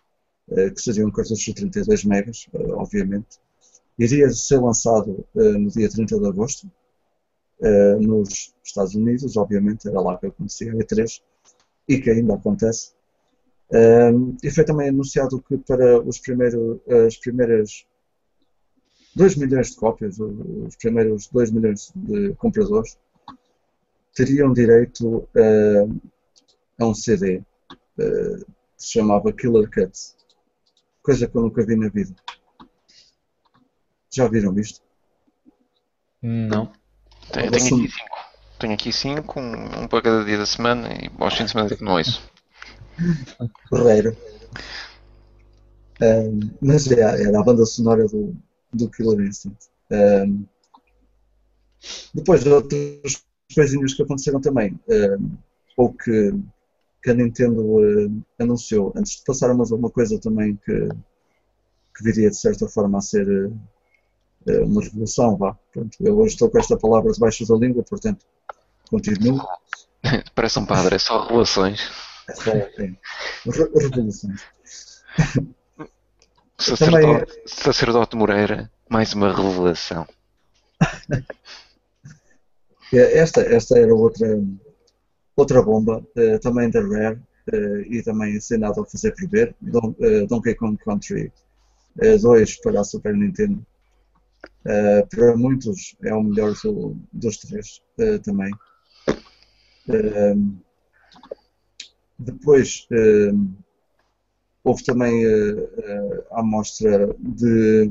que 0.49 0.81
seria 0.81 1.07
um 1.07 1.11
cartucho 1.11 1.53
de 1.53 1.55
32 1.55 2.05
megas, 2.05 2.47
obviamente, 2.73 3.39
iria 3.99 4.31
ser 4.31 4.59
lançado 4.59 5.25
no 5.35 5.69
dia 5.69 5.89
30 5.89 6.19
de 6.19 6.27
agosto, 6.27 6.71
nos 8.01 8.55
Estados 8.65 8.95
Unidos, 8.95 9.37
obviamente, 9.37 9.89
era 9.89 10.01
lá 10.01 10.17
que 10.17 10.27
acontecia 10.27 10.73
a 10.73 10.77
E3, 10.77 11.21
e 11.89 11.99
que 12.01 12.11
ainda 12.11 12.35
acontece. 12.35 12.93
Uh, 13.71 14.37
e 14.43 14.51
foi 14.51 14.65
também 14.65 14.89
anunciado 14.89 15.43
que 15.43 15.57
para 15.59 16.01
os 16.01 16.19
primeiros, 16.19 16.81
as 17.07 17.17
primeiras 17.17 17.87
2 19.15 19.37
milhões 19.37 19.71
de 19.71 19.77
cópias, 19.77 20.19
os 20.19 20.77
primeiros 20.77 21.29
2 21.29 21.51
milhões 21.51 21.93
de 21.95 22.35
compradores, 22.35 22.99
teriam 24.15 24.53
direito 24.53 25.29
a 26.79 26.87
um 26.87 26.95
CD 26.95 27.43
que 27.97 28.45
se 28.77 28.93
chamava 28.93 29.33
Killer 29.33 29.69
Cuts, 29.71 30.17
coisa 31.03 31.27
que 31.27 31.37
eu 31.37 31.43
nunca 31.43 31.65
vi 31.67 31.77
na 31.77 31.89
vida. 31.89 32.15
Já 34.11 34.29
viram 34.29 34.59
isto? 34.59 34.81
Não. 36.23 36.73
Tenho, 37.33 37.33
tenho 37.33 37.49
aqui 37.49 37.61
cinco. 37.61 37.93
Tenho 38.59 38.75
aqui 38.75 38.93
cinco, 38.93 39.39
um, 39.39 39.87
para 39.87 40.03
cada 40.03 40.25
dia 40.25 40.37
da 40.37 40.47
semana 40.47 40.89
e 40.93 41.11
aos 41.19 41.35
fins 41.35 41.47
de 41.47 41.51
semana 41.53 41.77
que 41.77 41.85
não 41.85 41.97
ouço. 41.97 42.23
Correiro. 43.71 44.17
Um, 46.01 46.41
mas 46.61 46.91
é, 46.91 47.01
era 47.01 47.41
a 47.41 47.43
banda 47.45 47.65
sonora 47.65 48.07
do, 48.07 48.35
do 48.73 48.91
Killer 48.91 49.27
Instinct. 49.27 49.69
Um, 49.91 50.45
depois 52.13 52.45
outras 52.47 53.25
coisinhas 53.55 53.95
que 53.95 54.03
aconteceram 54.03 54.41
também, 54.41 54.79
um, 54.89 55.31
ou 55.77 55.93
que, 55.93 56.35
que 57.03 57.11
a 57.11 57.15
Nintendo 57.15 57.63
uh, 57.63 58.25
anunciou, 58.41 58.93
antes 58.97 59.19
de 59.19 59.25
passar 59.25 59.51
a 59.51 59.55
uma 59.55 59.91
coisa 59.91 60.19
também 60.19 60.59
que, 60.65 60.89
que 61.97 62.03
viria 62.03 62.31
de 62.31 62.37
certa 62.37 62.69
forma 62.69 62.99
a 62.99 63.01
ser 63.01 63.29
uh, 63.29 63.57
é 64.47 64.61
uma 64.61 64.83
revolução, 64.83 65.37
vá. 65.37 65.57
Pronto, 65.73 65.97
eu 66.01 66.19
hoje 66.19 66.35
estou 66.35 66.51
com 66.51 66.59
esta 66.59 66.77
palavra 66.77 67.13
debaixo 67.13 67.47
da 67.47 67.55
língua, 67.55 67.83
portanto, 67.83 68.25
continuo. 68.89 69.41
Parece 70.35 70.59
um 70.59 70.67
padre, 70.67 70.97
é 70.97 70.99
só 70.99 71.27
relações. 71.27 71.91
É 72.29 72.35
só, 72.35 72.51
é, 72.53 72.71
revoluções. 73.81 74.43
Sacerdote, 76.61 77.01
Também... 77.03 77.27
Sacerdote 77.47 78.17
Moreira, 78.17 78.71
mais 78.89 79.13
uma 79.15 79.33
revelação. 79.33 80.07
É, 82.91 83.19
esta, 83.19 83.43
esta 83.43 83.79
era 83.79 83.95
outra, 83.95 84.27
outra 85.37 85.61
bomba, 85.61 86.03
também 86.41 86.71
da 86.71 86.81
Rare, 86.81 87.21
e 87.91 88.03
também 88.03 88.35
ensinado 88.35 88.81
a 88.81 88.87
fazer 88.87 89.13
prever, 89.15 89.55
Don, 89.61 89.95
Donkey 90.27 90.55
Kong 90.55 90.79
Country 90.79 91.31
2 91.97 92.61
para 92.63 92.81
a 92.81 92.85
Super 92.85 93.15
Nintendo. 93.15 93.63
Para 95.11 95.37
muitos 95.37 95.95
é 96.03 96.15
o 96.15 96.23
melhor 96.23 96.55
do, 96.65 96.97
dos 97.13 97.37
três 97.37 97.83
também. 98.25 98.51
Depois 102.19 102.87
houve 104.65 104.85
também 104.85 105.25
a 106.31 106.41
amostra 106.41 107.15
de 107.19 107.91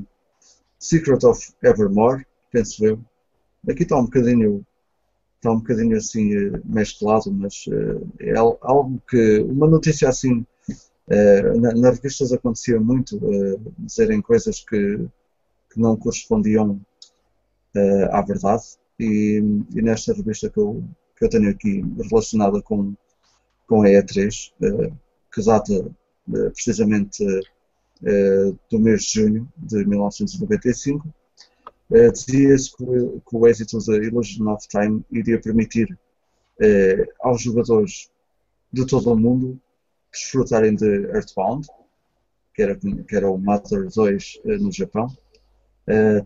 Secret 0.79 1.25
of 1.25 1.53
Evermore, 1.63 2.25
penso 2.51 2.85
eu. 2.85 2.99
Aqui 3.69 3.83
está 3.83 3.97
um 3.97 4.05
bocadinho 4.05 4.65
está 5.35 5.51
um 5.51 5.59
bocadinho 5.59 5.95
assim 5.97 6.31
mesclado, 6.65 7.31
mas 7.31 7.65
é 8.19 8.35
algo 8.35 9.01
que 9.09 9.39
uma 9.39 9.67
notícia 9.67 10.09
assim 10.09 10.45
nas 11.59 11.95
revistas 11.97 12.33
acontecia 12.33 12.79
muito 12.79 13.19
dizerem 13.79 14.21
coisas 14.21 14.59
que 14.59 15.07
que 15.77 15.79
não 15.79 15.95
correspondiam 15.95 16.81
à 18.11 18.21
verdade. 18.21 18.63
E, 18.99 19.41
e, 19.75 19.81
nesta 19.81 20.11
revista 20.13 20.49
que 20.49 20.57
eu, 20.57 20.83
que 21.17 21.25
eu 21.25 21.29
tenho 21.29 21.49
aqui 21.49 21.83
relacionada 22.09 22.61
com, 22.61 22.95
com 23.67 23.81
a 23.81 23.87
E3, 23.87 24.51
uh, 24.61 24.83
eh, 24.83 24.91
que 25.33 25.43
data 25.43 25.73
uh, 25.73 26.51
precisamente 26.51 27.25
do 28.69 28.79
mês 28.79 29.05
de 29.05 29.21
junho 29.21 29.51
de 29.57 29.83
1995, 29.83 31.03
dizia-se 32.13 32.77
que, 32.77 32.85
que, 32.85 33.35
o 33.35 33.47
êxito 33.47 33.79
da 33.87 33.97
Illusion 33.97 34.53
of 34.53 34.67
Time 34.67 35.03
iria 35.09 35.41
permitir 35.41 35.97
aos 37.21 37.41
jogadores 37.41 38.11
de 38.71 38.85
todo 38.85 39.13
o 39.13 39.17
mundo 39.17 39.59
desfrutarem 40.11 40.75
de 40.75 41.07
Earthbound, 41.07 41.67
que 42.53 42.61
era, 42.61 42.75
que 42.75 43.15
era 43.15 43.31
o 43.31 43.39
Mother 43.39 43.87
2 43.89 44.41
no 44.59 44.71
Japão, 44.71 45.07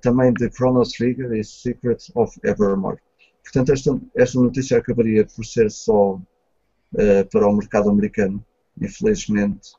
também 0.01 0.33
de 0.33 0.49
Chrono 0.49 0.83
Trigger 0.83 1.31
e 1.31 1.41
Secret 1.41 2.11
of 2.15 2.37
Evermore. 2.43 2.99
Portanto, 3.43 3.73
esta, 3.73 3.99
esta 4.15 4.39
notícia 4.39 4.77
acabaria 4.77 5.25
por 5.25 5.45
ser 5.45 5.69
só 5.71 6.15
uh, 6.15 7.25
para 7.31 7.47
o 7.47 7.55
mercado 7.55 7.89
americano. 7.89 8.43
Infelizmente, 8.79 9.71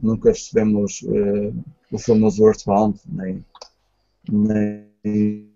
nunca 0.00 0.30
recebemos 0.30 1.02
uh, 1.02 1.54
o 1.90 1.98
famoso 1.98 2.46
Earthbound, 2.46 3.00
nem, 3.06 3.44
nem, 4.30 4.88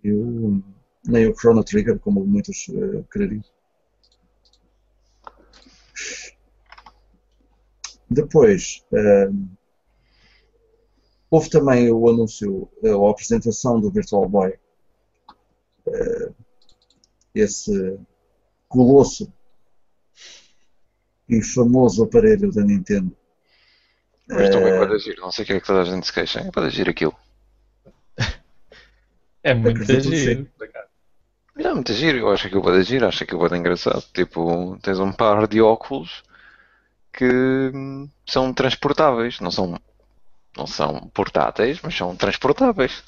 o, 0.05 0.63
nem 1.07 1.29
o 1.29 1.35
Chrono 1.35 1.63
Trigger, 1.63 1.99
como 1.99 2.25
muitos 2.25 2.69
uh, 2.69 3.05
quereriam. 3.13 3.45
Depois, 8.11 8.83
uh, 8.93 9.59
Houve 11.31 11.51
também 11.51 11.91
o 11.93 12.09
anúncio, 12.09 12.69
eh, 12.83 12.95
ou 12.95 13.07
a 13.07 13.11
apresentação 13.11 13.79
do 13.79 13.91
Virtual 13.91 14.27
Boy, 14.27 14.55
eh, 15.87 16.33
esse 17.35 17.99
colosso 18.69 19.33
e 21.29 21.43
famoso 21.43 22.05
aparelho 22.05 22.51
da 22.53 22.63
Nintendo. 22.63 23.17
Mas 24.27 24.51
também 24.51 24.73
é 24.73 24.79
para 24.79 24.95
agir, 24.95 25.17
não 25.19 25.33
sei 25.33 25.45
o 25.45 25.47
que 25.47 25.53
é 25.55 25.61
que 25.61 25.67
toda 25.67 25.81
a 25.83 25.85
gente 25.85 26.07
se 26.07 26.13
queixa, 26.13 26.41
é 26.41 26.51
para 26.51 26.67
agir 26.67 26.89
aquilo. 26.89 27.15
É 29.41 29.55
muito 29.55 29.85
giro. 29.85 30.49
É 31.57 31.73
muito 31.73 31.93
giro, 31.93 32.19
eu 32.19 32.29
acho 32.29 32.43
que 32.43 32.49
aquilo 32.49 32.63
pode 32.63 32.79
agir, 32.79 33.03
acho 33.03 33.19
que 33.19 33.25
aquilo 33.25 33.41
pode 33.41 33.57
engraçado. 33.57 34.05
Tipo, 34.13 34.77
tens 34.83 34.99
um 34.99 35.13
par 35.13 35.47
de 35.47 35.63
óculos 35.63 36.23
que 37.13 37.25
hum, 37.75 38.09
são 38.27 38.53
transportáveis, 38.53 39.41
não 39.41 39.51
são 39.51 39.81
não 40.57 40.67
são 40.67 41.09
portáteis, 41.15 41.81
mas 41.83 41.97
são 41.97 42.17
transportáveis. 42.17 43.03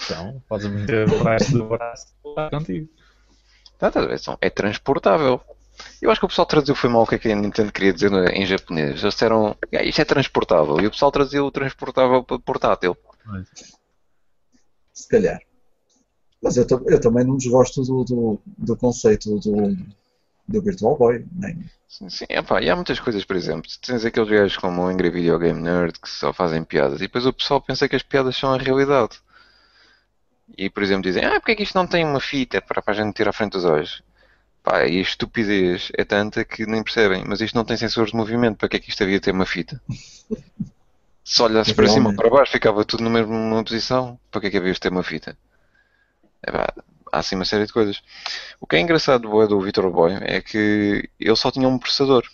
São, 0.00 0.42
podes 0.48 0.66
meter 0.66 1.08
o 1.08 1.22
resto 1.22 1.52
do 1.58 1.68
braço 1.68 2.14
contigo. 2.50 2.88
Tá, 3.78 3.90
tá, 3.90 4.00
é 4.40 4.50
transportável. 4.50 5.40
Eu 6.00 6.10
acho 6.10 6.20
que 6.20 6.24
o 6.24 6.28
pessoal 6.28 6.46
traduziu 6.46 6.74
foi 6.74 6.88
mal 6.88 7.02
o 7.02 7.06
que, 7.06 7.16
é 7.16 7.18
que 7.18 7.30
a 7.30 7.36
Nintendo 7.36 7.72
queria 7.72 7.92
dizer 7.92 8.10
em 8.32 8.46
japonês. 8.46 8.90
Eles 8.90 9.00
disseram, 9.00 9.56
ah, 9.74 9.82
isto 9.82 10.00
é 10.00 10.04
transportável. 10.04 10.80
E 10.80 10.86
o 10.86 10.90
pessoal 10.90 11.12
traduziu 11.12 11.44
o 11.44 11.50
transportável 11.50 12.24
para 12.24 12.38
portátil. 12.38 12.96
Se 14.92 15.08
calhar. 15.08 15.38
Mas 16.42 16.56
eu, 16.56 16.66
eu, 16.86 17.00
também 17.00 17.24
não 17.24 17.36
desgosto 17.36 17.82
do, 17.82 18.04
do, 18.04 18.40
do 18.56 18.76
conceito 18.76 19.38
do, 19.38 19.76
do 20.48 20.62
Virtual 20.62 20.96
Boy. 20.96 21.24
Nem, 21.32 21.64
Sim, 21.88 22.10
sim 22.10 22.26
epá, 22.28 22.60
e 22.60 22.68
há 22.68 22.74
muitas 22.74 22.98
coisas, 22.98 23.24
por 23.24 23.36
exemplo, 23.36 23.70
tens 23.80 24.04
aqueles 24.04 24.28
gajos 24.28 24.56
como 24.56 24.82
o 24.82 24.86
Angry 24.86 25.08
Video 25.08 25.38
Game 25.38 25.60
Nerd 25.60 25.98
que 26.00 26.08
só 26.08 26.32
fazem 26.32 26.64
piadas 26.64 26.96
e 26.96 27.04
depois 27.04 27.24
o 27.24 27.32
pessoal 27.32 27.60
pensa 27.60 27.88
que 27.88 27.96
as 27.96 28.02
piadas 28.02 28.36
são 28.36 28.52
a 28.52 28.58
realidade. 28.58 29.20
E, 30.56 30.68
por 30.68 30.82
exemplo, 30.82 31.02
dizem, 31.02 31.24
ah, 31.24 31.40
porque 31.40 31.52
é 31.52 31.54
que 31.54 31.62
isto 31.62 31.74
não 31.74 31.86
tem 31.86 32.04
uma 32.04 32.20
fita 32.20 32.60
para, 32.60 32.82
para 32.82 32.92
a 32.92 32.96
gente 32.96 33.14
tirar 33.14 33.30
à 33.30 33.32
frente 33.32 33.52
dos 33.52 33.64
olhos? 33.64 34.02
Pá, 34.62 34.84
e 34.84 34.98
a 34.98 35.00
estupidez 35.00 35.90
é 35.96 36.04
tanta 36.04 36.44
que 36.44 36.66
nem 36.66 36.82
percebem, 36.82 37.24
mas 37.26 37.40
isto 37.40 37.54
não 37.54 37.64
tem 37.64 37.76
sensores 37.76 38.10
de 38.10 38.16
movimento, 38.16 38.58
para 38.58 38.68
que 38.68 38.76
é 38.76 38.80
que 38.80 38.90
isto 38.90 39.02
havia 39.02 39.16
de 39.16 39.20
ter 39.20 39.30
uma 39.30 39.46
fita? 39.46 39.80
Se 41.24 41.42
olhasses 41.42 41.72
para 41.72 41.88
cima 41.88 42.10
ou 42.10 42.14
para 42.14 42.30
baixo 42.30 42.52
ficava 42.52 42.84
tudo 42.84 43.02
na 43.02 43.10
mesma 43.10 43.64
posição, 43.64 44.18
para 44.30 44.40
que 44.40 44.46
é 44.46 44.50
que 44.50 44.58
havia 44.58 44.72
de 44.72 44.78
ter 44.78 44.92
uma 44.92 45.02
fita? 45.02 45.36
É 46.40 46.52
pá, 46.52 46.72
há 47.16 47.20
assim 47.20 47.34
uma 47.34 47.44
série 47.44 47.66
de 47.66 47.72
coisas. 47.72 48.02
O 48.60 48.66
que 48.66 48.76
é 48.76 48.80
engraçado 48.80 49.22
do, 49.22 49.46
do 49.46 49.60
Victor 49.60 49.90
Boy 49.90 50.12
é 50.20 50.40
que 50.40 51.08
ele 51.18 51.36
só 51.36 51.50
tinha 51.50 51.68
um 51.68 51.78
processador, 51.78 52.24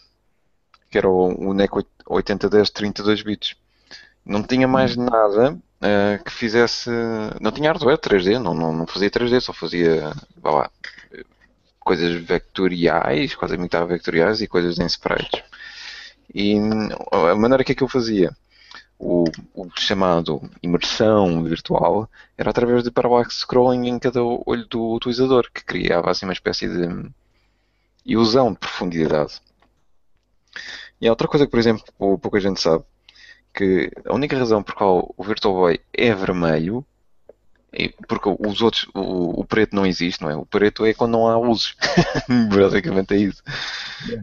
que 0.90 0.98
era 0.98 1.08
o, 1.08 1.50
o 1.50 1.54
NEC 1.54 1.70
8010 2.06 2.70
32 2.70 3.22
bits. 3.22 3.56
Não 4.24 4.42
tinha 4.42 4.68
mais 4.68 4.96
nada 4.96 5.52
uh, 5.54 6.24
que 6.24 6.30
fizesse. 6.30 6.90
Não 7.40 7.50
tinha 7.50 7.70
hardware 7.70 7.98
3D, 7.98 8.38
não, 8.38 8.54
não, 8.54 8.72
não 8.72 8.86
fazia 8.86 9.10
3D, 9.10 9.40
só 9.40 9.52
fazia 9.52 10.12
lá, 10.42 10.70
coisas 11.80 12.12
vectoriais, 12.22 13.34
quase 13.34 13.54
imitava 13.54 13.86
vectoriais 13.86 14.40
e 14.40 14.46
coisas 14.46 14.78
em 14.78 14.86
sprites. 14.86 15.42
E 16.34 16.56
a 17.12 17.34
maneira 17.34 17.64
que 17.64 17.72
é 17.72 17.74
que 17.74 17.82
eu 17.82 17.88
fazia? 17.88 18.34
O, 19.04 19.24
o, 19.52 19.68
chamado 19.76 20.48
imersão 20.62 21.42
virtual 21.42 22.08
era 22.38 22.50
através 22.50 22.84
de 22.84 22.90
parallax 22.92 23.40
scrolling 23.40 23.88
em 23.88 23.98
cada 23.98 24.22
olho 24.22 24.64
do 24.66 24.94
utilizador, 24.94 25.50
que 25.52 25.64
criava 25.64 26.08
assim 26.08 26.24
uma 26.24 26.32
espécie 26.32 26.68
de 26.68 27.10
ilusão 28.06 28.52
de 28.52 28.60
profundidade. 28.60 29.40
E 31.00 31.08
há 31.08 31.10
outra 31.10 31.26
coisa 31.26 31.46
que, 31.46 31.50
por 31.50 31.58
exemplo, 31.58 31.84
pouca 31.98 32.38
gente 32.38 32.60
sabe, 32.60 32.84
que 33.52 33.90
a 34.06 34.14
única 34.14 34.38
razão 34.38 34.62
por 34.62 34.74
qual 34.74 35.12
o 35.16 35.24
Virtual 35.24 35.54
Boy 35.54 35.80
é 35.92 36.14
vermelho 36.14 36.86
porque 38.06 38.28
os 38.28 38.60
outros, 38.60 38.86
o, 38.94 39.40
o, 39.40 39.44
preto 39.44 39.74
não 39.74 39.86
existe, 39.86 40.20
não 40.20 40.30
é? 40.30 40.36
O 40.36 40.44
preto 40.44 40.84
é 40.84 40.92
quando 40.92 41.12
não 41.12 41.26
há 41.26 41.38
luzes. 41.38 41.74
Basicamente 42.54 43.14
é 43.14 43.16
isso. 43.16 43.42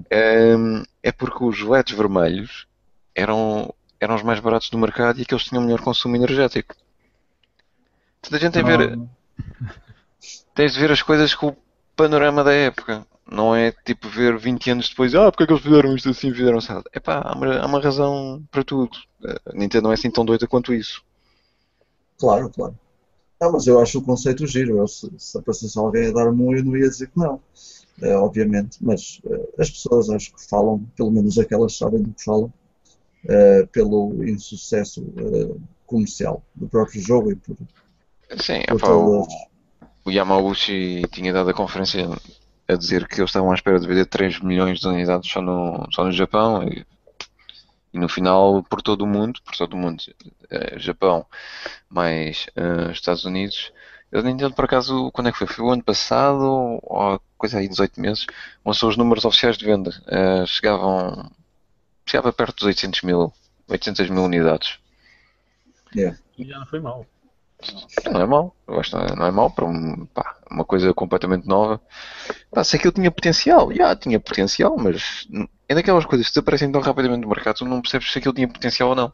É. 0.09 0.53
é 1.01 1.11
porque 1.11 1.43
os 1.43 1.59
LEDs 1.61 1.97
vermelhos 1.97 2.67
eram, 3.15 3.73
eram 3.99 4.15
os 4.15 4.23
mais 4.23 4.39
baratos 4.39 4.69
do 4.69 4.77
mercado 4.77 5.19
e 5.19 5.23
aqueles 5.23 5.43
tinham 5.43 5.63
melhor 5.63 5.81
consumo 5.81 6.15
energético. 6.15 6.75
Toda 8.21 8.37
a 8.37 8.39
gente 8.39 8.53
tem, 8.53 8.63
ver, 8.63 8.99
tens 10.53 10.73
de 10.73 10.79
ver 10.79 10.91
as 10.91 11.01
coisas 11.01 11.33
com 11.33 11.47
o 11.47 11.57
panorama 11.95 12.43
da 12.43 12.53
época. 12.53 13.05
Não 13.31 13.55
é 13.55 13.71
tipo 13.71 14.09
ver 14.09 14.37
20 14.37 14.71
anos 14.71 14.89
depois, 14.89 15.13
ah, 15.13 15.31
porque 15.31 15.43
é 15.43 15.47
que 15.47 15.53
eles 15.53 15.63
fizeram 15.63 15.95
isto 15.95 16.09
assim, 16.09 16.33
fizeram 16.33 16.57
assim. 16.57 16.81
É 16.91 16.99
pá, 16.99 17.21
há 17.23 17.35
uma, 17.35 17.59
há 17.59 17.65
uma 17.65 17.79
razão 17.79 18.43
para 18.49 18.63
tudo. 18.63 18.97
A 19.45 19.53
Nintendo 19.53 19.83
não 19.83 19.91
é 19.91 19.93
assim 19.93 20.09
tão 20.09 20.25
doida 20.25 20.47
quanto 20.47 20.73
isso. 20.73 21.03
Claro, 22.17 22.49
claro. 22.49 22.77
Não, 23.39 23.51
mas 23.51 23.67
eu 23.67 23.79
acho 23.79 23.99
o 23.99 24.01
conceito 24.01 24.47
giro. 24.47 24.77
Eu, 24.77 24.87
se, 24.87 25.09
se 25.17 25.37
aparecesse 25.37 25.77
alguém 25.77 26.07
a 26.07 26.11
dar-me 26.11 26.41
um, 26.41 26.55
eu 26.55 26.65
não 26.65 26.75
ia 26.75 26.89
dizer 26.89 27.07
que 27.07 27.17
não. 27.17 27.39
É, 28.01 28.15
obviamente, 28.15 28.77
mas 28.81 29.21
uh, 29.25 29.49
as 29.57 29.69
pessoas 29.69 30.09
acho 30.09 30.33
que 30.33 30.47
falam, 30.47 30.85
pelo 30.95 31.11
menos 31.11 31.37
aquelas 31.37 31.77
sabem 31.77 32.01
do 32.01 32.13
que 32.13 32.23
falam, 32.23 32.51
uh, 33.25 33.67
pelo 33.67 34.23
insucesso 34.23 35.01
uh, 35.01 35.61
comercial 35.85 36.43
do 36.55 36.67
próprio 36.67 37.01
jogo 37.01 37.31
e 37.31 37.35
por. 37.35 37.57
Sim, 38.37 38.61
por 38.67 38.75
opa, 38.75 38.91
o, 38.91 39.27
o 40.05 40.11
Yamauchi 40.11 41.01
tinha 41.11 41.33
dado 41.33 41.49
a 41.49 41.53
conferência 41.53 42.07
a 42.67 42.75
dizer 42.75 43.07
que 43.07 43.19
eles 43.19 43.29
estavam 43.29 43.51
à 43.51 43.55
espera 43.55 43.79
de 43.79 43.87
vender 43.87 44.05
3 44.05 44.39
milhões 44.41 44.79
de 44.79 44.87
unidades 44.87 45.29
só 45.31 45.41
no, 45.41 45.87
só 45.91 46.03
no 46.03 46.11
Japão 46.11 46.63
e, 46.63 46.85
e 47.91 47.99
no 47.99 48.07
final 48.07 48.61
por 48.63 48.83
todo 48.83 49.01
o 49.01 49.07
mundo, 49.07 49.39
por 49.43 49.55
todo 49.55 49.73
o 49.73 49.77
mundo, 49.77 50.03
Japão 50.77 51.25
mais 51.89 52.45
Estados 52.91 53.25
Unidos. 53.25 53.73
Eu 54.11 54.23
nem 54.23 54.33
entendo 54.33 54.53
por 54.53 54.65
acaso 54.65 55.11
quando 55.11 55.27
é 55.27 55.31
que 55.31 55.37
foi. 55.37 55.47
Foi 55.47 55.65
o 55.65 55.69
ano 55.69 55.83
passado, 55.83 56.79
ou 56.81 57.21
coisa 57.37 57.59
aí, 57.59 57.67
18 57.67 58.01
meses, 58.01 58.25
lançou 58.65 58.89
os 58.89 58.97
números 58.97 59.23
oficiais 59.23 59.57
de 59.57 59.65
venda. 59.65 59.91
Uh, 60.07 60.45
chegavam. 60.47 61.31
Chegava 62.09 62.33
perto 62.33 62.55
dos 62.55 62.65
800 62.65 63.03
mil, 63.03 63.31
800 63.67 64.09
mil 64.09 64.23
unidades. 64.23 64.79
Yeah. 65.95 66.17
E 66.39 66.43
já 66.43 66.57
não 66.57 66.65
foi 66.65 66.79
mal. 66.79 67.05
Não 68.11 68.19
é 68.19 68.25
mal, 68.25 68.55
eu 68.67 68.79
acho 68.79 68.89
que 68.89 69.15
não 69.15 69.25
é 69.27 69.31
mal 69.31 69.51
para 69.51 69.65
um, 69.65 70.07
pá, 70.07 70.37
uma 70.49 70.65
coisa 70.65 70.91
completamente 70.91 71.47
nova. 71.47 71.79
Pá, 72.49 72.63
sei 72.63 72.79
que 72.79 72.87
eu 72.87 72.91
tinha 72.91 73.11
potencial, 73.11 73.71
já 73.71 73.95
tinha 73.95 74.19
potencial, 74.19 74.75
mas 74.75 75.27
é 75.67 75.75
daquelas 75.75 76.05
coisas 76.05 76.25
que 76.25 76.33
desaparecem 76.33 76.71
tão 76.71 76.81
rapidamente 76.81 77.21
no 77.21 77.29
mercado, 77.29 77.57
tu 77.57 77.65
não 77.65 77.79
percebes 77.79 78.11
se 78.11 78.17
aquilo 78.17 78.33
tinha 78.33 78.47
potencial 78.47 78.89
ou 78.89 78.95
não. 78.95 79.13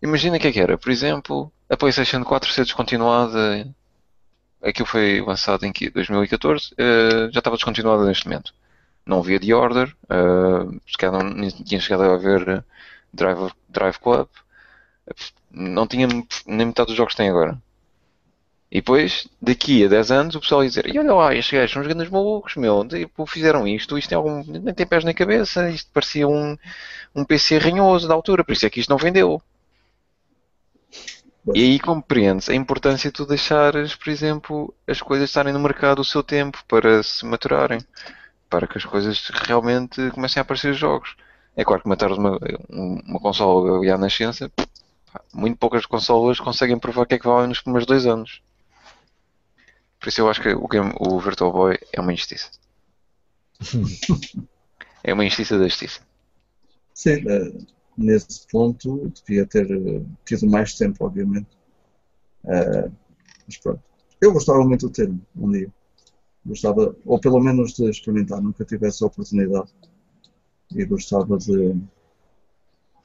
Imagina 0.00 0.38
o 0.38 0.40
que 0.40 0.46
é 0.46 0.52
que 0.52 0.60
era, 0.60 0.78
por 0.78 0.90
exemplo, 0.90 1.52
a 1.68 1.76
PlayStation 1.76 2.24
4 2.24 2.50
ser 2.50 2.64
descontinuada. 2.64 3.68
Aquilo 4.62 4.86
foi 4.86 5.20
lançado 5.20 5.66
em 5.66 5.72
2014, 5.92 6.68
uh, 6.68 6.74
eh, 6.78 7.30
já 7.30 7.40
estava 7.40 7.56
descontinuada 7.56 8.06
neste 8.06 8.26
momento. 8.26 8.54
Não 9.06 9.20
havia 9.20 9.40
The 9.40 9.54
Order, 9.54 9.96
uh, 10.04 10.80
se 10.86 10.98
calhar 10.98 11.22
não 11.22 11.48
tinha 11.48 11.80
chegado 11.80 12.02
a 12.02 12.16
ver 12.16 12.64
Drive, 13.12 13.52
Drive 13.68 13.98
Club, 13.98 14.28
não 15.50 15.86
tinha 15.86 16.08
nem 16.46 16.66
metade 16.66 16.88
dos 16.88 16.96
jogos 16.96 17.14
que 17.14 17.18
tem 17.18 17.30
agora. 17.30 17.56
E 18.70 18.78
depois, 18.80 19.28
daqui 19.40 19.84
a 19.84 19.88
10 19.88 20.10
anos, 20.10 20.34
o 20.34 20.40
pessoal 20.40 20.62
ia 20.62 20.68
dizer: 20.68 20.92
e 20.92 20.98
olha 20.98 21.14
lá, 21.14 21.34
estes 21.34 21.56
gajos 21.56 21.72
são 21.72 21.82
os 21.82 21.88
grandes 21.88 22.10
malucos, 22.10 22.56
meu, 22.56 22.86
tipo, 22.86 23.24
fizeram 23.24 23.66
isto, 23.66 23.96
isto 23.96 24.08
tem 24.08 24.16
algum, 24.16 24.42
nem 24.44 24.74
tem 24.74 24.86
pés 24.86 25.04
na 25.04 25.14
cabeça, 25.14 25.70
isto 25.70 25.90
parecia 25.92 26.26
um, 26.26 26.56
um 27.14 27.24
PC 27.24 27.58
ranhoso 27.58 28.08
da 28.08 28.14
altura, 28.14 28.44
por 28.44 28.52
isso 28.52 28.66
é 28.66 28.70
que 28.70 28.80
isto 28.80 28.90
não 28.90 28.98
vendeu. 28.98 29.40
E 31.54 31.62
aí 31.62 31.78
compreendes 31.78 32.48
a 32.50 32.54
importância 32.54 33.08
de 33.08 33.14
tu 33.14 33.24
deixares, 33.24 33.94
por 33.94 34.10
exemplo, 34.10 34.74
as 34.86 35.00
coisas 35.00 35.30
estarem 35.30 35.52
no 35.52 35.60
mercado 35.60 36.00
o 36.00 36.04
seu 36.04 36.22
tempo 36.22 36.58
para 36.66 37.04
se 37.04 37.24
maturarem, 37.24 37.78
para 38.48 38.66
que 38.66 38.78
as 38.78 38.84
coisas 38.84 39.28
realmente 39.28 40.10
comecem 40.10 40.40
a 40.40 40.42
aparecer 40.42 40.72
os 40.72 40.78
jogos. 40.78 41.16
É 41.56 41.64
claro 41.64 41.82
que 41.82 41.88
matar 41.88 42.12
uma, 42.12 42.38
uma 42.68 43.18
consola 43.18 43.92
à 43.92 43.98
nascença, 43.98 44.50
muito 45.32 45.58
poucas 45.58 45.86
consolas 45.86 46.38
conseguem 46.38 46.78
provar 46.78 47.02
o 47.02 47.06
que 47.06 47.14
é 47.14 47.18
que 47.18 47.26
valem 47.26 47.48
nos 47.48 47.60
primeiros 47.60 47.86
dois 47.86 48.06
anos. 48.06 48.42
Por 49.98 50.08
isso 50.08 50.20
eu 50.20 50.28
acho 50.28 50.40
que 50.40 50.50
o, 50.50 50.68
game, 50.68 50.92
o 50.98 51.18
Virtual 51.18 51.52
Boy 51.52 51.78
é 51.92 52.00
uma 52.00 52.12
injustiça. 52.12 52.50
é 55.02 55.12
uma 55.12 55.24
injustiça 55.24 55.58
da 55.58 55.64
justiça. 55.64 56.00
Sim, 56.92 57.24
uh, 57.26 57.66
nesse 57.96 58.46
ponto 58.48 59.10
devia 59.26 59.46
ter 59.46 59.66
uh, 59.66 60.06
tido 60.24 60.46
mais 60.48 60.74
tempo, 60.74 61.04
obviamente. 61.04 61.48
Uh, 62.44 62.92
mas 63.46 63.56
pronto. 63.58 63.82
Eu 64.20 64.32
gostava 64.32 64.60
muito 64.64 64.86
de 64.88 64.92
ter 64.92 65.12
um 65.36 65.50
dia. 65.50 65.70
Gostava, 66.46 66.94
ou 67.04 67.18
pelo 67.18 67.40
menos 67.40 67.72
de 67.72 67.90
experimentar, 67.90 68.40
nunca 68.40 68.64
tive 68.64 68.86
essa 68.86 69.04
oportunidade. 69.04 69.68
E 70.74 70.84
gostava 70.84 71.36
de 71.36 71.76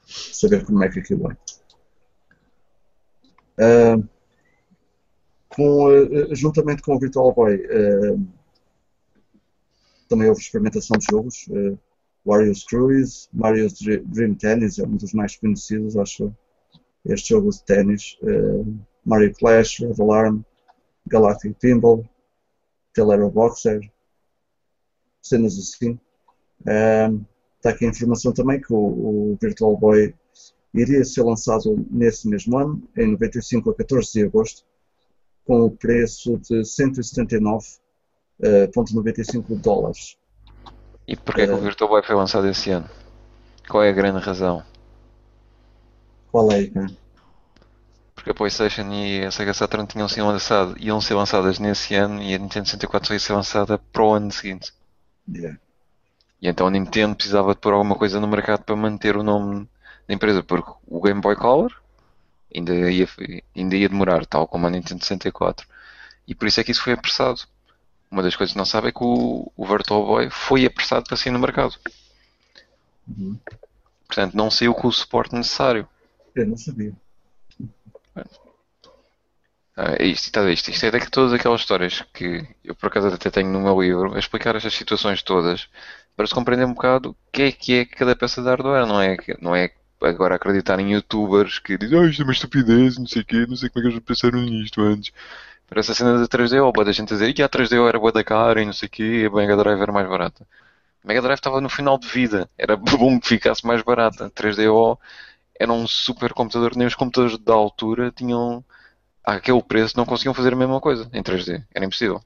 saber 0.06 0.64
como 0.64 0.82
é 0.82 0.88
que 0.88 1.00
aquilo 1.00 1.30
é. 1.30 1.36
Uh, 3.98 4.08
com, 5.48 5.86
uh, 5.86 6.34
juntamente 6.34 6.82
com 6.82 6.94
o 6.94 6.98
Virtual 6.98 7.34
Boy, 7.34 7.56
uh, 7.56 8.26
também 10.08 10.28
houve 10.28 10.40
experimentação 10.40 10.96
de 10.98 11.06
jogos. 11.10 11.48
Wario's 12.24 12.64
Cruise, 12.64 13.28
Mario's 13.32 13.74
Dream 13.80 14.34
Tennis 14.34 14.78
é 14.78 14.84
um 14.84 14.96
dos 14.96 15.12
mais 15.12 15.36
conhecidos, 15.36 15.96
acho, 15.96 16.32
este 17.04 17.30
jogo 17.30 17.50
de 17.50 17.64
ténis. 17.64 18.16
Mario 19.04 19.34
Clash, 19.34 19.80
Red 19.80 19.94
Alarm, 19.98 20.42
Galactic 21.06 21.56
Pinball, 21.58 22.04
Telero 22.92 23.30
Boxer, 23.30 23.80
cenas 25.20 25.58
assim. 25.58 25.98
Está 27.56 27.70
aqui 27.70 27.86
a 27.86 27.88
informação 27.88 28.32
também 28.32 28.60
que 28.60 28.72
o, 28.72 28.76
o 28.76 29.38
Virtual 29.40 29.76
Boy 29.76 30.14
iria 30.74 31.04
ser 31.04 31.22
lançado 31.22 31.86
nesse 31.90 32.28
mesmo 32.28 32.58
ano, 32.58 32.82
em 32.96 33.12
95 33.12 33.70
a 33.70 33.74
14 33.74 34.12
de 34.12 34.24
agosto, 34.24 34.64
com 35.44 35.62
o 35.62 35.70
preço 35.70 36.38
de 36.38 36.62
179,95 36.62 39.50
uh, 39.50 39.56
dólares. 39.56 40.16
E 41.06 41.16
porquê 41.16 41.44
uh, 41.44 41.46
que 41.46 41.52
o 41.52 41.58
eh, 41.58 41.60
Virtual 41.60 41.90
Boy 41.90 42.02
foi 42.02 42.14
lançado 42.14 42.48
esse 42.48 42.70
ano? 42.70 42.88
Qual 43.68 43.82
é 43.82 43.90
a 43.90 43.92
grande 43.92 44.18
razão? 44.18 44.64
Qual 46.30 46.50
é, 46.50 46.66
cara? 46.66 47.01
Porque 48.22 48.30
a 48.30 48.34
PlayStation 48.34 48.88
e 48.92 49.24
a 49.24 49.32
Sega 49.32 49.52
Saturn 49.52 49.84
tinham 49.84 50.08
sido 50.08 50.28
lançado, 50.28 50.76
iam 50.78 51.00
ser 51.00 51.14
lançadas 51.14 51.58
nesse 51.58 51.96
ano 51.96 52.22
e 52.22 52.32
a 52.32 52.38
Nintendo 52.38 52.66
64 52.66 53.14
ia 53.14 53.18
ser 53.18 53.32
lançada 53.32 53.78
para 53.78 54.00
o 54.04 54.12
ano 54.12 54.30
seguinte. 54.30 54.72
Yeah. 55.28 55.58
E 56.40 56.46
então 56.46 56.68
a 56.68 56.70
Nintendo 56.70 57.16
precisava 57.16 57.52
de 57.52 57.60
pôr 57.60 57.72
alguma 57.72 57.96
coisa 57.96 58.20
no 58.20 58.28
mercado 58.28 58.62
para 58.62 58.76
manter 58.76 59.16
o 59.16 59.24
nome 59.24 59.68
da 60.06 60.14
empresa, 60.14 60.40
porque 60.40 60.70
o 60.86 61.00
Game 61.00 61.20
Boy 61.20 61.34
Color 61.34 61.76
ainda 62.54 62.72
ia, 62.92 63.08
ainda 63.56 63.74
ia 63.74 63.88
demorar, 63.88 64.24
tal 64.24 64.46
como 64.46 64.68
a 64.68 64.70
Nintendo 64.70 65.02
64. 65.02 65.66
E 66.28 66.32
por 66.32 66.46
isso 66.46 66.60
é 66.60 66.64
que 66.64 66.70
isso 66.70 66.84
foi 66.84 66.92
apressado. 66.92 67.40
Uma 68.08 68.22
das 68.22 68.36
coisas 68.36 68.52
que 68.52 68.58
não 68.58 68.64
sabe 68.64 68.90
é 68.90 68.92
que 68.92 69.02
o, 69.02 69.50
o 69.56 69.66
Virtual 69.66 70.06
Boy 70.06 70.30
foi 70.30 70.64
apressado 70.64 71.06
para 71.08 71.16
sair 71.16 71.32
no 71.32 71.40
mercado. 71.40 71.74
Uhum. 73.08 73.36
Portanto, 74.06 74.36
não 74.36 74.48
saiu 74.48 74.72
com 74.74 74.86
o 74.86 74.92
suporte 74.92 75.34
necessário. 75.34 75.88
Eu 76.36 76.46
não 76.46 76.56
sabia. 76.56 76.94
Ah, 79.76 79.94
é 79.98 80.06
isto, 80.06 80.26
está 80.26 80.50
isto. 80.50 80.70
Isto 80.70 80.86
é 80.86 80.90
de 80.90 81.10
todas 81.10 81.32
aquelas 81.32 81.60
histórias 81.60 82.02
que 82.12 82.46
eu 82.62 82.74
por 82.74 82.88
acaso 82.88 83.08
até 83.08 83.30
tenho 83.30 83.50
no 83.50 83.60
meu 83.60 83.80
livro 83.80 84.14
a 84.14 84.18
explicar 84.18 84.54
estas 84.56 84.74
situações 84.74 85.22
todas 85.22 85.68
para 86.14 86.26
se 86.26 86.34
compreender 86.34 86.66
um 86.66 86.74
bocado 86.74 87.10
o 87.10 87.16
que 87.32 87.42
é 87.42 87.52
que 87.52 87.72
é 87.74 87.84
cada 87.86 88.14
peça 88.14 88.42
de 88.42 88.48
hardware, 88.48 88.86
não 88.86 89.00
é, 89.00 89.16
não 89.40 89.56
é 89.56 89.70
agora 90.02 90.34
acreditar 90.34 90.78
em 90.78 90.92
youtubers 90.92 91.58
que 91.58 91.78
dizem 91.78 91.98
ah, 91.98 92.06
isto 92.06 92.20
é 92.22 92.24
uma 92.24 92.32
estupidez, 92.32 92.98
não 92.98 93.06
sei 93.06 93.22
o 93.22 93.24
quê, 93.24 93.46
não 93.48 93.56
sei 93.56 93.70
como 93.70 93.86
é 93.86 93.88
que 93.88 93.94
eles 93.94 94.04
pensaram 94.04 94.40
nisto 94.42 94.80
antes. 94.82 95.12
Parece 95.68 95.92
a 95.92 95.94
cena 95.94 96.18
da 96.18 96.28
3DO, 96.28 96.70
boa 96.72 96.84
da 96.84 96.92
gente 96.92 97.12
a 97.14 97.16
dizer 97.16 97.32
que 97.32 97.42
a 97.42 97.48
3DO 97.48 97.88
era 97.88 97.98
boa 97.98 98.12
da 98.12 98.22
cara 98.24 98.60
e 98.60 98.66
não 98.66 98.72
sei 98.74 98.88
o 98.88 98.90
quê, 98.90 99.28
a 99.30 99.34
Mega 99.34 99.56
Drive 99.56 99.80
era 99.80 99.92
mais 99.92 100.08
barata. 100.08 100.46
A 101.04 101.08
Mega 101.08 101.22
Drive 101.22 101.38
estava 101.38 101.60
no 101.60 101.68
final 101.68 101.98
de 101.98 102.08
vida, 102.08 102.48
era 102.58 102.76
bom 102.76 103.20
que 103.20 103.28
ficasse 103.28 103.66
mais 103.66 103.82
barata. 103.82 104.26
A 104.26 104.30
3DO 104.30 104.98
era 105.62 105.72
um 105.72 105.86
super 105.86 106.32
computador, 106.32 106.74
nem 106.76 106.88
os 106.88 106.94
computadores 106.96 107.38
da 107.38 107.54
altura 107.54 108.10
tinham 108.10 108.64
aquele 109.24 109.62
preço, 109.62 109.96
não 109.96 110.04
conseguiam 110.04 110.34
fazer 110.34 110.52
a 110.52 110.56
mesma 110.56 110.80
coisa 110.80 111.08
em 111.12 111.22
3D, 111.22 111.64
era 111.72 111.84
impossível. 111.84 112.20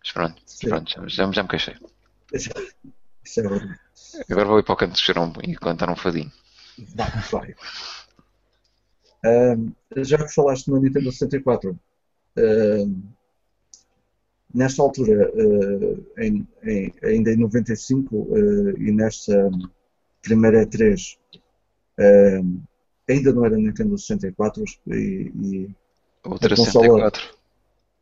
Mas 0.00 0.12
pronto, 0.12 0.42
pronto 0.60 1.08
já, 1.08 1.30
já 1.30 1.42
me 1.42 1.48
queixei. 1.48 1.74
Isso 2.32 2.50
é 3.40 3.42
verdade. 3.42 3.80
Agora 4.30 4.46
vou 4.46 4.58
ir 4.58 4.62
para 4.62 4.74
o 4.74 4.76
canto 4.76 4.92
do 4.92 4.98
cheiron 4.98 5.32
e 5.42 5.56
cantar 5.56 5.88
um 5.88 5.96
fadinho. 5.96 6.30
Vai, 6.94 7.10
vai. 7.30 7.54
Um, 9.56 9.72
já 9.96 10.18
que 10.18 10.34
falaste 10.34 10.68
no 10.68 10.80
Nintendo 10.80 11.10
64, 11.10 11.78
um, 12.36 13.02
nesta 14.54 14.82
altura, 14.82 15.30
uh, 15.34 16.06
em, 16.18 16.46
em, 16.62 16.94
ainda 17.02 17.32
em 17.32 17.36
95 17.36 18.16
uh, 18.16 18.82
e 18.82 18.92
nesta 18.92 19.50
primeira 20.22 20.66
E3, 20.66 21.16
um, 21.98 22.60
ainda 23.08 23.32
não 23.32 23.44
era 23.44 23.56
Nintendo 23.56 23.96
64 23.98 24.64
e, 24.88 24.94
e 24.94 25.70
Ultra 26.26 26.56
consola, 26.56 27.10
64. 27.10 27.38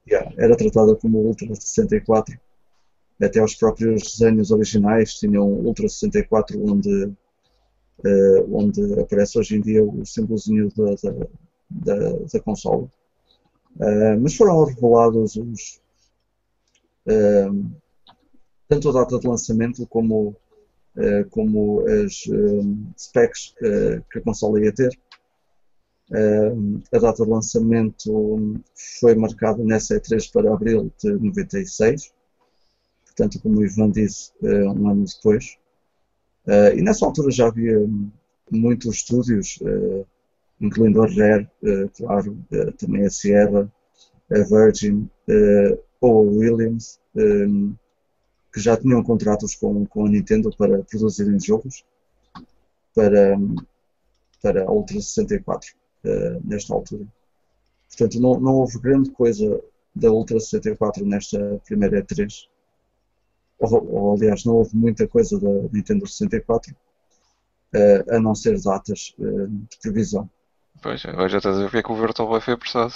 Yeah, 0.08 0.32
era 0.36 0.56
tratada 0.56 0.94
como 0.96 1.18
Ultra 1.18 1.54
64. 1.54 2.38
Até 3.20 3.42
os 3.42 3.54
próprios 3.54 4.02
desenhos 4.02 4.50
originais 4.50 5.14
tinham 5.14 5.46
Ultra 5.46 5.88
64 5.88 6.62
onde 6.62 7.12
uh, 8.04 8.56
onde 8.56 9.00
aparece 9.00 9.38
hoje 9.38 9.56
em 9.56 9.60
dia 9.60 9.82
o 9.82 10.04
símbolozinho 10.04 10.70
da, 10.76 10.94
da, 11.02 11.26
da, 11.70 12.10
da 12.32 12.40
consola. 12.40 12.88
Uh, 13.76 14.20
mas 14.20 14.34
foram 14.34 14.64
revelados 14.64 15.36
os, 15.36 15.80
uh, 17.06 17.70
tanto 18.68 18.88
a 18.88 18.92
data 18.92 19.18
de 19.18 19.26
lançamento 19.26 19.86
como, 19.86 20.34
como 21.30 21.84
as 21.86 22.24
specs 22.98 23.54
que 24.10 24.18
a 24.18 24.22
consola 24.22 24.60
ia 24.60 24.72
ter. 24.72 24.90
a 26.92 26.98
data 26.98 27.24
de 27.24 27.30
lançamento 27.30 28.60
foi 29.00 29.14
marcada 29.14 29.62
nessa 29.64 29.96
E3 29.96 30.30
para 30.32 30.52
abril 30.52 30.92
de 31.02 31.10
96, 31.12 32.12
portanto, 33.06 33.40
como 33.40 33.58
o 33.58 33.64
Ivan 33.64 33.90
disse, 33.90 34.32
um 34.42 34.88
ano 34.88 35.04
depois. 35.04 35.56
E 36.74 36.80
nessa 36.80 37.04
altura 37.04 37.30
já 37.30 37.48
havia 37.48 37.84
muitos 38.50 38.96
estúdios, 38.96 39.58
incluindo 40.60 41.02
a 41.02 41.06
Rare, 41.06 41.48
claro, 41.96 42.38
também 42.78 43.04
a 43.04 43.10
Sierra, 43.10 43.70
a 44.30 44.38
Virgin 44.38 45.10
ou 46.00 46.18
a 46.18 46.30
Williams, 46.30 47.00
que 48.56 48.60
já 48.62 48.74
tinham 48.74 49.02
contratos 49.02 49.54
com, 49.54 49.84
com 49.84 50.06
a 50.06 50.08
Nintendo 50.08 50.50
para 50.56 50.82
produzirem 50.82 51.38
jogos 51.38 51.84
para, 52.94 53.36
para 54.40 54.64
a 54.64 54.72
Ultra 54.72 54.96
64, 54.96 55.74
nesta 56.42 56.72
altura. 56.72 57.06
Portanto, 57.86 58.18
não, 58.18 58.40
não 58.40 58.54
houve 58.54 58.78
grande 58.78 59.10
coisa 59.10 59.62
da 59.94 60.10
Ultra 60.10 60.40
64 60.40 61.04
nesta 61.04 61.60
primeira 61.66 62.02
E3 62.02 62.48
ou, 63.58 63.92
ou 63.92 64.14
aliás, 64.14 64.46
não 64.46 64.54
houve 64.54 64.74
muita 64.74 65.06
coisa 65.06 65.38
da 65.38 65.48
Nintendo 65.70 66.06
64, 66.06 66.72
uh, 66.72 66.76
eh, 67.74 68.04
a 68.10 68.18
não 68.18 68.34
ser 68.34 68.58
datas 68.58 69.14
uh, 69.18 69.48
de 69.48 69.78
previsão. 69.82 70.30
Pois, 70.82 71.04
agora 71.04 71.28
já 71.28 71.38
estás 71.38 71.58
a 71.58 71.66
ver 71.66 71.82
que 71.82 71.92
o 71.92 71.96
Virtual 71.96 72.26
Boy 72.26 72.40
foi 72.40 72.54
apressado. 72.54 72.94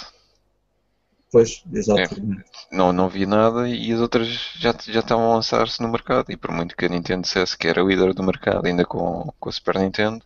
Pois, 1.31 1.63
exatamente. 1.71 2.41
É, 2.41 2.75
não, 2.75 2.91
não 2.91 3.07
vi 3.07 3.25
nada 3.25 3.69
e 3.69 3.91
as 3.93 4.01
outras 4.01 4.27
já, 4.57 4.75
já 4.85 4.99
estavam 4.99 5.31
a 5.31 5.35
lançar-se 5.35 5.81
no 5.81 5.87
mercado. 5.87 6.31
E 6.31 6.37
por 6.37 6.51
muito 6.51 6.75
que 6.75 6.85
a 6.85 6.89
Nintendo 6.89 7.21
dissesse 7.21 7.57
que 7.57 7.67
era 7.67 7.83
o 7.83 7.87
líder 7.87 8.13
do 8.13 8.23
mercado, 8.23 8.65
ainda 8.65 8.85
com, 8.85 9.31
com 9.39 9.49
a 9.49 9.51
Super 9.51 9.79
Nintendo, 9.79 10.23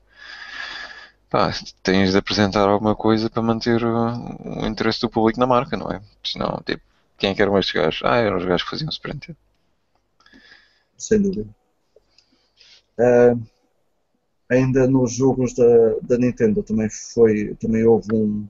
pá, 1.29 1.51
tens 1.83 2.11
de 2.11 2.17
apresentar 2.17 2.67
alguma 2.67 2.95
coisa 2.95 3.29
para 3.29 3.41
manter 3.41 3.83
o, 3.83 4.61
o 4.63 4.65
interesse 4.65 5.01
do 5.01 5.09
público 5.09 5.39
na 5.39 5.45
marca, 5.45 5.77
não 5.77 5.91
é? 5.91 6.01
Senão, 6.23 6.59
tipo, 6.65 6.81
quem 7.17 7.31
é 7.31 7.35
que 7.35 7.41
eram 7.41 7.57
estes 7.59 7.75
gajos? 7.75 8.01
Ah, 8.03 8.17
eram 8.17 8.37
os 8.37 8.45
gajos 8.45 8.63
que 8.63 8.71
faziam 8.71 8.91
Super 8.91 9.13
Nintendo 9.13 9.37
sem 10.97 11.21
dúvida. 11.21 11.47
Uh, 12.97 13.41
ainda 14.49 14.87
nos 14.87 15.13
jogos 15.13 15.53
da, 15.53 15.95
da 16.01 16.17
Nintendo 16.17 16.63
também 16.63 16.89
foi 16.89 17.55
também 17.55 17.83
houve 17.85 18.07
um, 18.13 18.47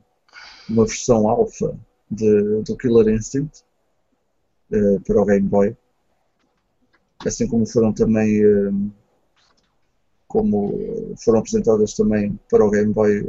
uma 0.69 0.85
versão 0.85 1.27
alfa 1.27 1.77
de, 2.09 2.61
do 2.63 2.77
Killer 2.77 3.13
Instinct 3.13 3.63
uh, 4.71 4.99
para 5.01 5.21
o 5.21 5.25
Game 5.25 5.47
Boy 5.47 5.75
assim 7.25 7.47
como 7.47 7.65
foram 7.65 7.93
também 7.93 8.45
uh, 8.45 8.91
como 10.27 11.15
foram 11.23 11.39
apresentadas 11.39 11.93
também 11.93 12.39
para 12.49 12.65
o 12.65 12.69
Game 12.69 12.93
Boy 12.93 13.21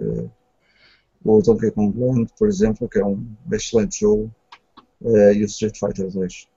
o 1.25 1.43
Donkey 1.43 1.71
Kong 1.73 1.99
Land 1.99 2.33
por 2.39 2.49
exemplo 2.49 2.89
que 2.89 2.99
é 2.99 3.05
um 3.05 3.25
excelente 3.53 4.01
jogo 4.01 4.33
e 5.03 5.43
o 5.43 5.47
Street 5.47 5.79
Fighter 5.79 6.11
2 6.11 6.49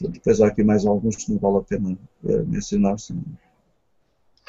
depois 0.00 0.40
há 0.40 0.48
aqui 0.48 0.62
mais 0.64 0.84
alguns 0.84 1.16
que 1.16 1.30
não 1.30 1.38
vale 1.38 1.58
a 1.58 1.62
pena 1.62 1.98
uh, 2.24 2.46
mencionar. 2.46 2.98
São 2.98 3.22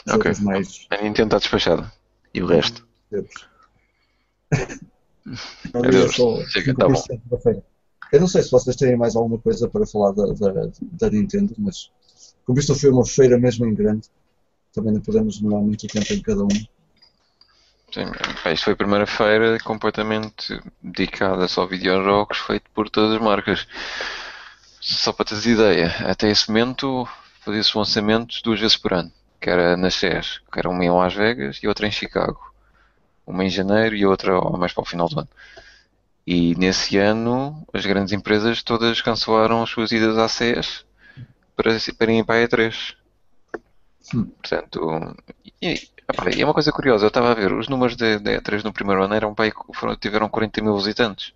ok. 0.09 0.31
Mais... 0.41 0.87
A 0.89 1.01
Nintendo 1.01 1.27
está 1.27 1.37
despachada. 1.37 1.91
E 2.33 2.41
o 2.41 2.47
resto? 2.47 2.87
Deus. 3.11 3.29
Adeus. 5.73 6.15
Chega, 6.51 6.75
tá 6.75 6.87
bom. 6.87 7.63
Eu 8.11 8.19
não 8.19 8.27
sei 8.27 8.43
se 8.43 8.51
vocês 8.51 8.75
têm 8.75 8.95
mais 8.95 9.15
alguma 9.15 9.39
coisa 9.39 9.67
para 9.67 9.85
falar 9.85 10.11
da, 10.11 10.25
da, 10.27 10.69
da 10.81 11.09
Nintendo, 11.09 11.53
mas 11.57 11.91
como 12.45 12.59
isto 12.59 12.75
foi 12.75 12.91
uma 12.91 13.05
feira 13.05 13.37
mesmo 13.37 13.65
em 13.65 13.73
grande, 13.73 14.07
também 14.73 14.93
não 14.93 15.01
podemos 15.01 15.39
demorar 15.39 15.61
muito 15.61 15.87
tempo 15.87 16.13
em 16.13 16.21
cada 16.21 16.43
uma. 16.43 16.67
Sim, 17.91 18.11
isto 18.51 18.65
foi 18.65 18.73
a 18.73 18.77
primeira 18.77 19.07
feira 19.07 19.57
completamente 19.63 20.59
dedicada 20.81 21.47
só 21.47 21.63
a 21.63 21.67
videojogos, 21.67 22.37
feito 22.39 22.69
por 22.73 22.89
todas 22.89 23.15
as 23.15 23.21
marcas. 23.21 23.67
Só 24.79 25.11
para 25.11 25.25
teres 25.25 25.45
ideia, 25.45 25.95
até 26.01 26.29
esse 26.29 26.47
momento 26.49 27.07
fazia-se 27.41 27.75
lançamentos 27.75 28.41
duas 28.41 28.59
vezes 28.59 28.77
por 28.77 28.93
ano, 28.93 29.11
que 29.39 29.49
era 29.49 29.75
nas 29.75 29.95
SES, 29.95 30.41
que 30.51 30.59
era 30.59 30.69
uma 30.69 30.83
em 30.83 30.91
Las 30.91 31.13
Vegas 31.13 31.57
e 31.63 31.67
outra 31.67 31.87
em 31.87 31.91
Chicago. 31.91 32.54
Uma 33.25 33.43
em 33.43 33.49
janeiro 33.49 33.95
e 33.95 34.05
outra 34.05 34.39
mais 34.51 34.73
para 34.73 34.83
o 34.83 34.85
final 34.85 35.07
do 35.09 35.19
ano. 35.19 35.29
E 36.25 36.55
nesse 36.55 36.97
ano 36.97 37.65
as 37.73 37.85
grandes 37.85 38.13
empresas 38.13 38.63
todas 38.63 39.01
cancelaram 39.01 39.63
as 39.63 39.69
suas 39.69 39.91
idas 39.91 40.17
à 40.17 40.27
SES 40.27 40.85
para, 41.55 41.71
para 41.97 42.11
ir 42.11 42.25
para 42.25 42.35
a 42.43 42.47
E3. 42.47 42.95
Hum. 44.13 44.25
Portanto, 44.25 45.15
e, 45.61 45.73
e 46.37 46.41
é 46.41 46.45
uma 46.45 46.53
coisa 46.53 46.71
curiosa, 46.71 47.05
eu 47.05 47.07
estava 47.07 47.31
a 47.31 47.33
ver, 47.33 47.51
os 47.53 47.67
números 47.67 47.95
da 47.95 48.05
E3 48.19 48.63
no 48.63 48.73
primeiro 48.73 49.03
ano 49.03 49.13
eram, 49.13 49.35
foram, 49.73 49.95
tiveram 49.95 50.29
40 50.29 50.61
mil 50.61 50.77
visitantes. 50.77 51.33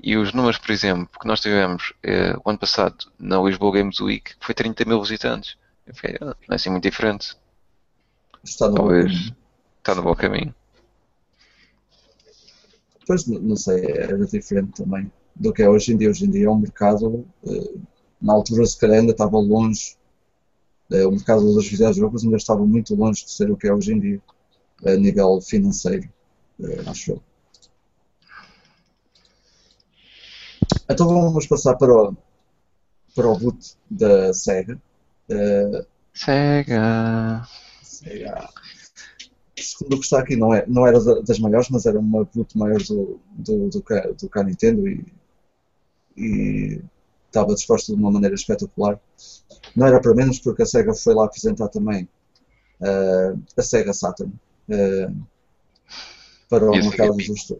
E 0.00 0.16
os 0.16 0.32
números, 0.32 0.58
por 0.58 0.70
exemplo, 0.70 1.08
que 1.18 1.26
nós 1.26 1.40
tivemos 1.40 1.94
eh, 2.02 2.36
o 2.44 2.50
ano 2.50 2.58
passado 2.58 2.96
na 3.18 3.40
Lisboa 3.40 3.72
Games 3.72 3.98
Week, 4.00 4.34
foi 4.38 4.54
30 4.54 4.84
mil 4.84 5.00
visitantes. 5.02 5.56
Fiquei, 5.92 6.16
ah, 6.20 6.36
não 6.46 6.52
é 6.52 6.54
assim 6.56 6.70
muito 6.70 6.82
diferente. 6.84 7.34
Está 8.44 8.68
no 8.68 8.74
Talvez 8.74 9.04
bom 9.04 9.08
caminho. 9.08 9.36
está 9.78 9.94
no 9.94 10.02
bom 10.02 10.14
caminho. 10.14 10.54
Pois, 13.06 13.26
não 13.26 13.56
sei, 13.56 13.84
era 13.86 14.16
diferente 14.26 14.82
também 14.82 15.10
do 15.34 15.52
que 15.52 15.62
é 15.62 15.68
hoje 15.68 15.92
em 15.92 15.96
dia. 15.96 16.10
Hoje 16.10 16.24
em 16.24 16.30
dia 16.30 16.46
é 16.46 16.50
um 16.50 16.58
mercado, 16.58 17.26
eh, 17.46 17.74
na 18.20 18.32
altura 18.32 18.64
se 18.66 18.78
calhar 18.78 18.98
ainda 18.98 19.12
estava 19.12 19.38
longe, 19.38 19.96
eh, 20.90 21.06
o 21.06 21.10
mercado 21.10 21.42
dos 21.52 21.66
videojogos 21.66 22.24
ainda 22.24 22.36
estava 22.36 22.64
muito 22.64 22.94
longe 22.94 23.24
de 23.24 23.30
ser 23.30 23.50
o 23.50 23.56
que 23.56 23.66
é 23.66 23.74
hoje 23.74 23.92
em 23.92 24.00
dia, 24.00 24.22
a 24.86 24.96
nível 24.96 25.40
financeiro, 25.40 26.08
eh, 26.62 26.82
acho 26.86 27.12
eu. 27.12 27.22
Então 30.88 31.08
vamos 31.08 31.46
passar 31.46 31.76
para 31.76 31.92
o, 31.92 32.16
para 33.14 33.28
o 33.28 33.38
boot 33.38 33.76
da 33.90 34.32
Sega. 34.32 34.80
Sega. 36.14 37.48
Sega. 37.82 38.48
Segundo 39.56 39.94
o 39.94 39.98
que 39.98 40.04
está 40.04 40.18
aqui, 40.20 40.36
não, 40.36 40.52
é, 40.52 40.64
não 40.66 40.86
era 40.86 40.98
das 41.22 41.38
maiores, 41.38 41.68
mas 41.68 41.86
era 41.86 41.98
uma 41.98 42.24
boot 42.24 42.56
maior 42.58 42.82
do, 42.82 43.20
do, 43.30 43.68
do, 43.68 43.80
do, 43.80 44.28
do 44.28 44.42
Nintendo 44.44 44.88
e, 44.88 45.06
e 46.16 46.82
estava 47.26 47.54
disposta 47.54 47.92
de 47.92 47.98
uma 47.98 48.10
maneira 48.10 48.34
espetacular. 48.34 48.98
Não 49.76 49.86
era 49.86 50.00
para 50.00 50.14
menos 50.14 50.38
porque 50.40 50.62
a 50.62 50.66
Sega 50.66 50.94
foi 50.94 51.14
lá 51.14 51.26
apresentar 51.26 51.68
também 51.68 52.08
uh, 52.80 53.40
a 53.56 53.62
Sega 53.62 53.92
Saturn 53.92 54.32
uh, 54.68 55.26
para 56.48 56.70
o 56.70 56.72
mercado 56.72 57.16
dos. 57.16 57.52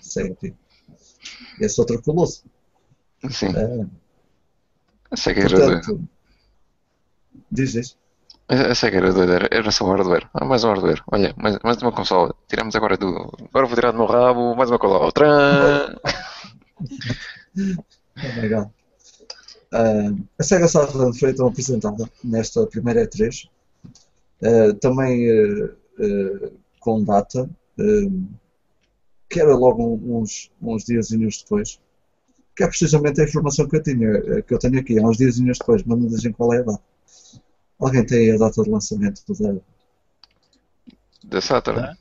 Sega 0.00 0.36
esse 1.60 1.80
outro 1.80 2.00
colosso. 2.02 2.44
Sim. 3.30 3.48
É. 3.48 3.86
A 5.10 5.16
SEGA 5.16 5.42
era 5.42 5.80
doida. 5.80 6.00
Diz 7.50 7.96
isso. 8.50 8.64
A 8.64 8.74
SEGA 8.74 8.98
era 8.98 9.12
doida, 9.12 9.48
era, 9.50 9.70
só 9.70 9.86
hardware. 9.86 10.28
Ah, 10.34 10.44
mais 10.44 10.64
um 10.64 10.68
hardware. 10.68 11.02
Olha, 11.12 11.34
mais, 11.36 11.58
mais 11.62 11.82
uma 11.82 11.92
consola. 11.92 12.34
Tiramos 12.48 12.74
agora 12.74 12.96
do. 12.96 13.32
Agora 13.50 13.66
vou 13.66 13.74
tirar 13.74 13.92
do 13.92 13.98
meu 13.98 14.06
rabo, 14.06 14.54
mais 14.56 14.70
uma 14.70 14.78
cola. 14.78 15.04
Outra! 15.04 16.00
é 18.16 18.40
legal. 18.40 18.72
Uh, 19.72 20.26
a 20.38 20.42
Sega 20.42 20.66
Saturn 20.66 21.16
foi 21.18 21.30
então 21.30 21.46
apresentada 21.48 22.08
nesta 22.24 22.66
primeira 22.66 23.06
E3, 23.06 23.48
uh, 24.42 24.74
também 24.74 25.30
uh, 25.30 25.76
com 26.80 27.04
data, 27.04 27.48
que 29.28 29.40
era 29.40 29.54
logo 29.54 30.00
uns, 30.02 30.50
uns 30.62 30.84
dias 30.84 31.08
depois, 31.10 31.78
que 32.56 32.64
é 32.64 32.66
precisamente 32.66 33.20
a 33.20 33.24
informação 33.24 33.68
que 33.68 33.76
eu, 33.76 33.82
tinha, 33.82 34.42
que 34.42 34.54
eu 34.54 34.58
tenho 34.58 34.80
aqui, 34.80 34.98
há 34.98 35.02
uns 35.02 35.18
dias 35.18 35.38
depois, 35.38 35.82
mas 35.84 35.98
não 35.98 36.06
dizem 36.06 36.32
qual 36.32 36.54
é 36.54 36.60
a 36.60 36.62
data. 36.62 36.82
Alguém 37.78 38.04
tem 38.04 38.32
a 38.32 38.38
data 38.38 38.62
de 38.62 38.70
lançamento 38.70 39.22
da, 39.28 39.54
da 41.24 41.40
Saturn? 41.40 41.80
Da, 41.80 41.96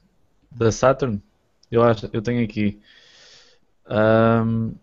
da 0.52 0.72
Saturn? 0.72 1.22
Eu, 1.72 1.84
acho, 1.84 2.10
eu 2.12 2.22
tenho 2.22 2.44
aqui. 2.44 2.80
Um, 3.90 4.74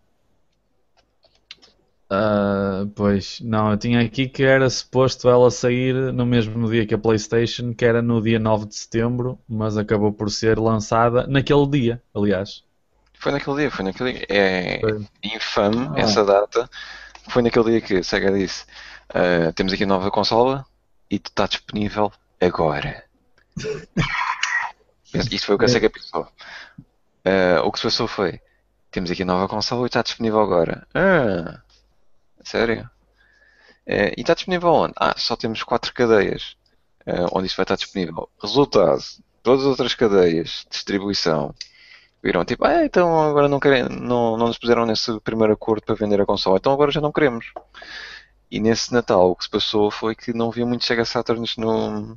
Uh, 2.15 2.87
pois, 2.95 3.41
não, 3.41 3.73
eu 3.73 3.79
tinha 3.79 4.01
aqui 4.01 4.29
que 4.29 4.45
era 4.45 4.69
suposto 4.69 5.29
ela 5.29 5.51
sair 5.51 6.13
no 6.13 6.25
mesmo 6.27 6.71
dia 6.71 6.87
que 6.87 6.95
a 6.95 6.99
PlayStation, 6.99 7.75
que 7.75 7.85
era 7.85 8.03
no 8.03 8.21
dia 8.21 8.39
9 8.39 8.67
de 8.67 8.77
setembro, 8.77 9.39
mas 9.49 9.77
acabou 9.77 10.13
por 10.13 10.31
ser 10.31 10.59
lançada 10.59 11.27
naquele 11.27 11.67
dia, 11.67 12.03
aliás. 12.15 12.63
Foi 13.19 13.33
naquele 13.33 13.57
dia, 13.57 13.71
foi 13.71 13.85
naquele 13.85 14.13
dia. 14.13 14.27
É 14.29 14.81
foi. 14.81 15.07
infame 15.25 15.89
ah. 15.97 16.01
essa 16.01 16.25
data. 16.25 16.69
Foi 17.29 17.43
naquele 17.43 17.71
dia 17.71 17.81
que 17.81 17.97
a 17.97 18.03
Sega 18.03 18.31
disse: 18.31 18.65
uh, 19.11 19.53
temos 19.55 19.73
aqui 19.73 19.85
a 19.85 19.87
nova 19.87 20.11
consola 20.11 20.65
e 21.11 21.17
está 21.17 21.47
disponível 21.47 22.13
agora. 22.41 23.05
Isto 25.15 25.47
foi 25.47 25.55
o 25.55 25.59
que 25.59 25.65
a 25.65 25.69
Sega 25.69 25.91
pensou. 25.91 26.23
Uh, 27.25 27.61
o 27.65 27.71
que 27.71 27.79
se 27.79 27.85
passou 27.85 28.09
foi: 28.09 28.41
temos 28.91 29.11
aqui 29.11 29.23
a 29.23 29.27
nova 29.27 29.49
consola 29.49 29.85
e 29.85 29.87
está 29.87 30.03
disponível 30.03 30.41
agora. 30.41 30.87
Ah, 30.95 31.61
Sério? 32.43 32.89
É, 33.87 34.15
e 34.17 34.21
está 34.21 34.35
disponível 34.35 34.71
onde? 34.71 34.95
Ah, 34.97 35.15
só 35.17 35.37
temos 35.37 35.63
quatro 35.63 35.93
cadeias 35.93 36.57
é, 37.07 37.27
onde 37.33 37.47
isto 37.47 37.57
vai 37.57 37.65
estar 37.65 37.77
disponível. 37.77 38.29
Resultado, 38.41 39.03
todas 39.43 39.61
as 39.63 39.67
outras 39.67 39.95
cadeias 39.95 40.65
de 40.65 40.71
distribuição 40.71 41.55
viram 42.23 42.45
tipo, 42.45 42.65
ah, 42.65 42.85
então 42.85 43.31
agora 43.31 43.49
não, 43.49 43.61
querem, 43.61 43.85
não, 43.85 44.37
não 44.37 44.49
nos 44.49 44.59
puseram 44.59 44.87
nesse 44.87 45.21
primeiro 45.21 45.53
acordo 45.53 45.85
para 45.85 45.95
vender 45.95 46.21
a 46.21 46.27
console, 46.27 46.57
então 46.57 46.73
agora 46.73 46.91
já 46.91 47.01
não 47.01 47.13
queremos. 47.13 47.53
E 48.55 48.61
nesse 48.61 48.93
Natal 48.93 49.33
o 49.33 49.35
que 49.35 49.43
se 49.43 49.51
passou 49.51 49.91
foi 49.91 50.15
que 50.15 50.33
não 50.33 50.49
havia 50.49 50.65
muitos 50.65 50.87
Sega 50.87 51.05
Saturns 51.05 51.57
no, 51.57 52.17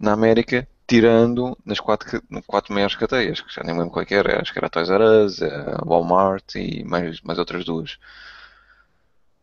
na 0.00 0.12
América, 0.14 0.66
tirando 0.86 1.54
nas 1.66 1.78
quatro, 1.78 2.22
quatro 2.46 2.72
maiores 2.72 2.96
cadeias, 2.96 3.42
que 3.42 3.54
já 3.54 3.62
nem 3.62 3.76
lembro 3.76 3.90
qual 3.90 4.04
é 4.04 4.06
que 4.06 4.14
era, 4.14 4.40
acho 4.40 4.50
que 4.50 4.58
era 4.58 4.68
a 4.68 4.70
Toys 4.70 4.88
R 4.88 5.04
Us, 5.04 5.42
a 5.42 5.82
Walmart 5.84 6.54
e 6.54 6.82
mais, 6.82 7.20
mais 7.20 7.38
outras 7.38 7.62
duas. 7.66 7.98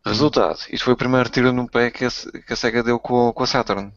Resultado, 0.04 0.58
isto 0.70 0.82
foi 0.82 0.94
o 0.94 0.96
primeiro 0.96 1.28
tiro 1.28 1.52
no 1.52 1.68
pé 1.68 1.92
que 1.92 2.04
a, 2.04 2.10
que 2.10 2.52
a 2.52 2.56
SEGA 2.56 2.82
deu 2.82 2.98
com, 2.98 3.32
com, 3.32 3.44
a 3.44 3.46
Saturn. 3.46 3.92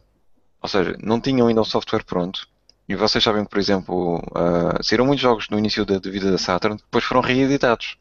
Ou 0.62 0.68
seja, 0.68 0.96
não 1.02 1.20
tinham 1.20 1.48
ainda 1.48 1.60
o 1.60 1.64
software 1.64 2.04
pronto. 2.04 2.46
E 2.88 2.94
vocês 2.94 3.24
sabem 3.24 3.42
que, 3.42 3.50
por 3.50 3.58
exemplo, 3.58 4.18
uh, 4.18 4.80
saíram 4.80 5.06
muitos 5.06 5.22
jogos 5.22 5.48
no 5.50 5.58
início 5.58 5.84
da, 5.84 5.98
da 5.98 6.08
vida 6.08 6.30
da 6.30 6.38
Saturn 6.38 6.76
depois 6.76 7.02
foram 7.02 7.20
reeditados. 7.20 7.98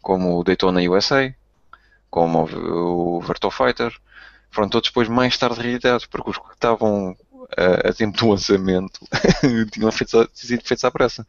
Como 0.00 0.40
o 0.40 0.42
Daytona 0.42 0.80
USA, 0.90 1.32
como 2.12 2.44
o, 2.44 3.20
Virtua 3.22 3.50
Fighter. 3.50 3.90
Foram 4.50 4.68
todos 4.68 4.90
depois 4.90 5.08
mais 5.08 5.36
tarde 5.38 5.62
reeditados, 5.62 6.04
porque 6.04 6.28
os 6.28 6.36
que 6.36 6.52
estavam 6.52 7.12
uh, 7.12 7.88
a 7.88 7.92
tempo 7.92 8.18
do 8.18 8.28
lançamento 8.28 9.00
tinham 9.72 9.90
feito, 9.90 10.28
sido 10.34 10.62
feitos 10.62 10.84
à 10.84 10.90
pressa. 10.90 11.26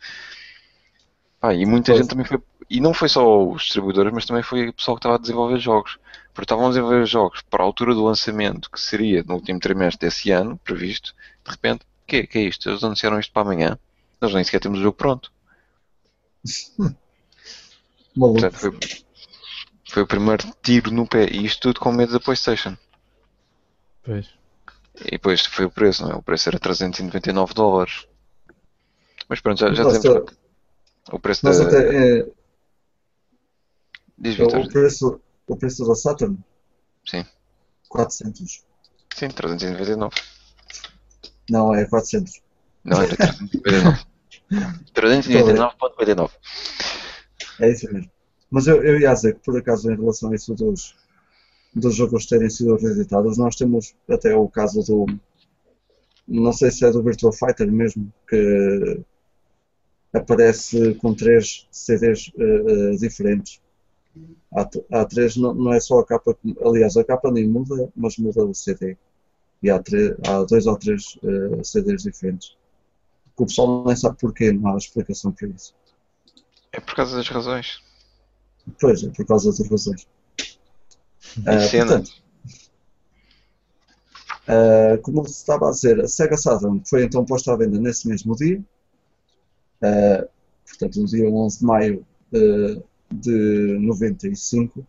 Ah, 1.42 1.54
e 1.54 1.66
muita 1.66 1.94
pois. 1.94 2.00
gente 2.00 2.10
também 2.10 2.26
foi. 2.26 2.38
E 2.70 2.82
não 2.82 2.94
foi 2.94 3.08
só 3.08 3.48
os 3.48 3.64
distribuidores, 3.64 4.12
mas 4.14 4.26
também 4.26 4.44
foi 4.44 4.68
o 4.68 4.74
pessoal 4.74 4.98
que 4.98 5.00
estava 5.00 5.16
a 5.16 5.20
desenvolver 5.20 5.58
jogos. 5.58 5.98
Porque 6.34 6.46
estavam 6.46 6.66
a 6.66 6.70
desenvolver 6.70 7.06
jogos 7.06 7.42
para 7.50 7.64
a 7.64 7.66
altura 7.66 7.94
do 7.94 8.04
lançamento, 8.04 8.70
que 8.70 8.80
seria 8.80 9.24
no 9.24 9.36
último 9.36 9.60
trimestre 9.60 10.08
desse 10.08 10.32
ano, 10.32 10.58
previsto. 10.58 11.16
De 11.46 11.52
repente, 11.52 11.84
o 11.84 12.08
que, 12.08 12.28
que 12.28 12.38
é 12.40 12.42
isto? 12.42 12.70
Eles 12.70 12.84
anunciaram 12.84 13.20
isto 13.20 13.32
para 13.32 13.44
amanhã. 13.44 13.80
Nós 14.20 14.34
nem 14.34 14.44
sequer 14.44 14.60
temos 14.60 14.80
o 14.80 14.84
jogo 14.84 14.98
pronto. 14.98 15.32
Portanto, 18.16 18.58
foi, 18.58 18.72
foi 19.94 20.02
o 20.02 20.08
primeiro 20.08 20.52
tiro 20.64 20.92
no 20.92 21.08
pé. 21.08 21.28
E 21.30 21.46
isto 21.46 21.62
tudo 21.62 21.80
com 21.80 21.92
medo 21.92 22.12
da 22.12 22.20
PlayStation. 22.20 22.76
Pois. 24.04 24.28
E 25.06 25.12
depois 25.12 25.46
foi 25.46 25.66
o 25.66 25.72
preço, 25.72 26.02
não 26.02 26.12
é? 26.12 26.16
O 26.16 26.24
preço 26.24 26.50
era 26.50 26.60
399 26.60 27.54
dólares. 27.54 28.08
Mas 29.30 29.40
pronto, 29.40 29.60
já, 29.60 29.72
já 29.72 29.84
temos. 29.84 30.34
O 31.12 31.20
preço 31.20 31.46
Nós 31.46 31.60
da... 31.60 31.68
até, 31.68 32.22
é... 32.22 32.28
Diz, 34.18 34.36
Victor. 34.36 34.62
O 34.62 34.68
preço, 34.68 35.22
o 35.48 35.56
preço 35.56 35.88
da 35.88 35.94
Saturn? 35.94 36.40
Sim. 37.06 37.24
400. 37.88 38.66
Sim, 39.16 39.28
399. 39.28 40.16
Não, 41.52 41.76
é 41.76 41.86
400. 41.86 42.42
Não, 42.84 43.00
é 43.00 43.08
399. 43.08 44.06
399.99. 44.96 46.32
É 47.60 47.70
isso 47.70 47.86
mesmo. 47.94 48.10
Mas 48.54 48.68
eu, 48.68 48.84
eu 48.84 49.00
ia 49.00 49.12
dizer 49.12 49.34
que, 49.34 49.44
por 49.44 49.58
acaso, 49.58 49.92
em 49.92 49.96
relação 49.96 50.32
a 50.32 50.36
isso 50.36 50.54
dos, 50.54 50.96
dos 51.74 51.96
jogos 51.96 52.28
terem 52.28 52.52
sido 52.52 52.76
reeditados, 52.76 53.36
nós 53.36 53.56
temos 53.56 53.96
até 54.08 54.36
o 54.36 54.48
caso 54.48 54.84
do. 54.84 55.08
Não 56.28 56.54
sei 56.54 56.70
se 56.70 56.86
é 56.86 56.92
do 56.92 57.02
Virtua 57.02 57.34
Fighter 57.34 57.72
mesmo, 57.72 58.14
que 58.30 59.02
aparece 60.14 60.94
com 61.02 61.16
três 61.16 61.68
CDs 61.72 62.32
uh, 62.36 62.92
uh, 62.92 62.98
diferentes. 63.00 63.60
Há, 64.56 64.70
há 64.92 65.06
três, 65.06 65.36
não, 65.36 65.56
não, 65.56 65.74
é 65.74 65.80
só 65.80 65.98
a 65.98 66.06
capa, 66.06 66.38
aliás, 66.64 66.96
a 66.96 67.04
capa 67.04 67.32
nem 67.32 67.48
muda, 67.48 67.92
mas 67.96 68.18
muda 68.18 68.46
o 68.46 68.54
CD. 68.54 68.96
E 69.64 69.70
há, 69.72 69.82
três, 69.82 70.16
há 70.28 70.44
dois 70.44 70.68
ou 70.68 70.78
três 70.78 71.16
uh, 71.24 71.60
eh, 71.60 71.64
CDs 71.64 72.04
diferentes. 72.04 72.56
O 73.36 73.48
pessoal 73.48 73.84
nem 73.84 73.96
sabe 73.96 74.16
porquê, 74.20 74.52
não 74.52 74.76
há 74.76 74.78
explicação 74.78 75.32
para 75.32 75.48
isso. 75.48 75.74
É 76.72 76.80
por 76.80 76.94
causa 76.94 77.18
das 77.18 77.28
razões. 77.28 77.82
Pois, 78.80 79.04
é 79.04 79.10
por 79.10 79.26
causa 79.26 79.50
das 79.50 79.70
razões. 79.70 80.08
Uh, 81.38 81.72
portanto, 81.72 82.12
uh, 84.48 85.02
como 85.02 85.26
se 85.26 85.32
estava 85.34 85.68
a 85.68 85.72
dizer, 85.72 86.00
a 86.02 86.08
Sega 86.08 86.38
Saturn 86.38 86.82
foi 86.86 87.04
então 87.04 87.26
posta 87.26 87.54
à 87.54 87.58
venda 87.58 87.80
nesse 87.80 88.08
mesmo 88.08 88.36
dia 88.36 88.64
uh, 89.84 90.30
portanto, 90.68 91.00
no 91.00 91.06
dia 91.06 91.30
11 91.30 91.60
de 91.60 91.66
maio 91.66 92.06
uh, 92.34 92.84
de 93.12 93.78
95, 93.80 94.86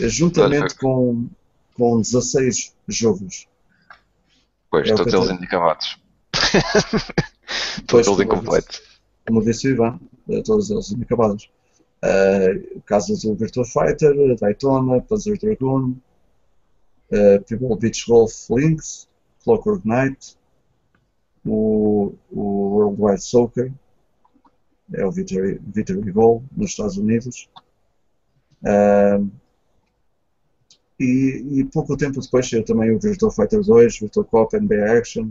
juntamente 0.00 0.74
com, 0.76 1.28
com 1.74 2.00
16 2.00 2.74
jogos. 2.88 3.46
Pois, 4.70 4.88
é 4.88 4.94
todos 4.94 5.14
eles 5.14 5.30
indicados. 5.30 5.98
todos 7.86 8.06
eles 8.08 8.20
incompletos. 8.20 8.82
Como 9.26 9.42
disse 9.42 9.68
o 9.68 9.70
Ivan, 9.70 10.00
eh, 10.28 10.42
todos 10.42 10.70
eles 10.70 10.90
inacabados. 10.90 11.48
Uh, 12.04 12.80
casos 12.82 13.22
do 13.22 13.34
Virtua 13.34 13.64
Fighter, 13.64 14.14
Daytona, 14.38 15.00
Panzer 15.00 15.38
Dragoon, 15.38 15.94
uh, 17.10 17.42
People 17.48 17.76
Beach 17.78 18.04
Golf 18.06 18.50
Links, 18.50 19.08
Clockwork 19.42 19.88
Knight, 19.88 20.36
o, 21.46 22.14
o 22.30 22.42
World 22.42 23.00
Wide 23.00 23.22
Soccer, 23.22 23.72
é 24.92 25.06
o 25.06 25.10
Victory, 25.10 25.58
Victory 25.66 26.12
Ball 26.12 26.42
nos 26.54 26.72
Estados 26.72 26.98
Unidos. 26.98 27.48
Uh, 28.62 29.30
e, 31.00 31.60
e, 31.60 31.64
pouco 31.64 31.96
tempo 31.96 32.20
depois 32.20 32.48
saiu 32.48 32.64
também 32.64 32.90
o 32.90 33.00
Virtua 33.00 33.30
Fighter 33.30 33.62
2, 33.62 33.98
Virtua 33.98 34.24
Cop 34.24 34.54
NBA 34.54 34.98
Action, 34.98 35.30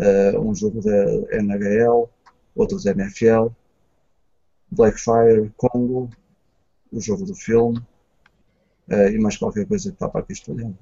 uh, 0.00 0.40
um 0.40 0.52
jogo 0.56 0.82
da 0.82 1.38
NHL, 1.40 2.10
outro 2.56 2.82
da 2.82 2.90
NFL, 2.90 3.48
Blackfire, 4.70 5.50
Congo, 5.56 6.10
o 6.92 7.00
jogo 7.00 7.24
do 7.24 7.34
filme 7.34 7.78
uh, 8.88 9.08
e 9.08 9.18
mais 9.18 9.36
qualquer 9.36 9.66
coisa 9.66 9.90
que 9.90 9.94
está 9.94 10.08
para 10.08 10.20
aqui 10.20 10.32
espalhado. 10.32 10.76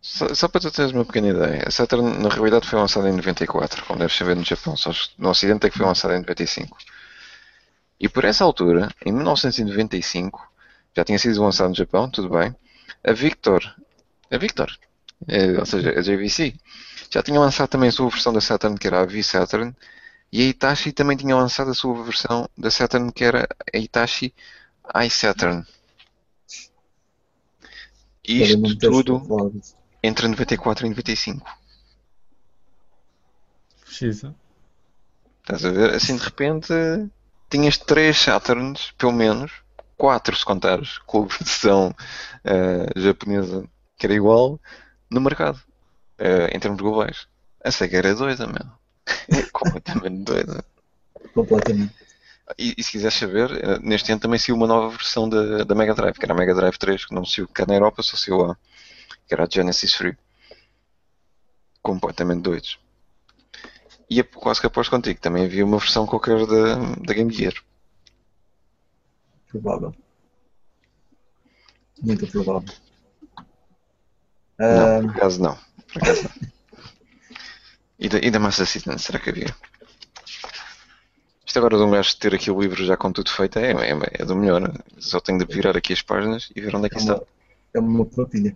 Só, 0.00 0.32
só, 0.32 0.48
para 0.48 0.60
tu 0.60 0.70
teres 0.70 0.92
uma 0.92 1.04
pequena 1.04 1.28
ideia, 1.28 1.64
a 1.66 1.70
Saturn 1.70 2.22
na 2.22 2.28
realidade 2.28 2.68
foi 2.68 2.78
lançada 2.78 3.08
em 3.08 3.12
94, 3.12 3.84
como 3.84 3.98
deves 3.98 4.16
saber 4.16 4.36
no 4.36 4.44
Japão, 4.44 4.76
só 4.76 4.92
no 5.18 5.30
Ocidente 5.30 5.66
é 5.66 5.70
que 5.70 5.76
foi 5.76 5.86
lançada 5.86 6.14
em 6.14 6.20
95. 6.20 6.78
E 8.00 8.08
por 8.08 8.24
essa 8.24 8.44
altura, 8.44 8.88
em 9.04 9.12
1995, 9.12 10.52
já 10.96 11.04
tinha 11.04 11.18
sido 11.18 11.42
lançado 11.42 11.70
no 11.70 11.74
Japão, 11.74 12.08
tudo 12.08 12.30
bem, 12.30 12.54
a 13.04 13.12
Victor, 13.12 13.74
a 14.30 14.38
Victor, 14.38 14.70
é, 15.26 15.58
ou 15.58 15.66
seja, 15.66 15.90
a 15.90 16.00
JVC, 16.00 16.54
já 17.10 17.22
tinha 17.22 17.40
lançado 17.40 17.68
também 17.68 17.88
a 17.88 17.92
sua 17.92 18.08
versão 18.08 18.32
da 18.32 18.40
Saturn, 18.40 18.78
que 18.78 18.86
era 18.86 19.00
a 19.00 19.04
V-Saturn, 19.04 19.74
e 20.30 20.42
a 20.42 20.44
Hitachi 20.46 20.92
também 20.92 21.16
tinha 21.16 21.34
lançado 21.34 21.70
a 21.70 21.74
sua 21.74 22.02
versão 22.04 22.48
da 22.56 22.70
Saturn, 22.70 23.10
que 23.12 23.24
era 23.24 23.48
a 23.72 23.78
Hitachi 23.78 24.34
iSaturn. 25.06 25.66
Isto 28.24 28.78
tudo 28.78 29.22
entre 30.02 30.28
94 30.28 30.86
e 30.86 30.90
95. 30.90 31.58
Precisa. 33.84 34.34
Estás 35.40 35.64
a 35.64 35.70
ver? 35.70 35.94
Assim 35.94 36.16
de 36.16 36.22
repente 36.22 36.72
tinhas 37.48 37.78
três 37.78 38.18
Saturns, 38.18 38.92
pelo 38.98 39.12
menos, 39.12 39.50
4, 39.96 40.36
se 40.36 40.44
contares 40.44 40.98
com 40.98 41.22
a 41.22 41.26
versão 41.26 41.94
uh, 42.44 43.00
japonesa, 43.00 43.64
que 43.96 44.06
era 44.06 44.14
igual, 44.14 44.60
no 45.10 45.22
mercado, 45.22 45.56
uh, 46.20 46.54
em 46.54 46.60
termos 46.60 46.80
globais. 46.80 47.26
A 47.64 47.70
Sega 47.70 47.96
era 47.96 48.14
doida, 48.14 48.46
meu. 48.46 48.77
É 49.28 49.42
completamente 49.52 50.24
doida. 50.24 50.64
Completamente. 51.34 51.94
E, 52.56 52.74
e, 52.78 52.82
se 52.82 52.92
quiseres 52.92 53.16
saber, 53.16 53.50
uh, 53.50 53.80
neste 53.82 54.10
ano 54.10 54.20
também 54.20 54.38
saiu 54.38 54.56
uma 54.56 54.66
nova 54.66 54.88
versão 54.90 55.28
da, 55.28 55.64
da 55.64 55.74
Mega 55.74 55.94
Drive, 55.94 56.14
que 56.18 56.24
era 56.24 56.32
a 56.32 56.36
Mega 56.36 56.54
Drive 56.54 56.78
3, 56.78 57.04
que 57.04 57.14
não 57.14 57.24
saiu 57.24 57.46
cá 57.48 57.66
na 57.66 57.74
Europa, 57.74 58.02
só 58.02 58.16
saiu 58.16 58.38
lá, 58.38 58.56
que 59.26 59.34
era 59.34 59.44
a 59.44 59.48
Genesis 59.50 59.92
Free. 59.94 60.16
Completamente 61.82 62.42
doidos. 62.42 62.78
E 64.08 64.22
quase 64.22 64.60
que 64.60 64.66
aposto 64.66 64.90
contigo, 64.90 65.20
também 65.20 65.44
havia 65.44 65.64
uma 65.64 65.78
versão 65.78 66.06
qualquer 66.06 66.46
da, 66.46 66.76
da 67.04 67.14
Game 67.14 67.32
Gear. 67.32 67.54
Provável. 69.48 69.94
Muito 72.02 72.26
provável. 72.26 72.74
Não, 74.58 75.02
por 75.02 75.16
acaso 75.16 75.42
não. 75.42 75.58
Por 75.92 76.02
acaso 76.02 76.22
não. 76.22 76.48
e, 77.98 78.08
da, 78.08 78.18
e 78.18 78.30
da 78.30 78.50
será 78.50 79.18
que 79.18 79.30
havia? 79.30 79.54
Isto 81.44 81.58
agora 81.58 81.78
de 81.78 81.82
um 81.82 81.90
gajo 81.90 82.16
ter 82.18 82.34
aqui 82.34 82.50
o 82.50 82.60
livro 82.60 82.84
já 82.84 82.96
com 82.96 83.10
tudo 83.10 83.30
feito 83.30 83.58
é, 83.58 83.72
é, 83.72 83.98
é 84.20 84.24
do 84.24 84.36
melhor. 84.36 84.70
Só 84.98 85.18
tenho 85.18 85.38
de 85.38 85.52
virar 85.52 85.76
aqui 85.76 85.92
as 85.92 86.02
páginas 86.02 86.50
e 86.54 86.60
ver 86.60 86.76
onde 86.76 86.86
é 86.86 86.88
que 86.90 86.96
é 86.96 86.98
está. 86.98 87.14
Uma, 87.14 87.26
é 87.74 87.78
uma 87.80 88.04
papilha. 88.04 88.54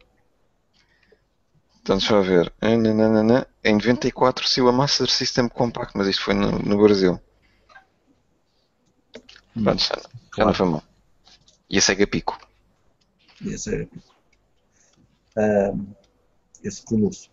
Então 1.81 1.97
deixa 1.97 2.15
eu 2.15 2.23
ver. 2.23 2.53
Em 2.63 3.73
94 3.73 4.47
saiu 4.47 4.69
a 4.69 4.73
Master 4.73 5.09
System 5.11 5.49
Compact, 5.49 5.97
mas 5.97 6.07
isto 6.07 6.23
foi 6.23 6.35
no, 6.35 6.59
no 6.59 6.81
Brasil. 6.81 7.19
Hum, 9.57 9.65
Pronto, 9.65 9.83
já, 9.83 9.97
já 10.37 10.45
não 10.45 10.55
foi 10.55 10.67
mal. 10.67 10.83
E 11.69 11.79
a 11.79 11.81
Sega 11.81 12.07
Pico. 12.07 12.39
E 13.41 13.55
a 13.55 13.59
Sega 13.59 13.87
Pico. 13.87 14.15
Um, 15.37 15.95
esse 16.63 16.85
colosso. 16.85 17.32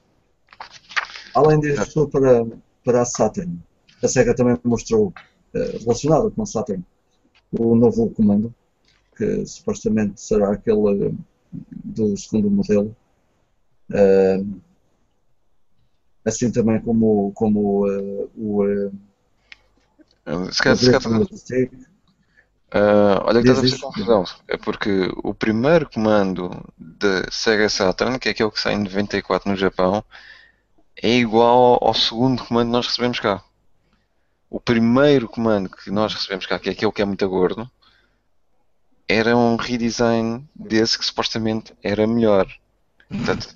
Além 1.34 1.60
disso, 1.60 2.08
para, 2.10 2.46
para 2.84 3.02
a 3.02 3.06
Saturn, 3.06 3.60
a 4.04 4.08
Sega 4.08 4.36
também 4.36 4.58
mostrou, 4.64 5.08
uh, 5.08 5.80
relacionado 5.80 6.32
com 6.32 6.42
a 6.42 6.46
Saturn, 6.46 6.84
o 7.52 7.76
novo 7.76 8.10
comando, 8.12 8.54
que 9.18 9.46
supostamente 9.46 10.22
será 10.22 10.54
aquele 10.54 11.16
do 11.52 12.16
segundo 12.18 12.50
modelo, 12.50 12.96
Uh, 13.90 14.62
assim 16.24 16.52
também 16.52 16.80
como, 16.82 17.32
como 17.34 17.88
o. 18.38 18.92
Se 20.52 20.62
calhar, 20.62 20.78
se 20.78 20.92
calhar, 20.92 21.24
uh, 22.76 23.24
olha 23.24 23.42
que 23.42 23.50
estás 23.50 23.58
a 23.58 23.62
fazer 23.62 23.80
confusão. 23.80 24.24
É 24.48 24.58
porque 24.58 25.10
o 25.24 25.34
primeiro 25.34 25.90
comando 25.90 26.52
de 26.78 27.24
Sega 27.32 27.68
Saturn, 27.68 28.20
que 28.20 28.30
é 28.30 28.32
aquele 28.32 28.52
que 28.52 28.60
sai 28.62 28.76
em 28.76 28.84
94 28.84 29.50
no 29.50 29.58
Japão, 29.58 30.04
é 31.02 31.10
igual 31.10 31.80
ao 31.82 31.94
segundo 31.94 32.44
comando 32.44 32.68
que 32.68 32.74
nós 32.74 32.88
recebemos 32.88 33.20
cá. 33.20 33.44
O 34.50 34.60
primeiro 34.60 35.30
comando 35.30 35.70
que 35.70 35.90
nós 35.92 36.14
recebemos 36.14 36.46
cá, 36.46 36.60
que 36.60 36.70
é 36.70 36.72
aquele 36.72 36.92
que 36.92 37.02
é 37.02 37.06
muito 37.06 37.28
gordo, 37.30 37.70
era 39.08 39.36
um 39.36 39.56
redesign 39.56 40.48
desse 40.54 40.98
que 40.98 41.06
supostamente 41.06 41.74
era 41.82 42.06
melhor. 42.06 42.48
Portanto, 43.08 43.56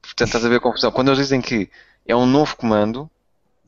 portanto, 0.00 0.28
estás 0.28 0.44
a 0.44 0.48
ver 0.48 0.56
a 0.56 0.60
confusão. 0.60 0.92
Quando 0.92 1.08
eles 1.08 1.18
dizem 1.18 1.40
que 1.40 1.70
é 2.06 2.14
um 2.14 2.26
novo 2.26 2.56
comando, 2.56 3.10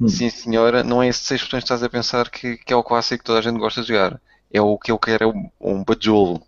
hum. 0.01 0.09
sim 0.09 0.31
senhora, 0.31 0.85
não 0.85 1.03
é 1.03 1.09
esses 1.09 1.27
seis 1.27 1.43
botões 1.43 1.61
que 1.61 1.67
estás 1.67 1.83
a 1.83 1.89
pensar 1.89 2.31
que, 2.31 2.57
que 2.59 2.73
é 2.73 2.77
o 2.77 2.85
clássico 2.85 3.19
que 3.19 3.25
toda 3.25 3.41
a 3.41 3.43
gente 3.43 3.59
gosta 3.59 3.83
de 3.83 3.89
jogar. 3.89 4.21
É 4.51 4.61
o 4.61 4.79
que 4.79 4.93
eu 4.93 4.99
quero, 4.99 5.25
é 5.25 5.27
um, 5.27 5.51
um 5.61 5.85
bajolo. 5.85 6.41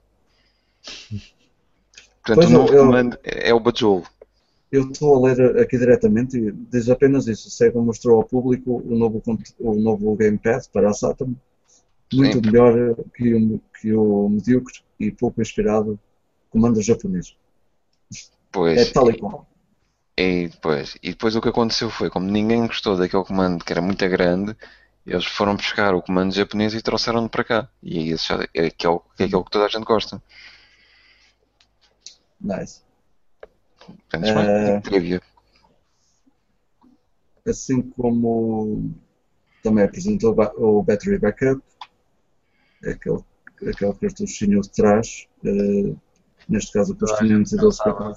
Portanto, 2.25 2.37
pois 2.37 2.47
o 2.47 2.53
novo 2.53 2.73
eu, 2.73 2.87
comando 2.87 3.19
é 3.25 3.53
o 3.53 3.61
bajolo. 3.61 4.07
Eu 4.71 4.91
estou 4.91 5.15
a 5.15 5.29
ler 5.29 5.59
aqui 5.61 5.79
diretamente 5.79 6.37
e 6.37 6.53
diz 6.53 6.89
apenas 6.89 7.27
isso. 7.27 7.51
Sega 7.51 7.81
mostrou 7.81 8.17
ao 8.17 8.25
público 8.25 8.83
o 8.85 8.97
novo, 8.97 9.23
o 9.61 9.75
novo 9.75 10.17
Gamepad 10.17 10.69
para 10.73 10.91
a 10.91 10.93
Saturn, 10.93 11.37
muito 12.13 12.39
Sim. 12.39 12.41
melhor 12.41 12.97
que 13.15 13.35
o, 13.35 13.61
que 13.81 13.93
o 13.93 14.29
medíocre 14.29 14.81
e 14.99 15.11
pouco 15.11 15.41
inspirado 15.41 15.99
comando 16.51 16.83
japonês. 16.83 17.37
Pois. 18.51 18.79
É 18.79 18.93
tal 18.93 19.11
e 19.11 19.19
qual. 19.19 19.47
E 20.19 20.49
depois, 20.49 20.97
e 21.03 21.11
depois 21.11 21.37
o 21.37 21.43
que 21.43 21.49
aconteceu 21.49 21.91
foi, 21.91 22.09
como 22.09 22.27
ninguém 22.27 22.67
gostou 22.67 22.97
daquele 22.97 23.25
comando 23.25 23.63
que 23.63 23.73
era 23.73 23.83
muito 23.83 24.09
grande, 24.09 24.57
eles 25.07 25.27
foram 25.27 25.55
buscar 25.55 25.95
o 25.95 26.03
comando 26.03 26.35
japonês 26.35 26.75
e 26.75 26.81
trouxeram-no 26.81 27.29
para 27.29 27.45
cá. 27.45 27.69
E 27.83 28.17
já, 28.17 28.43
é, 28.55 28.71
que 28.71 28.87
é, 28.87 28.91
o, 28.91 29.01
que 29.01 29.23
é 29.23 29.27
aquele 29.27 29.45
que 29.45 29.51
toda 29.51 29.67
a 29.67 29.69
gente 29.69 29.85
gosta. 29.85 30.23
Nice. 32.41 32.86
Portanto, 33.87 34.79
uh, 34.79 34.81
trivia. 34.83 35.23
Assim 37.47 37.83
como 37.83 38.95
também 39.63 39.85
apresentou 39.85 40.37
o 40.57 40.83
Battery 40.83 41.19
Backup, 41.19 41.63
aquele, 42.85 43.25
aquele 43.69 43.95
cartuchinho 43.95 44.61
de 44.61 44.71
trás, 44.71 45.27
uh, 45.45 45.97
neste 46.49 46.73
caso 46.73 46.93
o 46.93 46.97
posto 46.97 47.19
512 47.19 47.83
para 47.83 48.15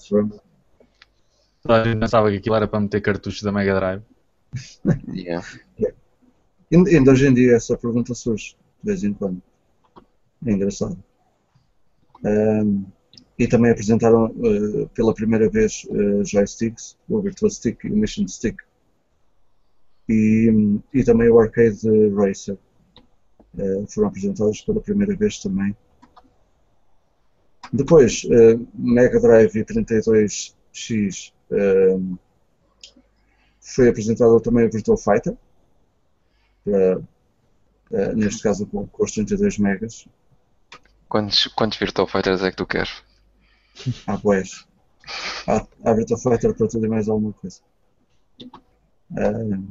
Toda 1.61 1.81
a 1.81 1.83
gente 1.83 1.99
pensava 1.99 2.31
que 2.31 2.37
aquilo 2.37 2.55
era 2.55 2.67
para 2.67 2.79
meter 2.79 3.01
cartuchos 3.01 3.41
da 3.41 3.51
Mega 3.51 3.75
Drive. 3.75 4.03
yeah. 5.13 5.45
Ainda 6.71 7.11
hoje 7.11 7.27
em 7.27 7.33
dia 7.33 7.55
essa 7.55 7.75
pergunta 7.75 8.13
surge, 8.13 8.55
de 8.83 8.91
vez 8.91 9.03
em 9.03 9.13
quando. 9.13 9.41
É 10.45 10.51
engraçado. 10.51 11.03
Um, 12.23 12.85
e 13.39 13.47
também 13.47 13.71
apresentaram 13.71 14.25
uh, 14.25 14.89
pela 14.89 15.13
primeira 15.13 15.49
vez 15.49 15.87
uh, 15.89 16.25
joysticks, 16.25 16.97
o 17.07 17.21
Virtual 17.21 17.49
Stick 17.49 17.85
e 17.85 17.91
o 17.91 17.95
Mission 17.95 18.27
Stick. 18.27 18.57
E, 20.09 20.79
e 20.93 21.03
também 21.05 21.29
o 21.29 21.39
Arcade 21.39 21.79
Racer. 22.15 22.57
Uh, 23.57 23.87
foram 23.87 24.09
apresentados 24.09 24.59
pela 24.61 24.81
primeira 24.81 25.15
vez 25.15 25.39
também. 25.39 25.75
Depois, 27.71 28.23
Mega 28.73 29.19
Drive 29.19 29.55
e 29.55 29.63
32X 29.63 31.31
Uh, 31.51 32.15
foi 33.59 33.89
apresentado 33.89 34.39
também 34.39 34.67
o 34.67 34.71
Virtual 34.71 34.97
Fighter, 34.97 35.35
neste 38.15 38.43
caso 38.43 38.67
com, 38.67 38.85
com 38.85 39.03
os 39.03 39.11
32 39.11 39.57
megas. 39.57 40.07
Quantos, 41.07 41.47
quantos 41.47 41.77
Virtual 41.79 42.07
Fighters 42.07 42.43
é 42.43 42.51
que 42.51 42.57
tu 42.57 42.67
queres? 42.67 43.03
Ah, 44.07 44.17
pois. 44.17 44.65
Há, 45.47 45.65
há 45.83 45.95
Fighter 45.95 46.53
para 46.55 46.67
tudo 46.67 46.85
e 46.85 46.89
mais 46.89 47.09
alguma 47.09 47.33
coisa. 47.33 47.59
Uh, 49.11 49.67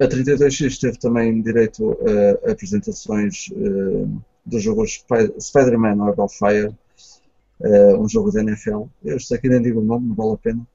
a 0.00 0.04
32X 0.06 0.80
teve 0.80 0.98
também 0.98 1.40
direito 1.42 1.96
a 2.44 2.52
apresentações 2.52 3.48
uh, 3.52 4.22
do 4.44 4.58
jogo 4.58 4.84
Spider-Man 4.86 6.02
Web 6.02 6.32
Fire 6.32 6.74
uh, 7.60 8.00
um 8.00 8.08
jogo 8.08 8.30
da 8.30 8.40
NFL. 8.40 8.84
Este 9.04 9.34
aqui 9.34 9.48
nem 9.48 9.62
digo 9.62 9.80
o 9.80 9.84
nome, 9.84 10.08
não 10.08 10.14
vale 10.14 10.34
a 10.34 10.36
pena. 10.36 10.66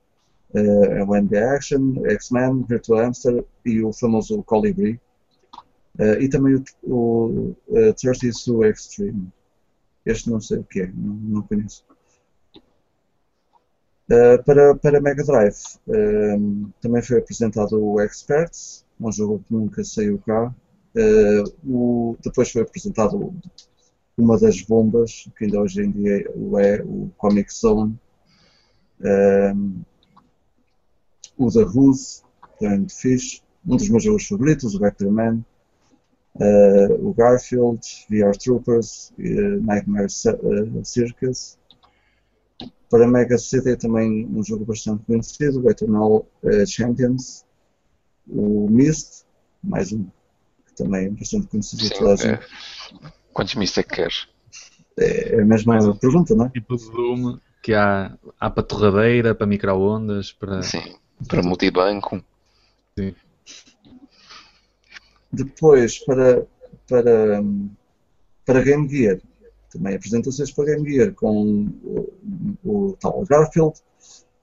Uh, 0.54 0.86
é 0.86 1.04
o 1.04 1.22
NBA 1.22 1.56
Action, 1.56 2.06
X-Men, 2.06 2.64
Virtual 2.68 3.06
Hamster 3.06 3.44
e 3.66 3.82
o 3.84 3.92
famoso 3.92 4.44
Colibri. 4.44 5.00
Uh, 6.00 6.20
e 6.20 6.30
também 6.30 6.56
o, 6.56 6.64
o 6.84 7.56
uh, 7.68 7.94
32 7.94 8.80
Extreme. 8.80 9.28
Este 10.06 10.30
não 10.30 10.40
sei 10.40 10.60
o 10.60 10.64
que 10.64 10.82
é, 10.82 10.88
não, 10.88 11.14
não 11.14 11.42
conheço. 11.44 11.86
Uh, 14.12 14.44
para, 14.44 14.76
para 14.76 15.02
Mega 15.02 15.24
Drive 15.24 15.56
também 16.82 17.02
foi 17.02 17.20
apresentado 17.20 17.82
o 17.82 18.02
Experts, 18.02 18.86
um 19.00 19.12
jogo 19.12 19.44
que 19.48 19.54
nunca 19.54 19.84
saiu 19.84 20.20
cá. 20.20 20.54
Uh, 20.96 21.44
o, 21.66 22.18
depois 22.22 22.52
foi 22.52 22.62
apresentado 22.62 23.34
uma 24.18 24.38
das 24.38 24.62
bombas, 24.62 25.28
que 25.38 25.46
ainda 25.46 25.62
hoje 25.62 25.82
em 25.82 25.92
dia 25.92 26.28
é, 26.60 26.82
o 26.84 27.10
Comic 27.18 27.54
Zone, 27.54 27.98
um, 29.02 29.82
o 31.38 31.52
The 31.52 31.64
Who's, 31.64 32.24
Giant 32.62 32.92
Fish, 32.92 33.42
um 33.66 33.76
dos 33.76 33.90
meus 33.90 34.04
jogos 34.04 34.28
favoritos, 34.28 34.76
o 34.76 34.80
Vectorman, 34.80 35.44
uh, 36.36 37.08
o 37.08 37.14
Garfield, 37.14 37.80
VR 38.10 38.36
Troopers, 38.38 39.12
uh, 39.20 39.62
Nightmare 39.66 40.08
uh, 40.08 40.86
Circus. 40.86 41.58
Para 42.90 43.08
Mega 43.08 43.38
CD 43.38 43.76
também 43.76 44.28
um 44.28 44.44
jogo 44.44 44.66
bastante 44.66 45.04
conhecido, 45.06 45.64
o 45.64 45.70
Eternal 45.70 46.28
uh, 46.44 46.68
Champions, 46.68 47.44
o 48.28 48.70
Myst, 48.70 49.26
mais 49.64 49.92
um 49.92 50.06
que 50.66 50.76
também 50.76 51.08
é 51.08 51.10
bastante 51.10 51.48
conhecido. 51.48 51.84
Sim, 52.18 52.28
é. 52.28 52.40
Quantos 53.34 53.56
Myst 53.56 53.78
é 53.78 53.84
que 53.84 53.96
queres? 53.96 54.28
É, 54.98 55.38
é 55.38 55.42
a 55.42 55.46
mesma 55.46 55.96
pergunta, 55.96 56.36
não 56.36 56.46
é? 56.46 56.50
Tipo 56.50 56.78
de 56.78 56.92
Doom, 56.92 57.38
que 57.64 57.74
há, 57.74 58.16
há 58.40 58.50
para 58.50 58.64
torradeira, 58.64 59.34
para 59.34 59.48
microondas, 59.48 60.32
para. 60.32 60.62
Sim, 60.62 60.96
para 61.28 61.42
multibanco. 61.42 62.24
Sim. 62.98 63.16
Depois, 65.34 65.98
para, 66.06 66.46
para, 66.88 67.44
para 68.46 68.62
Game 68.62 68.88
Gear, 68.88 69.20
também 69.72 69.96
apresentações 69.96 70.52
para 70.52 70.66
Game 70.66 70.88
Gear 70.88 71.12
com 71.14 71.68
o, 71.84 72.14
o 72.64 72.98
tal 73.00 73.26
Garfield, 73.26 73.74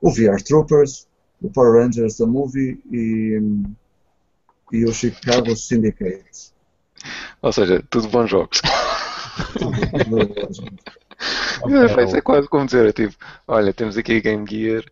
o 0.01 0.11
VR 0.11 0.43
Troopers, 0.43 1.07
o 1.41 1.49
Power 1.49 1.85
Rangers 1.85 2.17
The 2.17 2.27
Movie 2.27 2.81
e, 2.91 3.41
e 4.73 4.85
o 4.85 4.93
Chicago 4.93 5.55
Syndicate. 5.55 6.53
Ou 7.41 7.53
seja, 7.53 7.83
tudo 7.89 8.09
bons 8.09 8.29
jogos. 8.29 8.61
okay, 11.63 12.05
isso 12.05 12.17
é 12.17 12.21
quase 12.21 12.49
como 12.49 12.67
dizer, 12.67 12.87
é 12.89 12.93
tipo, 12.93 13.15
olha, 13.47 13.73
temos 13.73 13.97
aqui 13.97 14.17
a 14.17 14.21
Game 14.21 14.45
Gear 14.49 14.85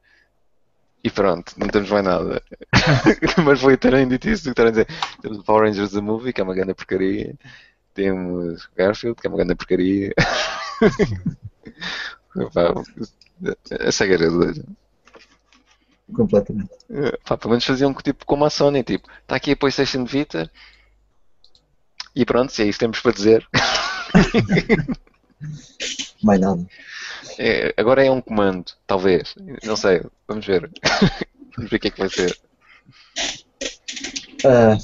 e 1.03 1.11
pronto, 1.11 1.55
não 1.57 1.69
temos 1.69 1.91
mais 1.91 2.05
nada. 2.05 2.43
Mas 3.45 3.61
foi 3.61 3.73
literalmente 3.73 4.31
isso 4.31 4.45
que 4.45 4.51
estar 4.51 4.67
a 4.67 4.71
dizer. 4.71 4.87
Temos 5.23 5.39
o 5.39 5.45
Power 5.45 5.65
Rangers 5.65 5.93
The 5.93 6.01
Movie, 6.01 6.33
que 6.33 6.41
é 6.41 6.45
uma 6.45 6.55
grande 6.55 6.75
porcaria. 6.75 7.35
Temos 7.95 8.69
Garfield, 8.77 9.21
que 9.21 9.27
é 9.27 9.31
uma 9.31 9.37
grande 9.37 9.55
porcaria. 9.55 10.13
Essa 13.71 14.05
é 14.05 14.15
a. 14.15 14.19
Completamente. 16.15 16.71
Pelo 16.89 17.51
menos 17.51 17.65
faziam 17.65 17.95
tipo 17.95 18.27
como 18.27 18.45
a 18.45 18.51
Sony, 18.51 18.83
tipo, 18.83 19.09
está 19.23 19.37
aqui 19.37 19.53
a 19.53 19.57
PlayStation 19.57 20.05
Vita 20.05 20.51
e 22.15 22.25
pronto, 22.25 22.53
se 22.53 22.63
é 22.63 22.67
isso 22.67 22.79
que 22.79 22.85
temos 22.85 23.01
para 23.01 23.13
dizer. 23.13 23.47
Mais 26.23 26.41
nada. 26.41 26.66
É, 27.39 27.73
agora 27.77 28.05
é 28.05 28.11
um 28.11 28.21
comando, 28.21 28.73
talvez. 28.87 29.35
Não 29.64 29.77
sei, 29.77 30.03
vamos 30.27 30.47
ver. 30.47 30.71
vamos 31.57 31.71
ver 31.71 31.77
o 31.77 31.81
que 31.81 31.89
é 31.89 31.91
que 31.91 31.99
vai 31.99 32.09
ser. 32.09 32.39
Uh, 34.45 34.79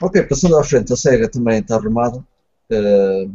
ok, 0.00 0.22
passando 0.24 0.58
à 0.58 0.64
frente, 0.64 0.92
a 0.92 0.96
SEGA 0.96 1.28
também 1.28 1.60
está 1.60 1.76
arrumada. 1.76 2.18
Uh, 2.70 3.30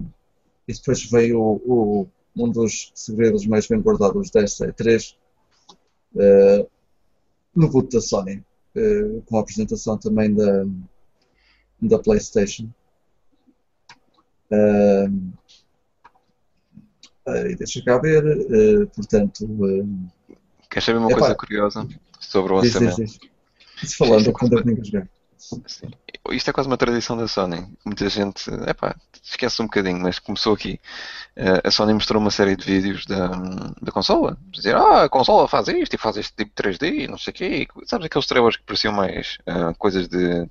e 0.67 0.73
depois 0.73 1.03
veio 1.09 1.39
o, 1.39 1.61
o, 1.65 2.07
um 2.35 2.49
dos 2.49 2.91
segredos 2.93 3.45
mais 3.45 3.67
bem 3.67 3.79
guardados 3.79 4.29
desta 4.29 4.67
E3, 4.67 5.15
uh, 6.15 6.69
no 7.55 7.69
boot 7.69 7.91
da 7.93 8.01
Sony, 8.01 8.43
uh, 8.75 9.21
com 9.23 9.37
a 9.37 9.41
apresentação 9.41 9.97
também 9.97 10.33
da, 10.33 10.65
da 11.81 11.99
PlayStation. 11.99 12.69
Uh, 14.51 15.33
uh, 17.27 17.57
deixa 17.57 17.81
cá 17.83 17.97
ver, 17.97 18.23
uh, 18.25 18.87
portanto. 18.87 19.45
Uh, 19.45 20.09
Queres 20.69 20.85
saber 20.85 20.99
uma 20.99 21.09
coisa 21.09 21.35
curiosa 21.35 21.87
sobre 22.19 22.53
o 22.53 22.55
lançamento? 22.57 22.95
Diz, 22.95 23.11
diz, 23.11 23.29
diz. 23.81 23.93
falando, 23.95 24.31
quando 24.31 24.59
é 24.59 24.63
que 24.63 24.83
jogar. 24.83 25.07
Sim. 25.37 25.91
Isto 26.31 26.49
é 26.49 26.53
quase 26.53 26.67
uma 26.67 26.77
tradição 26.77 27.15
da 27.15 27.27
Sony. 27.27 27.65
Muita 27.85 28.09
gente, 28.09 28.49
epá, 28.67 28.95
esquece 29.23 29.61
um 29.61 29.65
bocadinho, 29.65 29.99
mas 29.99 30.19
começou 30.19 30.53
aqui. 30.53 30.79
Uh, 31.37 31.61
a 31.63 31.71
Sony 31.71 31.93
mostrou 31.93 32.21
uma 32.21 32.31
série 32.31 32.55
de 32.55 32.65
vídeos 32.65 33.05
da, 33.05 33.27
da 33.81 33.91
consola. 33.91 34.37
Dizer, 34.51 34.75
ah, 34.75 35.03
a 35.03 35.09
consola 35.09 35.47
faz 35.47 35.67
isto 35.69 35.93
e 35.93 35.97
faz 35.97 36.17
este 36.17 36.33
tipo 36.35 36.51
de 36.55 36.69
3D 36.69 37.03
e 37.03 37.07
não 37.07 37.17
sei 37.17 37.31
o 37.31 37.33
quê. 37.33 37.67
Sabes 37.85 38.07
aqueles 38.07 38.27
trailers 38.27 38.57
que 38.57 38.63
pareciam 38.63 38.93
mais 38.93 39.37
uh, 39.47 39.73
coisas 39.77 40.07
de, 40.07 40.49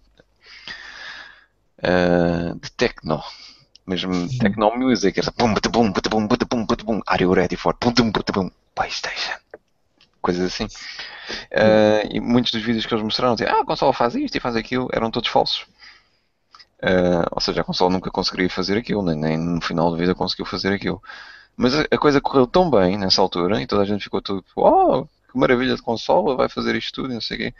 uh, 1.82 2.58
de 2.60 2.72
techno. 2.72 3.22
Mesmo 3.86 4.28
techno 4.38 4.76
music. 4.76 5.18
Era 5.18 5.32
bum, 5.36 5.54
bum, 5.54 5.92
bum, 5.92 6.26
bum, 6.26 6.66
bum, 6.66 6.66
bum, 6.66 7.00
Are 7.06 7.22
you 7.22 7.32
ready 7.32 7.56
for 7.56 7.74
bum, 7.80 7.92
bum, 7.92 8.10
bum, 8.10 8.50
PlayStation? 8.74 9.38
Coisas 10.20 10.52
assim. 10.52 10.66
Uh, 11.52 12.06
e 12.10 12.20
muitos 12.20 12.52
dos 12.52 12.62
vídeos 12.62 12.86
que 12.86 12.94
eles 12.94 13.04
mostraram 13.04 13.34
diziam, 13.34 13.56
ah, 13.56 13.62
a 13.62 13.64
consola 13.64 13.92
faz 13.92 14.14
isto 14.14 14.36
e 14.36 14.40
faz 14.40 14.56
aquilo, 14.56 14.88
eram 14.92 15.10
todos 15.10 15.28
falsos. 15.28 15.66
Uh, 16.82 17.26
ou 17.30 17.40
seja, 17.40 17.62
a 17.62 17.64
consola 17.64 17.90
nunca 17.90 18.10
conseguiria 18.10 18.50
fazer 18.50 18.76
aquilo, 18.76 19.02
nem, 19.02 19.16
nem, 19.16 19.38
no 19.38 19.60
final 19.60 19.90
da 19.90 19.96
vida 19.96 20.14
conseguiu 20.14 20.44
fazer 20.44 20.72
aquilo. 20.72 21.02
Mas 21.56 21.74
a, 21.74 21.82
a, 21.90 21.98
coisa 21.98 22.20
correu 22.20 22.46
tão 22.46 22.70
bem 22.70 22.98
nessa 22.98 23.20
altura 23.20 23.62
e 23.62 23.66
toda 23.66 23.82
a 23.82 23.86
gente 23.86 24.04
ficou 24.04 24.20
tudo, 24.20 24.44
oh, 24.54 25.04
que 25.04 25.38
maravilha 25.38 25.74
de 25.74 25.82
consola, 25.82 26.36
vai 26.36 26.48
fazer 26.48 26.76
isto 26.76 26.92
tudo, 26.92 27.14
não 27.14 27.20
sei 27.20 27.36
o 27.36 27.40
quê. 27.40 27.54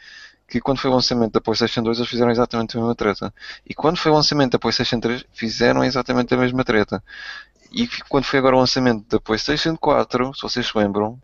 Que 0.48 0.60
quando 0.60 0.78
foi 0.78 0.90
o 0.90 0.94
lançamento 0.94 1.32
da 1.32 1.40
PlayStation 1.40 1.82
2 1.82 1.98
eles 1.98 2.10
fizeram 2.10 2.30
exatamente 2.30 2.76
a 2.76 2.80
mesma 2.80 2.94
treta. 2.94 3.34
E 3.66 3.74
quando 3.74 3.96
foi 3.96 4.12
o 4.12 4.14
lançamento 4.14 4.52
da 4.52 4.58
PlayStation 4.58 5.00
3 5.00 5.24
fizeram 5.32 5.84
exatamente 5.84 6.32
a 6.34 6.36
mesma 6.36 6.64
treta. 6.64 7.02
E 7.72 7.88
quando 8.08 8.24
foi 8.24 8.38
agora 8.38 8.56
o 8.56 8.60
lançamento 8.60 9.06
da 9.08 9.20
PlayStation 9.20 9.76
4, 9.76 10.34
se 10.34 10.42
vocês 10.42 10.66
se 10.66 10.78
lembram, 10.78 11.20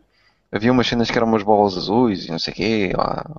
havia 0.51 0.71
umas 0.71 0.87
cenas 0.87 1.09
que 1.09 1.17
eram 1.17 1.27
umas 1.27 1.41
bolas 1.41 1.75
azuis 1.77 2.25
e 2.25 2.31
não 2.31 2.39
sei 2.39 2.53
o 2.53 2.55
quê, 2.55 2.93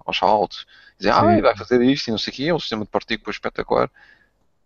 aos 0.04 0.16
saltos. 0.16 0.66
Diziam, 0.98 1.16
ah, 1.16 1.40
vai 1.40 1.56
fazer 1.56 1.82
isto 1.82 2.08
e 2.08 2.10
não 2.10 2.18
sei 2.18 2.32
o 2.32 2.36
quê, 2.36 2.44
é 2.44 2.54
um 2.54 2.58
sistema 2.58 2.84
de 2.84 2.90
partículas 2.90 3.36
espetacular. 3.36 3.90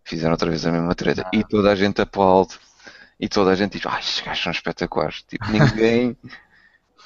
Fizeram 0.04 0.32
outra 0.32 0.48
vez 0.48 0.64
a 0.64 0.72
mesma 0.72 0.94
treta. 0.94 1.22
Ah. 1.26 1.30
E 1.32 1.44
toda 1.44 1.70
a 1.70 1.74
gente 1.74 2.00
aplaude. 2.00 2.54
E 3.20 3.28
toda 3.28 3.50
a 3.50 3.54
gente 3.54 3.78
diz, 3.78 3.86
ah, 3.86 3.98
estes 3.98 4.20
gajos 4.24 4.44
são 4.44 4.52
espetaculares. 4.52 5.22
Tipo, 5.22 5.44
ninguém, 5.50 6.16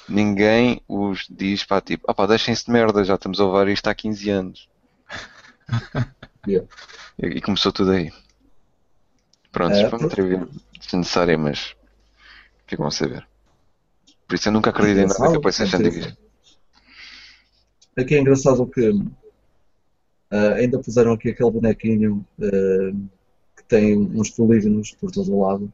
ninguém 0.07 0.81
os 0.87 1.27
diz, 1.29 1.63
pá, 1.63 1.81
tipo, 1.81 2.05
ah 2.07 2.13
pá, 2.13 2.25
deixem-se 2.25 2.65
de 2.65 2.71
merda, 2.71 3.03
já 3.03 3.15
estamos 3.15 3.39
a 3.39 3.45
levar 3.45 3.67
isto 3.67 3.87
há 3.87 3.95
15 3.95 4.29
anos. 4.29 4.69
yeah. 6.47 6.67
e, 7.21 7.25
e, 7.27 7.41
começou 7.41 7.71
tudo 7.71 7.91
aí. 7.91 8.11
Pronto, 9.51 9.75
é, 9.75 9.89
foi 9.89 9.99
uma 9.99 10.09
trivia 10.09 10.47
desnecessária, 10.79 11.37
mas 11.37 11.75
ficam 12.65 12.87
a 12.87 12.91
saber. 12.91 13.27
Por 14.27 14.35
isso 14.35 14.47
eu 14.47 14.53
nunca 14.53 14.71
acreditei 14.71 15.03
em 15.03 15.07
nada 15.07 15.31
que 15.31 15.37
a 15.37 15.41
PlayStation 15.41 15.77
diga. 15.77 16.17
Aqui 17.95 18.15
é 18.15 18.19
engraçado 18.19 18.65
que 18.65 18.89
uh, 18.89 20.53
ainda 20.55 20.79
puseram 20.79 21.13
aqui 21.13 21.29
aquele 21.29 21.51
bonequinho 21.51 22.25
uh, 22.39 23.09
que 23.55 23.63
tem 23.67 23.95
uns 23.95 24.31
polígonos 24.31 24.91
por 24.99 25.11
todo 25.11 25.31
o 25.31 25.41
lado. 25.41 25.71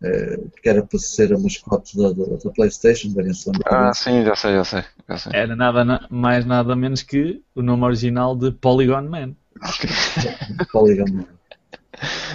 Uh, 0.00 0.48
que 0.62 0.68
era 0.68 0.80
para 0.80 0.98
ser 0.98 1.34
a 1.34 1.38
mascote 1.38 1.96
da, 1.96 2.12
da, 2.12 2.36
da 2.36 2.50
PlayStation, 2.50 3.12
variação 3.12 3.52
Ah, 3.66 3.92
sim, 3.92 4.24
já 4.24 4.36
sei, 4.36 4.52
já 4.52 4.64
sei, 4.64 4.84
já 5.08 5.18
sei. 5.18 5.32
Era 5.34 5.56
nada 5.56 6.06
mais 6.08 6.46
nada 6.46 6.76
menos 6.76 7.02
que 7.02 7.42
o 7.52 7.62
nome 7.62 7.84
original 7.84 8.36
de 8.36 8.52
Polygon 8.52 9.02
Man. 9.02 9.34
Polygon 10.70 11.12
Man. 11.12 11.26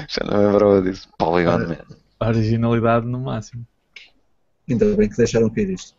Já 0.09 0.25
não 0.25 0.45
lembrava 0.45 0.81
disso. 0.81 1.07
Polygon 1.17 1.59
Man. 1.59 1.77
Originalidade 2.19 3.05
no 3.05 3.21
máximo. 3.21 3.65
Ainda 4.69 4.93
bem 4.95 5.07
que 5.07 5.15
deixaram 5.15 5.49
cair 5.49 5.69
isto. 5.69 5.95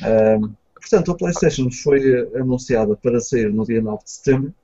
Um, 0.00 0.54
portanto, 0.74 1.10
a 1.10 1.16
PlayStation 1.16 1.68
foi 1.72 2.30
anunciada 2.36 2.94
para 2.96 3.18
sair 3.18 3.52
no 3.52 3.64
dia 3.64 3.82
9 3.82 4.04
de 4.04 4.10
setembro 4.10 4.54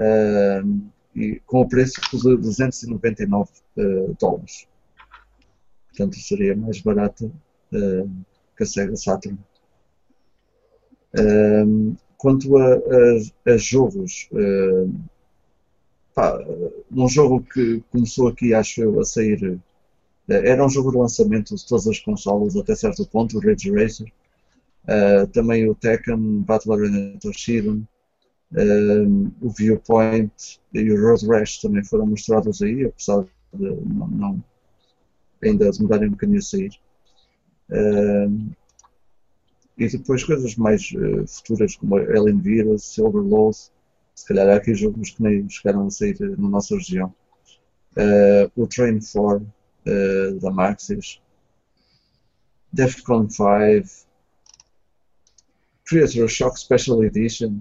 um, 0.00 0.90
e 1.14 1.40
com 1.46 1.60
o 1.60 1.68
preço 1.68 2.00
de 2.12 2.36
299 2.36 3.50
uh, 3.76 4.16
dólares. 4.18 4.66
Portanto, 5.88 6.16
seria 6.18 6.56
mais 6.56 6.80
barata 6.80 7.26
uh, 7.26 8.10
que 8.56 8.62
a 8.62 8.66
Sega 8.66 8.96
Saturn. 8.96 9.38
Um, 11.18 11.96
quanto 12.16 12.56
a, 12.56 12.74
a, 12.74 13.52
a 13.52 13.56
jogos, 13.56 14.28
uh, 14.32 14.92
pá, 16.14 16.38
um 16.90 17.08
jogo 17.08 17.42
que 17.42 17.82
começou 17.90 18.28
aqui, 18.28 18.54
acho 18.54 18.82
eu, 18.82 19.00
a 19.00 19.04
sair 19.04 19.60
era 20.28 20.64
um 20.64 20.68
jogo 20.68 20.92
de 20.92 20.98
lançamento 20.98 21.56
de 21.56 21.66
todas 21.66 21.88
as 21.88 21.98
consolas 21.98 22.56
até 22.56 22.74
certo 22.74 23.04
ponto, 23.06 23.36
o 23.36 23.40
Ridge 23.40 23.70
Racer. 23.72 24.06
Uh, 24.84 25.26
também 25.28 25.68
o 25.68 25.74
Tekken, 25.74 26.40
Battle 26.40 26.74
Arena 26.74 27.18
Toshiden, 27.20 27.86
uh, 28.52 29.32
o 29.40 29.50
Viewpoint 29.50 30.60
e 30.72 30.90
o 30.92 31.00
Road 31.00 31.26
Rash 31.26 31.58
também 31.58 31.84
foram 31.84 32.06
mostrados 32.06 32.62
aí, 32.62 32.84
apesar 32.84 33.22
de 33.22 33.30
não, 33.86 34.08
não 34.08 34.44
ainda 35.42 35.70
demorarem 35.70 36.08
um 36.08 36.12
bocadinho 36.12 36.38
a 36.38 36.42
sair. 36.42 36.72
Uh, 37.70 38.50
e 39.78 39.88
depois 39.88 40.22
coisas 40.24 40.56
mais 40.56 40.92
uh, 40.92 41.26
futuras 41.26 41.76
como 41.76 41.96
Alien 41.96 42.40
Virus, 42.40 42.84
Silver 42.84 43.22
Load, 43.22 43.56
se 44.14 44.26
calhar 44.26 44.48
há 44.48 44.56
aqui 44.56 44.74
jogos 44.74 45.10
que 45.10 45.22
nem 45.22 45.48
chegaram 45.48 45.86
a 45.86 45.90
sair 45.90 46.16
na 46.20 46.48
nossa 46.48 46.74
região. 46.74 47.14
Uh, 47.96 48.62
o 48.62 48.66
Train 48.66 49.00
4 49.00 49.42
uh, 49.42 50.40
da 50.40 50.50
Maxis, 50.50 51.20
Defcon 52.72 53.28
5, 53.28 54.06
Creator 55.86 56.28
Shock 56.28 56.60
Special 56.60 57.02
Edition. 57.02 57.60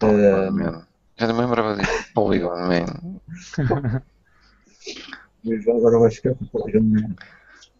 Polygon 0.00 0.50
Man. 0.52 0.86
Já 1.16 1.26
não 1.26 1.34
me 1.34 1.40
lembrava 1.42 1.76
disso. 1.76 2.04
Polygon 2.14 2.56
Man. 2.56 3.20
Agora 5.68 5.98
vai 5.98 6.10
ficar 6.10 6.34
com 6.34 6.46
Polygon 6.46 6.82
Man. 6.82 7.14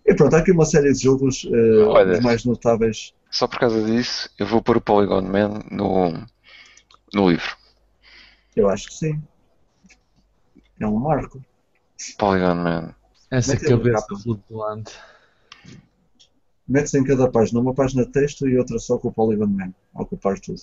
E 0.07 0.15
pronto, 0.15 0.35
há 0.35 0.39
aqui 0.39 0.53
uma 0.53 0.65
série 0.65 0.93
de 0.93 1.03
jogos 1.03 1.45
uh, 1.45 1.89
Olha, 1.89 2.21
mais 2.21 2.45
notáveis. 2.45 3.15
Só 3.31 3.47
por 3.47 3.59
causa 3.59 3.83
disso, 3.85 4.31
eu 4.39 4.47
vou 4.47 4.63
pôr 4.63 4.77
o 4.77 4.81
Polygon 4.81 5.23
Man 5.23 5.61
no, 5.71 6.13
no 7.15 7.31
livro. 7.31 7.57
Eu 8.55 8.69
acho 8.69 8.89
que 8.89 8.95
sim. 8.95 9.23
É 10.79 10.87
um 10.87 10.99
marco. 10.99 11.43
Polygon 12.19 12.55
Man. 12.55 12.95
Essa 13.31 13.55
Mete 13.55 13.69
cabeça 13.69 14.07
flutuante. 14.23 14.93
Mete-se 16.67 16.99
em 16.99 17.05
cada 17.05 17.31
página, 17.31 17.61
uma 17.61 17.75
página 17.75 18.05
de 18.05 18.13
texto 18.13 18.49
e 18.49 18.59
outra 18.59 18.79
só 18.79 18.99
com 18.99 19.09
o 19.09 19.13
Polygon 19.13 19.47
Man. 19.47 19.73
A 19.95 20.03
ocupar 20.03 20.39
tudo. 20.39 20.61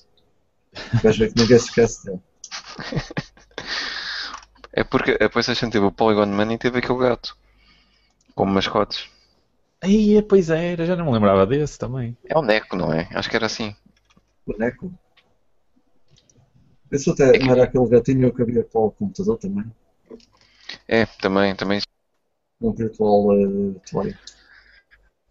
Vais 1.04 1.18
ver 1.18 1.34
que 1.34 1.42
ninguém 1.42 1.60
se 1.60 1.66
esquece 1.66 2.06
dele. 2.06 2.22
É 4.74 4.84
porque 4.84 5.18
a 5.20 5.28
PlayStation 5.28 5.70
teve 5.72 5.86
o 5.86 5.92
Polygon 5.92 6.28
Man 6.28 6.54
e 6.54 6.58
teve 6.58 6.78
aquele 6.78 7.00
gato. 7.00 7.36
Como 8.36 8.54
mascotes. 8.54 9.10
Aí, 9.82 10.22
pois 10.22 10.50
era, 10.50 10.86
já 10.86 10.96
não 10.96 11.06
me 11.06 11.14
lembrava 11.14 11.46
desse 11.46 11.80
também. 11.80 12.16
É 12.26 12.38
o 12.38 12.42
Neco, 12.42 12.76
não 12.76 12.94
é? 12.94 13.08
Acho 13.12 13.30
que 13.30 13.36
era 13.36 13.48
assim. 13.48 13.76
Boneco. 14.46 14.94
Isso 16.92 17.12
até 17.12 17.38
não 17.40 17.52
era 17.52 17.64
aquele 17.64 17.88
gatinho 17.88 18.34
que 18.34 18.42
havia 18.42 18.64
para 18.64 18.82
o 18.82 18.92
computador 18.92 19.38
também. 19.38 19.66
É, 20.88 21.06
também, 21.06 21.56
também. 21.56 21.82
Um 22.62 22.72
virtual 22.72 23.30
uh, 23.30 23.82
toy. 23.90 24.16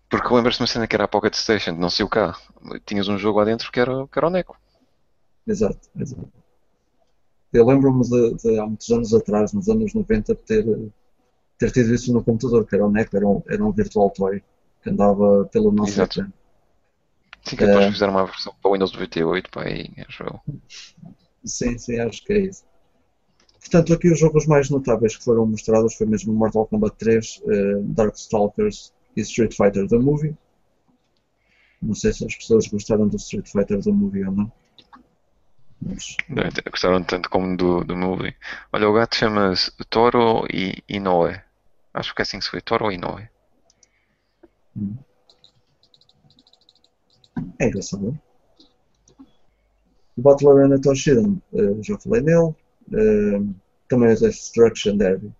Porque 0.09 0.35
lembras-te 0.35 0.61
uma 0.61 0.67
cena 0.67 0.87
que 0.87 0.95
era 0.95 1.05
a 1.05 1.09
Pocket 1.09 1.35
Station, 1.35 1.73
não 1.73 1.91
sei 1.91 2.05
o 2.05 2.09
cá. 2.09 2.37
Tinhas 2.85 3.09
um 3.09 3.19
jogo 3.19 3.39
lá 3.39 3.45
dentro 3.45 3.73
que 3.73 3.81
era, 3.81 4.07
que 4.07 4.19
era 4.19 4.27
o 4.27 4.31
Neco. 4.31 4.57
Exato, 5.47 5.89
exato. 5.99 6.29
Eu 7.53 7.65
lembro-me 7.67 8.03
de, 8.03 8.35
de, 8.35 8.59
há 8.59 8.67
muitos 8.67 8.91
anos 8.91 9.15
atrás, 9.15 9.53
nos 9.53 9.69
anos 9.69 9.95
90, 9.95 10.35
ter, 10.35 10.65
ter 11.59 11.71
tido 11.71 11.95
isso 11.95 12.13
no 12.13 12.23
computador, 12.23 12.67
que 12.67 12.75
era 12.75 12.85
o 12.87 12.91
NEC, 12.91 13.15
era 13.15 13.27
um, 13.27 13.43
era 13.49 13.65
um 13.65 13.73
virtual 13.73 14.11
toy 14.11 14.43
que 14.83 14.91
andava 14.91 15.45
pelo 15.53 15.73
nosso 15.73 15.93
Exato. 15.93 16.21
ecrã. 16.21 16.33
Sim, 17.45 17.57
que 17.57 17.65
depois 17.65 17.87
É. 17.87 17.93
fizeram 17.93 18.13
uma 18.15 18.27
versão 18.27 18.53
para 18.61 18.69
o 18.69 18.73
Windows 18.75 18.93
98, 18.93 19.51
pá, 19.51 19.63
aí, 19.63 19.91
acho 20.09 20.25
eu. 20.25 20.41
Sim, 21.45 21.79
sim, 21.79 21.99
acho 22.01 22.25
que 22.25 22.33
é 22.33 22.39
isso. 22.41 22.65
Portanto, 23.61 23.95
aqui 23.95 24.11
os 24.11 24.19
jogos 24.19 24.47
mais 24.47 24.69
notáveis 24.69 25.17
que 25.17 25.25
foram 25.25 25.47
mostrados 25.47 25.95
foi 25.95 26.07
mesmo 26.07 26.33
Mortal 26.33 26.67
Kombat 26.67 26.97
3, 26.99 27.43
eh, 27.47 27.81
Darkstalkers 27.83 28.93
e 29.17 29.21
Street 29.23 29.55
Fighter 29.57 29.89
The 29.89 29.99
Movie. 29.99 30.37
Não 31.81 31.95
sei 31.95 32.13
se 32.13 32.25
as 32.25 32.35
pessoas 32.35 32.67
gostaram 32.67 33.07
do 33.09 33.17
Street 33.17 33.49
Fighter 33.49 33.83
The 33.83 33.91
Movie 33.91 34.25
ou 34.25 34.33
não. 34.33 34.53
Gostaram 36.71 37.03
tanto 37.05 37.29
como 37.31 37.57
do, 37.57 37.85
do 37.85 37.97
movie. 37.97 38.35
Olha, 38.73 38.89
o 38.89 38.93
gato 38.93 39.17
chama-se 39.17 39.71
Toro 39.89 40.47
e 40.53 40.83
Inoue. 40.89 41.41
Acho 41.93 42.15
que 42.15 42.23
é 42.23 42.25
assim 42.25 42.39
que 42.39 42.45
se 42.45 42.51
foi, 42.51 42.61
Toro 42.61 42.91
Inoue. 42.91 43.29
hum. 44.77 44.97
É 47.59 47.67
engraçado. 47.67 48.19
O 50.17 50.23
Battle 50.23 50.51
Arena 50.51 50.81
Toshidan, 50.81 51.37
eh, 51.53 51.83
já 51.83 51.99
falei 51.99 52.23
nele. 52.23 52.55
Eh, 52.93 53.41
também 53.89 54.13
o 54.13 54.19
Destruction 54.19 54.97
Derby. 54.97 55.31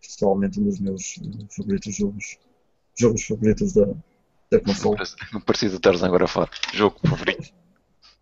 Pessoalmente 0.00 0.60
um 0.60 0.64
dos 0.64 0.78
meus 0.78 1.18
eh, 1.18 1.46
favoritos 1.56 1.96
jogos. 1.96 2.38
Jogos 2.98 3.24
favoritos 3.24 3.72
da, 3.72 3.86
da 4.50 4.60
console. 4.60 4.98
Parecido 5.46 5.76
estar 5.76 6.04
agora 6.04 6.24
a 6.24 6.28
falar. 6.28 6.50
Jogo 6.74 6.98
favorito. 7.08 7.59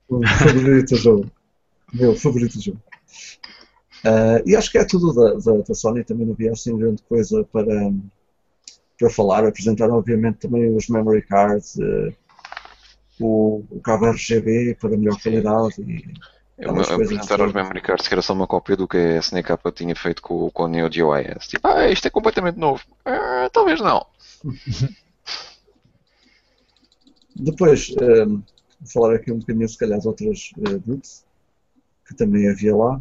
O 0.08 0.26
favorito 0.26 0.96
jogo. 0.96 1.30
Meu 1.92 2.14
favorito 2.14 2.60
jogo. 2.60 2.80
Ah, 4.04 4.40
e 4.46 4.54
acho 4.54 4.70
que 4.70 4.78
é 4.78 4.84
tudo 4.84 5.12
da, 5.12 5.34
da, 5.34 5.58
da 5.58 5.74
Sony, 5.74 6.04
também 6.04 6.26
não 6.26 6.34
havia 6.34 6.52
assim 6.52 6.76
grande 6.76 7.02
coisa 7.02 7.44
para, 7.44 7.92
para 8.98 9.10
falar. 9.10 9.44
Apresentaram, 9.46 9.94
obviamente, 9.94 10.38
também 10.38 10.74
os 10.74 10.88
memory 10.88 11.22
cards, 11.22 11.78
eh, 11.78 12.12
o, 13.20 13.64
o 13.70 13.80
cabo 13.80 14.06
RGB 14.06 14.76
para 14.80 14.96
melhor 14.96 15.20
qualidade. 15.20 15.80
E, 15.82 16.14
Eu, 16.58 16.74
os 16.74 16.88
todas. 17.26 17.52
memory 17.52 17.80
cards 17.80 18.08
que 18.08 18.14
era 18.14 18.22
só 18.22 18.32
uma 18.32 18.46
cópia 18.46 18.76
do 18.76 18.88
que 18.88 18.96
a 18.96 19.18
SNK 19.18 19.72
tinha 19.74 19.94
feito 19.94 20.22
com, 20.22 20.50
com 20.50 20.64
o 20.64 20.68
Neo 20.68 20.90
Geo 20.92 21.16
IS. 21.16 21.48
Tipo, 21.48 21.68
ah, 21.68 21.88
isto 21.88 22.06
é 22.06 22.10
completamente 22.10 22.58
novo. 22.58 22.82
Ah, 23.04 23.48
talvez 23.52 23.80
não. 23.80 24.06
depois, 27.36 27.94
falar 28.86 29.14
aqui 29.16 29.32
um 29.32 29.38
bocadinho, 29.38 29.68
se 29.68 29.78
calhar, 29.78 29.98
de 29.98 30.08
outras 30.08 30.52
uh, 30.58 30.80
que 32.06 32.14
também 32.14 32.48
havia 32.48 32.74
lá. 32.74 33.00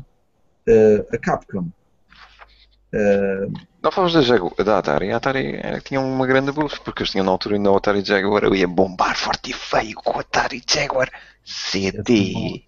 Eh, 0.67 1.05
a 1.13 1.17
Capcom. 1.17 1.69
Não 3.81 3.91
falamos 3.91 4.13
da, 4.13 4.21
Jagu 4.21 4.53
da 4.63 4.79
Atari. 4.79 5.11
A 5.11 5.17
Atari 5.17 5.59
tinha 5.83 6.01
uma 6.01 6.27
grande 6.27 6.51
boost, 6.51 6.81
porque 6.81 7.03
eles 7.03 7.11
tinham 7.11 7.25
na 7.25 7.31
altura 7.31 7.55
ainda 7.55 7.71
o 7.71 7.77
Atari 7.77 8.03
Jaguar. 8.03 8.43
Eu 8.43 8.53
ia 8.55 8.67
bombar 8.67 9.15
forte 9.17 9.51
e 9.51 9.53
feio 9.53 9.95
com 9.95 10.17
o 10.17 10.19
Atari 10.19 10.61
Jaguar 10.67 11.09
CD. 11.45 12.65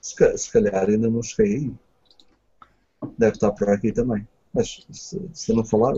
Se, 0.00 0.16
ca- 0.16 0.36
se 0.38 0.50
calhar 0.50 0.88
ainda 0.88 1.10
não 1.10 1.22
cheguei 1.22 1.56
aí. 1.56 1.74
Deve 3.18 3.32
estar 3.32 3.52
por 3.52 3.68
aqui 3.68 3.92
também. 3.92 4.26
Mas 4.54 4.86
se, 4.90 5.20
se 5.34 5.52
eu 5.52 5.56
não 5.56 5.64
falar, 5.64 5.94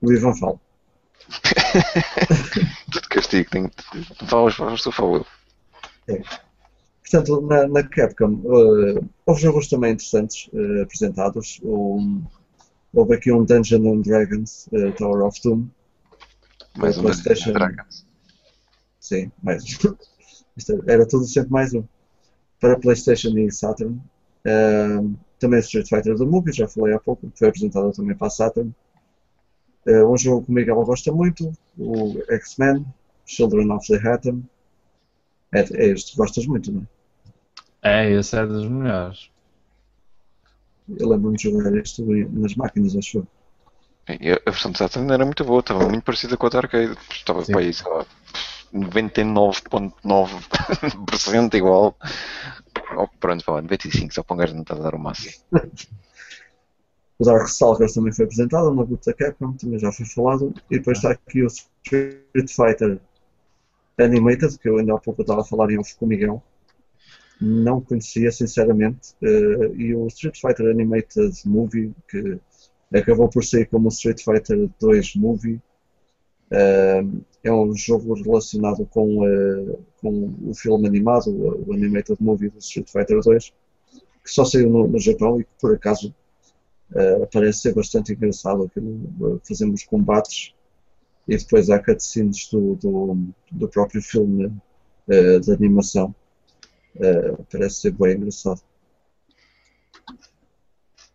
o 0.00 0.12
Ivan 0.12 0.34
fala. 0.34 0.58
Castigo. 3.22 3.50
Tenho... 3.50 3.70
Falas, 4.26 4.54
falas, 4.54 4.82
tu 4.82 4.90
falo 4.90 5.26
eu. 6.08 6.22
Portanto, 7.02 7.40
na, 7.42 7.68
na 7.68 7.82
Capcom, 7.82 8.40
eh, 8.44 9.04
houve 9.26 9.42
jogos 9.42 9.68
também 9.68 9.92
interessantes 9.92 10.50
eh, 10.52 10.82
apresentados. 10.82 11.60
Um, 11.62 12.24
houve 12.92 13.14
aqui 13.14 13.30
um 13.30 13.44
Dungeon 13.44 13.86
and 13.92 14.00
Dragons 14.00 14.68
eh, 14.72 14.90
Tower 14.92 15.24
of 15.26 15.40
Doom. 15.42 15.68
Mais 16.76 16.96
um 16.98 17.02
PlayStation. 17.02 17.52
Dragons. 17.52 18.06
Sim, 18.98 19.30
mais 19.42 19.62
um. 19.84 19.94
Era 20.88 21.06
tudo 21.06 21.24
sempre 21.26 21.52
mais 21.52 21.74
um. 21.74 21.84
Para 22.60 22.78
PlayStation 22.78 23.36
e 23.36 23.50
Saturn. 23.50 24.00
Ehm, 24.44 25.14
também 25.38 25.60
Street 25.60 25.88
Fighter 25.88 26.16
The 26.16 26.24
Movie, 26.24 26.52
já 26.52 26.66
falei 26.66 26.94
há 26.94 26.98
pouco, 26.98 27.30
que 27.30 27.38
foi 27.38 27.48
apresentado 27.48 27.92
também 27.92 28.16
para 28.16 28.28
a 28.28 28.30
Saturn. 28.30 28.74
Eh, 29.86 30.04
um 30.04 30.16
jogo 30.16 30.46
que 30.46 30.50
o 30.50 30.54
Miguel 30.54 30.82
gosta 30.84 31.12
muito, 31.12 31.52
o 31.76 32.22
X-Men, 32.28 32.86
Children 33.32 33.72
of 33.72 33.86
the 33.86 33.96
Atom. 34.08 34.42
É, 35.52 35.60
é 35.60 35.86
este 35.88 36.12
que 36.12 36.18
gostas 36.18 36.46
muito, 36.46 36.72
não 36.72 36.86
é? 37.82 38.04
É, 38.04 38.12
esse 38.12 38.36
é 38.36 38.46
dos 38.46 38.68
melhores. 38.68 39.30
Eu 40.88 41.08
lembro-me 41.08 41.36
de 41.36 41.42
jogar 41.44 41.76
isto 41.76 42.04
nas 42.04 42.54
máquinas, 42.54 42.96
acho 42.96 43.18
eu. 43.18 43.26
A 44.46 44.50
versão 44.50 44.72
de 44.72 44.78
Saturn 44.78 45.12
era 45.12 45.24
muito 45.24 45.44
boa, 45.44 45.60
estava 45.60 45.88
muito 45.88 46.04
parecida 46.04 46.36
com 46.36 46.46
a 46.46 46.50
da 46.50 46.58
arcade. 46.58 46.98
Estava 47.10 47.44
Sim. 47.44 47.52
para 47.52 47.62
aí, 47.62 47.72
sei 47.72 47.90
lá, 47.90 48.04
99.9% 48.74 51.54
igual. 51.54 51.96
Oh, 52.96 53.06
pronto, 53.20 53.44
vá 53.46 53.52
lá, 53.54 53.62
95, 53.62 54.12
só 54.12 54.22
para 54.22 54.34
um 54.34 54.38
gajo 54.38 54.52
não 54.54 54.60
estar 54.62 54.74
a 54.74 54.80
dar 54.80 54.94
o 54.94 54.98
máximo. 54.98 55.32
O 57.18 57.24
Darkstalkers 57.24 57.94
também 57.94 58.12
foi 58.12 58.24
apresentado 58.24 58.74
na 58.74 58.84
Boot 58.84 59.06
da 59.06 59.14
Capcom, 59.14 59.52
também 59.52 59.78
já 59.78 59.92
foi 59.92 60.04
falado. 60.06 60.52
E 60.68 60.78
depois 60.78 60.98
está 60.98 61.12
aqui 61.12 61.44
o 61.44 61.46
Street 61.46 62.48
Fighter 62.48 62.98
Animated, 63.98 64.58
que 64.58 64.68
eu 64.68 64.78
ainda 64.78 64.94
há 64.94 64.98
pouco 64.98 65.22
estava 65.22 65.42
a 65.42 65.44
falar 65.44 65.70
em 65.70 65.78
off 65.78 65.94
com 65.96 66.06
o 66.06 66.08
Miguel. 66.08 66.42
Não 67.40 67.80
conhecia, 67.80 68.30
sinceramente. 68.30 69.14
eh, 69.22 69.72
e 69.76 69.94
o 69.94 70.06
Street 70.08 70.38
Fighter 70.40 70.66
Animated 70.70 71.32
Movie, 71.44 71.92
que 72.08 72.38
acabou 72.94 73.28
por 73.28 73.44
sair 73.44 73.66
como 73.66 73.88
Street 73.88 74.22
Fighter 74.22 74.70
2 74.80 75.16
Movie, 75.16 75.60
eh, 76.50 77.02
é 77.44 77.52
um 77.52 77.74
jogo 77.74 78.14
relacionado 78.14 78.86
com, 78.86 79.26
eh, 79.26 79.76
com 80.00 80.34
o 80.46 80.54
filme 80.54 80.86
animado, 80.86 81.30
o, 81.30 81.72
Animated 81.72 82.16
Movie 82.20 82.50
do 82.50 82.58
Street 82.58 82.88
Fighter 82.90 83.20
2, 83.20 83.52
que 84.24 84.30
só 84.30 84.44
saiu 84.44 84.70
no, 84.70 84.86
no 84.86 84.98
Japão 85.00 85.40
e 85.40 85.44
que 85.44 85.50
por 85.60 85.74
acaso 85.74 86.14
Uh, 86.92 87.26
parece 87.32 87.60
ser 87.60 87.74
bastante 87.74 88.12
engraçado 88.12 88.64
aquilo. 88.64 88.90
uh, 89.20 89.40
fazemos 89.48 89.82
combates 89.84 90.54
e 91.28 91.36
depois 91.36 91.70
há 91.70 91.78
cutscenes 91.78 92.48
do, 92.50 92.74
do, 92.76 93.16
do 93.50 93.68
próprio 93.68 94.02
filme 94.02 94.46
uh, 94.46 95.40
de 95.40 95.52
animação. 95.52 96.14
Uh, 96.96 97.44
parece 97.50 97.76
ser 97.76 97.92
bem 97.92 98.16
engraçado. 98.16 98.60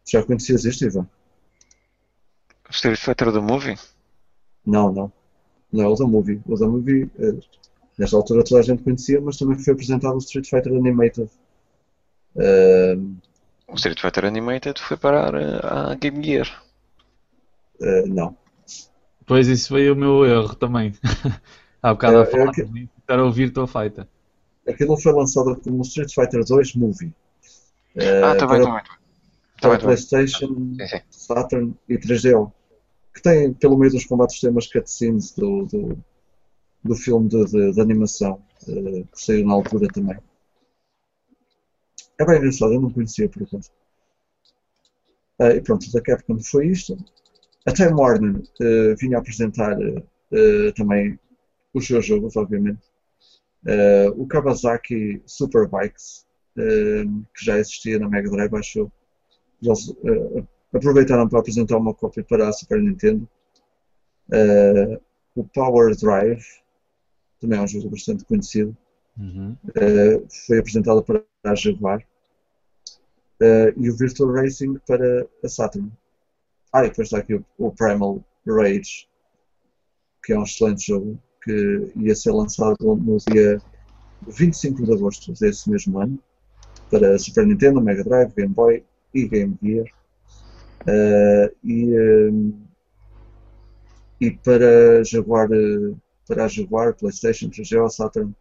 Já 0.10 0.24
conhecias 0.24 0.66
isto, 0.66 0.86
Ivan? 0.86 1.08
Street 2.70 3.00
Fighter 3.00 3.32
do 3.32 3.42
Movie? 3.42 3.78
Não, 4.66 4.92
não. 4.92 5.12
Não 5.72 5.84
é 5.84 5.88
o 5.88 5.96
da 5.96 6.06
Movie. 6.06 6.42
O 6.46 6.56
da 6.56 6.68
Movie, 6.68 7.04
uh, 7.20 7.40
nesta 7.98 8.16
altura 8.16 8.44
toda 8.44 8.62
a 8.62 8.64
gente 8.64 8.84
conhecia, 8.84 9.20
mas 9.20 9.38
também 9.38 9.60
foi 9.60 9.74
apresentado 9.74 10.16
o 10.16 10.20
Street 10.20 10.50
Fighter 10.50 10.74
Animated. 10.74 11.30
Uh, 12.36 13.18
O 13.68 13.76
Street 13.76 14.00
Fighter 14.00 14.26
Animated 14.26 14.80
foi 14.80 14.96
parar 14.96 15.36
à 15.36 15.96
Game 15.96 16.24
Gear. 16.24 16.64
não. 18.08 18.36
Pois 19.28 19.48
isso 19.48 19.70
foi 19.70 19.92
o 19.92 19.96
meu 19.96 20.26
erro 20.26 20.56
também. 20.56 20.94
Há 21.84 21.94
bocado 21.94 22.18
É, 22.18 22.22
a 22.22 22.26
falar 22.26 22.50
é 22.50 22.54
que- 22.54 22.64
de 22.64 22.90
estar 23.00 23.20
a 23.20 23.24
ouvir 23.24 23.52
tua 23.52 23.68
feita. 23.68 24.08
Aquilo 24.68 24.98
foi 25.00 25.14
lançado 25.14 25.56
como 25.62 25.82
Street 25.82 26.14
Fighter 26.14 26.44
2 26.44 26.74
Movie. 26.76 27.08
Uh, 27.96 28.02
Ah, 28.26 28.34
está 28.34 28.48
bem, 28.48 28.48
para- 28.48 28.58
está 28.58 28.74
bem. 28.74 28.84
Tá 28.84 28.90
para 29.60 29.70
bem, 29.70 29.78
tá 29.80 29.88
bem. 29.88 29.96
PlayStation, 29.96 30.48
Sim, 30.48 30.88
sim. 30.88 31.02
Saturn 31.10 31.74
e 31.90 31.98
3DO. 31.98 32.52
Que 33.14 33.22
tem, 33.22 33.54
pelo 33.54 33.78
meio 33.78 33.92
dos 33.92 34.06
combates, 34.06 34.40
tem 34.40 34.50
umas 34.50 34.68
cutscenes 34.68 35.32
do, 35.34 35.66
do, 35.66 35.98
do 36.84 36.96
filme 36.96 37.28
de, 37.30 37.46
de- 37.46 37.72
de 37.74 37.82
animação 37.82 38.42
eh, 38.68 39.04
que 39.12 39.22
saiu 39.22 39.46
na 39.48 39.54
altura 39.54 39.88
também. 39.88 40.18
É 42.20 42.26
bem 42.26 42.38
engraçado, 42.38 42.74
eu 42.74 42.82
não 42.82 42.92
conhecia 42.92 43.30
por 43.30 43.44
acaso. 43.44 43.70
Ah, 45.40 45.52
e 45.54 45.62
pronto, 45.62 45.92
da 45.92 46.02
Capcom 46.02 46.40
foi 46.40 46.68
isto. 46.68 46.98
A 47.68 47.72
Time 47.74 47.94
Warner 47.94 48.42
eh, 48.62 48.96
vinha 48.96 49.18
apresentar 49.18 49.78
eh, 49.82 50.72
também 50.76 51.20
os 51.74 51.86
seus 51.86 52.06
jogos, 52.06 52.36
obviamente. 52.38 52.82
Eh, 53.66 54.10
o 54.16 54.26
Kawasaki 54.26 55.22
Superbikes, 55.26 56.26
que 56.56 57.46
já 57.46 57.60
existia 57.60 58.00
na 58.00 58.10
Mega 58.10 58.32
Drive, 58.32 58.56
acho 58.56 58.80
eu 58.80 58.92
eles 59.62 59.88
uh, 59.90 60.48
aproveitaram 60.74 61.28
para 61.28 61.40
apresentar 61.40 61.78
uma 61.78 61.94
cópia 61.94 62.24
para 62.24 62.48
a 62.48 62.54
Super 62.54 62.82
Nintendo. 62.82 63.28
Uh, 64.30 65.02
o 65.36 65.44
Power 65.44 65.96
Drive, 65.96 66.44
também 67.40 67.60
é 67.60 67.62
um 67.62 67.68
jogo 67.68 67.90
bastante 67.90 68.26
conhecido, 68.26 68.76
uhum. 69.18 69.56
uh, 69.70 70.28
foi 70.46 70.60
apresentado 70.60 71.04
para 71.04 71.24
a 71.44 71.56
Jaguar. 71.56 72.06
e 73.78 73.90
o 73.90 73.96
Virtual 73.96 74.32
Racing 74.32 74.80
para 74.86 75.28
a 75.44 75.48
Saturn. 75.48 75.92
Ah, 76.78 76.86
e 76.86 76.90
depois 76.90 77.08
está 77.08 77.18
aqui 77.18 77.34
o, 77.34 77.44
o 77.58 77.72
Primal 77.72 78.24
Rage, 78.46 79.08
que 80.24 80.32
é 80.32 80.38
um 80.38 80.44
excelente 80.44 80.86
jogo, 80.86 81.20
que 81.44 81.92
ia 81.96 82.14
ser 82.14 82.32
lançado 82.32 82.78
no 82.80 83.18
dia 83.18 83.60
25 84.28 84.86
de 84.86 84.94
agosto 84.94 85.34
desse 85.34 85.68
mesmo 85.72 85.98
ano 85.98 86.20
para 86.92 87.18
Super 87.18 87.48
Nintendo, 87.48 87.82
Mega 87.82 88.04
Drive, 88.04 88.32
Game 88.36 88.54
Boy 88.54 88.86
e 89.12 89.28
Game 89.28 89.58
Gear. 89.64 89.88
Uh, 90.84 91.56
e, 91.64 91.98
uh, 91.98 92.54
e 94.22 94.30
para 94.30 95.04
Jaguar, 95.04 95.50
para 96.28 96.46
a 96.46 96.48
Jaguar, 96.48 96.94
PlayStation, 96.94 97.50
3GO, 97.50 97.90
Saturn 97.90 98.36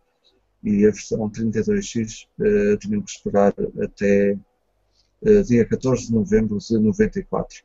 e 0.63 0.85
a 0.85 0.91
versão 0.91 1.31
32X 1.31 2.27
uh, 2.39 2.77
tinham 2.77 3.01
que 3.01 3.11
esperar 3.13 3.55
até 3.83 4.37
uh, 5.23 5.43
dia 5.43 5.67
14 5.67 6.09
de 6.09 6.13
novembro 6.13 6.59
de 6.59 6.79
94 6.79 7.65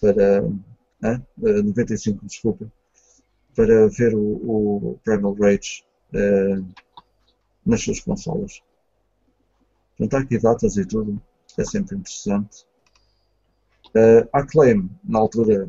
para 0.00 0.44
uh, 0.44 1.62
95, 1.62 2.26
desculpa 2.26 2.70
para 3.54 3.88
ver 3.88 4.14
o, 4.14 4.20
o 4.20 5.00
Primal 5.02 5.34
Rage 5.34 5.84
nas 7.64 7.82
suas 7.82 8.00
consolas. 8.00 8.62
Portanto, 9.96 10.14
há 10.14 10.24
aqui 10.24 10.38
datas 10.38 10.76
e 10.76 10.84
tudo, 10.84 11.20
é 11.58 11.64
sempre 11.64 11.96
interessante. 11.96 12.66
Uh, 13.88 14.28
Acclaim, 14.32 14.90
na 15.02 15.18
altura, 15.18 15.68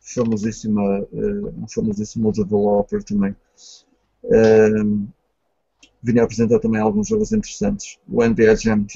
famosíssima, 0.00 1.00
uh, 1.00 1.48
um 1.48 1.66
famosíssimo 1.68 2.30
developer 2.30 3.02
também, 3.02 3.34
uh, 4.24 5.08
vinha 6.02 6.22
apresentar 6.22 6.60
também 6.60 6.80
alguns 6.80 7.08
jogos 7.08 7.32
interessantes. 7.32 7.98
O 8.08 8.24
NBA 8.24 8.54
Jam 8.56 8.86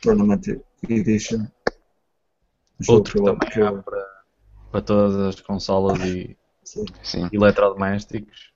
Tournament 0.00 0.42
Edition. 0.88 1.46
Outro 2.88 3.22
também 3.22 3.50
que 3.50 3.60
eu... 3.60 3.82
para, 3.82 4.06
para 4.70 4.82
todas 4.82 5.16
as 5.16 5.40
consolas 5.40 6.00
e 6.00 6.36
Sim. 6.64 7.28
eletrodomésticos. 7.32 8.52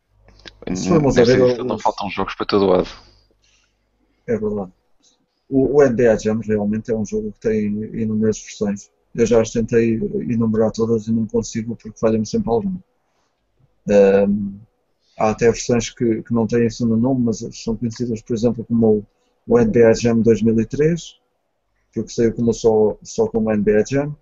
A 0.66 1.24
ver, 1.24 1.64
não 1.64 1.78
faltam 1.78 2.10
jogos 2.10 2.34
para 2.34 2.46
todo 2.46 2.66
lado. 2.66 2.88
É 4.26 4.38
verdade. 4.38 4.72
O, 5.48 5.78
o 5.78 5.88
NBA 5.88 6.18
Jam 6.18 6.40
realmente 6.40 6.90
é 6.90 6.96
um 6.96 7.04
jogo 7.04 7.32
que 7.32 7.40
tem 7.40 7.66
inúmeras 8.00 8.40
versões. 8.40 8.90
Eu 9.14 9.26
já 9.26 9.40
as 9.40 9.50
tentei 9.50 9.94
enumerar 9.94 10.72
todas 10.72 11.06
e 11.06 11.12
não 11.12 11.26
consigo 11.26 11.76
porque 11.76 11.98
falha-me 11.98 12.26
sempre 12.26 12.50
alguma. 12.50 12.82
Um, 13.88 14.58
há 15.18 15.30
até 15.30 15.46
versões 15.46 15.90
que, 15.90 16.22
que 16.22 16.34
não 16.34 16.46
têm 16.46 16.66
esse 16.66 16.84
nome, 16.84 17.24
mas 17.24 17.38
são 17.52 17.76
conhecidas, 17.76 18.20
por 18.22 18.34
exemplo, 18.34 18.64
como 18.64 19.06
o, 19.46 19.54
o 19.54 19.58
NBA 19.58 19.94
Jam 19.94 20.20
2003, 20.20 21.20
porque 21.96 22.12
saiu 22.12 22.34
como 22.34 22.52
só, 22.52 22.98
só 23.02 23.26
como 23.26 23.50
NBA 23.50 23.84
Jam. 23.88 24.14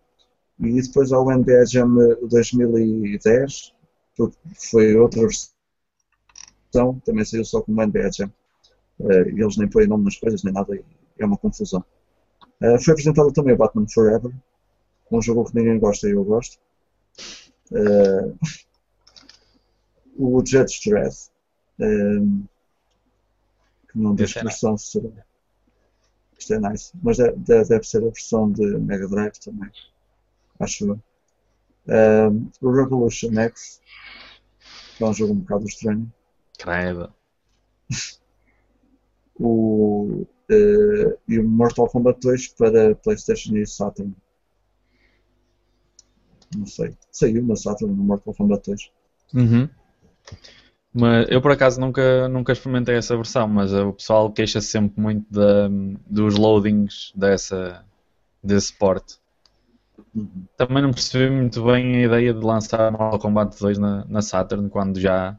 E 0.61 0.81
depois 0.81 1.13
há 1.13 1.19
o 1.19 1.29
NBA 1.29 1.67
Jam 1.67 1.89
2010, 2.29 3.75
porque 4.17 4.37
foi 4.71 4.95
outra 4.95 5.23
versão, 5.23 7.01
também 7.05 7.25
saiu 7.25 7.45
só 7.45 7.61
como 7.61 7.85
NBA 7.85 8.13
Jam. 8.13 8.33
Uh, 9.01 9.29
eles 9.29 9.57
nem 9.57 9.69
põem 9.69 9.89
nome 9.89 10.05
nas 10.05 10.17
coisas, 10.17 10.45
nem 10.45 10.55
nada, 10.55 10.79
é 11.19 11.27
uma 11.27 11.37
confusão. 11.37 11.85
Uh, 12.63 12.81
foi 12.81 12.93
apresentado 12.93 13.33
também 13.33 13.55
o 13.55 13.57
Batman 13.57 13.89
Forever, 13.93 14.33
um 15.11 15.21
jogo 15.21 15.45
que 15.45 15.57
ninguém 15.57 15.81
gosta 15.81 16.09
e 16.09 16.13
eu 16.13 16.25
gosto. 16.25 16.61
Uh, 17.73 18.39
o 20.17 20.47
Judge 20.47 20.89
Dredd, 20.89 21.13
que 23.91 23.99
não 23.99 24.15
diz 24.15 24.33
que 24.33 24.45
versão 24.45 24.79
será. 24.79 25.11
Isto 26.39 26.55
é 26.55 26.61
nice, 26.61 26.93
mas 27.03 27.17
deve, 27.19 27.69
deve 27.69 27.85
ser 27.85 27.99
a 27.99 28.11
versão 28.11 28.51
de 28.51 28.65
Mega 28.79 29.09
Drive 29.09 29.39
também, 29.39 29.71
acho 30.61 30.87
eu. 30.87 31.01
Um, 31.87 32.51
o 32.63 32.71
Revolution 32.71 33.33
X, 33.39 33.81
que 34.97 35.05
é 35.05 35.07
um 35.07 35.13
jogo 35.13 35.35
um 35.35 35.41
bocado 35.41 35.67
estranho. 35.67 36.13
Credo. 36.59 37.13
o, 39.37 40.27
uh, 40.51 41.19
e 41.29 41.39
o 41.39 41.49
Mortal 41.49 41.89
Kombat 41.89 42.21
2 42.21 42.49
para 42.49 42.95
PlayStation 42.97 43.57
e 43.57 43.67
Saturn. 43.67 44.15
Não 46.57 46.67
sei. 46.67 46.97
Saiu 47.11 47.45
na 47.45 47.57
Saturn 47.57 47.95
no 47.95 48.05
Mortal 48.05 48.35
Kombat 48.35 48.67
2. 48.67 48.91
Uhum. 49.35 49.69
Mas 50.95 51.27
eu 51.29 51.43
por 51.43 51.51
acaso 51.51 51.81
nunca, 51.81 52.29
nunca 52.29 52.53
experimentei 52.53 52.95
essa 52.95 53.17
versão, 53.17 53.49
mas 53.49 53.73
o 53.73 53.93
pessoal 53.93 54.31
queixa-se 54.31 54.69
sempre 54.69 55.01
muito 55.01 55.27
da, 55.29 55.69
dos 56.07 56.37
loadings 56.37 57.13
dessa, 57.17 57.85
desse 58.41 58.73
porte. 58.73 59.17
Uhum. 60.15 60.47
Também 60.57 60.81
não 60.81 60.93
percebi 60.93 61.29
muito 61.29 61.65
bem 61.65 61.97
a 61.97 62.07
ideia 62.07 62.33
de 62.33 62.39
lançar 62.39 62.93
Mortal 62.93 63.19
Kombat 63.19 63.59
2 63.59 63.79
na, 63.79 64.05
na 64.05 64.23
Saturn 64.23 64.71
quando 64.71 65.01
já 65.01 65.37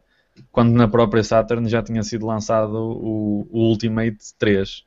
quando 0.52 0.73
na 0.73 0.90
própria 0.90 1.23
Saturn 1.23 1.68
já 1.69 1.82
tinha 1.82 2.03
sido 2.03 2.26
lançado 2.26 2.76
o, 2.76 3.48
o 3.49 3.69
Ultimate 3.69 4.18
3. 4.38 4.84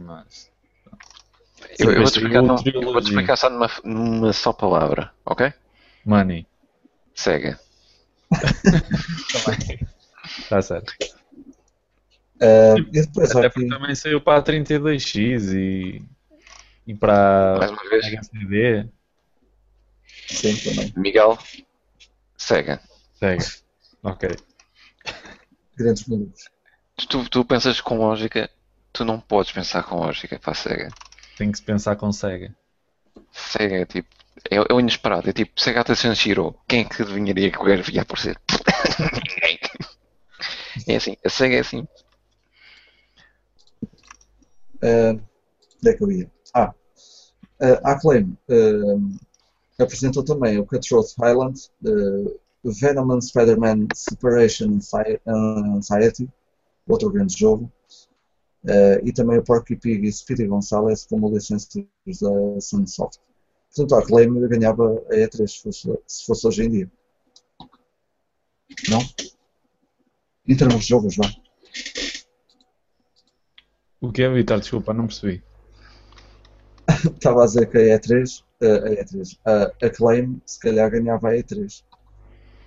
Mas. 0.00 0.50
Eu, 1.78 1.90
eu 1.90 2.02
vou-te 2.02 2.16
explicar, 2.16 2.42
não, 2.42 2.56
vou 2.56 2.98
explicar 2.98 3.36
só 3.36 3.50
numa, 3.50 3.70
numa 3.84 4.32
só 4.32 4.54
palavra, 4.54 5.12
ok? 5.26 5.52
Money. 6.06 6.46
Sega. 7.14 7.60
Está 10.38 10.62
certo. 10.62 10.92
Uh, 12.36 13.30
Até 13.38 13.48
porque 13.48 13.68
também 13.68 13.94
saiu 13.94 14.20
para 14.20 14.38
a 14.38 14.42
32X 14.42 15.54
e, 15.54 16.02
e 16.86 16.94
para 16.94 17.56
Mais 17.58 17.70
uma 17.70 17.88
vez. 17.88 18.04
HCD. 18.04 18.88
Sim, 20.28 20.56
também. 20.56 20.92
Miguel, 20.96 21.38
Sega. 22.36 22.80
Sega. 23.14 23.44
Ok 24.02 24.36
grandes 25.76 26.06
minutos. 26.06 26.44
Tu, 27.08 27.28
tu 27.28 27.44
pensas 27.44 27.80
com 27.80 27.98
lógica, 27.98 28.50
tu 28.92 29.04
não 29.04 29.20
podes 29.20 29.52
pensar 29.52 29.82
com 29.82 29.96
lógica 29.96 30.38
para 30.38 30.52
a 30.52 30.54
SEGA. 30.54 30.88
Tem 31.36 31.50
que 31.50 31.58
se 31.58 31.64
pensar 31.64 31.96
com 31.96 32.12
SEGA. 32.12 32.54
SEGA 33.32 33.76
é 33.76 33.84
tipo. 33.84 34.08
É, 34.50 34.56
é 34.56 34.74
o 34.74 34.80
inesperado, 34.80 35.28
é 35.28 35.32
tipo 35.32 35.60
Segata 35.60 35.94
Sanshiro. 35.94 36.54
Quem 36.66 36.80
é 36.80 36.84
que 36.84 37.02
adivinharia 37.02 37.50
que 37.50 37.58
o 37.58 37.64
gajo 37.64 37.90
ia 37.92 38.02
aparecer? 38.02 38.38
Ninguém. 38.98 39.58
é 40.88 40.96
assim, 40.96 41.16
a 41.24 41.28
SEGA 41.28 41.56
é 41.56 41.60
assim. 41.60 41.86
Uh, 44.82 45.20
onde 45.78 45.90
é 45.90 45.92
que 45.94 46.02
eu 46.02 46.10
ia? 46.10 46.30
Ah, 46.54 46.74
uh, 47.60 47.80
a 47.84 47.92
Acclaim 47.92 48.36
uh, 48.48 49.18
apresentou 49.78 50.24
também 50.24 50.58
o 50.58 50.66
Cutthroat 50.66 51.14
Highland, 51.18 51.70
uh, 51.84 52.40
Venom 52.64 53.12
and 53.12 53.20
Spider-Man 53.20 53.88
Separation 53.94 54.78
Anxiety, 55.26 56.28
outro 56.88 57.10
grande 57.10 57.38
jogo, 57.38 57.70
uh, 58.64 59.06
e 59.06 59.12
também 59.12 59.38
o 59.38 59.44
Porky 59.44 59.76
Pig 59.76 60.06
e 60.06 60.12
Speedy 60.12 60.46
Gonzales 60.46 61.06
como 61.06 61.32
licenças 61.32 61.68
da 62.20 62.60
Sunsoft. 62.60 63.20
Portanto, 63.74 63.94
a 63.94 63.98
Acclaim 64.00 64.48
ganhava 64.48 65.02
a 65.10 65.14
E3 65.14 65.46
se 65.46 65.62
fosse, 65.62 65.98
se 66.06 66.26
fosse 66.26 66.46
hoje 66.46 66.64
em 66.64 66.70
dia. 66.70 66.92
Não? 68.90 69.00
Em 70.46 70.56
termos 70.56 70.82
de 70.82 70.88
jogos, 70.88 71.16
vá. 71.16 71.30
O 74.00 74.12
que 74.12 74.22
é, 74.22 74.28
Vitor? 74.28 74.60
Desculpa, 74.60 74.92
não 74.92 75.06
percebi. 75.06 75.42
Estava 77.14 77.44
a 77.44 77.46
dizer 77.46 77.70
que 77.70 77.78
a 77.78 77.98
E3, 77.98 78.42
eh, 78.60 78.76
a 78.76 79.04
E3, 79.04 79.38
a 79.46 79.86
Acclaim 79.86 80.42
se 80.44 80.58
calhar 80.58 80.90
ganhava 80.90 81.28
a 81.28 81.32
E3 81.32 81.82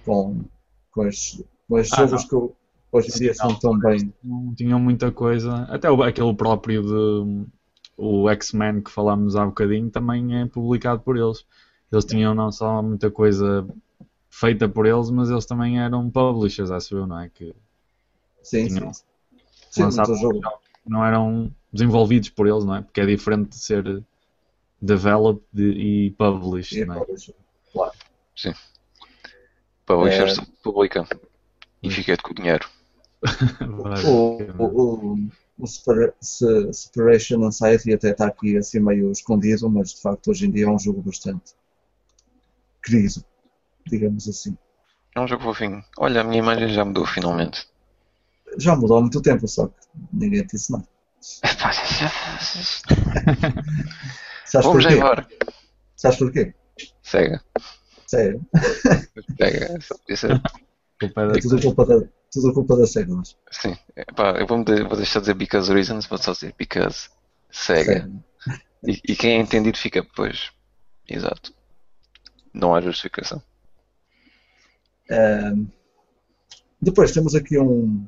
com, 0.06 0.44
com 0.92 1.08
estes, 1.08 1.44
com 1.68 1.78
estes 1.78 2.00
ah, 2.00 2.08
jogos 2.08 2.32
não. 2.32 2.48
que 2.48 2.56
hoje 2.92 3.10
em 3.10 3.20
dia 3.20 3.34
são 3.34 3.60
tão 3.60 3.78
bem. 3.78 4.14
Não 4.24 4.56
tinham 4.56 4.80
muita 4.80 5.12
coisa. 5.12 5.64
Até 5.70 5.88
aquele 5.88 6.34
próprio 6.34 6.82
de 6.82 7.46
o 7.98 8.30
X-Men 8.30 8.82
que 8.82 8.92
falámos 8.92 9.36
há 9.36 9.46
bocadinho 9.46 9.90
também 9.90 10.42
é 10.42 10.46
publicado 10.46 11.02
por 11.02 11.18
eles. 11.18 11.46
Eles 11.92 12.06
tinham 12.06 12.36
não 12.36 12.52
só 12.52 12.82
muita 12.82 13.10
coisa 13.10 13.66
feita 14.30 14.68
por 14.68 14.86
eles, 14.86 15.10
mas 15.10 15.30
eles 15.30 15.46
também 15.46 15.80
eram 15.80 16.10
publishers, 16.10 16.72
acho 16.72 16.98
eu, 16.98 17.08
não 17.08 17.20
é? 17.20 17.30
Que 17.30 17.56
sim, 18.44 18.68
tinham, 18.68 18.94
sim. 18.94 19.04
sim 19.72 19.92
jogo. 19.92 20.42
não 20.86 21.06
eram 21.06 21.54
desenvolvidos 21.72 22.30
por 22.30 22.48
eles, 22.48 22.66
não 22.66 22.76
é? 22.76 22.82
Porque 22.82 23.02
é 23.02 23.06
diferente 23.06 23.50
de 23.50 23.56
ser 23.58 24.04
developed 24.82 25.46
e 25.54 26.12
published, 26.18 26.82
e 26.82 26.86
não 26.86 26.96
é? 26.96 27.00
Published. 27.00 27.36
Claro. 27.72 27.94
Sim. 28.36 28.54
Publisher 29.86 30.30
é... 30.30 30.46
publica 30.64 31.08
e 31.82 31.90
fica 31.90 32.18
com 32.18 32.32
o 32.32 32.36
dinheiro. 32.36 32.68
o, 34.06 34.64
o, 34.64 35.14
o 35.14 35.30
Separation 35.64 37.44
Anxiety 37.46 37.94
até 37.94 38.12
está 38.12 38.28
aqui 38.28 38.58
assim 38.58 38.80
meio 38.80 39.12
escondido, 39.12 39.70
mas 39.70 39.94
de 39.94 40.02
facto 40.02 40.30
hoje 40.32 40.46
em 40.48 40.52
dia 40.52 40.66
é 40.66 40.70
um 40.70 40.78
jogo 40.80 41.02
bastante 41.02 41.54
querido, 42.84 43.24
digamos 43.88 44.28
assim. 44.28 44.58
É 45.16 45.22
um 45.22 45.28
jogo 45.28 45.44
fofinho. 45.44 45.84
Olha, 45.98 46.22
a 46.22 46.24
minha 46.24 46.40
imagem 46.40 46.68
já 46.70 46.84
mudou 46.84 47.06
finalmente. 47.06 47.68
Já 48.60 48.76
mudou 48.76 48.98
há 48.98 49.02
muito 49.02 49.22
tempo, 49.22 49.48
só 49.48 49.68
que 49.68 49.74
ninguém 50.12 50.42
te 50.46 50.58
disse 50.58 50.72
nada. 50.72 50.86
Sabes 54.46 54.68
Vamos 54.68 54.84
porquê? 54.84 54.98
embora. 54.98 55.28
Sabes 55.96 56.18
porquê? 56.20 56.54
Sega. 57.02 57.42
Sério. 58.06 58.42
Sega. 59.38 59.80
Isso 60.10 60.28
é- 60.28 60.42
Culpa 61.00 61.22
é 61.22 61.28
da- 61.28 61.40
Tudo 61.40 61.62
culpa 61.62 61.86
da, 61.86 62.08
tudo 62.32 62.54
culpa 62.54 62.78
da 62.78 62.88
SEGA, 62.88 63.16
mas. 63.16 63.38
Sim. 63.52 63.76
Epá, 63.96 64.40
eu 64.40 64.48
vou, 64.48 64.64
vou 64.64 64.98
deixar 64.98 65.20
de 65.20 65.26
dizer 65.26 65.34
because 65.36 65.72
reasons, 65.74 66.06
vou 66.08 66.18
só 66.18 66.32
dizer 66.34 66.54
because 66.58 67.10
Sega. 67.52 68.10
E, 68.86 69.02
e 69.10 69.16
quem 69.16 69.38
é 69.38 69.40
entendido 69.40 69.78
fica, 69.78 70.06
pois. 70.16 70.52
Exato. 71.08 71.54
Não 72.54 72.74
há 72.76 72.82
justificação. 72.82 73.42
Ahm, 75.10 75.68
depois 76.82 77.12
temos 77.12 77.36
aqui 77.36 77.58
um 77.60 78.08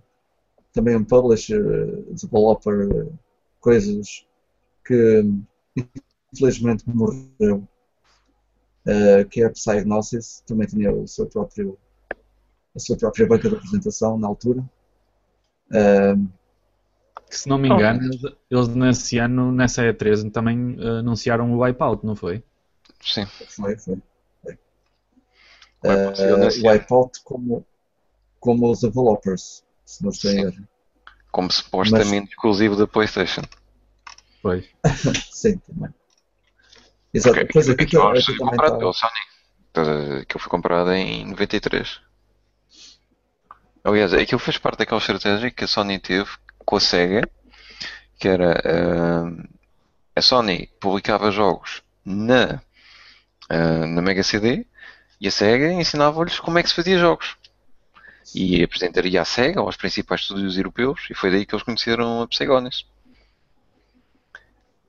também 0.73 0.95
um 0.95 1.03
publisher, 1.03 1.59
eh, 1.59 2.13
developer, 2.13 2.87
eh, 2.91 3.11
coisas 3.59 4.25
que 4.85 5.23
infelizmente 6.33 6.83
morreu, 6.87 7.67
eh, 8.85 9.23
que 9.25 9.41
é 9.41 9.45
a 9.45 9.49
Psygnosis, 9.49 10.43
também 10.45 10.67
tinha 10.67 10.91
o 10.91 11.07
seu 11.07 11.25
próprio 11.27 11.77
a 12.77 12.79
sua 12.79 12.95
própria 12.97 13.27
banca 13.27 13.49
de 13.49 13.55
apresentação 13.55 14.17
na 14.17 14.27
altura. 14.27 14.63
Ahm, 15.73 16.27
Que, 17.29 17.37
se 17.37 17.49
não 17.49 17.57
me 17.57 17.67
engano, 17.67 17.99
eles- 18.05 18.21
eles 18.49 18.67
nesse 18.69 19.17
ano, 19.17 19.51
nessa 19.51 19.81
E3, 19.83 20.23
também 20.31 20.77
eh, 20.79 20.99
anunciaram 20.99 21.51
o 21.51 21.61
Wipeout, 21.61 22.05
não 22.05 22.15
foi? 22.15 22.41
Sim. 23.01 23.25
foi, 23.25 23.77
foi. 23.77 24.01
saiu 26.15 26.35
Ah, 26.35 26.37
nesse 26.39 26.59
ano. 26.65 26.79
Wipeout 26.79 27.21
como, 27.23 27.65
como 28.39 28.71
os 28.71 28.79
developers, 28.81 29.63
se 29.85 30.03
não 30.03 30.09
estou 30.11 30.31
erro. 30.31 30.67
Como 31.31 31.51
supostamente 31.51 32.29
exclusivo 32.29 32.75
da 32.77 32.87
PlayStation. 32.87 33.41
Foi. 34.41 34.67
Sim, 35.31 35.57
também. 35.59 35.93
Exato. 37.13 37.35
Porque 37.35 37.53
Pois 37.53 37.69
aqui, 37.69 37.83
aquilo 37.83 38.07
aqui 38.07 38.23
foi 38.23 38.37
também 38.37 38.51
comprado 38.51 38.67
está. 38.73 38.79
pelo 38.79 38.93
Sony. 38.93 40.21
Aquilo 40.21 40.39
foi 40.39 40.49
comprado 40.49 40.91
em 40.93 41.25
93. 41.27 41.99
Aliás, 43.87 44.13
aquilo 44.13 44.37
fez 44.37 44.57
parte 44.57 44.79
daquela 44.79 44.99
estratégia 44.99 45.49
que 45.49 45.63
a 45.63 45.67
Sony 45.67 45.97
teve 45.97 46.29
com 46.65 46.75
a 46.75 46.79
Sega, 46.81 47.21
que 48.19 48.27
era 48.27 48.61
ah, 48.65 49.31
a 50.13 50.21
Sony 50.21 50.69
publicava 50.77 51.31
jogos 51.31 51.81
na, 52.03 52.61
ah, 53.49 53.85
na 53.85 54.01
Mega 54.01 54.23
CD 54.23 54.65
e 55.21 55.27
a 55.29 55.31
Sega 55.31 55.71
ensinava-lhes 55.71 56.37
como 56.37 56.59
é 56.59 56.63
que 56.63 56.67
se 56.67 56.75
fazia 56.75 56.99
jogos. 56.99 57.37
E 58.35 58.61
apresentaria 58.61 59.21
a 59.21 59.25
Sega 59.25 59.61
aos 59.61 59.77
principais 59.77 60.19
estúdios 60.19 60.57
europeus 60.57 61.07
e 61.09 61.13
foi 61.13 61.31
daí 61.31 61.45
que 61.45 61.55
eles 61.55 61.63
conheceram 61.63 62.21
a 62.23 62.27
Psygonics. 62.27 62.85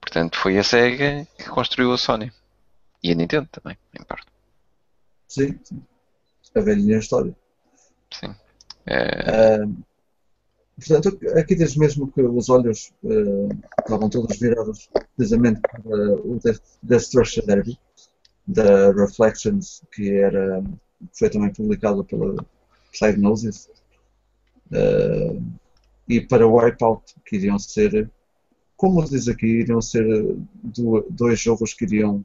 Portanto, 0.00 0.36
foi 0.36 0.58
a 0.58 0.64
Sega 0.64 1.24
que 1.38 1.48
construiu 1.48 1.92
a 1.92 1.98
Sony. 1.98 2.32
E 3.00 3.12
a 3.12 3.14
Nintendo 3.14 3.48
também, 3.52 3.78
em 3.96 4.02
parte. 4.02 4.26
Sim, 5.28 5.56
sim. 5.62 5.80
A 6.52 6.60
velhinha 6.60 6.98
história. 6.98 7.32
Sim. 8.10 8.34
É, 8.90 9.62
Ah, 9.62 9.66
portanto, 10.76 11.18
aqui 11.36 11.54
diz 11.54 11.76
mesmo 11.76 12.10
que 12.12 12.22
os 12.22 12.48
olhos 12.48 12.92
ah, 13.04 13.48
estavam 13.80 14.08
todos 14.08 14.38
virados 14.38 14.88
precisamente 15.16 15.60
para 15.60 16.14
o 16.22 16.38
Destruction 16.82 17.44
Derby 17.44 17.78
da 18.46 18.92
Reflections, 18.92 19.82
que 19.94 20.10
era, 20.18 20.62
foi 21.18 21.30
também 21.30 21.52
publicado 21.52 22.04
pela 22.04 22.36
Psygnosis, 22.92 23.68
ah, 24.72 25.40
e 26.08 26.20
para 26.20 26.46
Wipeout, 26.48 27.04
que 27.26 27.36
iriam 27.36 27.58
ser, 27.58 28.10
como 28.76 29.04
diz 29.04 29.28
aqui, 29.28 29.46
iriam 29.46 29.82
ser 29.82 30.04
do- 30.62 31.06
dois 31.10 31.40
jogos 31.40 31.74
que 31.74 31.84
iriam 31.86 32.24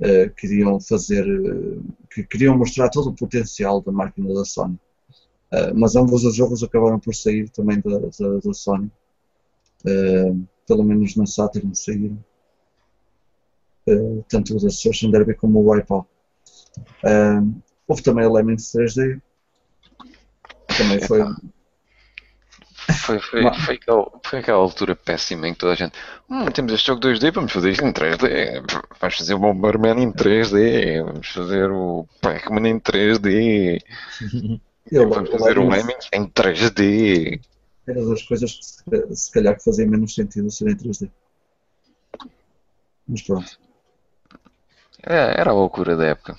eh, 0.00 0.28
queriam 0.30 0.80
fazer, 0.80 1.26
eh, 1.26 1.80
que 2.12 2.24
queriam 2.24 2.58
mostrar 2.58 2.90
todo 2.90 3.10
o 3.10 3.14
potencial 3.16 3.82
da 3.82 3.92
máquina 3.92 4.34
da 4.34 4.44
Sony. 4.44 4.78
Eh, 5.52 5.72
mas 5.74 5.94
ambos 5.96 6.24
os 6.24 6.34
jogos 6.34 6.62
acabaram 6.62 6.98
por 6.98 7.14
sair 7.14 7.48
também 7.50 7.80
da, 7.80 7.98
da, 7.98 8.38
da 8.44 8.54
Sony. 8.54 8.90
Eh, 9.86 10.32
pelo 10.66 10.82
menos 10.82 11.14
na 11.16 11.26
Saturn 11.26 11.74
saíram. 11.74 12.18
Eh, 13.88 14.22
tanto 14.28 14.56
o 14.56 14.60
Destruction 14.60 15.10
Derby 15.10 15.34
como 15.34 15.60
o 15.60 15.70
Wipeout. 15.70 16.08
Eh, 17.04 17.40
houve 17.86 18.02
também 18.02 18.26
o 18.26 18.32
Lemmings 18.32 18.72
3D. 18.72 19.20
Também 20.76 21.00
foi. 21.00 21.22
foi, 23.04 23.18
foi, 23.20 23.42
Mas- 23.42 23.64
foi, 23.64 23.74
aquela, 23.76 24.10
foi 24.24 24.38
aquela 24.40 24.58
altura 24.58 24.96
péssima 24.96 25.48
em 25.48 25.52
que 25.54 25.60
toda 25.60 25.72
a 25.72 25.76
gente. 25.76 25.96
Hum, 26.28 26.46
temos 26.46 26.72
este 26.72 26.88
jogo 26.88 27.00
2D, 27.00 27.30
vamos 27.32 27.52
fazer 27.52 27.70
isto 27.70 27.84
em 27.84 27.92
3D. 27.92 28.62
Vamos 29.00 29.16
fazer 29.16 29.34
o 29.34 29.38
Bomberman 29.38 30.02
em 30.02 30.12
3D. 30.12 31.02
Vamos 31.04 31.28
fazer 31.28 31.70
o 31.70 32.06
Pac-Man 32.20 32.68
em 32.68 32.80
3D. 32.80 33.80
Eu, 34.90 35.08
Vamos 35.08 35.30
fazer 35.30 35.58
o 35.58 35.68
Lemmings 35.68 36.08
em 36.12 36.26
3D. 36.28 37.40
Era 37.86 38.04
das 38.06 38.22
coisas 38.22 38.52
que 38.52 38.64
se, 38.64 39.16
se 39.16 39.32
calhar 39.32 39.56
que 39.56 39.64
fazia 39.64 39.86
menos 39.86 40.14
sentido 40.14 40.50
ser 40.50 40.68
em 40.68 40.76
3D. 40.76 41.10
Mas 43.08 43.22
pronto. 43.22 43.58
É, 45.02 45.40
era 45.40 45.50
a 45.50 45.54
loucura 45.54 45.96
da 45.96 46.06
época. 46.06 46.36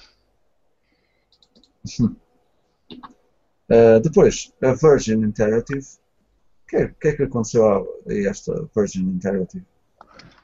Uh, 3.69 3.99
depois, 4.02 4.52
a 4.61 4.74
Virgin 4.74 5.24
Interactive. 5.24 5.86
O 6.64 6.69
que, 6.69 6.76
é- 6.78 6.88
que 6.99 7.07
é 7.07 7.15
que 7.15 7.24
aconteceu 7.24 7.65
a, 7.65 7.78
a 7.80 8.30
esta 8.30 8.69
Virgin 8.76 9.03
Interactive? 9.03 9.65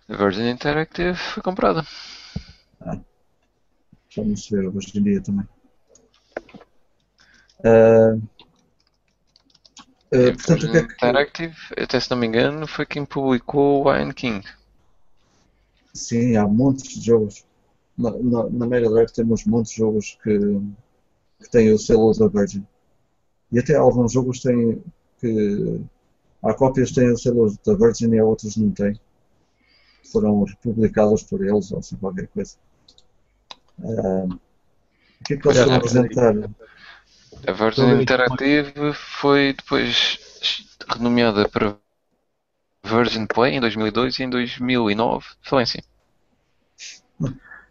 A 0.10 0.16
Virgin 0.16 0.50
Interactive 0.50 1.16
foi 1.16 1.44
comprada. 1.44 1.86
Já 4.10 4.24
não 4.24 4.36
se 4.38 4.56
vê 4.56 4.68
hoje 4.68 4.98
em 5.00 5.04
dia 5.04 5.22
também. 5.22 5.48
Uh, 7.64 8.22
uh, 10.12 10.34
portanto, 10.36 10.64
o 10.66 10.72
que 10.72 10.78
é 10.78 10.88
que. 10.88 10.94
Interactive, 10.94 11.56
até 11.78 12.00
se 12.00 12.12
não 12.12 12.18
me 12.18 12.28
engano, 12.28 12.68
foi 12.68 12.86
quem 12.86 13.06
publicou 13.06 13.86
o 13.86 13.96
Iron 13.96 14.12
King. 14.12 14.46
Sim, 15.94 16.36
há 16.36 16.48
muitos 16.48 16.84
de 16.84 17.06
jogos. 17.06 17.46
Na, 17.98 18.12
na, 18.12 18.50
na 18.50 18.68
Mega 18.68 18.90
Drive 18.90 19.12
temos 19.12 19.46
muitos 19.46 19.72
jogos 19.72 20.18
que, 20.24 20.40
que 21.40 21.52
têm 21.52 21.72
o 21.72 21.78
selo 21.78 22.12
da 22.14 22.28
Virgin. 22.28 22.66
E 23.52 23.60
até 23.60 23.76
alguns 23.76 24.14
jogos 24.14 24.40
têm 24.40 24.84
que. 25.20 25.82
Há 26.42 26.54
cópias 26.54 26.90
que 26.90 26.96
têm 26.96 27.12
o 27.12 27.18
selo 27.18 27.56
da 27.66 27.74
Virgin 27.76 28.14
e 28.14 28.20
há 28.20 28.26
outros 28.26 28.56
que 28.56 28.60
não 28.60 28.72
têm. 28.72 29.00
Foram 30.12 30.44
republicados 30.44 31.24
por 31.24 31.46
eles 31.46 31.72
ou 31.72 31.80
assim 31.80 31.96
qualquer 31.96 32.28
coisa. 32.28 32.58
Ah, 33.82 34.26
o 34.28 35.24
que 35.24 35.36
é 35.36 35.38
que 35.38 35.48
é. 35.48 35.76
apresentar? 35.76 36.34
A 37.48 37.52
Virgin 37.52 38.02
Interactive 38.02 38.94
foi 38.94 39.54
depois 39.54 40.20
renomeada 40.90 41.48
para 41.50 41.76
Virgin 42.84 43.26
Play 43.26 43.56
em 43.56 43.60
2002 43.60 44.20
e 44.20 44.24
em 44.24 44.30
2009 44.30 45.26
falência. 45.42 45.84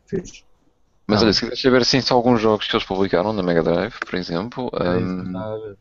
Fiz. 0.07 0.45
Mas 1.07 1.21
Ah. 1.21 1.25
olha, 1.25 1.33
se 1.33 1.41
quiseres 1.41 1.61
saber 1.61 1.83
assim 1.83 2.01
só 2.01 2.15
alguns 2.15 2.41
jogos 2.41 2.67
que 2.67 2.75
eles 2.77 2.87
publicaram 2.87 3.33
na 3.33 3.43
Mega 3.43 3.63
Drive, 3.63 3.99
por 3.99 4.15
exemplo, 4.15 4.71
É 4.75 4.91
um, 4.91 5.33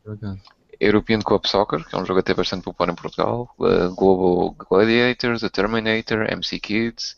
por 0.02 0.12
acaso. 0.14 0.40
European 0.80 1.20
Co-op 1.20 1.48
Soccer, 1.48 1.86
que 1.86 1.94
é 1.94 1.98
um 1.98 2.04
jogo 2.04 2.20
até 2.20 2.34
bastante 2.34 2.64
popular 2.64 2.92
em 2.92 2.96
Portugal, 2.96 3.54
uh, 3.58 3.94
Global 3.94 4.56
Gladiators, 4.68 5.40
The 5.40 5.48
Terminator, 5.48 6.26
MC 6.30 6.58
Kids, 6.58 7.16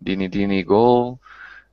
Dini 0.00 0.28
Dini 0.28 0.62
Goal. 0.64 1.20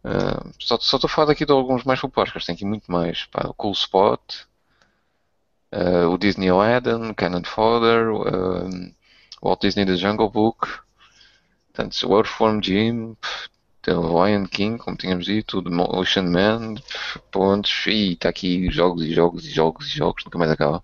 Uh, 0.04 0.52
só 0.60 0.76
estou 0.76 1.00
a 1.04 1.10
falar 1.10 1.32
aqui 1.32 1.46
de 1.46 1.52
alguns 1.52 1.84
mais 1.84 2.00
populares, 2.00 2.32
que 2.32 2.38
eles 2.38 2.46
têm 2.46 2.56
aqui 2.56 2.66
muito 2.66 2.92
mais. 2.92 3.26
Pá, 3.26 3.48
o 3.48 3.54
Cool 3.54 3.74
Spot, 3.74 4.22
uh, 5.74 6.08
o 6.10 6.18
Disney 6.18 6.50
Aladdin, 6.50 7.14
Cannon 7.14 7.44
Fodder, 7.44 8.10
um, 8.10 8.94
o 9.42 9.48
Walt 9.48 9.62
Disney 9.62 9.86
The 9.86 9.96
Jungle 9.96 10.30
Book, 10.30 10.68
portanto, 11.68 11.96
o 12.08 12.18
Earthworm 12.18 12.62
Jim, 12.62 13.16
tem 13.82 13.94
o 13.94 14.26
Lion 14.26 14.46
King, 14.46 14.78
como 14.78 14.98
tínhamos 14.98 15.26
dito, 15.26 15.62
The 15.64 15.70
Ocean 15.70 16.24
Man, 16.24 16.76
pff, 16.76 17.20
pontos, 17.32 17.86
e 17.88 18.14
está 18.14 18.30
aqui 18.30 18.70
jogos 18.70 19.04
e 19.04 19.14
jogos 19.14 19.46
e 19.46 19.50
jogos 19.52 19.88
e 19.88 19.98
jogos, 19.98 20.26
nunca 20.26 20.38
mais 20.38 20.52
acaba. 20.52 20.84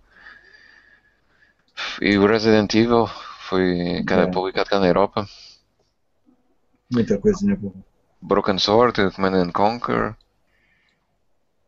E 2.01 2.17
o 2.17 2.25
Resident 2.25 2.73
Evil 2.73 3.07
foi 3.49 4.01
cara, 4.07 4.23
É. 4.23 4.27
publicado 4.31 4.69
cá 4.69 4.79
na 4.79 4.87
Europa. 4.87 5.27
Muita 6.89 7.17
coisinha 7.17 7.55
boa. 7.55 7.73
Broken 8.21 8.57
Sword, 8.57 9.11
Command 9.15 9.35
and 9.35 9.51
Conquer. 9.51 10.15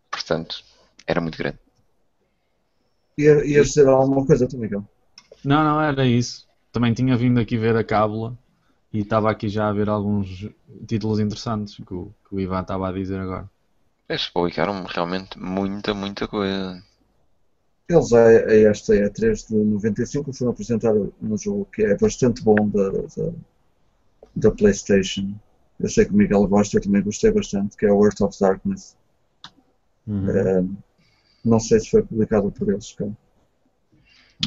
Portanto, 0.10 0.64
era 1.06 1.22
muito 1.22 1.38
grande. 1.38 1.60
Ia, 3.18 3.46
ias 3.46 3.68
dizer 3.68 3.88
alguma 3.88 4.26
coisa, 4.26 4.48
tu, 4.48 4.58
Miguel? 4.58 4.84
Não, 5.44 5.64
não, 5.64 5.82
era 5.82 6.06
isso. 6.06 6.48
também 6.72 6.94
tinha 6.94 7.18
vindo 7.18 7.40
aqui 7.40 7.58
ver 7.58 7.76
a 7.76 7.84
cábula 7.84 8.38
e 8.94 9.00
estava 9.00 9.32
aqui 9.32 9.50
já 9.50 9.68
a 9.68 9.74
ver 9.74 9.90
alguns 9.90 10.48
títulos 10.88 11.20
interessantes 11.20 11.76
que 11.76 11.94
o, 11.94 12.14
que 12.28 12.36
o 12.36 12.40
Ivan 12.40 12.62
estava 12.62 12.90
a 12.90 12.92
dizer 12.92 13.20
agora. 13.20 13.50
Eles 14.08 14.28
publicaram 14.28 14.84
realmente 14.84 15.38
muita, 15.40 15.94
muita 15.94 16.28
coisa. 16.28 16.82
Eles, 17.90 18.14
a, 18.14 18.26
a 18.26 18.56
esta 18.70 18.94
E3 18.94 19.48
de 19.48 19.56
95, 19.56 20.34
foram 20.34 20.52
apresentar 20.52 20.94
um 20.94 21.38
jogo 21.38 21.68
que 21.74 21.84
é 21.84 21.98
bastante 21.98 22.44
bom 22.44 22.70
da, 22.70 22.90
da, 22.90 23.34
da 24.36 24.52
PlayStation. 24.52 25.34
Eu 25.80 25.90
sei 25.90 26.06
que 26.06 26.12
o 26.12 26.18
Miguel 26.18 26.48
gosta, 26.48 26.78
eu 26.78 26.82
também 26.82 27.04
gostei 27.04 27.32
bastante, 27.32 27.78
que 27.78 27.86
é 27.86 27.92
o 27.92 28.04
Earth 28.04 28.22
of 28.22 28.38
Darkness. 28.40 28.96
Uhum. 30.08 30.78
não 31.44 31.60
sei 31.60 31.80
se 31.80 31.90
foi 31.90 32.02
publicado 32.02 32.52
por 32.52 32.70
eles, 32.70 32.94
cara. 32.94 33.12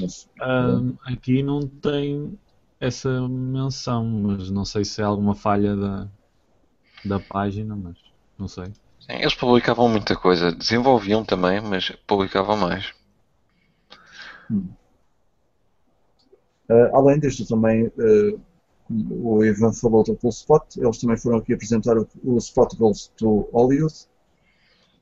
Mas, 0.00 0.28
Um, 0.40 0.96
aqui 1.04 1.42
não 1.42 1.60
tem 1.60 2.38
essa 2.78 3.28
menção, 3.28 4.04
mas 4.04 4.50
não 4.50 4.64
sei 4.64 4.84
se 4.84 5.02
é 5.02 5.04
alguma 5.04 5.34
falha 5.34 5.76
da, 5.76 6.08
da 7.04 7.20
página, 7.20 7.76
mas 7.76 7.96
não 8.38 8.48
sei. 8.48 8.66
Sim, 9.00 9.12
eles 9.12 9.34
publicavam 9.34 9.88
muita 9.88 10.16
coisa. 10.16 10.52
Desenvolviam 10.52 11.24
também, 11.24 11.60
mas 11.60 11.90
publicavam 12.06 12.56
mais. 12.56 12.92
Uh, 16.68 16.94
além 16.94 17.18
disto, 17.18 17.46
também, 17.46 17.86
uh, 17.86 18.40
o 18.90 19.44
Ivan 19.44 19.72
falou 19.72 20.02
do 20.02 20.16
Cool 20.16 20.30
Spot, 20.30 20.76
eles 20.76 20.98
também 20.98 21.16
foram 21.16 21.38
aqui 21.38 21.54
apresentar 21.54 21.96
o, 21.96 22.08
o 22.24 22.38
Spot 22.38 22.74
Goes 22.76 23.12
to 23.16 23.48
Hollywood, 23.52 23.94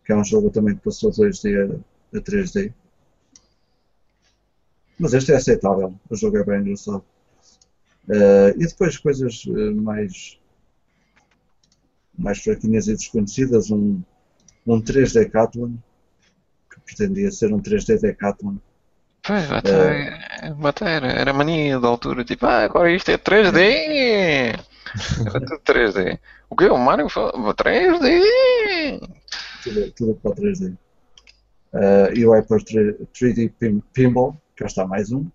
que 0.04 0.12
é 0.12 0.16
um 0.16 0.24
jogo 0.24 0.50
também 0.50 0.76
que 0.76 0.82
passou 0.82 1.10
2D 1.10 1.82
a, 2.12 2.18
a 2.18 2.20
3D. 2.20 2.72
Mas 4.98 5.14
este 5.14 5.32
é 5.32 5.36
aceitável, 5.36 5.94
o 6.10 6.16
jogo 6.16 6.36
é 6.36 6.44
bem 6.44 6.60
engraçado. 6.60 7.04
Uh, 8.08 8.50
e 8.56 8.66
depois 8.66 8.96
coisas 8.96 9.44
uh, 9.44 9.74
mais 9.74 10.38
mais 12.18 12.42
fraquinhas 12.42 12.88
e 12.88 12.94
desconhecidas, 12.94 13.70
um, 13.70 14.02
um 14.66 14.82
3D 14.82 15.12
Decathlon, 15.12 15.76
que 16.68 16.80
pretendia 16.80 17.30
ser 17.30 17.54
um 17.54 17.60
3D 17.60 18.00
Decathlon. 18.00 18.56
Pois, 19.28 19.52
até, 19.52 20.40
até 20.64 20.90
era, 20.90 21.06
era 21.08 21.32
mania 21.34 21.78
da 21.78 21.86
altura, 21.86 22.24
tipo, 22.24 22.46
ah, 22.46 22.64
agora 22.64 22.90
isto 22.90 23.10
é 23.10 23.18
3D! 23.18 24.58
Era 25.20 25.40
tudo 25.40 25.60
3D. 25.60 26.18
O 26.48 26.56
que? 26.56 26.64
O 26.64 26.78
Mario 26.78 27.10
falou 27.10 27.54
3D! 27.54 29.06
Tudo, 29.62 29.90
tudo 29.92 30.14
para 30.14 30.30
o 30.30 30.34
3D. 30.34 30.74
Uh, 31.74 32.16
e 32.16 32.24
o 32.24 32.32
Hyper 32.32 32.58
3D 32.58 33.52
Pin, 33.58 33.82
Pinball, 33.92 34.34
cá 34.56 34.64
está 34.64 34.86
mais 34.86 35.12
um. 35.12 35.26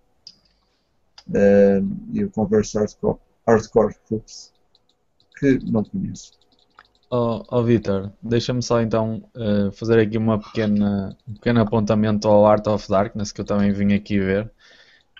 Uh, 1.28 1.86
e 2.12 2.24
o 2.24 2.30
Converse 2.30 2.76
Hardcore, 2.76 3.18
Hardcore 3.46 3.94
Hoops, 4.10 4.52
que 5.38 5.60
não 5.70 5.84
conheço. 5.84 6.32
Oh, 7.16 7.44
oh 7.48 7.62
Vitor, 7.62 8.10
deixa-me 8.20 8.60
só 8.60 8.80
então 8.80 9.22
uh, 9.36 9.70
fazer 9.70 10.00
aqui 10.00 10.18
uma 10.18 10.40
pequena, 10.40 11.16
um 11.28 11.34
pequeno 11.34 11.60
apontamento 11.60 12.26
ao 12.26 12.44
Art 12.44 12.66
of 12.66 12.88
Darkness 12.88 13.30
que 13.30 13.40
eu 13.40 13.44
também 13.44 13.70
vim 13.72 13.94
aqui 13.94 14.18
ver. 14.18 14.50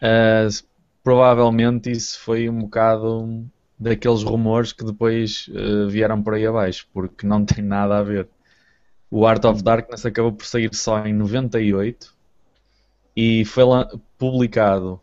Uh, 0.03 0.51
provavelmente 1.05 1.93
isso 1.93 2.19
foi 2.19 2.49
um 2.49 2.63
bocado 2.63 3.47
daqueles 3.79 4.25
rumores 4.25 4.73
que 4.73 4.85
depois 4.85 5.47
uh, 5.51 5.89
vieram 5.89 6.21
por 6.21 6.35
aí 6.35 6.45
abaixo, 6.45 6.89
porque 6.93 7.25
não 7.25 7.45
tem 7.47 7.63
nada 7.65 7.99
a 7.99 8.03
ver. 8.03 8.29
O 9.09 9.25
Art 9.25 9.45
of 9.45 9.63
Darkness 9.63 10.05
acabou 10.05 10.33
por 10.33 10.47
sair 10.47 10.75
só 10.75 11.07
em 11.07 11.13
98 11.13 12.13
e 13.17 13.45
foi 13.45 13.65
publicado 14.19 15.01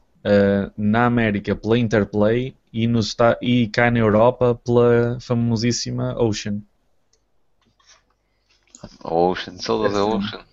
na 0.77 1.05
América 1.05 1.55
pela 1.55 1.79
Interplay 1.79 2.53
e, 2.73 2.85
nos, 2.85 3.15
e 3.41 3.67
cá 3.69 3.89
na 3.89 3.99
Europa 3.99 4.55
pela 4.55 5.17
famosíssima 5.21 6.21
Ocean. 6.21 6.61
Ocean, 9.03 9.57
saudade 9.57 9.93
da 9.93 10.05
Ocean. 10.05 10.45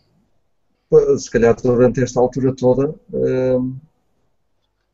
Se 1.18 1.30
calhar 1.30 1.54
durante 1.60 2.02
esta 2.02 2.20
altura 2.20 2.54
toda 2.54 2.90
uh, 3.12 3.76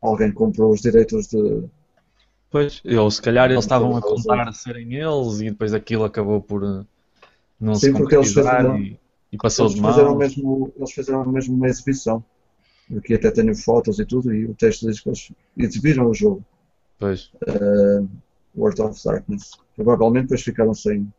alguém 0.01 0.31
comprou 0.31 0.71
os 0.73 0.81
direitos 0.81 1.27
de. 1.27 1.63
Pois, 2.49 2.81
ou 2.85 3.11
se 3.11 3.21
calhar 3.21 3.49
eles 3.51 3.63
estavam 3.63 3.95
a 3.95 4.01
contar 4.01 4.47
a 4.47 4.53
serem 4.53 4.93
eles 4.93 5.39
e 5.41 5.49
depois 5.49 5.73
aquilo 5.73 6.03
acabou 6.03 6.41
por 6.41 6.63
uh, 6.63 6.85
não 7.59 7.75
Sim, 7.75 7.87
se 7.87 7.91
porque 7.93 8.15
eles 8.15 8.33
concretizar 8.33 8.57
fizeram, 8.61 8.77
e, 8.77 8.99
e 9.31 9.37
passou 9.37 9.65
eles 9.67 9.75
de 9.75 9.81
fizeram, 9.81 10.09
mão. 10.09 10.17
mesmo, 10.17 10.73
eles 10.75 10.91
fizeram 10.91 11.25
mesmo 11.25 11.55
uma 11.55 11.67
exibição. 11.67 12.23
Aqui 12.97 13.15
até 13.15 13.31
tenho 13.31 13.55
fotos 13.55 13.99
e 13.99 14.05
tudo, 14.05 14.33
e 14.33 14.45
o 14.45 14.53
texto 14.53 14.85
diz 14.87 14.99
que 14.99 15.09
eles 15.09 15.31
exibiram 15.57 16.07
o 16.07 16.13
jogo, 16.13 16.45
Pois, 16.99 17.31
uh, 17.47 18.07
World 18.55 18.81
of 18.81 19.03
Darkness. 19.03 19.51
Provavelmente 19.75 20.23
depois 20.23 20.43
ficaram 20.43 20.73
sem, 20.73 21.11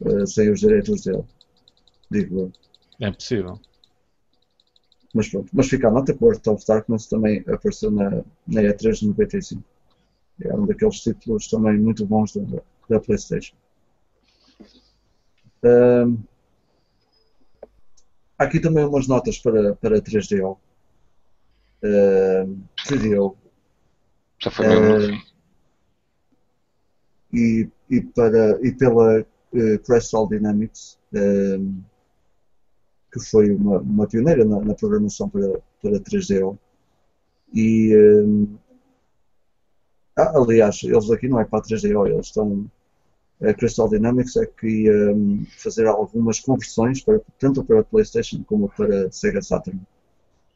uh, 0.00 0.26
sem 0.26 0.50
os 0.50 0.60
direitos 0.60 1.02
dele, 1.02 1.24
digo 2.10 2.38
eu. 2.40 2.52
é 3.00 3.10
possível. 3.12 3.60
Mas 5.12 5.28
pronto, 5.28 5.50
mas 5.52 5.68
fica 5.68 5.88
a 5.88 5.90
nota 5.90 6.14
que 6.14 6.22
World 6.22 6.48
of 6.48 6.64
Darkness 6.66 7.06
também 7.06 7.40
apareceu 7.48 7.90
na, 7.90 8.10
na 8.46 8.62
E3 8.62 8.92
de 9.00 9.08
95. 9.08 9.62
É 10.42 10.54
um 10.54 10.66
daqueles 10.66 11.00
títulos 11.00 11.48
também 11.48 11.78
muito 11.78 12.06
bons 12.06 12.32
da, 12.34 12.62
da 12.88 13.00
PlayStation. 13.00 13.54
Há 18.38 18.44
aqui 18.44 18.60
também 18.60 18.84
umas 18.84 19.06
notas 19.06 19.38
para, 19.38 19.74
para 19.76 20.00
3DO. 20.00 20.56
Ahm, 21.84 22.62
3DO. 22.86 23.36
Já 24.38 24.50
foi 24.50 24.66
Eh, 24.66 25.00
fim. 25.08 25.22
e, 27.32 27.68
e, 27.90 28.00
para, 28.00 28.58
e 28.66 28.72
pela 28.72 29.26
eh, 29.54 29.78
Crystal 29.78 30.26
Dynamics, 30.28 30.98
ehm, 31.14 31.82
que 33.12 33.20
foi 33.20 33.50
uma, 33.52 33.78
uma 33.80 34.06
pioneira 34.06 34.44
na, 34.44 34.60
na 34.60 34.74
programação 34.74 35.28
para, 35.28 35.60
para 35.82 36.00
3DO. 36.00 36.58
E, 37.52 37.92
ehm, 37.92 38.46
ah, 40.16 40.38
aliás, 40.38 40.82
eles 40.84 41.10
aqui 41.10 41.28
não 41.28 41.40
é 41.40 41.44
para 41.44 41.62
3DO, 41.62 42.06
eles 42.06 42.26
estão. 42.26 42.70
A 43.42 43.54
Crystal 43.54 43.88
Dynamics 43.88 44.36
é 44.36 44.46
que 44.46 44.68
ia 44.84 44.92
ehm, 44.92 45.44
fazer 45.58 45.86
algumas 45.86 46.40
conversões, 46.40 47.02
para, 47.02 47.20
tanto 47.38 47.64
para 47.64 47.82
PlayStation 47.82 48.44
como 48.44 48.68
para 48.68 49.10
Sega 49.10 49.40
Saturn, 49.42 49.80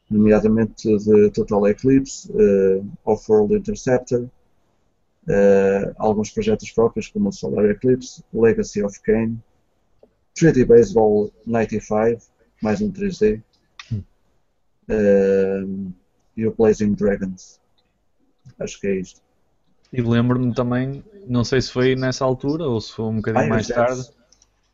nomeadamente 0.09 0.87
de 0.97 1.31
Total 1.31 1.67
Eclipse, 1.67 2.31
eh, 2.31 2.81
Off-World 3.05 3.55
Interceptor, 3.55 4.29
eh, 5.27 5.93
alguns 5.97 6.29
projetos 6.31 6.71
próprios 6.71 7.07
como 7.07 7.29
o 7.29 7.31
Solar 7.31 7.65
Eclipse, 7.69 8.23
Legacy 8.33 8.83
of 8.83 8.99
Kane, 9.01 9.37
3D 10.37 10.65
Baseball 10.65 11.31
95, 11.45 12.21
mais 12.61 12.81
um 12.81 12.91
3D, 12.91 13.41
eh, 14.89 15.63
e 16.37 16.45
o 16.45 16.53
Blazing 16.53 16.93
Dragons. 16.93 17.59
Acho 18.59 18.79
que 18.79 18.87
é 18.87 18.95
isto. 18.95 19.21
E 19.91 20.01
lembro-me 20.01 20.53
também, 20.53 21.03
não 21.27 21.43
sei 21.43 21.61
se 21.61 21.71
foi 21.71 21.95
nessa 21.95 22.25
altura 22.25 22.65
ou 22.65 22.79
se 22.81 22.91
foi 22.91 23.05
um 23.05 23.15
bocadinho 23.17 23.45
Ah, 23.45 23.47
mais 23.47 23.67
Gex. 23.67 23.75
tarde, 23.75 24.09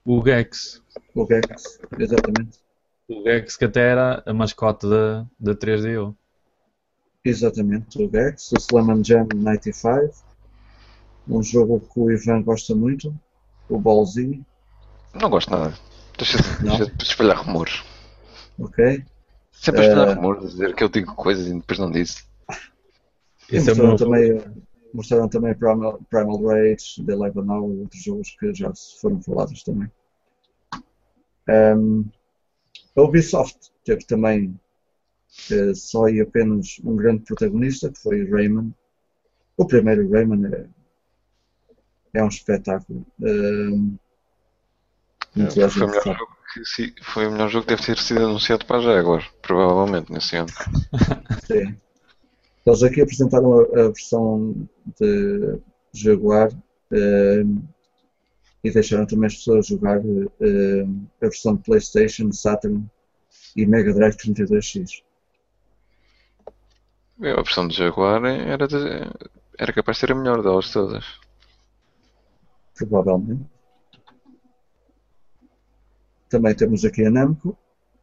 o 0.03 0.23
Gex. 0.26 0.82
O 1.14 1.26
Gex, 1.28 1.80
exatamente. 1.99 2.60
O 3.07 3.23
Gex 3.23 3.56
que 3.57 3.65
até 3.65 3.82
era 3.82 4.23
a 4.26 4.34
mascote 4.34 4.90
da, 4.90 5.28
da 5.40 5.53
3DO. 5.53 6.15
Exatamente, 7.23 8.02
o 8.02 8.10
Gex, 8.10 8.52
o 8.53 8.56
Slam 8.57 9.03
Jam 9.03 9.28
95, 9.36 10.23
um 11.27 11.41
jogo 11.43 11.80
que 11.80 11.99
o 11.99 12.11
Ivan 12.11 12.41
gosta 12.43 12.76
muito, 12.76 13.14
o 13.69 13.80
Ballzinho, 13.80 14.45
Não 15.14 15.30
gosto 15.30 15.49
nada. 15.52 15.73
Deixa, 16.18 16.38
deixa 16.61 16.85
de 16.85 17.03
espalhar 17.03 17.38
rumores. 17.45 17.84
ok? 18.60 19.03
Sempre 19.52 19.81
a 19.81 19.88
espalhar 19.88 20.10
Eh, 20.10 20.14
rumores, 20.15 20.43
a 20.43 20.48
dizer 20.48 20.76
que 20.76 20.84
eu 20.84 20.89
digo 20.89 21.14
coisas 21.15 21.48
e 21.48 21.53
depois 21.53 21.80
não 21.80 21.91
disse. 21.91 22.23
Esse 23.49 23.69
é 23.72 23.73
mostraram, 23.76 23.88
meu 23.89 23.98
também, 23.98 24.41
mostraram 24.93 25.27
também 25.30 25.53
Primal, 25.56 25.99
Primal 26.10 26.41
Rage, 26.43 27.03
The 27.06 27.15
Live 27.15 27.41
Now 27.41 27.69
e 27.73 27.80
outros 27.81 28.03
jogos 28.03 28.30
que 28.39 28.53
já 28.53 28.72
foram 29.02 29.22
falados 29.22 29.61
também. 29.64 29.91
Um, 31.49 32.06
a 32.95 33.02
Ubisoft 33.02 33.57
teve 33.84 34.06
também 34.06 34.57
eh, 35.52 35.73
só 35.73 36.07
e 36.07 36.22
apenas 36.22 36.80
um 36.84 36.95
grande 36.95 37.23
protagonista, 37.23 37.91
que 37.91 37.99
foi 37.99 38.23
o 38.23 38.31
Rayman. 38.31 38.73
O 39.57 39.65
primeiro 39.65 40.10
Rayman 40.10 40.45
é, 40.53 40.65
é 42.14 42.24
um 42.24 42.28
espetáculo. 42.28 43.06
Um, 43.20 43.98
muito 45.36 45.54
Foi 45.72 45.84
o 45.86 45.88
melhor 45.88 46.04
jogo 46.04 46.38
que 46.54 46.66
se- 46.66 46.96
foi 47.02 47.28
o 47.28 47.32
melhor 47.32 47.50
jogo 47.50 47.66
que 47.66 47.76
deve 47.76 47.86
ter 47.86 47.98
sido 47.98 48.26
anunciado 48.26 48.66
para 48.66 48.78
a 48.78 48.82
Jaguar, 48.82 49.32
provavelmente, 49.42 50.12
nesse 50.12 50.36
ano. 50.36 50.50
Sim. 51.48 51.78
Eles 52.66 52.84
aqui 52.84 53.02
apresentaram 53.02 53.60
a, 53.60 53.64
a 53.64 53.88
versão 53.88 54.68
de 55.00 55.60
Jaguar 55.94 56.50
eh, 56.92 57.44
e 58.64 58.72
deixaram 58.72 59.06
também 59.08 59.28
as 59.28 59.36
pessoas 59.36 59.68
jogar 59.68 60.00
eh, 60.00 60.86
a 61.22 61.26
versão 61.26 61.56
de 61.56 61.64
PlayStation, 61.64 62.32
Saturn 62.32 62.86
e 63.56 63.66
Mega 63.66 63.94
Drive 63.94 64.16
32X. 64.18 65.02
A 67.24 67.42
versão 67.42 67.68
do 67.68 67.74
Jaguar 67.74 68.24
era, 68.26 68.68
de, 68.68 68.76
era 69.58 69.74
capaz 69.74 69.98
de 69.98 70.02
ser 70.02 70.12
a 70.12 70.16
melhor 70.16 70.42
delas 70.44 70.72
todas. 70.72 71.06
Provavelmente. 72.76 73.45
Também 76.30 76.56
temos 76.56 76.85
aqui 76.85 77.06
a 77.06 77.11
Namco. 77.11 77.57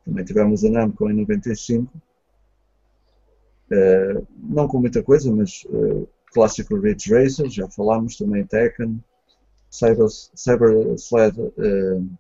Também 0.05 0.25
tivemos 0.25 0.65
a 0.65 0.71
Namco 0.71 1.11
em 1.11 1.15
95. 1.15 1.91
Uh, 3.71 3.75
eh, 3.75 4.23
não 4.37 4.67
com 4.69 4.81
muita 4.81 5.03
coisa, 5.03 5.31
mas 5.31 5.65
uh, 5.71 6.09
clássico 6.33 6.79
Ridge 6.79 7.13
Racer, 7.13 7.49
já 7.49 7.69
falámos, 7.69 8.17
também 8.17 8.47
Tekken, 8.47 9.03
Cyber, 9.71 10.09
Cyber 10.35 10.95
Sled 10.95 11.39
uh, 11.41 12.19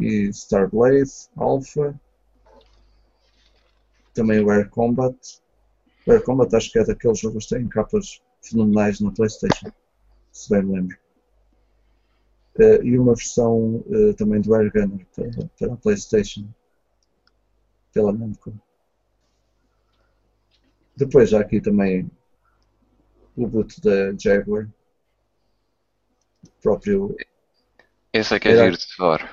e 0.00 0.28
Starblade 0.28 1.28
Alpha. 1.36 1.98
Também 4.14 4.44
o 4.44 4.50
Air 4.50 4.68
Combat. 4.70 5.16
O 6.06 6.12
Air 6.12 6.22
Combat 6.22 6.54
acho 6.54 6.72
que 6.72 6.78
é 6.78 6.84
daqueles 6.84 7.18
jogos 7.18 7.46
que 7.46 7.56
têm 7.56 7.68
capas 7.68 8.20
fenomenais 8.42 9.00
na 9.00 9.10
Playstation, 9.10 9.70
se 10.32 10.50
bem 10.50 10.62
me 10.62 10.74
lembro. 10.74 11.05
Uh, 12.58 12.82
e 12.82 12.98
uma 12.98 13.14
versão 13.14 13.84
uh, 13.86 14.14
também 14.14 14.40
do 14.40 14.54
Air 14.54 14.72
Gunner 14.72 15.06
para, 15.14 15.46
para 15.58 15.72
a 15.74 15.76
Playstation, 15.76 16.48
pela 17.92 18.12
Namco. 18.12 18.52
Depois 20.96 21.34
há 21.34 21.40
aqui 21.40 21.60
também 21.60 22.10
o 23.36 23.46
boot 23.46 23.80
da 23.82 24.16
Jaguar. 24.18 24.68
O 26.44 26.62
próprio. 26.62 27.14
Esse 28.12 28.34
é 28.34 28.40
que 28.40 28.48
é 28.48 28.52
Era... 28.52 28.64
giro 28.64 28.78
de 28.78 28.94
fora. 28.94 29.28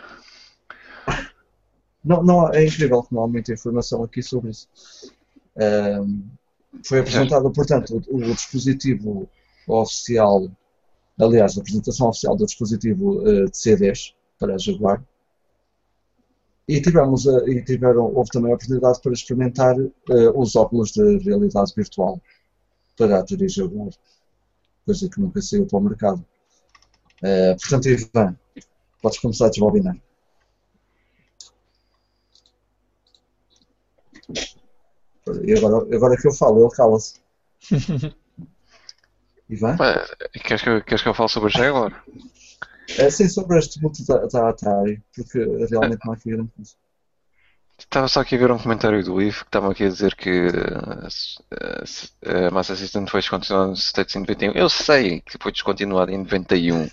Não, 2.04 2.22
não, 2.22 2.52
é 2.54 2.66
incrível 2.66 3.02
que 3.02 3.16
não 3.16 3.24
há 3.24 3.28
muita 3.30 3.54
informação 3.54 4.04
aqui 4.04 4.22
sobre 4.22 4.52
isso. 4.52 4.68
Um, 5.56 6.28
foi 6.86 7.00
apresentado, 7.00 7.50
portanto, 7.52 8.04
o, 8.08 8.18
o, 8.18 8.36
dispositivo 8.36 9.30
oficial, 9.68 10.52
aliás, 11.20 11.58
a 11.58 11.62
apresentação 11.62 12.10
oficial 12.10 12.36
do 12.36 12.46
dispositivo 12.46 13.22
uh, 13.22 13.50
de 13.50 13.58
CDs 13.58 14.14
para 14.40 14.56
a 14.56 14.58
Jaguar. 14.58 15.04
E, 16.68 16.82
tivemos, 16.82 17.26
uh, 17.26 17.48
e 17.48 17.64
tiveram, 17.64 18.14
houve 18.14 18.30
também 18.32 18.52
a 18.52 18.56
oportunidade 18.56 19.02
para 19.02 19.14
experimentar 19.14 19.78
uh, 19.78 19.92
os 20.36 20.56
óculos 20.56 20.92
de 20.92 21.18
realidade 21.20 21.74
virtual 21.76 22.22
para 22.98 23.18
a 23.18 23.20
Atari 23.20 23.50
Jaguar, 23.50 23.90
coisa 24.86 25.10
que 25.10 25.20
nunca 25.20 25.42
saiu 25.42 25.66
para 25.66 25.80
o 25.80 25.82
mercado. 25.82 26.26
portanto, 27.60 27.90
Ivan, 27.90 28.38
podes 29.02 29.20
começar 29.20 29.48
a 29.48 29.50
desbobinar. 29.50 29.98
E 35.44 35.54
agora, 35.58 35.96
agora 35.96 36.18
que 36.18 36.28
eu 36.28 36.34
falo, 36.34 36.66
ele 36.66 36.76
cala-se. 36.76 37.20
Ivan? 39.54 39.78
Queres 40.44 40.62
que, 40.62 40.82
queres 40.82 41.02
que 41.02 41.10
eu 41.10 41.14
fale 41.14 41.30
sobre 41.30 41.50
a 41.50 41.58
Jaguar? 41.58 42.04
É, 42.98 43.10
sim, 43.10 43.30
sobre 43.30 43.58
este 43.58 43.82
multi 43.82 44.06
da 44.06 44.50
Atari, 44.50 45.02
porque 45.16 45.40
realmente 45.70 46.02
não 46.06 46.14
há 46.14 46.16
aqui 46.16 46.32
grande 46.32 46.52
coisa. 46.56 46.72
Estava 47.78 48.08
só 48.08 48.22
aqui 48.22 48.36
a 48.36 48.38
ver 48.38 48.52
um 48.52 48.60
comentário 48.60 49.04
do 49.04 49.22
IF 49.22 49.40
que 49.40 49.48
estava 49.48 49.72
aqui 49.72 49.84
a 49.84 49.90
dizer 49.90 50.16
que 50.16 50.48
uh, 50.48 51.08
a 52.48 52.52
Master 52.52 52.78
System 52.78 53.08
foi 53.08 53.20
descontinuada 53.20 53.68
no 53.68 53.76
States 53.76 54.16
em 54.16 54.20
91. 54.20 54.52
Eu 54.54 54.70
sei 54.70 55.22
que 55.22 55.38
foi 55.40 55.52
descontinuada 55.52 56.12
em 56.12 56.20
91. 56.20 56.88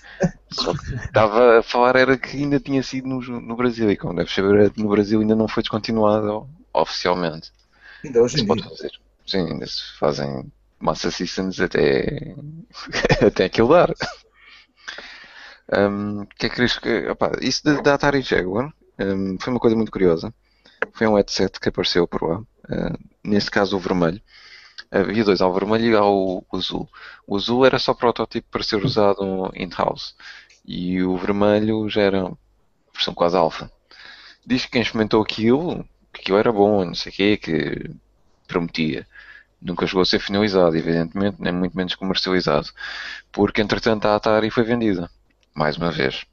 Só 0.51 0.73
que 0.73 0.95
estava 0.95 1.59
a 1.59 1.63
falar 1.63 1.97
era 1.97 2.17
que 2.17 2.37
ainda 2.37 2.59
tinha 2.59 2.83
sido 2.83 3.07
no, 3.09 3.21
no 3.21 3.57
Brasil 3.57 3.91
e 3.91 3.97
como 3.97 4.17
deve 4.17 4.33
saber 4.33 4.73
no 4.77 4.89
Brasil 4.89 5.21
ainda 5.21 5.37
não 5.37 5.47
foi 5.47 5.63
descontinuada 5.63 6.43
oficialmente. 6.73 7.53
Ainda 8.05 8.23
hoje 8.23 8.41
em 8.41 8.47
dia. 8.47 8.65
Sim, 9.27 9.53
ainda 9.53 9.67
se 9.67 9.97
fazem 9.99 10.51
Master 10.81 11.13
Systems 11.13 11.61
até, 11.61 12.35
até 13.27 13.45
aquilo 13.45 13.69
dar. 13.69 13.95
Um, 15.73 16.25
que 16.37 16.47
é 16.47 16.49
que 16.49 16.55
querias 16.57 16.79
que. 16.79 17.09
Opa, 17.09 17.33
isso 17.41 17.63
da 17.83 17.95
Atari 17.95 18.23
Jaguar 18.23 18.73
um, 18.99 19.39
foi 19.39 19.53
uma 19.53 19.61
coisa 19.61 19.77
muito 19.77 19.93
curiosa. 19.93 20.35
Foi 20.93 21.07
um 21.07 21.15
headset 21.15 21.61
que 21.61 21.69
apareceu 21.69 22.09
por 22.09 22.23
lá. 22.23 22.39
Uh, 22.39 22.99
neste 23.23 23.51
caso 23.51 23.77
o 23.77 23.81
vermelho. 23.81 24.21
Havia 24.91 25.23
dois, 25.25 25.41
ao 25.41 25.55
vermelho 25.55 25.93
e 25.93 25.95
ao 25.95 26.45
azul. 26.53 26.89
O 27.25 27.37
azul 27.37 27.65
era 27.65 27.79
só 27.79 27.95
protótipo 27.95 28.49
para 28.51 28.65
ser 28.65 28.85
usado 28.85 29.53
in-house. 29.55 30.17
E 30.65 31.03
o 31.03 31.17
vermelho 31.17 31.89
já 31.89 32.03
era 32.03 32.33
versão 32.93 33.15
quase 33.15 33.37
alfa. 33.37 33.71
Diz 34.45 34.65
que 34.65 34.73
quem 34.73 34.83
experimentou 34.83 35.23
aquilo 35.23 35.85
que 36.13 36.23
aquilo 36.23 36.39
era 36.39 36.53
bom, 36.53 36.85
não 36.85 36.95
sei 36.95 37.13
o 37.13 37.15
quê, 37.15 37.37
que 37.37 37.91
prometia. 38.49 39.07
Nunca 39.61 39.87
chegou 39.87 40.03
a 40.03 40.07
ser 40.07 40.21
finalizado, 40.21 40.77
evidentemente, 40.77 41.37
nem 41.39 41.53
muito 41.53 41.77
menos 41.77 41.95
comercializado. 41.95 42.69
Porque, 43.31 43.61
entretanto, 43.61 44.07
a 44.07 44.17
Atari 44.17 44.51
foi 44.51 44.65
vendida. 44.65 45.11
Mais 45.55 45.77
uma 45.77 45.91
vez. 45.91 46.25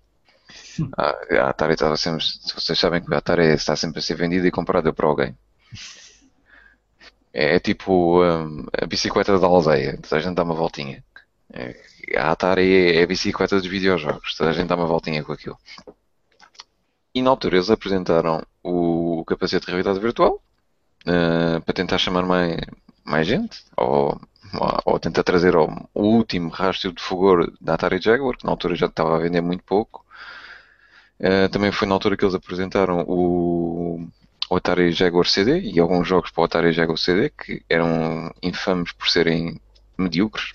A, 0.97 1.49
Atari 1.49 1.73
estava 1.73 1.97
sempre. 1.97 2.23
Vocês 2.55 2.79
sabem 2.79 3.03
que 3.03 3.13
a 3.13 3.17
Atari 3.17 3.47
está 3.47 3.75
sempre 3.75 3.99
a 3.99 4.01
ser 4.01 4.15
vendida 4.15 4.47
e 4.47 4.51
comprada 4.51 4.93
por 4.93 5.05
alguém. 5.05 5.37
É, 7.33 7.55
é 7.55 7.59
tipo 7.59 8.23
um, 8.23 8.65
a 8.81 8.85
bicicleta 8.85 9.37
da 9.37 9.47
aldeia. 9.47 9.97
Toda 10.01 10.17
a 10.17 10.19
gente 10.19 10.35
dá 10.35 10.43
uma 10.43 10.55
voltinha. 10.55 11.03
É, 11.51 11.75
a 12.15 12.31
Atari 12.31 12.73
é, 12.73 13.01
é 13.01 13.03
a 13.03 13.07
bicicleta 13.07 13.57
dos 13.57 13.67
videojogos. 13.67 14.35
Toda 14.35 14.51
a 14.51 14.53
gente 14.53 14.67
dá 14.67 14.75
uma 14.75 14.87
voltinha 14.87 15.23
com 15.23 15.33
aquilo. 15.33 15.57
E 17.13 17.21
na 17.21 17.31
altura 17.31 17.57
eles 17.57 17.69
apresentaram 17.69 18.45
o 18.63 19.23
capacete 19.25 19.65
de 19.65 19.71
realidade 19.71 19.99
virtual 19.99 20.41
uh, 21.05 21.59
para 21.61 21.73
tentar 21.73 21.97
chamar 21.97 22.23
mais, 22.23 22.57
mais 23.07 23.25
gente 23.25 23.63
ou, 23.75 24.19
ou 24.85 24.99
tentar 24.99 25.23
trazer 25.23 25.55
o 25.55 25.69
último 25.95 26.49
rastro 26.49 26.91
de 26.91 27.01
fogor 27.01 27.51
da 27.59 27.75
Atari 27.75 27.99
Jaguar, 28.01 28.37
que 28.37 28.45
na 28.45 28.51
altura 28.51 28.75
já 28.75 28.87
estava 28.87 29.15
a 29.15 29.19
vender 29.19 29.41
muito 29.41 29.63
pouco. 29.63 30.05
Uh, 31.19 31.49
também 31.49 31.71
foi 31.71 31.87
na 31.87 31.95
altura 31.95 32.15
que 32.15 32.23
eles 32.23 32.35
apresentaram 32.35 33.03
o, 33.07 34.07
o 34.49 34.55
Atari 34.55 34.91
Jaguar 34.91 35.25
CD 35.25 35.61
e 35.61 35.79
alguns 35.79 36.07
jogos 36.07 36.29
para 36.29 36.41
o 36.41 36.45
Atari 36.45 36.71
Jaguar 36.71 36.97
CD 36.97 37.29
que 37.29 37.63
eram 37.69 38.31
infames 38.43 38.91
por 38.91 39.09
serem 39.09 39.59
medíocres, 39.97 40.53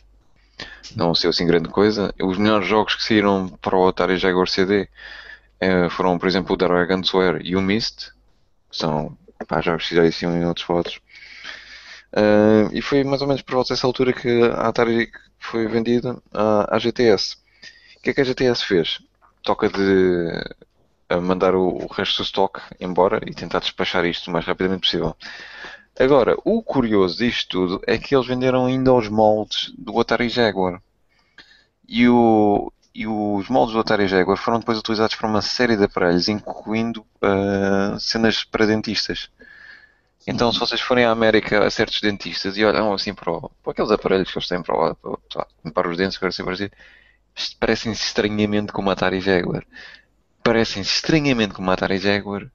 não 0.94 1.14
ser 1.14 1.28
assim 1.28 1.46
grande 1.46 1.68
coisa. 1.68 2.14
Os 2.22 2.38
melhores 2.38 2.68
jogos 2.68 2.94
que 2.94 3.02
saíram 3.02 3.48
para 3.60 3.76
o 3.76 3.88
Atari 3.88 4.18
Jaguar 4.18 4.46
CD 4.46 4.88
é, 5.58 5.88
foram, 5.88 6.18
por 6.18 6.28
exemplo, 6.28 6.54
o 6.54 6.56
Dragon's 6.56 7.08
Swear 7.08 7.40
e 7.42 7.56
o 7.56 7.60
Mist, 7.60 8.10
que 8.70 8.76
são 8.76 9.16
pá, 9.48 9.60
jogos 9.60 9.88
que 9.88 9.96
já 9.96 10.02
existiam 10.02 10.36
em 10.36 10.44
outros 10.44 10.64
fotos. 10.66 11.00
Uh, 12.12 12.68
e 12.72 12.82
foi 12.82 13.04
mais 13.04 13.22
ou 13.22 13.28
menos 13.28 13.42
por 13.42 13.54
volta 13.54 13.72
dessa 13.74 13.86
altura 13.86 14.12
que 14.12 14.42
a 14.44 14.68
Atari 14.68 15.10
foi 15.38 15.66
vendida 15.66 16.16
à, 16.32 16.76
à 16.76 16.78
GTS. 16.78 17.36
O 17.98 18.02
que 18.02 18.10
é 18.10 18.14
que 18.14 18.20
a 18.20 18.24
GTS 18.24 18.64
fez? 18.64 19.00
Toca 19.42 19.68
de 19.68 20.44
mandar 21.20 21.54
o, 21.54 21.84
o 21.84 21.86
resto 21.86 22.18
do 22.18 22.24
stock 22.24 22.60
embora 22.80 23.20
e 23.26 23.34
tentar 23.34 23.58
despachar 23.58 24.04
isto 24.06 24.28
o 24.28 24.32
mais 24.32 24.46
rapidamente 24.46 24.82
possível. 24.82 25.16
Agora, 25.98 26.36
o 26.44 26.62
curioso 26.62 27.18
disto 27.18 27.48
tudo 27.48 27.82
é 27.86 27.98
que 27.98 28.14
eles 28.14 28.26
venderam 28.26 28.66
ainda 28.66 28.92
os 28.92 29.08
moldes 29.08 29.72
do 29.76 29.98
Atari 30.00 30.28
Jaguar. 30.28 30.80
E 31.86 32.08
o, 32.08 32.72
e 32.94 33.06
os 33.06 33.48
moldes 33.48 33.74
do 33.74 33.80
Atari 33.80 34.08
Jaguar 34.08 34.38
foram 34.38 34.58
depois 34.58 34.78
utilizados 34.78 35.14
para 35.16 35.28
uma 35.28 35.42
série 35.42 35.76
de 35.76 35.84
aparelhos, 35.84 36.28
incluindo 36.28 37.04
uh, 37.22 38.00
cenas 38.00 38.42
para 38.42 38.66
dentistas. 38.66 39.28
Então, 40.26 40.52
se 40.52 40.58
vocês 40.58 40.80
forem 40.80 41.04
à 41.04 41.10
América 41.10 41.64
a 41.64 41.70
certos 41.70 42.00
dentistas 42.00 42.56
e 42.56 42.64
olham 42.64 42.92
assim 42.92 43.12
para, 43.12 43.30
o, 43.32 43.50
para 43.62 43.72
aqueles 43.72 43.90
aparelhos 43.90 44.30
que 44.30 44.38
eles 44.38 44.48
têm 44.48 44.62
para, 44.62 44.74
o, 44.74 44.94
para, 44.94 45.46
limpar 45.64 45.86
os 45.86 45.96
dentes, 45.96 46.22
assim, 46.22 46.70
parecem-se 47.58 48.04
estranhamente 48.04 48.72
como 48.72 48.90
a 48.90 48.92
Atari 48.92 49.20
Jaguar. 49.20 49.64
Parecem-se 50.42 50.94
estranhamente 50.96 51.54
como 51.54 51.70
a 51.70 51.74
Atari 51.74 51.98
Jaguar 51.98 52.50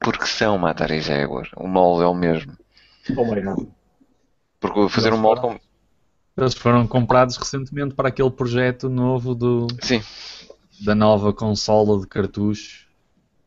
porque 0.00 0.26
são 0.26 0.56
uma 0.56 0.70
Atari 0.70 1.00
Jaguar. 1.00 1.48
O 1.56 1.68
molde 1.68 2.04
é 2.04 2.06
o 2.06 2.14
mesmo. 2.14 2.56
Oh. 3.16 3.66
Porque 4.58 4.88
fazer 4.88 5.12
um 5.12 5.18
molde 5.18 5.42
com, 5.42 5.60
eles 6.36 6.54
foram 6.54 6.86
comprados 6.86 7.36
recentemente 7.36 7.94
para 7.94 8.08
aquele 8.08 8.30
projeto 8.30 8.88
novo 8.88 9.34
do, 9.34 9.66
Sim. 9.82 10.02
da 10.84 10.94
nova 10.94 11.32
consola 11.32 12.00
de 12.00 12.06
cartucho 12.06 12.88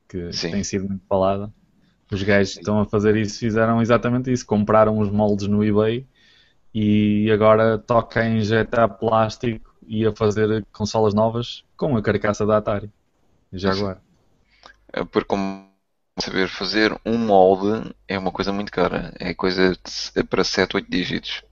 que 0.07 0.31
Sim. 0.31 0.51
tem 0.51 0.63
sido 0.63 0.87
muito 0.87 1.03
falada. 1.07 1.51
Os 2.13 2.21
gajos 2.21 2.53
que 2.53 2.59
estão 2.59 2.79
a 2.79 2.85
fazer 2.85 3.15
isso 3.15 3.39
fizeram 3.39 3.81
exatamente 3.81 4.31
isso. 4.31 4.45
Compraram 4.45 4.99
os 4.99 5.09
moldes 5.09 5.47
no 5.47 5.63
eBay 5.63 6.05
e 6.73 7.29
agora 7.31 7.77
toca 7.77 8.25
em 8.25 8.37
injetar 8.37 8.87
plástico 8.97 9.73
e 9.87 10.05
a 10.05 10.15
fazer 10.15 10.65
consolas 10.71 11.13
novas 11.13 11.63
com 11.75 11.97
a 11.97 12.01
carcaça 12.01 12.45
da 12.45 12.57
Atari. 12.57 12.89
Já 13.51 13.71
agora. 13.71 14.01
É 14.91 15.03
porque 15.03 15.27
como 15.27 15.67
saber 16.19 16.47
fazer 16.47 16.95
um 17.05 17.17
molde 17.17 17.93
é 18.07 18.17
uma 18.17 18.31
coisa 18.31 18.51
muito 18.51 18.71
cara. 18.71 19.13
É 19.19 19.33
coisa 19.33 19.71
de, 19.71 20.19
é 20.19 20.23
para 20.23 20.43
7, 20.43 20.75
8 20.75 20.89
dígitos. 20.89 21.43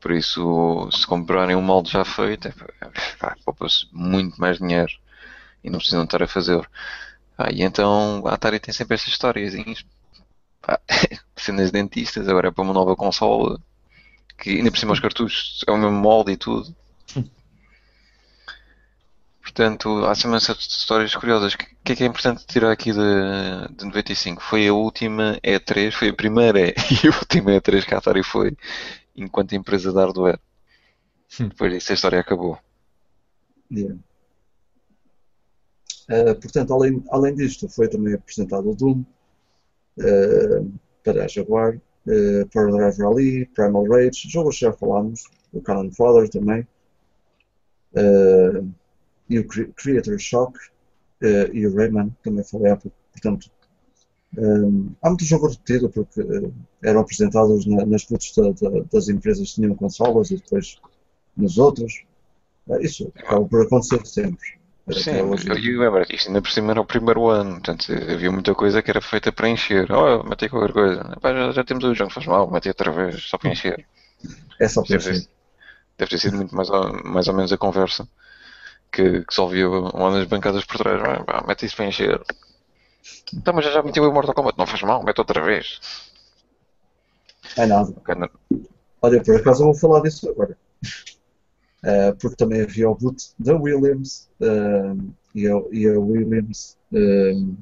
Por 0.00 0.12
isso, 0.12 0.88
se 0.92 1.06
comprarem 1.06 1.56
um 1.56 1.62
molde 1.62 1.90
já 1.90 2.04
feito, 2.04 2.48
é, 2.48 2.52
poupa-se 3.44 3.88
muito 3.92 4.38
mais 4.40 4.58
dinheiro 4.58 4.92
e 5.64 5.70
não 5.70 5.78
precisam 5.78 6.04
estar 6.04 6.22
a 6.22 6.28
fazer. 6.28 6.68
Ah, 7.36 7.50
e 7.52 7.62
então 7.62 8.22
a 8.26 8.34
Atari 8.34 8.58
tem 8.60 8.72
sempre 8.72 8.94
essas 8.94 9.08
histórias. 9.08 9.54
Cenas 11.36 11.70
dentistas, 11.70 12.28
agora 12.28 12.48
é 12.48 12.50
para 12.50 12.62
uma 12.62 12.72
nova 12.72 12.96
consola. 12.96 13.60
que 14.38 14.50
ainda 14.50 14.70
por 14.70 14.78
cima 14.78 14.92
os 14.92 15.00
cartuchos 15.00 15.64
é 15.66 15.70
o 15.70 15.76
mesmo 15.76 15.96
molde 15.96 16.32
e 16.32 16.36
tudo. 16.36 16.74
Portanto, 19.56 20.04
há 20.04 20.14
sempre 20.14 20.36
essas 20.36 20.58
histórias 20.58 21.14
curiosas. 21.14 21.54
O 21.54 21.58
que 21.58 21.92
é 21.92 21.96
que 21.96 22.02
é 22.02 22.06
importante 22.06 22.44
tirar 22.46 22.70
aqui 22.72 22.92
de, 22.92 23.74
de 23.76 23.84
95? 23.86 24.42
Foi 24.42 24.66
a 24.66 24.74
última 24.74 25.38
E3, 25.42 25.92
foi 25.92 26.08
a 26.08 26.14
primeira 26.14 26.68
e 26.76 27.06
a 27.06 27.16
última 27.16 27.52
E3 27.52 27.84
que 27.84 27.94
a 27.94 27.98
Atari 27.98 28.22
foi 28.22 28.56
enquanto 29.16 29.54
empresa 29.54 29.92
de 29.92 29.98
hardware. 29.98 30.38
Hum. 31.40 31.48
Depois 31.48 31.72
disso 31.72 31.92
a 31.92 31.94
história 31.94 32.20
acabou. 32.20 32.58
Yeah. 33.70 33.96
Uh, 36.08 36.34
portanto, 36.40 36.72
além, 36.72 37.02
além 37.10 37.34
disto, 37.34 37.68
foi 37.68 37.88
também 37.88 38.14
apresentado 38.14 38.70
o 38.70 38.74
Doom 38.74 39.04
uh, 39.98 40.72
para 41.02 41.24
a 41.24 41.28
Jaguar, 41.28 41.76
uh, 41.76 42.46
Power 42.52 42.72
Drive 42.72 42.98
Rally, 42.98 43.46
Primal 43.46 43.84
Rage, 43.88 44.28
jogos 44.28 44.56
que 44.56 44.64
já 44.66 44.72
falámos, 44.72 45.24
o 45.52 45.60
Cannon 45.60 45.90
Fodder 45.90 46.28
também, 46.28 46.66
e 49.28 49.38
o 49.38 49.46
Creator 49.46 50.18
Shock 50.18 50.58
e 51.52 51.66
o 51.66 51.74
Rayman, 51.74 52.14
também 52.22 52.44
falei 52.44 52.72
há 52.72 52.76
pouco. 52.76 52.94
Portanto, 53.10 53.50
um, 54.36 54.90
há 55.00 55.08
muito 55.08 55.24
jogo 55.24 55.48
repetido 55.48 55.88
porque 55.88 56.20
eram 56.82 57.00
apresentados 57.00 57.64
na, 57.64 57.86
nas 57.86 58.04
putas 58.04 58.32
da, 58.36 58.50
da, 58.50 58.84
das 58.92 59.08
empresas 59.08 59.48
que 59.48 59.54
tinham 59.54 59.74
consolas 59.74 60.30
e 60.30 60.36
depois 60.36 60.76
nos 61.34 61.56
outros. 61.56 62.04
isso 62.80 63.10
acaba 63.16 63.46
por 63.46 63.62
acontecer 63.62 64.06
sempre. 64.06 64.58
Sim, 64.92 65.16
eu 65.16 65.34
isto 65.34 66.28
ainda 66.28 66.40
por 66.40 66.50
cima 66.50 66.70
era 66.70 66.80
o 66.80 66.86
primeiro 66.86 67.28
ano, 67.28 67.54
portanto 67.54 67.92
havia 67.92 68.30
muita 68.30 68.54
coisa 68.54 68.80
que 68.80 68.90
era 68.90 69.00
feita 69.00 69.32
para 69.32 69.48
encher. 69.48 69.90
Oh, 69.90 70.22
matei 70.22 70.48
qualquer 70.48 70.72
coisa. 70.72 71.18
Já, 71.22 71.50
já, 71.52 71.64
temos 71.64 71.84
o 71.84 71.94
jogo, 71.94 72.10
faz 72.10 72.26
mal, 72.26 72.48
matei 72.48 72.70
outra 72.70 72.92
vez, 72.92 73.24
só 73.24 73.36
para 73.36 73.50
encher. 73.50 73.86
É 74.58 74.66
só 74.68 74.82
para 74.82 74.96
encher. 74.96 75.28
Deve 75.98 76.10
ter 76.10 76.18
sido 76.18 76.36
muito 76.36 76.54
mais 76.54 76.70
ou, 76.70 77.04
mais 77.04 77.28
ou 77.28 77.34
menos 77.34 77.52
a 77.52 77.58
conversa 77.58 78.08
que, 78.90 79.24
que 79.24 79.34
só 79.34 79.44
ouvia 79.44 79.68
lá 79.68 80.10
nas 80.10 80.26
bancadas 80.26 80.64
por 80.64 80.78
trás. 80.78 81.02
Ah, 81.26 81.44
mete 81.46 81.66
isso 81.66 81.76
para 81.76 81.86
encher. 81.86 82.20
Então, 83.34 83.52
mas 83.54 83.64
já 83.64 83.82
meti 83.82 84.00
o 84.00 84.12
Mortal 84.12 84.34
Kombat, 84.34 84.56
não 84.56 84.66
faz 84.66 84.82
mal, 84.82 85.02
mete 85.02 85.18
outra 85.18 85.42
vez. 85.42 85.78
É 87.56 87.66
nada. 87.66 87.92
Olha, 89.02 89.22
por 89.22 89.36
acaso 89.36 89.62
eu 89.62 89.66
vou 89.66 89.74
falar 89.74 90.00
disso 90.00 90.28
agora. 90.30 90.56
Uh, 91.84 92.16
porque 92.16 92.36
também 92.36 92.62
havia 92.62 92.88
o 92.88 92.94
boot 92.94 93.32
da 93.38 93.54
Williams 93.54 94.28
uh, 94.40 94.98
e, 95.34 95.46
a, 95.46 95.62
e, 95.70 95.86
a, 95.86 96.00
Williams 96.00 96.76
uh, 96.90 97.56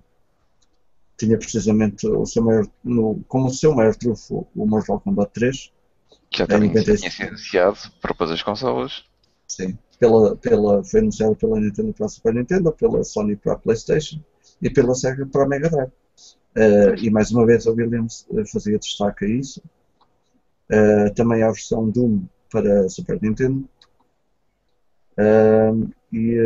tinha 1.18 1.36
precisamente 1.36 2.06
o 2.06 2.24
seu 2.24 2.42
maior, 2.42 2.66
no, 2.82 3.22
como 3.26 3.48
o 3.48 3.52
seu 3.52 3.74
maior 3.74 3.94
trufo 3.96 4.46
o 4.54 4.66
Mortal 4.66 5.00
Kombat 5.00 5.32
3 5.32 5.72
que 6.30 6.38
já 6.38 6.46
também 6.46 6.72
tinha 6.72 6.96
sido 6.96 7.28
anunciado 7.28 7.78
para 8.00 8.14
todas 8.14 8.34
as 8.34 8.42
consolas. 8.42 9.04
Sim, 9.46 9.76
pela, 9.98 10.36
pela, 10.36 10.82
foi 10.84 11.00
anunciado 11.00 11.36
pela 11.36 11.60
Nintendo 11.60 11.92
para 11.92 12.06
a 12.06 12.08
Super 12.08 12.34
Nintendo 12.34 12.72
pela 12.72 13.04
Sony 13.04 13.36
para 13.36 13.52
a 13.52 13.58
Playstation 13.58 14.20
e 14.62 14.70
pela 14.70 14.94
Sega 14.94 15.26
para 15.26 15.44
a 15.44 15.48
Mega 15.48 15.68
Drive. 15.68 15.92
E 17.02 17.10
mais 17.10 17.30
uma 17.30 17.44
vez 17.44 17.66
a 17.66 17.72
Williams 17.72 18.26
fazia 18.50 18.78
destaque 18.78 19.24
a 19.24 19.28
isso. 19.28 19.62
Também 21.14 21.42
a 21.42 21.50
versão 21.50 21.90
Doom 21.90 22.24
para 22.50 22.86
a 22.86 22.88
Super 22.88 23.20
Nintendo 23.20 23.68
e, 26.12 26.36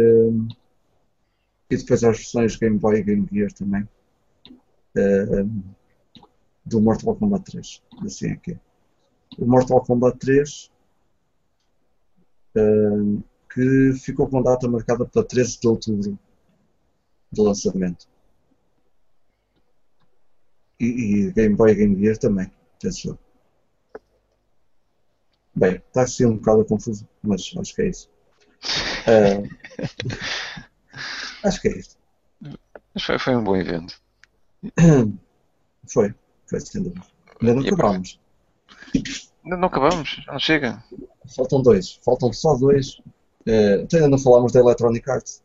e 1.71 1.77
depois 1.77 2.05
as 2.05 2.17
versões 2.17 2.57
Game 2.57 2.79
Boy 2.79 2.99
e 2.99 3.03
Game 3.03 3.29
Gear 3.33 3.53
também 3.53 3.89
um, 4.97 5.63
do 6.65 6.81
Mortal 6.81 7.17
Kombat 7.17 7.51
3. 7.51 7.83
Assim 8.05 8.31
é 8.31 8.37
que 8.37 8.53
é. 8.53 8.61
O 9.39 9.47
Mortal 9.47 9.83
Kombat 9.85 10.19
3 10.19 10.71
que 13.53 13.93
ficou 13.95 14.29
com 14.29 14.43
data 14.43 14.69
marcada 14.69 15.07
para 15.07 15.25
13 15.25 15.61
de 15.61 15.69
outubro 15.69 16.19
de 17.33 17.41
lançamento. 17.41 18.07
E, 20.81 20.87
e 20.87 21.33
Game 21.33 21.57
Boy 21.57 21.73
e 21.73 21.75
Game 21.75 21.99
Gear 22.01 22.17
também, 22.19 22.51
Bem, 25.55 25.75
está 25.75 26.03
assim 26.03 26.25
um 26.25 26.37
bocado 26.37 26.65
confuso, 26.65 27.09
mas 27.21 27.53
acho 27.59 27.75
que 27.75 27.83
é 27.83 27.89
isso. 27.89 28.09
Uh, 29.07 29.49
acho 31.45 31.61
que 31.61 31.69
é 31.69 31.79
isto. 31.79 31.97
Foi, 33.01 33.19
foi 33.19 33.37
um 33.37 33.45
bom 33.45 33.57
evento. 33.57 33.95
Foi, 35.91 36.15
foi 36.47 36.61
sem 36.61 36.83
dúvida. 36.83 37.07
Ainda 37.41 37.55
não 37.55 37.63
acabámos. 37.63 38.21
Ainda 39.45 39.57
não 39.57 39.69
acabamos, 39.69 40.23
não 40.27 40.39
chega. 40.39 40.83
Faltam 41.35 41.63
dois, 41.63 41.99
faltam 42.05 42.33
só 42.33 42.55
dois. 42.57 42.99
Uh, 43.47 43.87
ainda 43.93 44.09
não 44.09 44.19
falámos 44.19 44.53
da 44.53 44.61
Electronic 44.61 45.11
Arts. 45.11 45.43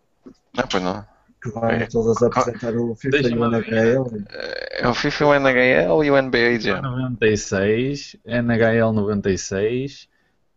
Não, 0.54 0.68
pois 0.70 0.84
não. 0.84 1.06
Que 1.42 1.50
vai 1.52 1.84
é. 1.84 1.86
todas 1.88 2.22
apresentar 2.22 2.76
o 2.76 2.96
FIFA 2.96 3.18
e 3.18 3.38
o 3.38 3.46
NHL. 3.46 4.24
É 4.72 4.88
o 4.88 4.94
FIFA, 4.94 5.26
o 5.26 5.36
NHL 5.36 6.04
e 6.04 6.12
o 6.12 6.22
NBA 6.22 6.60
Jam. 6.60 6.82
96, 6.82 8.16
NHL 8.26 8.94
96, 8.94 10.08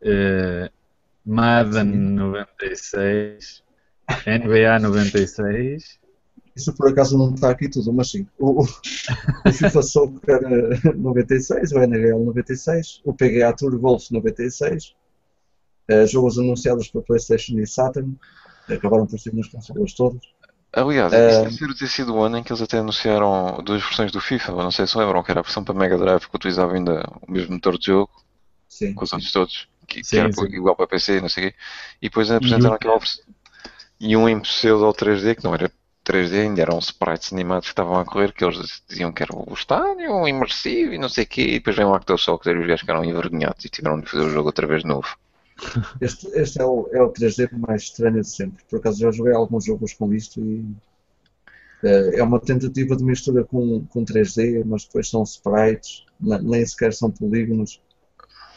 uh, 0.02 0.75
Madden 1.26 1.86
96, 1.86 3.64
NBA 4.26 4.78
96. 4.78 5.98
Isso 6.54 6.72
por 6.74 6.88
acaso 6.88 7.18
não 7.18 7.34
está 7.34 7.50
aqui 7.50 7.68
tudo, 7.68 7.92
mas 7.92 8.10
sim. 8.12 8.26
O, 8.38 8.62
o 8.62 9.52
FIFA 9.52 9.82
Soccer 9.82 10.40
96, 10.96 11.72
o 11.72 11.80
NHL 11.80 12.24
96, 12.24 13.02
o 13.04 13.12
PGA 13.12 13.52
Tour 13.52 13.76
Golf 13.78 14.10
96, 14.10 14.94
uh, 15.90 16.06
jogos 16.06 16.38
anunciados 16.38 16.88
para 16.88 17.02
PlayStation 17.02 17.58
e 17.58 17.66
Saturn, 17.66 18.16
acabaram 18.70 19.06
por 19.06 19.18
ser 19.18 19.34
nas 19.34 19.48
consolas 19.48 19.92
todas. 19.94 20.22
Aliás, 20.72 21.12
isso 21.12 21.58
deve 21.58 21.74
ter 21.74 21.88
sido 21.88 22.14
o 22.14 22.22
ano 22.22 22.38
em 22.38 22.42
que 22.42 22.52
eles 22.52 22.62
até 22.62 22.78
anunciaram 22.78 23.62
duas 23.64 23.82
versões 23.82 24.12
do 24.12 24.20
FIFA, 24.20 24.52
não 24.52 24.70
sei 24.70 24.86
se 24.86 24.96
lembram, 24.96 25.22
que 25.22 25.30
era 25.30 25.40
a 25.40 25.42
versão 25.42 25.64
para 25.64 25.74
Mega 25.74 25.98
Drive 25.98 26.28
que 26.28 26.36
utilizava 26.36 26.74
ainda 26.74 27.02
o 27.26 27.32
mesmo 27.32 27.54
motor 27.54 27.78
de 27.78 27.86
jogo, 27.86 28.10
sim, 28.68 28.92
com 28.92 29.04
os 29.04 29.12
outros 29.12 29.32
todos 29.32 29.68
que, 29.86 30.04
sim, 30.04 30.16
que 30.16 30.18
era 30.18 30.32
sim. 30.32 30.44
igual 30.46 30.76
para 30.76 30.86
PC, 30.86 31.20
não 31.20 31.28
sei 31.28 31.48
o 31.48 31.50
quê, 31.50 31.56
e 32.02 32.08
depois 32.08 32.30
apresentaram 32.30 32.74
e 32.74 32.76
aquela 32.76 32.98
versão. 32.98 33.24
E 33.98 34.16
um 34.16 34.28
em 34.28 34.40
pseudo 34.40 34.92
3D, 34.92 35.36
que 35.36 35.44
não 35.44 35.54
era 35.54 35.70
3D, 36.04 36.42
ainda 36.42 36.62
eram 36.62 36.78
sprites 36.78 37.32
animados 37.32 37.66
que 37.66 37.72
estavam 37.72 37.98
a 37.98 38.04
correr, 38.04 38.32
que 38.32 38.44
eles 38.44 38.82
diziam 38.88 39.12
que 39.12 39.22
era 39.22 39.34
o 39.34 39.52
estádio 39.52 40.28
imersivo 40.28 40.94
e 40.94 40.98
não 40.98 41.08
sei 41.08 41.24
o 41.24 41.26
quê, 41.26 41.42
e 41.42 41.52
depois 41.54 41.76
vem 41.76 41.86
o 41.86 41.94
Acto 41.94 42.16
Soccer 42.16 42.54
e 42.54 42.60
os 42.60 42.66
gajos 42.66 42.80
ficaram 42.82 43.04
envergonhados 43.04 43.64
e 43.64 43.68
tiveram 43.68 44.00
de 44.00 44.08
fazer 44.08 44.24
o 44.24 44.30
jogo 44.30 44.48
outra 44.48 44.66
vez 44.66 44.82
de 44.82 44.88
novo. 44.88 45.08
Este, 46.02 46.28
este 46.38 46.60
é, 46.60 46.64
o, 46.66 46.86
é 46.92 47.02
o 47.02 47.10
3D 47.10 47.50
mais 47.52 47.84
estranho 47.84 48.20
de 48.20 48.28
sempre. 48.28 48.62
Por 48.68 48.78
acaso 48.78 49.00
já 49.00 49.10
joguei 49.10 49.32
alguns 49.32 49.64
jogos 49.64 49.94
com 49.94 50.12
isto 50.12 50.38
e 50.38 50.62
é, 51.82 52.20
é 52.20 52.22
uma 52.22 52.38
tentativa 52.38 52.94
de 52.94 53.02
mistura 53.02 53.42
com, 53.42 53.84
com 53.86 54.04
3D, 54.04 54.62
mas 54.66 54.84
depois 54.84 55.08
são 55.08 55.22
sprites, 55.22 56.04
nem 56.20 56.64
sequer 56.66 56.92
são 56.92 57.10
polígonos 57.10 57.80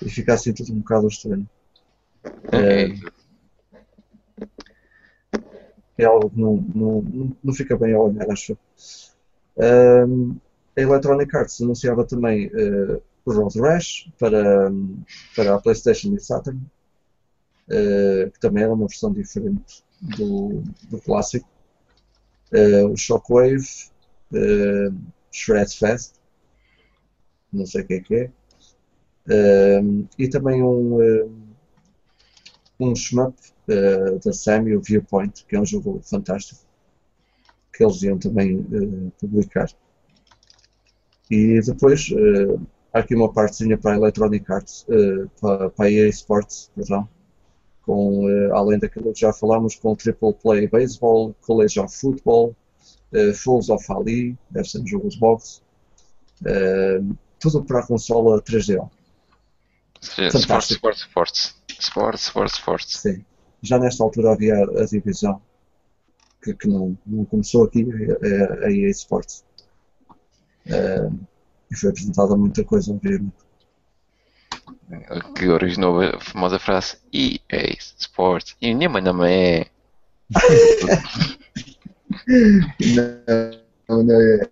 e 0.01 0.09
fica 0.09 0.33
assim 0.33 0.53
tudo 0.53 0.73
um 0.73 0.79
bocado 0.79 1.07
estranho. 1.07 1.47
É, 2.51 2.93
é 5.97 6.05
algo 6.05 6.29
que 6.29 6.39
não, 6.39 6.55
não, 6.73 7.37
não 7.43 7.53
fica 7.53 7.77
bem 7.77 7.93
a 7.93 7.99
olhar, 7.99 8.29
acho. 8.31 8.57
Um, 9.57 10.37
a 10.77 10.81
Electronic 10.81 11.35
Arts 11.35 11.61
anunciava 11.61 12.05
também 12.05 12.47
uh, 12.47 13.01
o 13.25 13.33
Road 13.33 13.59
Rash 13.59 14.09
para, 14.17 14.71
para 15.35 15.55
a 15.55 15.59
PlayStation 15.59 16.13
e 16.15 16.19
Saturn, 16.19 16.59
uh, 17.67 18.31
que 18.31 18.39
também 18.39 18.63
era 18.63 18.73
uma 18.73 18.87
versão 18.87 19.11
diferente 19.11 19.83
do, 20.01 20.63
do 20.89 21.01
clássico. 21.01 21.49
Uh, 22.53 22.87
o 22.87 22.97
Shockwave, 22.97 23.67
uh, 24.31 24.95
Shred 25.31 25.75
Fest, 25.75 26.15
não 27.51 27.65
sei 27.65 27.81
o 27.81 27.87
que 27.87 27.93
é 27.95 27.99
que 27.99 28.15
é. 28.15 28.31
Uh, 29.27 30.07
e 30.17 30.27
também 30.27 30.63
um, 30.63 30.95
uh, 30.95 31.31
um 32.79 32.95
shmup 32.95 33.35
uh, 33.67 34.19
da 34.23 34.33
Sammy, 34.33 34.75
o 34.75 34.81
Viewpoint, 34.81 35.45
que 35.45 35.55
é 35.55 35.59
um 35.59 35.65
jogo 35.65 35.99
fantástico, 36.03 36.61
que 37.73 37.83
eles 37.83 38.01
iam 38.01 38.17
também 38.17 38.57
uh, 38.57 39.11
publicar. 39.19 39.69
E 41.29 41.61
depois 41.61 42.07
há 42.91 42.99
aqui 42.99 43.13
uma 43.13 43.31
partezinha 43.31 43.77
para 43.77 43.91
a 43.93 43.97
Electronic 43.97 44.51
Arts, 44.51 44.83
para, 45.39 45.69
para 45.69 45.85
a 45.85 45.91
EA 45.91 46.09
Sports, 46.09 46.71
perdão, 46.75 47.07
com, 47.83 48.25
além 48.51 48.79
daquilo 48.79 49.13
que 49.13 49.19
já 49.19 49.31
falámos, 49.31 49.75
com 49.75 49.95
Triple 49.95 50.33
Play 50.33 50.67
Baseball, 50.67 51.35
College 51.45 51.79
of 51.79 51.95
Football, 51.95 52.55
Fools 53.35 53.69
of 53.69 53.85
Ali, 53.93 54.35
deve 54.49 54.67
ser 54.67 54.79
um 54.79 54.87
jogo 54.87 55.07
de 55.07 55.19
boxe, 55.19 55.61
tudo 57.39 57.63
para 57.63 57.81
a 57.81 57.85
consola 57.85 58.41
3DO. 58.41 58.89
Sports, 60.01 60.71
sports, 60.71 61.01
sports. 61.01 61.55
Sports, 61.79 62.23
sports, 62.23 62.53
sports. 62.55 62.99
Sim. 62.99 63.23
Já 63.61 63.77
nesta 63.77 64.03
altura 64.03 64.33
havia 64.33 64.55
a 64.55 64.85
divisão 64.85 65.41
que, 66.41 66.53
que 66.53 66.67
não, 66.67 66.97
não 67.05 67.25
começou 67.25 67.65
aqui, 67.65 67.83
a, 67.83 68.65
a 68.65 68.71
EA 68.71 68.89
Sports. 68.89 69.43
Uh, 70.67 71.19
e 71.71 71.75
foi 71.75 71.89
apresentada 71.89 72.35
muita 72.35 72.63
coisa, 72.63 72.91
obviamente. 72.91 73.33
que 75.35 75.47
originou 75.47 76.01
a 76.01 76.19
famosa 76.19 76.59
frase 76.59 76.97
EA 77.13 77.75
Sports. 77.97 78.55
E 78.61 78.73
minha 78.73 78.89
mãe 78.89 79.01
não 79.01 79.23
é. 79.23 79.65
não, 83.87 84.03
não 84.03 84.21
é. 84.21 84.49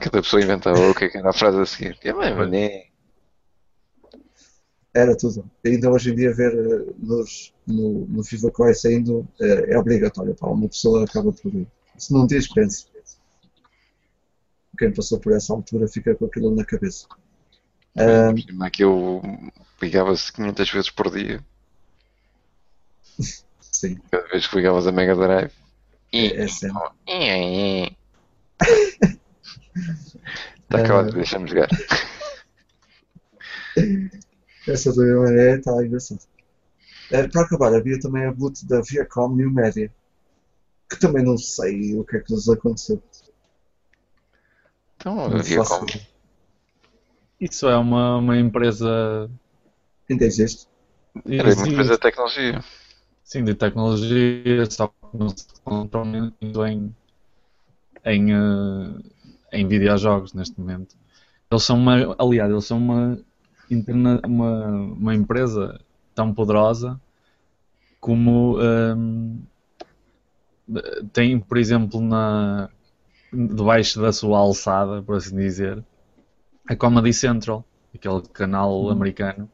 Cada 0.00 0.22
pessoa 0.22 0.42
inventava 0.42 0.78
o 0.78 0.94
que 0.94 1.04
é 1.04 1.08
que 1.08 1.18
era 1.18 1.30
a 1.30 1.32
frase 1.32 1.60
a 1.60 1.66
seguir. 1.66 1.98
E 2.04 2.10
a 2.10 2.14
mãe 2.14 2.34
não 2.34 2.54
é. 2.54 2.89
Era 4.92 5.16
tudo. 5.16 5.48
Ainda 5.64 5.90
hoje 5.90 6.10
em 6.10 6.16
dia 6.16 6.34
ver 6.34 6.52
eh, 6.52 6.92
nos, 6.98 7.54
no, 7.66 8.06
no 8.06 8.24
que 8.24 8.36
vai 8.58 8.74
saindo 8.74 9.26
é, 9.40 9.74
é 9.74 9.78
obrigatório. 9.78 10.34
Pá. 10.34 10.48
Uma 10.48 10.68
pessoa 10.68 11.04
acaba 11.04 11.32
por. 11.32 11.52
Se 11.96 12.12
não 12.12 12.26
diz, 12.26 12.48
pense. 12.48 12.86
Quem 14.76 14.92
passou 14.92 15.20
por 15.20 15.32
essa 15.32 15.52
altura 15.52 15.86
fica 15.86 16.14
com 16.14 16.24
aquilo 16.24 16.54
na 16.54 16.64
cabeça. 16.64 17.06
Um, 17.96 18.62
Aquilo 18.62 19.20
ligava-se 19.82 20.32
500 20.32 20.70
vezes 20.70 20.90
por 20.90 21.10
dia. 21.10 21.44
Sim. 23.60 23.98
Cada 24.10 24.26
vez 24.28 24.46
que 24.46 24.56
ligavas 24.56 24.86
a 24.86 24.92
Mega 24.92 25.14
Drive. 25.14 25.52
É, 26.12 26.44
é 26.44 26.48
sempre. 26.48 26.82
Está 30.62 30.78
acabado, 30.78 31.12
deixa-me 31.12 31.48
jogar. 31.48 31.68
Essa 34.70 34.92
do 34.92 35.26
é 35.26 35.56
está 35.56 35.84
engraçada. 35.84 36.20
É, 37.10 37.26
para 37.26 37.42
acabar, 37.42 37.74
havia 37.74 37.98
também 37.98 38.24
a 38.24 38.32
boot 38.32 38.64
da 38.66 38.80
Viacom 38.80 39.34
New 39.34 39.50
Media, 39.50 39.92
que 40.88 40.98
também 40.98 41.24
não 41.24 41.36
sei 41.36 41.96
o 41.96 42.04
que 42.04 42.16
é 42.16 42.20
que 42.20 42.32
lhes 42.32 42.48
aconteceu. 42.48 43.02
Então, 44.96 45.18
a 45.20 45.28
Viacom. 45.38 45.86
Isso 47.40 47.68
é 47.68 47.76
uma, 47.76 48.18
uma 48.18 48.38
empresa. 48.38 49.28
Ainda 50.08 50.24
existe? 50.24 50.68
Era 51.26 51.52
uma 51.52 51.68
empresa 51.68 51.94
de 51.94 51.98
tecnologia. 51.98 52.64
Sim, 53.24 53.44
de 53.44 53.54
tecnologia, 53.54 54.70
só 54.70 54.88
que 54.88 54.94
não 55.14 55.28
se 55.30 55.46
encontram 55.60 56.04
muito 56.04 56.66
em, 56.66 56.94
em, 58.04 58.34
uh, 58.34 59.02
em 59.52 59.66
videojogos 59.66 60.32
neste 60.32 60.60
momento. 60.60 60.96
Eles 61.50 61.64
são 61.64 61.76
uma, 61.76 62.14
aliás, 62.18 62.50
eles 62.50 62.64
são 62.64 62.78
uma, 62.78 63.18
interna, 63.70 64.20
uma, 64.26 64.66
uma 64.68 65.14
empresa 65.14 65.80
tão 66.14 66.34
poderosa 66.34 67.00
como 68.00 68.58
um, 68.58 69.46
tem, 71.12 71.38
por 71.40 71.58
exemplo, 71.58 72.00
na, 72.00 72.68
debaixo 73.32 74.00
da 74.00 74.12
sua 74.12 74.38
alçada, 74.38 75.02
por 75.02 75.16
assim 75.16 75.36
dizer, 75.36 75.84
a 76.68 76.76
Comedy 76.76 77.12
Central, 77.14 77.64
aquele 77.94 78.22
canal 78.28 78.88
Hum. 78.88 78.90
americano 78.90 79.50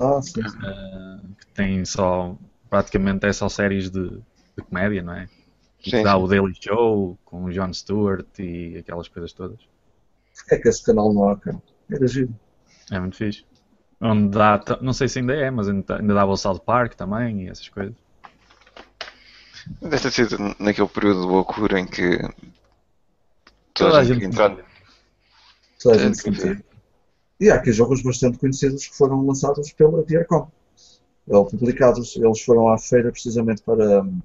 Ah, 0.00 0.20
sim. 0.22 0.44
uh, 0.62 1.34
que 1.38 1.46
tem 1.54 1.84
só 1.84 2.36
praticamente 2.68 3.26
é 3.26 3.32
só 3.32 3.48
séries 3.48 3.90
de, 3.90 4.08
de 4.56 4.62
comédia, 4.68 5.02
não 5.02 5.14
é? 5.14 5.28
E 5.86 5.92
Sim, 5.92 5.94
que 5.94 6.02
dá 6.02 6.16
o 6.16 6.26
Daily 6.26 6.54
Show 6.60 7.18
com 7.24 7.44
o 7.44 7.52
Jon 7.52 7.72
Stewart 7.72 8.26
e 8.38 8.78
aquelas 8.78 9.08
coisas 9.08 9.32
todas. 9.32 9.60
É 10.50 10.56
que 10.58 10.68
esse 10.68 10.82
canal 10.82 11.12
não 11.12 11.28
há 11.28 11.38
cá? 11.38 11.60
Era 11.90 12.06
giro. 12.06 12.34
É 12.90 13.00
muito 13.00 13.16
fixe. 13.16 13.44
Onde 14.00 14.36
dá, 14.36 14.60
não 14.80 14.92
sei 14.92 15.08
se 15.08 15.18
ainda 15.18 15.34
é, 15.34 15.50
mas 15.50 15.68
ainda, 15.68 15.98
ainda 15.98 16.14
dava 16.14 16.32
o 16.32 16.36
South 16.36 16.60
Park 16.60 16.94
também 16.94 17.44
e 17.44 17.48
essas 17.48 17.68
coisas. 17.68 17.94
Deve 19.80 20.02
ter 20.02 20.10
sido 20.10 20.54
naquele 20.58 20.88
período 20.88 21.22
de 21.22 21.26
loucura 21.26 21.80
em 21.80 21.86
que 21.86 22.18
Toda 23.74 23.90
toda 23.90 23.98
a 23.98 24.04
gente 24.04 24.24
entrar. 24.24 24.56
Toda 25.82 25.96
a 25.96 25.98
gente 25.98 26.18
sentia. 26.18 26.64
E 27.40 27.50
há 27.50 27.56
aqui 27.56 27.72
jogos 27.72 28.02
bastante 28.02 28.38
conhecidos 28.38 28.86
que 28.86 28.96
foram 28.96 29.26
lançados 29.26 29.72
pela 29.72 30.02
Viacom. 30.02 30.48
Ou 31.26 31.44
publicados. 31.46 32.14
Eles 32.16 32.40
foram 32.42 32.68
à 32.68 32.78
feira 32.78 33.10
precisamente 33.10 33.62
para 33.62 34.02
hum, 34.02 34.20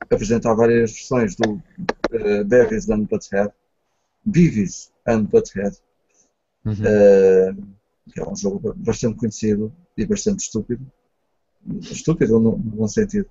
apresentar 0.00 0.54
várias 0.54 0.92
versões 0.92 1.36
do 1.36 1.52
uh, 1.52 2.44
Beavis 2.46 2.88
and 2.88 3.04
Butthead. 3.04 3.52
Beavis 4.24 4.90
and 5.06 5.24
Butthead. 5.24 5.76
Uh, 6.72 7.66
que 8.12 8.20
é 8.20 8.28
um 8.28 8.36
jogo 8.36 8.58
ba- 8.60 8.74
bastante 8.76 9.16
conhecido 9.16 9.72
e 9.96 10.06
bastante 10.06 10.40
estúpido. 10.40 10.84
Estúpido 11.80 12.40
no, 12.40 12.52
no 12.52 12.58
bom 12.58 12.88
sentido. 12.88 13.28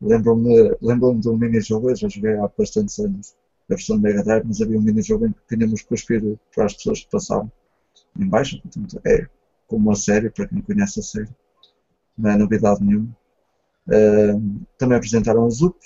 Lembro-me 0.00 0.76
lembro 0.82 1.18
de 1.18 1.28
um 1.28 1.36
mini-jogo, 1.36 1.90
eu 1.90 1.96
já 1.96 2.08
joguei 2.08 2.36
há 2.36 2.48
bastantes 2.58 2.98
anos, 2.98 3.34
a 3.70 3.74
versão 3.74 3.98
Mega 3.98 4.22
Drive, 4.22 4.44
mas 4.46 4.60
havia 4.60 4.78
um 4.78 4.82
mini-jogo 4.82 5.26
em 5.26 5.32
que 5.32 5.56
tínhamos 5.56 5.82
que 5.82 5.88
cuspir 5.88 6.22
para 6.54 6.66
as 6.66 6.74
pessoas 6.74 7.00
que 7.04 7.10
passavam 7.10 7.50
em 8.18 8.28
baixo. 8.28 8.60
Portanto, 8.60 9.00
é 9.06 9.26
como 9.66 9.88
uma 9.88 9.96
série, 9.96 10.30
para 10.30 10.46
quem 10.48 10.60
conhece 10.60 11.00
a 11.00 11.02
série. 11.02 11.30
Não 12.18 12.30
é 12.30 12.36
novidade 12.36 12.82
nenhuma. 12.82 13.16
Uh, 13.86 14.60
também 14.78 14.96
apresentaram 14.96 15.46
o 15.46 15.50
Zoop, 15.50 15.78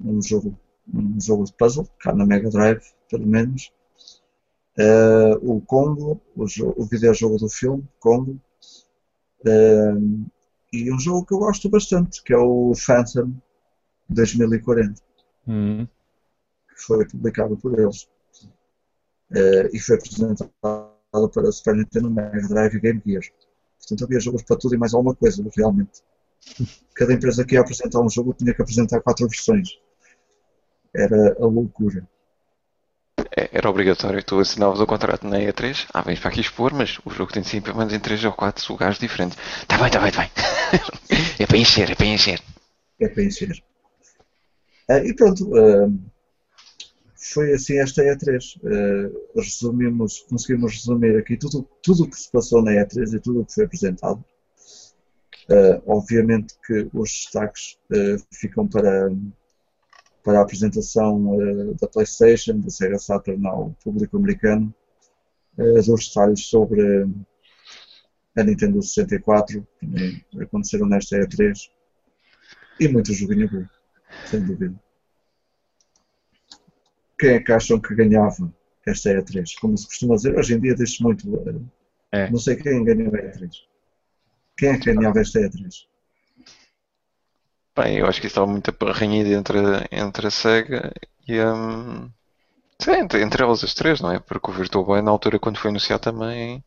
um 0.00 0.20
jogo, 0.22 0.58
um 0.92 1.20
jogo 1.20 1.44
de 1.44 1.52
puzzle, 1.52 1.88
cá 2.00 2.12
na 2.14 2.26
Mega 2.26 2.50
Drive, 2.50 2.82
pelo 3.08 3.26
menos. 3.26 3.72
Uh, 4.78 5.36
o 5.42 5.60
Congo, 5.60 6.20
o, 6.34 6.44
o 6.76 6.84
videojogo 6.86 7.36
do 7.36 7.48
filme, 7.48 7.86
Congo. 8.00 8.40
Uh, 9.40 10.26
e 10.72 10.90
um 10.92 10.98
jogo 10.98 11.26
que 11.26 11.34
eu 11.34 11.38
gosto 11.38 11.68
bastante, 11.68 12.22
que 12.22 12.32
é 12.32 12.38
o 12.38 12.72
Phantom 12.74 13.32
2040, 14.08 15.00
Uhum. 15.46 15.86
que 16.68 16.82
foi 16.82 17.06
publicado 17.06 17.56
por 17.56 17.78
eles. 17.78 18.04
Uh, 19.30 19.68
e 19.72 19.78
foi 19.78 19.96
apresentado 19.96 20.50
para 20.62 21.52
Super 21.52 21.76
Nintendo, 21.76 22.10
Mega 22.10 22.48
Drive 22.48 22.76
e 22.76 22.80
Game 22.80 23.02
Gear. 23.04 23.22
Portanto, 23.78 24.04
havia 24.04 24.20
jogos 24.20 24.42
para 24.42 24.56
tudo 24.56 24.74
e 24.74 24.78
mais 24.78 24.94
alguma 24.94 25.14
coisa, 25.14 25.44
realmente. 25.56 26.02
Cada 26.94 27.12
empresa 27.12 27.44
que 27.44 27.54
ia 27.54 27.60
apresentar 27.60 28.00
um 28.00 28.08
jogo 28.08 28.34
tinha 28.34 28.54
que 28.54 28.62
apresentar 28.62 29.00
quatro 29.00 29.28
versões. 29.28 29.78
Era 30.94 31.36
a 31.40 31.46
loucura. 31.46 32.08
É, 33.36 33.48
Era 33.52 33.70
obrigatório, 33.70 34.22
tu 34.22 34.38
assinavas 34.40 34.80
o 34.80 34.86
contrato 34.86 35.26
na 35.26 35.38
E3. 35.38 35.86
Ah, 35.92 36.02
vens 36.02 36.20
para 36.20 36.30
aqui 36.30 36.40
expor, 36.40 36.72
mas 36.74 36.98
o 37.04 37.10
jogo 37.10 37.32
tem 37.32 37.42
ser 37.42 37.60
pelo 37.62 37.78
menos 37.78 37.92
em 37.92 38.00
3 38.00 38.24
ou 38.24 38.32
4 38.32 38.64
lugares 38.72 38.98
diferentes. 38.98 39.38
Tá 39.66 39.78
bem, 39.78 39.90
tá 39.90 40.00
bem, 40.00 40.12
tá 40.12 40.20
bem. 40.22 40.30
é 41.38 41.46
para 41.46 41.56
encher, 41.58 41.90
é 41.90 41.94
para 41.94 42.06
encher. 42.06 42.40
é 43.00 43.08
para 43.08 43.22
encher. 43.24 43.62
Ah, 44.88 44.98
e 44.98 45.14
pronto, 45.14 45.50
ah, 45.56 45.88
foi 47.16 47.52
assim 47.54 47.78
esta 47.78 48.02
E3. 48.02 48.60
Ah, 48.64 49.40
resumimos, 49.40 50.20
conseguimos 50.28 50.72
resumir 50.74 51.16
aqui 51.18 51.36
tudo 51.36 51.66
tudo 51.82 52.04
o 52.04 52.10
que 52.10 52.16
se 52.16 52.30
passou 52.30 52.62
na 52.62 52.72
E3 52.72 53.14
e 53.14 53.20
tudo 53.20 53.40
o 53.40 53.46
que 53.46 53.54
foi 53.54 53.64
apresentado. 53.64 54.22
Ah, 55.50 55.80
obviamente 55.86 56.54
que 56.66 56.88
os 56.92 57.10
destaques 57.10 57.78
ah, 57.92 58.16
ficam 58.32 58.68
para, 58.68 59.10
para 60.22 60.38
a 60.38 60.42
apresentação 60.42 61.40
ah, 61.40 61.74
da 61.80 61.88
PlayStation, 61.88 62.58
da 62.60 62.70
Sega 62.70 62.98
Saturn 62.98 63.46
ao 63.46 63.70
público 63.82 64.16
americano, 64.16 64.74
ah, 65.58 65.62
dos 65.84 66.08
detalhes 66.08 66.46
sobre 66.46 67.06
a 68.36 68.42
Nintendo 68.42 68.82
64, 68.82 69.66
que 69.80 70.42
aconteceram 70.42 70.86
nesta 70.86 71.16
E3, 71.18 71.70
e 72.80 72.88
muito 72.88 73.12
joguinho 73.12 73.48
bom, 73.50 73.64
sem 74.26 74.40
dúvida. 74.40 74.74
Quem 77.18 77.30
é 77.30 77.40
que 77.40 77.52
acham 77.52 77.80
que 77.80 77.94
ganhava 77.94 78.52
esta 78.86 79.10
E3? 79.10 79.54
Como 79.60 79.76
se 79.76 79.86
costuma 79.86 80.16
dizer, 80.16 80.36
hoje 80.36 80.54
em 80.54 80.60
dia 80.60 80.74
diz 80.74 80.98
muito. 80.98 81.28
eh, 81.48 81.60
É. 82.24 82.30
Não 82.30 82.38
sei 82.38 82.56
quem 82.56 82.84
ganhou 82.84 83.14
a 83.14 83.18
E3. 83.18 83.50
Quem 84.56 84.68
é 84.70 84.78
que 84.78 84.92
ganhava 84.92 85.20
esta 85.20 85.40
E3? 85.40 85.86
Bem, 87.74 87.98
eu 87.98 88.06
acho 88.06 88.20
que 88.20 88.26
isso 88.26 88.34
estava 88.34 88.46
muito 88.46 88.70
arranhido 88.86 89.30
entre, 89.30 89.58
entre 89.90 90.26
a 90.26 90.30
SEGA 90.30 90.92
e 91.26 91.38
a. 91.38 91.54
sim, 92.78 92.90
entre, 92.92 93.22
entre 93.22 93.42
elas 93.42 93.64
as 93.64 93.74
três, 93.74 94.00
não 94.00 94.12
é? 94.12 94.18
Porque 94.18 94.50
o 94.50 94.54
Virtual 94.54 94.84
Boy, 94.84 95.00
na 95.00 95.10
altura, 95.10 95.38
quando 95.38 95.58
foi 95.58 95.70
anunciado 95.70 96.02
também, 96.02 96.62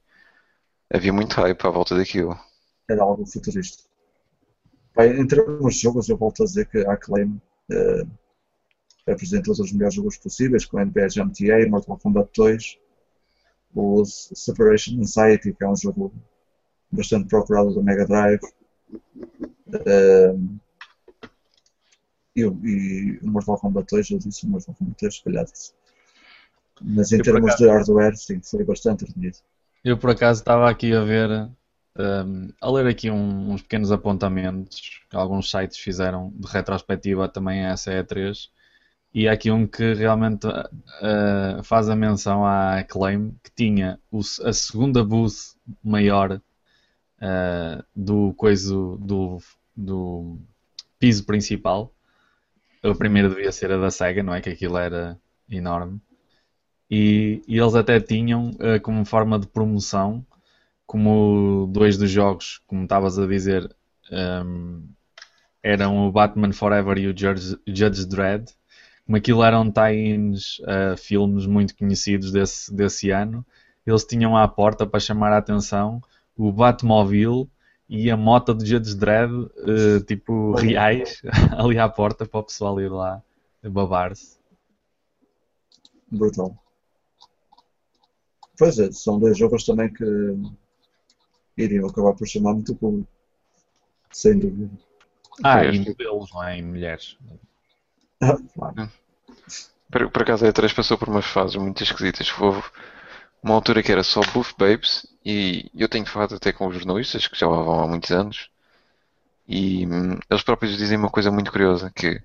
havia 0.92 1.14
muito 1.14 1.34
hype 1.36 1.64
à 1.66 1.70
volta 1.70 1.96
daquilo. 1.96 2.38
Era 2.90 3.04
algo 3.04 3.26
futurista. 3.26 3.84
Bem, 4.96 5.20
em 5.20 5.28
termos 5.28 5.76
de 5.76 5.82
jogos, 5.82 6.10
eu 6.10 6.18
volto 6.18 6.42
a 6.42 6.46
dizer 6.46 6.68
que 6.68 6.80
a 6.80 6.94
Acclaim 6.94 7.40
eh, 7.72 8.06
apresentou 9.08 9.54
os 9.54 9.72
melhores 9.72 9.94
jogos 9.96 10.18
possíveis, 10.18 10.66
com 10.66 10.80
NBA 10.80 11.10
Jam 11.10 11.30
TA, 11.30 11.70
Mortal 11.70 11.98
Kombat 11.98 12.30
2, 12.36 12.80
o 13.76 14.06
Separation 14.06 15.00
Anxiety, 15.00 15.54
que 15.54 15.64
é 15.64 15.68
um 15.68 15.76
jogo 15.76 16.14
bastante 16.92 17.28
procurado 17.28 17.76
da 17.76 17.82
Mega 17.82 18.06
Drive, 18.08 18.42
eh, 19.86 20.36
e, 22.36 22.46
o- 22.46 22.60
e 22.66 23.20
o 23.22 23.28
Mortal 23.28 23.58
Kombat 23.58 23.88
2, 23.90 24.10
eu 24.12 24.20
disse 24.20 24.46
o 24.46 24.50
Mortal 24.50 24.76
Kombat 24.76 24.98
2, 25.02 25.16
se 25.16 25.24
calhar 25.24 25.46
disse. 25.46 25.74
Mas 26.82 27.12
em 27.12 27.18
Eu, 27.18 27.24
termos 27.24 27.46
acaso- 27.52 27.64
de 27.64 27.70
hardware, 27.70 28.18
sim, 28.18 28.42
foi 28.42 28.64
bastante 28.64 29.06
renhido. 29.06 29.38
Eu 29.84 29.98
por 29.98 30.10
acaso 30.10 30.42
estava 30.42 30.70
aqui 30.70 30.94
a 30.94 31.04
ver, 31.04 31.30
um, 31.98 32.50
a 32.60 32.72
ler 32.72 32.88
aqui 32.88 33.10
um- 33.10 33.52
uns 33.54 33.62
pequenos 33.62 33.92
apontamentos 33.92 35.02
que 35.10 35.16
alguns 35.16 35.50
sites 35.50 35.78
fizeram 35.78 36.34
de 36.36 36.48
retrospectiva 36.48 37.30
também 37.30 37.66
a 37.66 37.70
essa 37.70 37.92
E3 37.92 38.50
E 39.14 39.30
há 39.30 39.32
aqui 39.32 39.50
um 39.50 39.66
que 39.66 39.94
realmente 39.94 40.46
uh, 40.46 41.64
faz 41.64 41.88
a 41.88 41.96
menção 41.96 42.46
à 42.46 42.80
Acclaim, 42.80 43.34
que 43.42 43.50
tinha 43.56 43.98
o, 44.12 44.20
a 44.44 44.52
segunda 44.52 45.06
booth 45.06 45.56
maior 45.82 46.34
uh, 47.22 47.84
do 47.96 48.34
coiso 48.34 48.98
do, 49.02 49.38
do 49.74 50.38
piso 51.00 51.26
principal. 51.26 51.94
A 52.90 52.96
primeira 52.96 53.30
devia 53.30 53.52
ser 53.52 53.72
a 53.72 53.78
da 53.78 53.90
Sega, 53.90 54.22
não 54.22 54.34
é? 54.34 54.42
Que 54.42 54.50
aquilo 54.50 54.78
era 54.78 55.20
enorme. 55.50 56.00
E, 56.90 57.42
e 57.48 57.58
eles 57.58 57.76
até 57.76 58.00
tinham, 58.00 58.52
uh, 58.52 58.80
como 58.82 59.04
forma 59.06 59.40
de 59.40 59.48
promoção, 59.48 60.26
como 60.86 61.68
dois 61.72 61.98
dos 61.98 62.12
jogos, 62.12 62.62
como 62.68 62.84
estavas 62.84 63.18
a 63.18 63.26
dizer, 63.26 63.76
um, 64.12 64.88
eram 65.64 66.08
o 66.08 66.12
Batman 66.12 66.54
Forever 66.54 66.98
e 67.00 67.08
o 67.08 67.18
Judge, 67.18 67.58
Judge 67.68 68.06
Dredd. 68.08 68.52
Como 69.06 69.18
aquilo 69.18 69.44
eram 69.44 69.72
tie-ins 69.72 70.60
uh, 70.60 70.98
filmes 70.98 71.46
muito 71.46 71.76
conhecidos 71.76 72.32
desse, 72.32 72.74
desse 72.74 73.10
ano, 73.10 73.46
eles 73.86 74.04
tinham 74.04 74.38
à 74.38 74.48
porta 74.48 74.86
para 74.86 75.00
chamar 75.00 75.32
a 75.32 75.38
atenção 75.38 76.02
o 76.38 76.52
Batmobile 76.52 77.48
e 77.88 78.10
a 78.10 78.18
moto 78.18 78.54
de 78.54 78.66
Judge 78.66 78.96
Dredd, 78.96 79.32
uh, 79.32 80.04
tipo 80.06 80.54
reais, 80.54 81.22
ali 81.58 81.78
à 81.78 81.88
porta 81.88 82.26
para 82.26 82.40
o 82.40 82.44
pessoal 82.44 82.80
ir 82.82 82.90
lá 82.90 83.22
babar-se. 83.64 84.38
Brutal. 86.12 86.56
Pois 88.58 88.80
é, 88.80 88.92
são 88.92 89.20
dois 89.20 89.38
jogos 89.38 89.66
também 89.66 89.92
que 89.92 90.06
iriam 91.58 91.88
acabar 91.88 92.14
por 92.14 92.28
chamar 92.28 92.54
muito 92.54 92.76
público. 92.76 93.10
Sem 94.12 94.40
dúvida. 94.40 94.72
Ah, 95.44 95.66
em 95.66 95.84
modelos, 95.84 96.32
não 96.34 96.44
é? 96.44 96.58
Em 96.58 96.64
mulheres. 96.64 97.18
Ah, 98.22 98.38
claro. 98.54 98.92
Por, 99.92 100.10
por 100.10 100.22
acaso 100.22 100.46
a 100.46 100.50
E3 100.50 100.74
passou 100.74 100.98
por 100.98 101.10
umas 101.10 101.26
fases 101.26 101.56
muito 101.58 101.84
esquisitas. 101.84 102.34
Houve 102.40 102.64
uma 103.44 103.56
altura 103.56 103.84
que 103.84 103.92
era 103.92 104.04
só 104.04 104.22
Buff 104.34 104.56
Babes 104.58 105.06
e 105.26 105.72
eu 105.76 105.90
tenho 105.90 106.06
falado 106.06 106.36
até 106.36 106.54
com 106.54 106.68
os 106.68 106.76
jornalistas 106.76 107.28
que 107.28 107.38
já 107.38 107.48
lá 107.48 107.62
vão 107.64 107.82
há 107.82 107.88
muitos 107.88 108.12
anos 108.12 108.50
e 109.48 109.86
hum, 109.88 110.20
eles 110.30 110.44
próprios 110.44 110.78
dizem 110.78 110.98
uma 110.98 111.10
coisa 111.10 111.32
muito 111.32 111.52
curiosa 111.52 111.92
que 111.92 112.22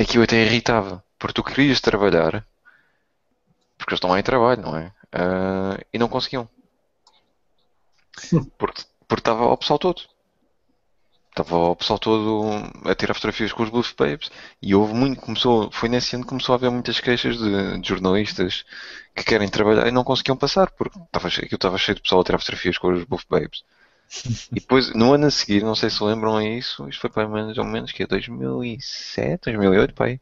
aquilo 0.00 0.24
até 0.24 0.44
irritava 0.44 1.04
porque 1.18 1.34
tu 1.34 1.44
querias 1.44 1.80
trabalhar 1.80 2.46
porque 3.76 3.92
eles 3.92 3.98
estão 3.98 4.10
lá 4.10 4.18
em 4.18 4.22
trabalho, 4.24 4.62
não 4.62 4.76
é? 4.76 4.92
Uh, 5.14 5.84
e 5.92 5.98
não 5.98 6.08
conseguiam 6.08 6.48
porque, 8.58 8.82
porque 9.06 9.20
estava 9.20 9.44
o 9.46 9.56
pessoal 9.56 9.78
todo. 9.78 10.02
Estava 11.40 11.56
o 11.70 11.76
pessoal 11.76 12.00
todo 12.00 12.50
a 12.84 12.94
tirar 12.96 13.14
fotografias 13.14 13.52
com 13.52 13.62
os 13.62 13.70
Bluff 13.70 13.94
Babes 13.96 14.28
e 14.60 14.74
houve 14.74 14.92
muito, 14.92 15.20
começou, 15.20 15.70
foi 15.70 15.88
nesse 15.88 16.16
ano 16.16 16.24
que 16.24 16.30
começou 16.30 16.52
a 16.52 16.56
haver 16.56 16.68
muitas 16.68 16.98
queixas 16.98 17.38
de, 17.38 17.78
de 17.80 17.88
jornalistas 17.88 18.64
que 19.14 19.22
querem 19.22 19.48
trabalhar 19.48 19.86
e 19.86 19.92
não 19.92 20.02
conseguiam 20.02 20.36
passar, 20.36 20.68
porque 20.72 20.98
estava, 20.98 21.28
aquilo 21.28 21.54
estava 21.54 21.78
cheio 21.78 21.94
de 21.94 22.02
pessoal 22.02 22.22
a 22.22 22.24
tirar 22.24 22.38
fotografias 22.40 22.76
com 22.76 22.92
os 22.92 23.04
Buff 23.04 23.24
Babes. 23.30 23.62
e 24.50 24.58
depois, 24.58 24.92
no 24.94 25.12
ano 25.12 25.26
a 25.26 25.30
seguir, 25.30 25.62
não 25.62 25.76
sei 25.76 25.90
se 25.90 26.02
lembram 26.02 26.42
isso, 26.42 26.88
isto 26.88 27.00
foi 27.00 27.10
para 27.10 27.28
menos 27.28 27.56
ou 27.56 27.64
menos 27.64 27.92
que 27.92 28.02
é 28.02 28.06
2007, 28.08 29.42
2008, 29.44 29.94
pai, 29.94 30.20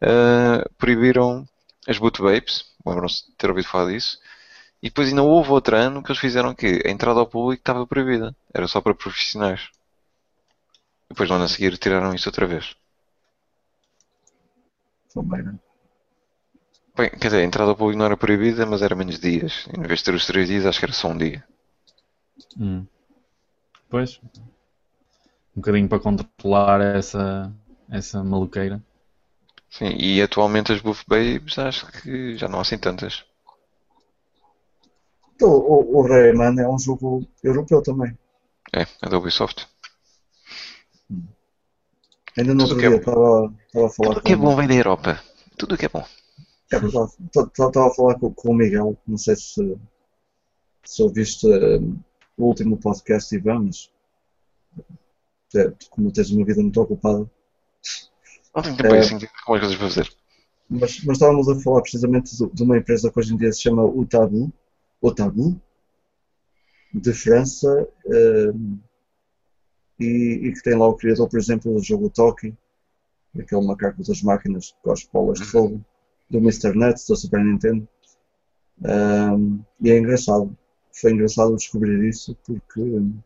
uh, 0.00 0.70
proibiram 0.78 1.44
as 1.88 1.98
Boot 1.98 2.22
Babes, 2.22 2.66
lembram-se 2.86 3.26
de 3.26 3.32
ter 3.32 3.50
ouvido 3.50 3.66
falar 3.66 3.90
disso, 3.90 4.16
e 4.80 4.88
depois 4.90 5.08
ainda 5.08 5.24
houve 5.24 5.50
outro 5.50 5.76
ano 5.76 6.04
que 6.04 6.12
eles 6.12 6.20
fizeram 6.20 6.54
que 6.54 6.82
a 6.86 6.90
entrada 6.90 7.18
ao 7.18 7.26
público 7.26 7.60
estava 7.60 7.84
proibida. 7.84 8.34
Era 8.54 8.68
só 8.68 8.80
para 8.80 8.94
profissionais. 8.94 9.70
Depois 11.12 11.28
no 11.28 11.36
ano 11.36 11.44
a 11.44 11.48
seguir 11.48 11.76
tiraram 11.76 12.14
isso 12.14 12.30
outra 12.30 12.46
vez. 12.46 12.74
Também, 15.12 15.42
não 15.42 15.60
Bem, 16.96 17.10
quer 17.10 17.28
dizer, 17.28 17.40
a 17.40 17.44
entrada 17.44 17.70
ao 17.70 17.76
público 17.76 17.98
não 17.98 18.06
era 18.06 18.16
proibida, 18.16 18.64
mas 18.64 18.80
era 18.80 18.94
menos 18.94 19.18
dias. 19.18 19.66
Em 19.76 19.82
vez 19.82 19.98
de 19.98 20.06
ter 20.06 20.14
os 20.14 20.26
três 20.26 20.48
dias, 20.48 20.64
acho 20.64 20.78
que 20.78 20.86
era 20.86 20.94
só 20.94 21.08
um 21.08 21.18
dia. 21.18 21.44
Hum. 22.58 22.86
Pois. 23.90 24.20
Um 25.54 25.60
bocadinho 25.60 25.88
para 25.88 26.00
controlar 26.00 26.80
essa, 26.80 27.52
essa 27.90 28.24
maluqueira. 28.24 28.82
Sim, 29.68 29.94
e 29.98 30.22
atualmente 30.22 30.72
as 30.72 30.80
Buff 30.80 31.04
Babes 31.06 31.58
acho 31.58 31.86
que 31.92 32.36
já 32.38 32.48
não 32.48 32.58
há 32.58 32.62
assim 32.62 32.78
tantas. 32.78 33.24
Então, 35.34 35.50
o, 35.50 35.98
o 35.98 36.06
Rayman 36.06 36.58
é 36.58 36.68
um 36.68 36.78
jogo 36.78 37.26
europeu 37.42 37.82
também. 37.82 38.16
É, 38.74 38.86
é 39.02 39.08
da 39.08 39.18
Ubisoft. 39.18 39.66
Ainda 42.38 42.62
outro 42.62 42.78
dia 42.78 42.96
estava, 42.96 43.54
estava 43.66 43.86
a 43.86 43.90
falar 43.90 44.14
Tudo 44.14 44.22
que 44.22 44.32
é 44.32 44.36
bom 44.36 44.56
vem 44.56 44.68
da 44.68 44.74
Europa. 44.74 45.22
Tudo 45.58 45.76
que 45.76 45.86
é 45.86 45.88
bom. 45.88 46.04
É. 46.72 46.76
Estava 46.76 47.86
a 47.86 47.94
falar 47.94 48.18
com, 48.18 48.32
com 48.32 48.50
o 48.50 48.54
Miguel, 48.54 48.96
não 49.06 49.18
sei 49.18 49.36
se, 49.36 49.76
se 50.84 51.02
ouviste 51.02 51.46
um, 51.46 51.98
o 52.38 52.46
último 52.46 52.78
podcast, 52.78 53.34
Ivan, 53.34 53.66
mas 53.66 53.90
é, 55.54 55.72
como 55.90 56.10
tens 56.10 56.30
uma 56.30 56.44
vida 56.46 56.62
muito 56.62 56.80
ocupada. 56.80 57.30
Não 58.54 58.62
tenho 58.62 58.76
tempo 58.76 58.94
é, 58.94 58.98
assim, 58.98 59.18
com 59.18 59.24
as 59.24 59.40
coisas 59.44 59.76
para 59.76 59.88
fazer. 59.88 60.12
Mas, 60.70 61.04
mas 61.04 61.16
estávamos 61.16 61.48
a 61.48 61.60
falar 61.60 61.82
precisamente 61.82 62.34
de, 62.34 62.50
de 62.50 62.62
uma 62.62 62.78
empresa 62.78 63.10
que 63.10 63.18
hoje 63.18 63.34
em 63.34 63.36
dia 63.36 63.52
se 63.52 63.60
chama 63.60 63.84
Utabu, 63.84 64.50
Otabu, 65.02 65.60
de 66.94 67.12
França, 67.12 67.88
uh, 68.06 68.78
e, 69.98 70.40
e, 70.42 70.52
que 70.52 70.62
tem 70.62 70.76
lá 70.76 70.88
o 70.88 70.96
criador, 70.96 71.28
por 71.28 71.38
exemplo, 71.38 71.72
do 71.74 71.82
jogo 71.82 72.10
Toki, 72.10 72.54
aquele 73.38 73.66
macaco 73.66 74.02
das 74.02 74.22
máquinas 74.22 74.74
com 74.82 74.92
as 74.92 75.04
bolas 75.04 75.38
de 75.38 75.46
fogo, 75.46 75.84
do 76.28 76.38
Mr. 76.38 76.72
Nuts, 76.74 77.06
da 77.06 77.16
Super 77.16 77.44
Nintendo. 77.44 77.86
Um, 78.84 79.62
e 79.80 79.90
é 79.90 79.98
engraçado. 79.98 80.56
Foi 80.92 81.12
engraçado 81.12 81.56
descobrir 81.56 82.08
isso 82.08 82.36
porque 82.44 82.80
uh, 82.80 83.22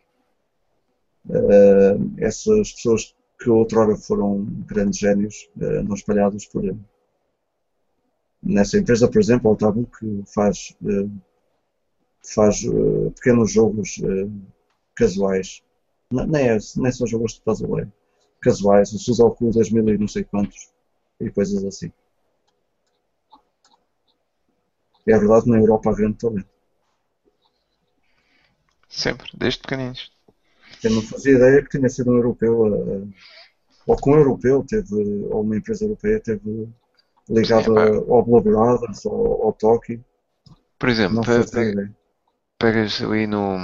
essas 2.19 2.73
pessoas 2.73 3.15
que 3.39 3.51
outrora 3.51 3.97
foram 3.97 4.45
grandes 4.67 4.99
génios 4.99 5.49
uh, 5.57 5.95
espalhados 5.95 6.47
por 6.47 6.63
nessa 8.43 8.79
empresa, 8.79 9.11
por 9.11 9.21
exemplo, 9.21 9.51
o 9.51 9.57
Tabu, 9.57 9.89
que 9.99 10.23
faz 10.33 10.77
uh, 10.83 11.11
faz 12.35 12.63
uh, 12.65 13.11
pequenos 13.13 13.53
jogos 13.53 14.01
casuais. 14.95 15.63
Não, 16.11 16.27
nem, 16.27 16.49
é, 16.49 16.59
nem 16.77 16.93
são 16.93 17.07
jogos 17.07 17.35
de 17.35 17.41
é 17.81 17.89
casuais, 18.41 18.93
o 18.93 18.99
Sudoku 18.99 19.51
2000 19.51 19.95
e 19.95 19.99
não 19.99 20.09
sei 20.09 20.25
quantos, 20.25 20.71
e 21.21 21.31
coisas 21.31 21.65
assim. 21.65 21.93
É 25.07 25.19
verdade, 25.19 25.49
na 25.49 25.59
Europa 25.59 25.91
há 25.91 25.95
grande 25.95 26.19
talento. 26.19 26.49
Sempre, 28.89 29.31
desde 29.37 29.61
pequeninos. 29.61 30.13
Eu 30.83 30.91
não 30.91 31.03
fazia 31.03 31.37
ideia 31.37 31.63
que 31.63 31.71
tinha 31.71 31.89
sido 31.89 32.11
um 32.11 32.17
europeu, 32.17 32.67
uh, 32.67 33.13
ou 33.87 33.97
que 33.97 34.11
um 34.11 34.15
europeu 34.15 34.65
teve, 34.67 34.95
ou 34.95 35.43
uma 35.43 35.57
empresa 35.57 35.85
europeia 35.85 36.21
teve 36.21 36.69
ligada 37.29 37.65
Sim, 37.65 38.05
ao 38.09 38.25
Blue 38.25 38.41
Brothers, 38.41 39.05
ou 39.07 39.45
ao 39.45 39.53
Toki. 39.53 40.01
Por 40.79 40.89
exemplo, 40.89 41.23
pegas 42.59 43.03
ali 43.03 43.27
no, 43.27 43.57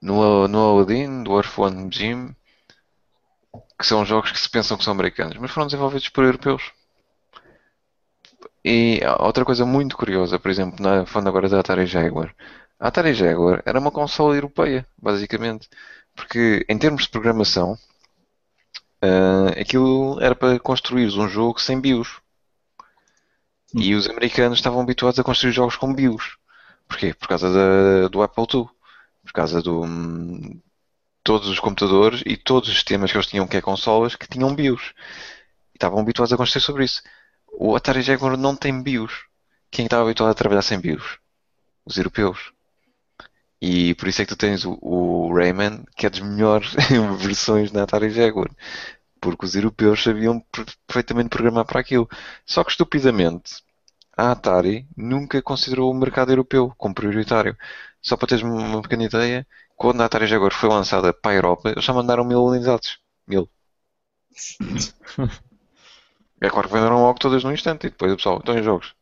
no, 0.00 0.48
no 0.48 0.58
Aladdin, 0.58 1.22
do 1.22 1.32
One 1.32 1.90
Gym, 1.90 2.34
que 3.78 3.86
são 3.86 4.04
jogos 4.04 4.32
que 4.32 4.38
se 4.38 4.48
pensam 4.48 4.76
que 4.76 4.84
são 4.84 4.92
americanos, 4.92 5.36
mas 5.38 5.50
foram 5.50 5.66
desenvolvidos 5.66 6.08
por 6.08 6.24
europeus. 6.24 6.72
E 8.64 9.00
outra 9.18 9.44
coisa 9.44 9.64
muito 9.64 9.96
curiosa, 9.96 10.38
por 10.38 10.50
exemplo, 10.50 10.82
na, 10.82 11.06
falando 11.06 11.28
agora 11.28 11.48
da 11.48 11.60
Atari 11.60 11.86
Jaguar. 11.86 12.34
A 12.78 12.88
Atari 12.88 13.14
Jaguar 13.14 13.62
era 13.64 13.78
uma 13.80 13.90
consola 13.90 14.34
europeia, 14.34 14.86
basicamente. 14.98 15.68
Porque 16.14 16.64
em 16.68 16.78
termos 16.78 17.04
de 17.04 17.08
programação, 17.08 17.78
uh, 19.02 19.60
aquilo 19.60 20.20
era 20.20 20.34
para 20.34 20.58
construir 20.58 21.06
um 21.18 21.28
jogo 21.28 21.60
sem 21.60 21.80
BIOS. 21.80 22.20
E 23.74 23.94
os 23.94 24.08
americanos 24.08 24.58
estavam 24.58 24.80
habituados 24.80 25.18
a 25.18 25.24
construir 25.24 25.52
jogos 25.52 25.76
com 25.76 25.94
BIOS. 25.94 26.36
Porquê? 26.88 27.14
Por 27.14 27.28
causa 27.28 27.50
da, 27.52 28.08
do 28.08 28.22
Apple 28.22 28.46
II. 28.52 28.68
Por 29.24 29.32
causa 29.32 29.62
do. 29.62 29.84
Todos 31.22 31.48
os 31.48 31.60
computadores 31.60 32.22
e 32.24 32.36
todos 32.36 32.68
os 32.68 32.74
sistemas 32.74 33.10
que 33.10 33.16
eles 33.16 33.26
tinham, 33.26 33.46
que 33.46 33.56
é 33.56 33.60
consolas, 33.60 34.16
que 34.16 34.26
tinham 34.26 34.54
BIOS. 34.54 34.94
E 35.72 35.76
estavam 35.76 36.00
habituados 36.00 36.32
a 36.32 36.36
construir 36.36 36.62
sobre 36.62 36.84
isso. 36.84 37.02
O 37.52 37.76
Atari 37.76 38.02
Jaguar 38.02 38.36
não 38.36 38.56
tem 38.56 38.82
BIOS. 38.82 39.12
Quem 39.70 39.84
estava 39.84 40.02
habituado 40.04 40.30
a 40.30 40.34
trabalhar 40.34 40.62
sem 40.62 40.80
BIOS? 40.80 41.18
Os 41.84 41.96
europeus. 41.98 42.52
E 43.60 43.94
por 43.96 44.08
isso 44.08 44.22
é 44.22 44.24
que 44.24 44.34
tu 44.34 44.36
tens 44.36 44.64
o, 44.64 44.78
o 44.80 45.34
Rayman, 45.34 45.84
que 45.94 46.06
é 46.06 46.10
das 46.10 46.20
melhores 46.20 46.74
versões 47.18 47.70
da 47.70 47.82
Atari 47.82 48.10
Jaguar. 48.10 48.50
Porque 49.20 49.44
os 49.44 49.54
europeus 49.54 50.02
sabiam 50.02 50.42
perfeitamente 50.86 51.28
programar 51.28 51.66
para 51.66 51.80
aquilo. 51.80 52.08
Só 52.46 52.64
que 52.64 52.70
estupidamente, 52.70 53.62
a 54.16 54.32
Atari 54.32 54.86
nunca 54.96 55.42
considerou 55.42 55.90
o 55.90 55.94
mercado 55.94 56.32
europeu 56.32 56.72
como 56.78 56.94
prioritário. 56.94 57.56
Só 58.02 58.16
para 58.16 58.28
teres 58.28 58.44
uma 58.44 58.82
pequena 58.82 59.04
ideia, 59.04 59.46
quando 59.76 60.00
a 60.00 60.06
Atari 60.06 60.26
Jaguar 60.26 60.52
foi 60.52 60.68
lançada 60.68 61.12
para 61.12 61.32
a 61.32 61.34
Europa, 61.34 61.70
eles 61.70 61.84
já 61.84 61.92
mandaram 61.92 62.24
mil 62.24 62.42
unidades. 62.44 62.98
Mil. 63.26 63.48
É 66.42 66.48
claro 66.48 66.68
que 66.68 66.74
venderam 66.74 67.02
logo 67.02 67.18
todas 67.18 67.44
num 67.44 67.52
instante 67.52 67.86
e 67.86 67.90
depois 67.90 68.10
o 68.12 68.16
pessoal, 68.16 68.38
estão 68.38 68.58
em 68.58 68.62
jogos. 68.62 68.94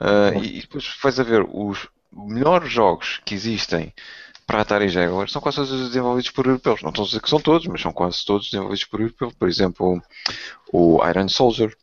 Uh, 0.00 0.38
e, 0.40 0.58
e, 0.58 0.60
depois 0.60 0.96
vais 1.02 1.18
a 1.18 1.24
ver 1.24 1.44
os 1.48 1.88
melhores 2.12 2.70
jogos 2.70 3.20
que 3.24 3.34
existem 3.34 3.92
para 4.46 4.60
Atari 4.60 4.88
Jaguar 4.88 5.28
são 5.28 5.42
quase 5.42 5.56
todos 5.56 5.88
desenvolvidos 5.88 6.30
por 6.30 6.46
europeus. 6.46 6.82
Não 6.82 6.90
estou 6.90 7.02
a 7.02 7.06
dizer 7.06 7.20
que 7.20 7.28
são 7.28 7.40
todos, 7.40 7.66
mas 7.66 7.80
são 7.80 7.92
quase 7.92 8.24
todos 8.24 8.48
desenvolvidos 8.48 8.84
por 8.84 9.00
europeus. 9.00 9.34
Por 9.34 9.48
exemplo, 9.48 10.00
o 10.72 11.04
Iron 11.08 11.28
Soldier, 11.28 11.76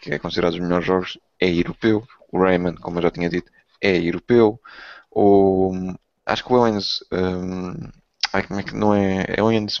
que 0.00 0.14
é 0.14 0.18
considerado 0.18 0.54
os 0.54 0.60
melhores 0.60 0.86
jogos, 0.86 1.18
é 1.38 1.50
europeu. 1.50 2.06
O 2.32 2.40
Rayman, 2.42 2.76
como 2.76 2.98
eu 2.98 3.02
já 3.02 3.10
tinha 3.10 3.28
dito, 3.28 3.50
é 3.80 3.94
europeu. 3.98 4.58
O, 5.20 5.72
acho 6.24 6.44
que 6.44 6.52
o 6.52 6.62
Aliens. 6.62 7.02
Um, 7.10 7.90
ai, 8.32 8.46
como 8.46 8.60
é 8.60 8.62
que 8.62 8.72
não 8.72 8.94
é? 8.94 9.24
Aliens 9.36 9.80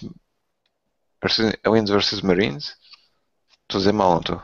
versus, 1.22 1.52
Aliens 1.62 1.90
versus 1.90 2.22
Marines? 2.22 2.76
Estou 3.62 3.76
a 3.76 3.78
dizer 3.78 3.92
mal, 3.92 4.10
não 4.14 4.20
estou? 4.20 4.42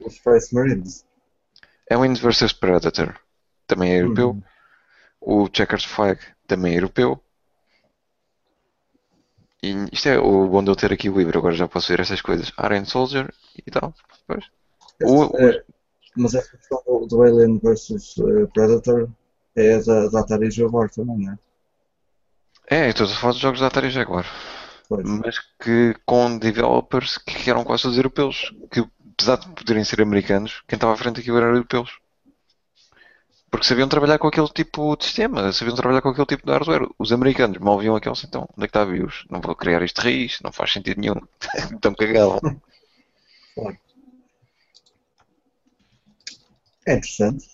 Os 0.00 0.14
Space 0.16 0.54
Marines. 0.54 1.06
Aliens 1.90 2.20
vs 2.20 2.52
Predator 2.52 3.18
também 3.66 3.90
é 3.90 4.02
europeu. 4.02 4.30
Uhum. 4.32 4.42
O 5.44 5.48
Checkers 5.50 5.86
Flag 5.86 6.20
também 6.46 6.74
é 6.74 6.76
europeu. 6.76 7.18
E 9.62 9.72
isto 9.92 10.10
é 10.10 10.18
o 10.18 10.46
bom 10.46 10.62
de 10.62 10.70
eu 10.70 10.76
ter 10.76 10.92
aqui 10.92 11.08
o 11.08 11.16
livro, 11.16 11.38
agora 11.38 11.54
já 11.54 11.66
posso 11.66 11.88
ver 11.88 12.00
essas 12.00 12.20
coisas. 12.20 12.52
Iron 12.62 12.84
Soldier 12.84 13.32
e 13.66 13.70
tal. 13.70 13.94
Pois. 14.26 14.44
O, 15.04 15.24
é, 15.38 15.64
mas 16.14 16.34
essa 16.34 16.54
questão 16.54 16.82
do, 16.84 17.06
do 17.06 17.22
Alien 17.22 17.58
vs 17.60 18.16
uh, 18.18 18.46
Predator 18.52 19.08
é 19.56 19.78
da, 19.82 20.08
da 20.08 20.20
Atari 20.20 20.50
Jaguar 20.50 20.90
também, 20.90 21.18
não 21.18 21.32
é? 21.32 21.38
É, 22.70 22.88
estou 22.88 23.06
a 23.06 23.10
falar 23.10 23.32
dos 23.32 23.40
jogos 23.40 23.60
da 23.60 23.66
Atari 23.66 23.90
Jaguar. 23.90 24.26
Pois. 24.88 25.04
Mas 25.06 25.38
que 25.60 25.94
com 26.06 26.38
developers 26.38 27.18
que 27.18 27.50
eram 27.50 27.64
quase 27.64 27.82
todos 27.82 27.96
europeus. 27.96 28.52
Que 28.70 28.84
apesar 29.12 29.36
de 29.36 29.48
poderem 29.54 29.84
ser 29.84 30.00
americanos, 30.00 30.62
quem 30.66 30.76
estava 30.76 30.94
à 30.94 30.96
frente 30.96 31.20
aqui 31.20 31.30
eram 31.30 31.48
europeus. 31.48 31.98
Porque 33.50 33.66
sabiam 33.66 33.88
trabalhar 33.88 34.18
com 34.18 34.26
aquele 34.26 34.48
tipo 34.48 34.96
de 34.96 35.04
sistema, 35.04 35.52
sabiam 35.52 35.76
trabalhar 35.76 36.00
com 36.00 36.08
aquele 36.08 36.26
tipo 36.26 36.46
de 36.46 36.52
hardware. 36.52 36.88
Os 36.98 37.12
americanos 37.12 37.58
mal 37.58 37.78
viam 37.78 37.94
aqueles, 37.94 38.24
então, 38.24 38.48
onde 38.56 38.64
é 38.64 38.66
que 38.66 38.70
está 38.70 38.80
a 38.80 38.86
BIOS? 38.86 39.26
Não 39.28 39.42
vou 39.42 39.54
criar 39.54 39.82
este 39.82 40.00
raiz, 40.00 40.38
não 40.42 40.50
faz 40.50 40.72
sentido 40.72 40.98
nenhum. 40.98 41.20
Estão 41.74 41.94
cagados. 41.94 42.40
É 46.86 46.94
interessante. 46.94 47.46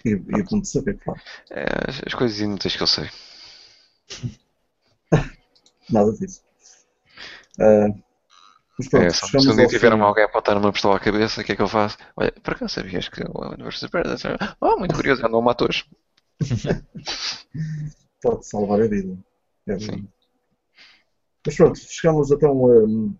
E, 0.04 0.12
e 0.12 0.42
de 0.42 0.66
saber, 0.66 0.98
claro. 0.98 1.20
É, 1.50 1.66
as 2.06 2.14
coisas 2.14 2.40
inúteis 2.40 2.74
que 2.74 2.82
eu 2.82 2.86
sei. 2.86 3.10
Nada 5.90 6.10
disso. 6.12 6.42
Uh, 7.58 8.02
mas 8.78 8.88
pronto, 8.88 9.04
é, 9.04 9.10
se 9.10 9.36
um 9.36 9.56
dia 9.56 9.66
tiver 9.66 9.92
uma 9.92 10.06
alguém 10.06 10.24
a 10.24 10.26
apontar 10.26 10.56
uma 10.56 10.72
pistola 10.72 10.96
à 10.96 11.00
cabeça, 11.00 11.42
o 11.42 11.44
que 11.44 11.52
é 11.52 11.56
que 11.56 11.60
eu 11.60 11.68
faço? 11.68 11.98
Olha, 12.16 12.32
por 12.32 12.54
acaso 12.54 12.76
sabias 12.76 13.10
que 13.10 13.22
o 13.22 13.52
Universo 13.52 13.90
Predator. 13.90 14.38
Oh, 14.58 14.78
muito 14.78 14.94
curioso, 14.94 15.26
andam 15.26 15.42
matores. 15.42 15.84
Pode 18.22 18.46
salvar 18.46 18.80
a 18.80 18.88
vida. 18.88 19.18
É 19.66 19.78
Sim. 19.78 20.08
Mas 21.44 21.56
pronto, 21.56 21.78
chegamos 21.78 22.30
então 22.30 22.52
um, 22.52 23.14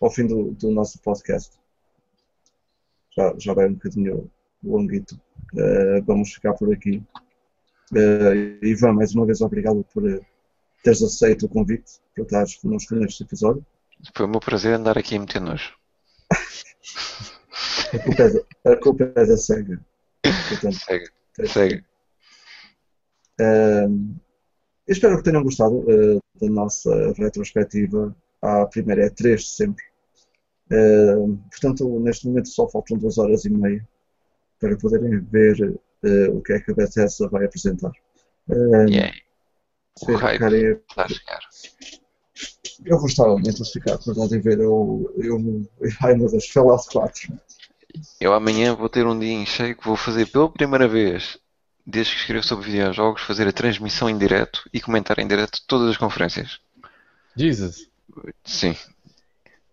ao 0.00 0.10
fim 0.10 0.26
do, 0.26 0.52
do, 0.52 0.70
nosso 0.70 0.98
podcast. 1.00 1.58
Já, 3.14 3.34
já 3.38 3.52
vai 3.52 3.66
um 3.66 3.74
bocadinho 3.74 4.30
longuito. 4.64 5.20
Uh, 5.54 6.02
vamos 6.04 6.32
ficar 6.32 6.54
por 6.54 6.72
aqui. 6.72 7.02
Uh, 7.92 8.64
Ivan, 8.64 8.94
mais 8.94 9.14
uma 9.14 9.24
vez 9.24 9.40
obrigado 9.40 9.84
por 9.92 10.02
uh, 10.04 10.20
teres 10.82 11.02
aceito 11.02 11.46
o 11.46 11.48
convite 11.48 12.00
para 12.14 12.24
estares 12.24 12.56
connosco 12.56 12.94
neste 12.94 13.22
episódio. 13.22 13.64
Foi 14.14 14.26
o 14.26 14.28
meu 14.28 14.40
prazer 14.40 14.74
andar 14.74 14.98
aqui 14.98 15.16
a 15.16 15.20
meter 15.20 15.40
nojo. 15.40 15.74
a, 17.92 17.98
culpa 17.98 18.22
é 18.22 18.30
da, 18.30 18.72
a 18.72 18.76
culpa 18.76 19.12
é 19.14 19.26
da 19.26 19.36
SEGA. 19.36 19.80
Portanto, 20.48 20.76
Sega. 20.76 21.12
Sega. 21.46 21.84
Uh, 23.40 24.16
espero 24.86 25.16
que 25.18 25.24
tenham 25.24 25.42
gostado 25.42 25.78
uh, 25.78 26.20
da 26.40 26.48
nossa 26.48 27.12
retrospectiva 27.12 28.16
à 28.42 28.66
primeira 28.66 29.10
E3 29.10 29.36
de 29.36 29.44
sempre. 29.44 29.84
Uh, 30.72 31.36
portanto, 31.50 32.00
neste 32.00 32.26
momento 32.26 32.48
só 32.48 32.68
faltam 32.68 32.98
duas 32.98 33.18
horas 33.18 33.44
e 33.44 33.50
meia 33.50 33.86
para 34.60 34.76
poderem 34.76 35.20
ver 35.20 35.78
o 36.32 36.40
que 36.40 36.52
é 36.52 36.60
que 36.60 36.70
a 36.70 36.74
Bethesda 36.74 37.28
vai 37.28 37.44
apresentar. 37.44 37.92
Uh, 38.48 38.88
yeah. 38.88 39.12
O 40.02 40.14
hype 40.14 40.42
está 40.88 41.04
a 41.04 41.08
chegar. 41.08 41.40
Eu 42.84 42.98
vou 42.98 43.06
estar 43.06 43.26
muito 43.26 43.56
classificado, 43.56 44.02
mas 44.06 44.18
ontem 44.18 44.40
ver 44.40 44.60
eu, 44.60 45.12
eu, 45.16 45.66
ai 46.02 46.14
meu 46.14 46.30
Deus, 46.30 46.46
Fallout 46.48 46.86
4. 46.90 47.32
Eu 48.20 48.34
amanhã 48.34 48.74
vou 48.74 48.88
ter 48.88 49.06
um 49.06 49.18
dia 49.18 49.32
em 49.32 49.46
cheio 49.46 49.74
que 49.74 49.86
vou 49.86 49.96
fazer 49.96 50.26
pela 50.26 50.50
primeira 50.50 50.86
vez, 50.86 51.38
desde 51.86 52.12
que 52.12 52.20
escrevo 52.20 52.46
sobre 52.46 52.66
videojogos, 52.66 53.22
fazer 53.22 53.48
a 53.48 53.52
transmissão 53.52 54.10
em 54.10 54.18
direto 54.18 54.68
e 54.72 54.80
comentar 54.80 55.18
em 55.18 55.26
direto 55.26 55.62
todas 55.66 55.88
as 55.88 55.96
conferências. 55.96 56.60
Jesus. 57.34 57.88
Sim. 58.44 58.76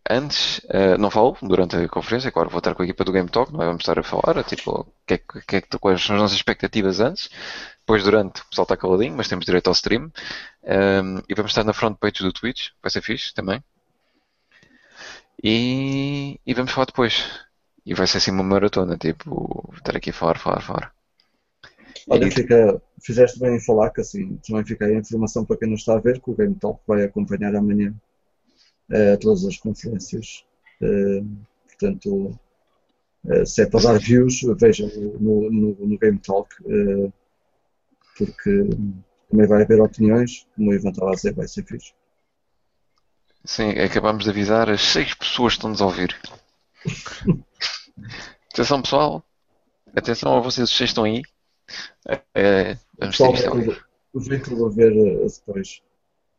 Antes, 0.09 0.59
uh, 0.65 0.97
não 0.99 1.09
falo 1.09 1.37
durante 1.41 1.77
a 1.77 1.87
conferência, 1.87 2.29
claro, 2.31 2.49
vou 2.49 2.57
estar 2.57 2.75
com 2.75 2.81
a 2.81 2.85
equipa 2.85 3.05
do 3.05 3.11
Game 3.13 3.29
Talk, 3.29 3.53
não 3.53 3.61
é? 3.61 3.65
vamos 3.65 3.83
estar 3.83 3.97
a 3.97 4.03
falar, 4.03 4.43
tipo, 4.43 4.85
que 5.07 5.13
é, 5.13 5.17
que 5.17 5.55
é, 5.55 5.61
quais 5.79 6.03
são 6.03 6.15
as 6.17 6.21
nossas 6.21 6.35
expectativas 6.35 6.99
antes. 6.99 7.29
Depois, 7.79 8.03
durante, 8.03 8.41
o 8.41 8.45
pessoal 8.47 8.63
está 8.63 8.75
caladinho, 8.75 9.15
mas 9.15 9.29
temos 9.29 9.45
direito 9.45 9.67
ao 9.67 9.73
stream. 9.73 10.11
Um, 10.63 11.21
e 11.29 11.33
vamos 11.33 11.51
estar 11.51 11.63
na 11.63 11.73
front 11.73 11.97
page 11.97 12.21
do 12.21 12.33
Twitch, 12.33 12.69
vai 12.81 12.91
ser 12.91 13.01
fixe 13.01 13.33
também. 13.33 13.63
E, 15.41 16.39
e 16.45 16.53
vamos 16.53 16.71
falar 16.71 16.85
depois. 16.85 17.25
E 17.85 17.93
vai 17.93 18.07
ser 18.07 18.17
assim 18.17 18.31
uma 18.31 18.43
maratona, 18.43 18.97
tipo, 18.97 19.73
estar 19.77 19.95
aqui 19.95 20.09
a 20.09 20.13
falar, 20.13 20.37
falar, 20.37 20.61
falar. 20.61 20.93
Olha, 22.09 22.29
fica, 22.29 22.81
fizeste 23.01 23.39
bem 23.39 23.55
em 23.55 23.59
falar 23.59 23.89
que 23.91 24.01
assim 24.01 24.37
também 24.45 24.65
fica 24.65 24.85
aí 24.85 24.95
a 24.95 24.99
informação 24.99 25.45
para 25.45 25.57
quem 25.57 25.69
não 25.69 25.75
está 25.75 25.93
a 25.93 25.99
ver 25.99 26.19
que 26.19 26.29
o 26.29 26.35
Game 26.35 26.55
Talk 26.55 26.81
vai 26.85 27.03
acompanhar 27.03 27.55
amanhã 27.55 27.93
uh, 28.89 29.17
todas 29.19 29.45
as 29.45 29.57
conferências. 29.57 30.45
Portanto, 31.67 32.39
uh, 33.25 33.45
se 33.45 33.61
é 33.61 33.65
para 33.65 33.83
dar 33.83 33.99
views, 33.99 34.41
vejam 34.59 34.87
no, 35.19 35.51
no, 35.51 35.75
no 35.75 35.97
Game 35.97 36.19
Talk. 36.19 36.49
Uh, 36.63 37.11
porque 38.17 38.69
também 39.29 39.47
vai 39.47 39.63
haver 39.63 39.81
opiniões, 39.81 40.47
como 40.55 40.71
o 40.71 40.73
Ivan 40.73 40.89
estava 40.89 41.11
a 41.11 41.15
dizer, 41.15 41.33
vai 41.33 41.47
ser 41.47 41.65
fixe. 41.65 41.93
Sim, 43.45 43.71
acabamos 43.71 44.23
de 44.23 44.29
avisar 44.29 44.69
as 44.69 44.81
seis 44.81 45.13
pessoas 45.13 45.53
que 45.53 45.57
estão-nos 45.57 45.81
a 45.81 45.85
ouvir. 45.85 46.15
Atenção 48.53 48.81
pessoal, 48.83 49.25
atenção 49.95 50.37
a 50.37 50.39
vocês 50.39 50.69
seis 50.69 50.91
estão 50.91 51.05
aí. 51.05 51.23
É, 52.35 52.77
vamos 52.99 53.17
pessoal, 53.17 53.33
ter 53.33 53.39
isto 53.39 54.65
a 54.65 54.69
ver 54.69 54.93
depois. 54.93 55.81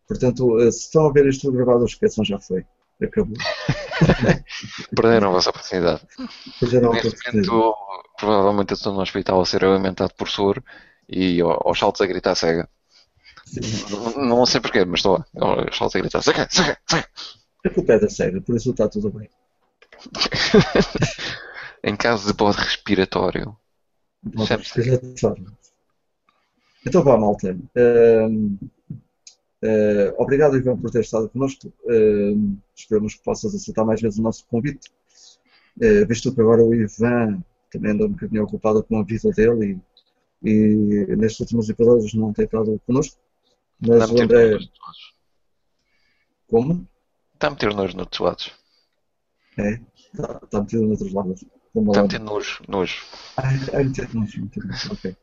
Portanto, 0.06 0.56
uh, 0.56 0.70
se 0.70 0.84
estão 0.84 1.06
a 1.06 1.12
ver 1.12 1.26
isto 1.26 1.50
gravado, 1.50 1.84
esqueçam, 1.84 2.24
já 2.24 2.38
foi. 2.38 2.64
Acabou. 3.02 3.36
Perderam 4.94 5.30
a 5.30 5.32
vossa 5.32 5.50
oportunidade. 5.50 6.02
Perderam 6.60 6.92
a 6.92 6.98
oportunidade. 6.98 7.74
Provavelmente 8.18 8.70
eu 8.70 8.74
estou 8.76 8.92
no 8.92 9.00
hospital 9.00 9.40
a 9.40 9.46
ser 9.46 9.64
alimentado 9.64 10.14
por 10.14 10.28
soro 10.28 10.62
e 11.08 11.40
aos 11.40 11.78
saltos 11.78 12.00
a 12.00 12.06
gritar 12.06 12.34
cega. 12.34 12.68
Não, 13.90 14.26
não, 14.26 14.46
sei 14.46 14.60
porquê, 14.60 14.84
mas 14.84 15.00
estou 15.00 15.24
aos 15.40 15.76
saltos 15.76 15.96
a 15.96 16.00
gritar 16.00 16.22
cega, 16.22 16.48
cega, 16.50 16.78
cega. 16.88 17.08
A 17.64 17.70
culpa 17.70 17.94
é 17.94 17.98
da 17.98 18.08
cega, 18.08 18.40
por 18.40 18.56
isso 18.56 18.70
está 18.70 18.88
tudo 18.88 19.10
bem. 19.10 19.28
em 21.82 21.96
caso 21.96 22.26
de 22.26 22.32
bode 22.32 22.58
respiratório. 22.58 23.56
Bode 24.22 24.56
respiratório. 24.56 25.52
Então 26.86 27.02
vá, 27.02 27.16
malta. 27.16 27.56
Uh, 27.76 28.58
uh, 29.64 30.14
obrigado, 30.18 30.56
Ivan, 30.56 30.76
por 30.76 30.90
ter 30.90 31.00
estado 31.00 31.28
connosco. 31.28 31.72
Uh, 31.84 32.56
esperamos 32.74 33.14
que 33.14 33.24
possas 33.24 33.54
aceitar 33.54 33.84
mais 33.84 34.00
vezes 34.00 34.18
o 34.18 34.22
nosso 34.22 34.46
convite. 34.46 34.90
Uh, 35.76 36.06
visto 36.06 36.34
que 36.34 36.40
agora 36.40 36.62
o 36.62 36.74
Ivan 36.74 37.42
também 37.70 37.92
anda 37.92 38.06
um 38.06 38.10
bocadinho 38.10 38.44
ocupado 38.44 38.84
com 38.84 38.98
a 38.98 39.02
vida 39.02 39.30
dele 39.30 39.72
e 39.72 39.94
e 40.44 41.16
nestes 41.16 41.40
últimos 41.40 41.70
episódios 41.70 42.12
não 42.12 42.32
tem 42.32 42.44
estado 42.44 42.78
connosco. 42.86 43.18
Mas 43.80 44.10
o 44.10 44.22
André. 44.22 44.58
Como? 46.46 46.86
Está 47.32 47.46
a 47.48 47.50
meter 47.50 47.74
nojo 47.74 47.96
noutros 47.96 48.20
lados. 48.20 48.52
É? 49.56 49.80
Está, 49.96 50.40
está 50.44 50.60
metido 50.60 50.86
noutros 50.86 51.12
lados. 51.12 51.42
Está 51.42 52.00
a 52.00 52.02
meter 52.02 52.20
nojo. 52.20 52.62
nojo. 52.68 53.04
Ah, 53.38 53.54
é 53.72 53.84
meter 53.84 54.14
nojo, 54.14 54.42
meter 54.42 54.64
nojo. 54.64 54.92
Ok. 54.92 55.16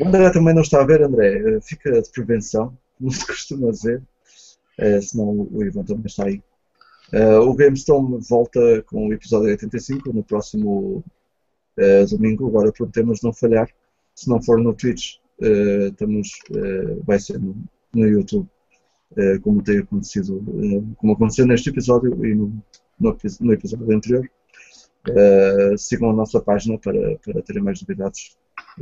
O 0.00 0.08
André 0.08 0.30
também 0.30 0.54
não 0.54 0.62
está 0.62 0.82
a 0.82 0.86
ver, 0.86 1.02
André. 1.02 1.60
Fica 1.60 2.02
de 2.02 2.10
prevenção, 2.10 2.76
como 3.00 3.12
se 3.12 3.26
costuma 3.26 3.70
dizer. 3.70 4.02
É, 4.78 5.00
senão 5.00 5.48
o 5.50 5.64
Ivan 5.64 5.84
também 5.84 6.06
está 6.06 6.26
aí. 6.26 6.40
Uh, 7.12 7.40
o 7.40 7.54
GameStone 7.54 8.18
volta 8.28 8.82
com 8.86 9.08
o 9.08 9.12
episódio 9.12 9.48
85 9.48 10.12
no 10.12 10.22
próximo 10.22 11.02
uh, 11.76 12.06
domingo. 12.08 12.46
Agora 12.46 12.72
prometemos 12.72 13.20
não 13.20 13.32
falhar 13.32 13.68
se 14.20 14.28
não 14.28 14.42
for 14.42 14.58
no 14.58 14.74
Twitch, 14.74 15.16
uh, 15.40 15.88
estamos, 15.88 16.28
uh, 16.50 17.02
vai 17.04 17.18
ser 17.18 17.40
no, 17.40 17.56
no 17.94 18.06
YouTube, 18.06 18.46
uh, 19.12 19.40
como 19.40 19.62
tem 19.62 19.78
acontecido, 19.78 20.44
como 20.96 21.14
aconteceu 21.14 21.46
neste 21.46 21.70
episódio 21.70 22.24
e 22.24 22.34
no, 22.34 22.62
no, 22.98 23.16
no, 23.40 23.52
episódio 23.52 23.96
anterior. 23.96 24.30
Uh, 25.08 25.78
sigam 25.78 26.10
a 26.10 26.12
nossa 26.12 26.38
página 26.40 26.78
para, 26.78 27.16
para 27.24 27.40
terem 27.42 27.62
mais 27.62 27.80
novidades. 27.80 28.36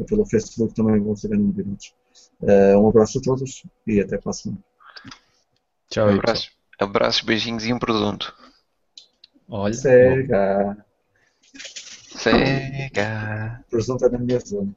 Pelo 0.09 0.27
Facebook 0.27 0.75
também 0.75 1.01
vão 1.01 1.15
saber 1.15 1.39
novidades. 1.39 1.95
Uh, 2.41 2.79
um 2.79 2.89
abraço 2.89 3.19
a 3.19 3.23
todos 3.23 3.65
e 3.87 4.01
até 4.01 4.19
a 4.25 4.33
semana. 4.33 4.63
Tchau, 5.91 6.09
abraços, 6.09 6.51
abraços, 6.79 7.23
beijinhos 7.23 7.65
e 7.65 7.73
um 7.73 7.79
produto. 7.79 8.35
Olha. 9.49 9.75
Sega. 9.75 10.87
Sega. 12.17 13.65
Presunto 13.71 14.05
é 14.05 14.09
na 14.11 14.19
minha 14.19 14.39
zona. 14.41 14.75